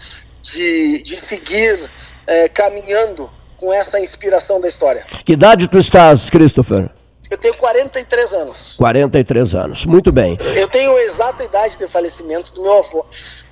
de, 0.42 1.02
de 1.04 1.20
seguir 1.20 1.90
é, 2.28 2.50
caminhando 2.50 3.30
com 3.58 3.74
essa 3.74 4.00
inspiração 4.00 4.60
da 4.60 4.68
história. 4.68 5.06
Que 5.24 5.34
idade 5.34 5.68
tu 5.68 5.78
estás, 5.78 6.30
Christopher? 6.30 6.90
Eu 7.32 7.38
tenho 7.38 7.56
43 7.56 8.34
anos. 8.34 8.76
43 8.78 9.56
anos, 9.56 9.86
muito 9.86 10.12
bem. 10.12 10.38
Eu 10.56 10.68
tenho 10.68 10.96
a 10.96 11.02
exata 11.02 11.44
idade 11.44 11.78
de 11.78 11.88
falecimento 11.88 12.54
do 12.54 12.62
meu 12.62 12.78
avô. 12.78 13.06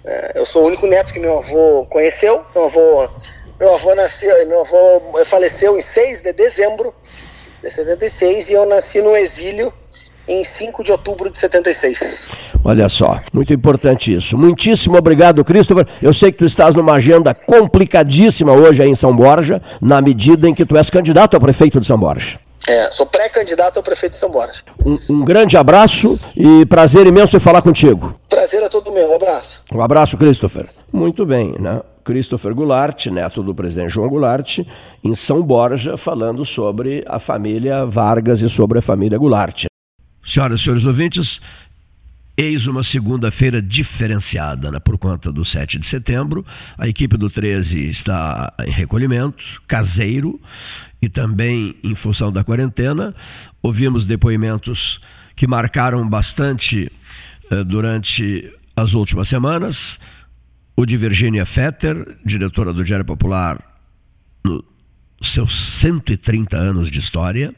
É, 0.04 0.34
eu 0.36 0.46
sou 0.46 0.64
o 0.64 0.68
único 0.68 0.86
neto 0.86 1.14
que 1.14 1.20
meu 1.20 1.38
avô 1.38 1.88
conheceu. 1.90 2.46
Meu 2.54 2.66
avô 2.66 3.10
meu 3.62 3.76
avô 3.76 3.94
nasceu, 3.94 4.48
meu 4.48 4.62
avô 4.62 5.24
faleceu 5.24 5.78
em 5.78 5.82
6 5.84 6.22
de 6.22 6.34
dezembro 6.34 6.92
de 7.64 7.70
76 7.70 8.50
e 8.50 8.54
eu 8.54 8.66
nasci 8.66 9.04
no 9.04 9.16
exílio 9.16 9.72
em 10.28 10.44
5 10.44 10.84
de 10.84 10.92
outubro 10.92 11.30
de 11.30 11.38
76. 11.38 12.30
Olha 12.66 12.90
só, 12.90 13.20
muito 13.32 13.54
importante 13.54 14.16
isso. 14.16 14.36
Muitíssimo 14.36 14.98
obrigado, 14.98 15.44
Christopher. 15.44 15.86
Eu 16.02 16.12
sei 16.12 16.32
que 16.32 16.40
tu 16.40 16.46
estás 16.46 16.74
numa 16.74 16.94
agenda 16.94 17.36
complicadíssima 17.36 18.52
hoje 18.52 18.82
aí 18.82 18.90
em 18.90 18.96
São 18.96 19.16
Borja, 19.16 19.62
na 19.80 20.02
medida 20.02 20.50
em 20.50 20.56
que 20.56 20.66
tu 20.66 20.76
és 20.76 20.90
candidato 20.90 21.38
a 21.38 21.40
prefeito 21.40 21.80
de 21.80 21.86
São 21.86 22.00
Borja. 22.00 22.40
É, 22.68 22.90
sou 22.90 23.06
pré-candidato 23.06 23.78
ao 23.78 23.84
prefeito 23.84 24.14
de 24.14 24.20
São 24.20 24.32
Borja. 24.32 24.62
Um, 24.84 24.98
um, 25.08 25.26
grande 25.26 25.56
abraço 25.56 26.20
e 26.36 26.66
prazer 26.66 27.06
imenso 27.06 27.38
em 27.38 27.40
falar 27.40 27.62
contigo. 27.62 28.20
Prazer 28.28 28.64
é 28.64 28.70
todo 28.70 28.92
meu, 28.92 29.12
um 29.12 29.16
abraço. 29.16 29.62
Um 29.72 29.82
abraço, 29.84 30.18
Christopher. 30.18 30.68
Muito 30.92 31.26
bem, 31.28 31.56
né? 31.60 31.82
Christopher 32.04 32.54
Goulart, 32.54 33.08
neto 33.08 33.42
do 33.42 33.54
presidente 33.54 33.94
João 33.94 34.10
Goulart, 34.10 34.60
em 35.04 35.16
São 35.16 35.42
Borja, 35.42 35.98
falando 35.98 36.44
sobre 36.44 37.04
a 37.08 37.20
família 37.20 37.86
Vargas 37.86 38.42
e 38.42 38.50
sobre 38.50 38.80
a 38.80 38.82
família 38.82 39.18
Goulart. 39.18 39.66
Senhoras 40.24 40.60
e 40.60 40.64
senhores 40.64 40.86
ouvintes, 40.86 41.42
eis 42.38 42.68
uma 42.68 42.84
segunda-feira 42.84 43.62
diferenciada, 43.62 44.72
né? 44.72 44.80
por 44.80 44.98
conta 44.98 45.32
do 45.32 45.44
7 45.44 45.80
de 45.80 45.88
setembro. 45.88 46.46
A 46.78 46.88
equipe 46.88 47.18
do 47.18 47.30
13 47.30 47.88
está 47.90 48.54
em 48.66 48.72
recolhimento, 48.72 49.62
caseiro, 49.68 50.40
e 51.02 51.10
também 51.10 51.76
em 51.84 51.96
função 51.96 52.32
da 52.32 52.44
quarentena. 52.44 53.14
Ouvimos 53.62 54.06
depoimentos 54.06 55.00
que 55.36 55.48
marcaram 55.48 56.08
bastante 56.08 56.92
eh, 57.50 57.64
durante 57.64 58.52
as 58.76 58.94
últimas 58.94 59.28
semanas 59.28 60.00
o 60.82 60.86
de 60.86 60.98
Virginia 60.98 61.46
Fetter, 61.46 62.18
diretora 62.26 62.74
do 62.74 62.84
Diário 62.84 63.06
Popular, 63.06 63.62
nos 64.44 64.64
seus 65.22 65.54
130 65.54 66.58
anos 66.58 66.90
de 66.90 66.98
história, 66.98 67.54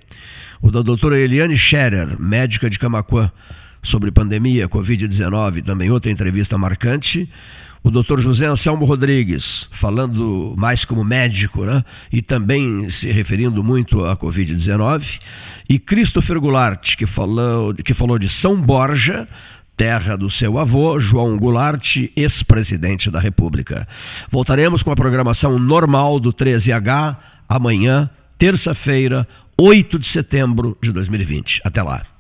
o 0.62 0.70
da 0.70 0.82
doutora 0.82 1.18
Eliane 1.18 1.56
Scherer, 1.58 2.20
médica 2.20 2.70
de 2.70 2.78
Camacuã, 2.78 3.32
sobre 3.82 4.12
pandemia, 4.12 4.68
Covid-19, 4.68 5.64
também 5.64 5.90
outra 5.90 6.12
entrevista 6.12 6.58
marcante. 6.58 7.30
O 7.82 7.90
doutor 7.90 8.20
José 8.20 8.45
Anselmo 8.45 8.84
Rodrigues, 8.84 9.70
falando 9.72 10.54
mais 10.58 10.84
como 10.84 11.04
médico, 11.04 11.64
né? 11.66 11.84
E 12.12 12.22
também 12.22 12.90
se 12.90 13.12
referindo 13.12 13.64
muito 13.64 14.04
à 14.06 14.18
Covid-19. 14.18 15.22
E 15.70 15.80
Christopher 15.80 16.40
Goulart, 16.41 16.98
que 16.98 17.06
falou, 17.06 17.74
que 17.74 17.94
falou 17.94 18.18
de 18.18 18.28
São 18.28 18.56
Borja, 18.56 19.28
terra 19.76 20.16
do 20.16 20.30
seu 20.30 20.60
avô, 20.60 21.00
João 21.00 21.38
Goulart, 21.38 21.98
ex-presidente 22.16 23.10
da 23.10 23.20
República. 23.20 23.88
Voltaremos 24.30 24.84
com 24.84 24.91
a 24.91 24.95
programação 24.95 25.58
normal 25.58 26.20
do 26.20 26.32
13H 26.32 27.18
amanhã, 27.50 28.10
terça-feira, 28.38 29.28
8 29.58 30.00
de 30.00 30.06
setembro 30.06 30.78
de 30.82 30.91
2020. 30.91 31.62
Até 31.64 31.82
lá. 31.82 32.12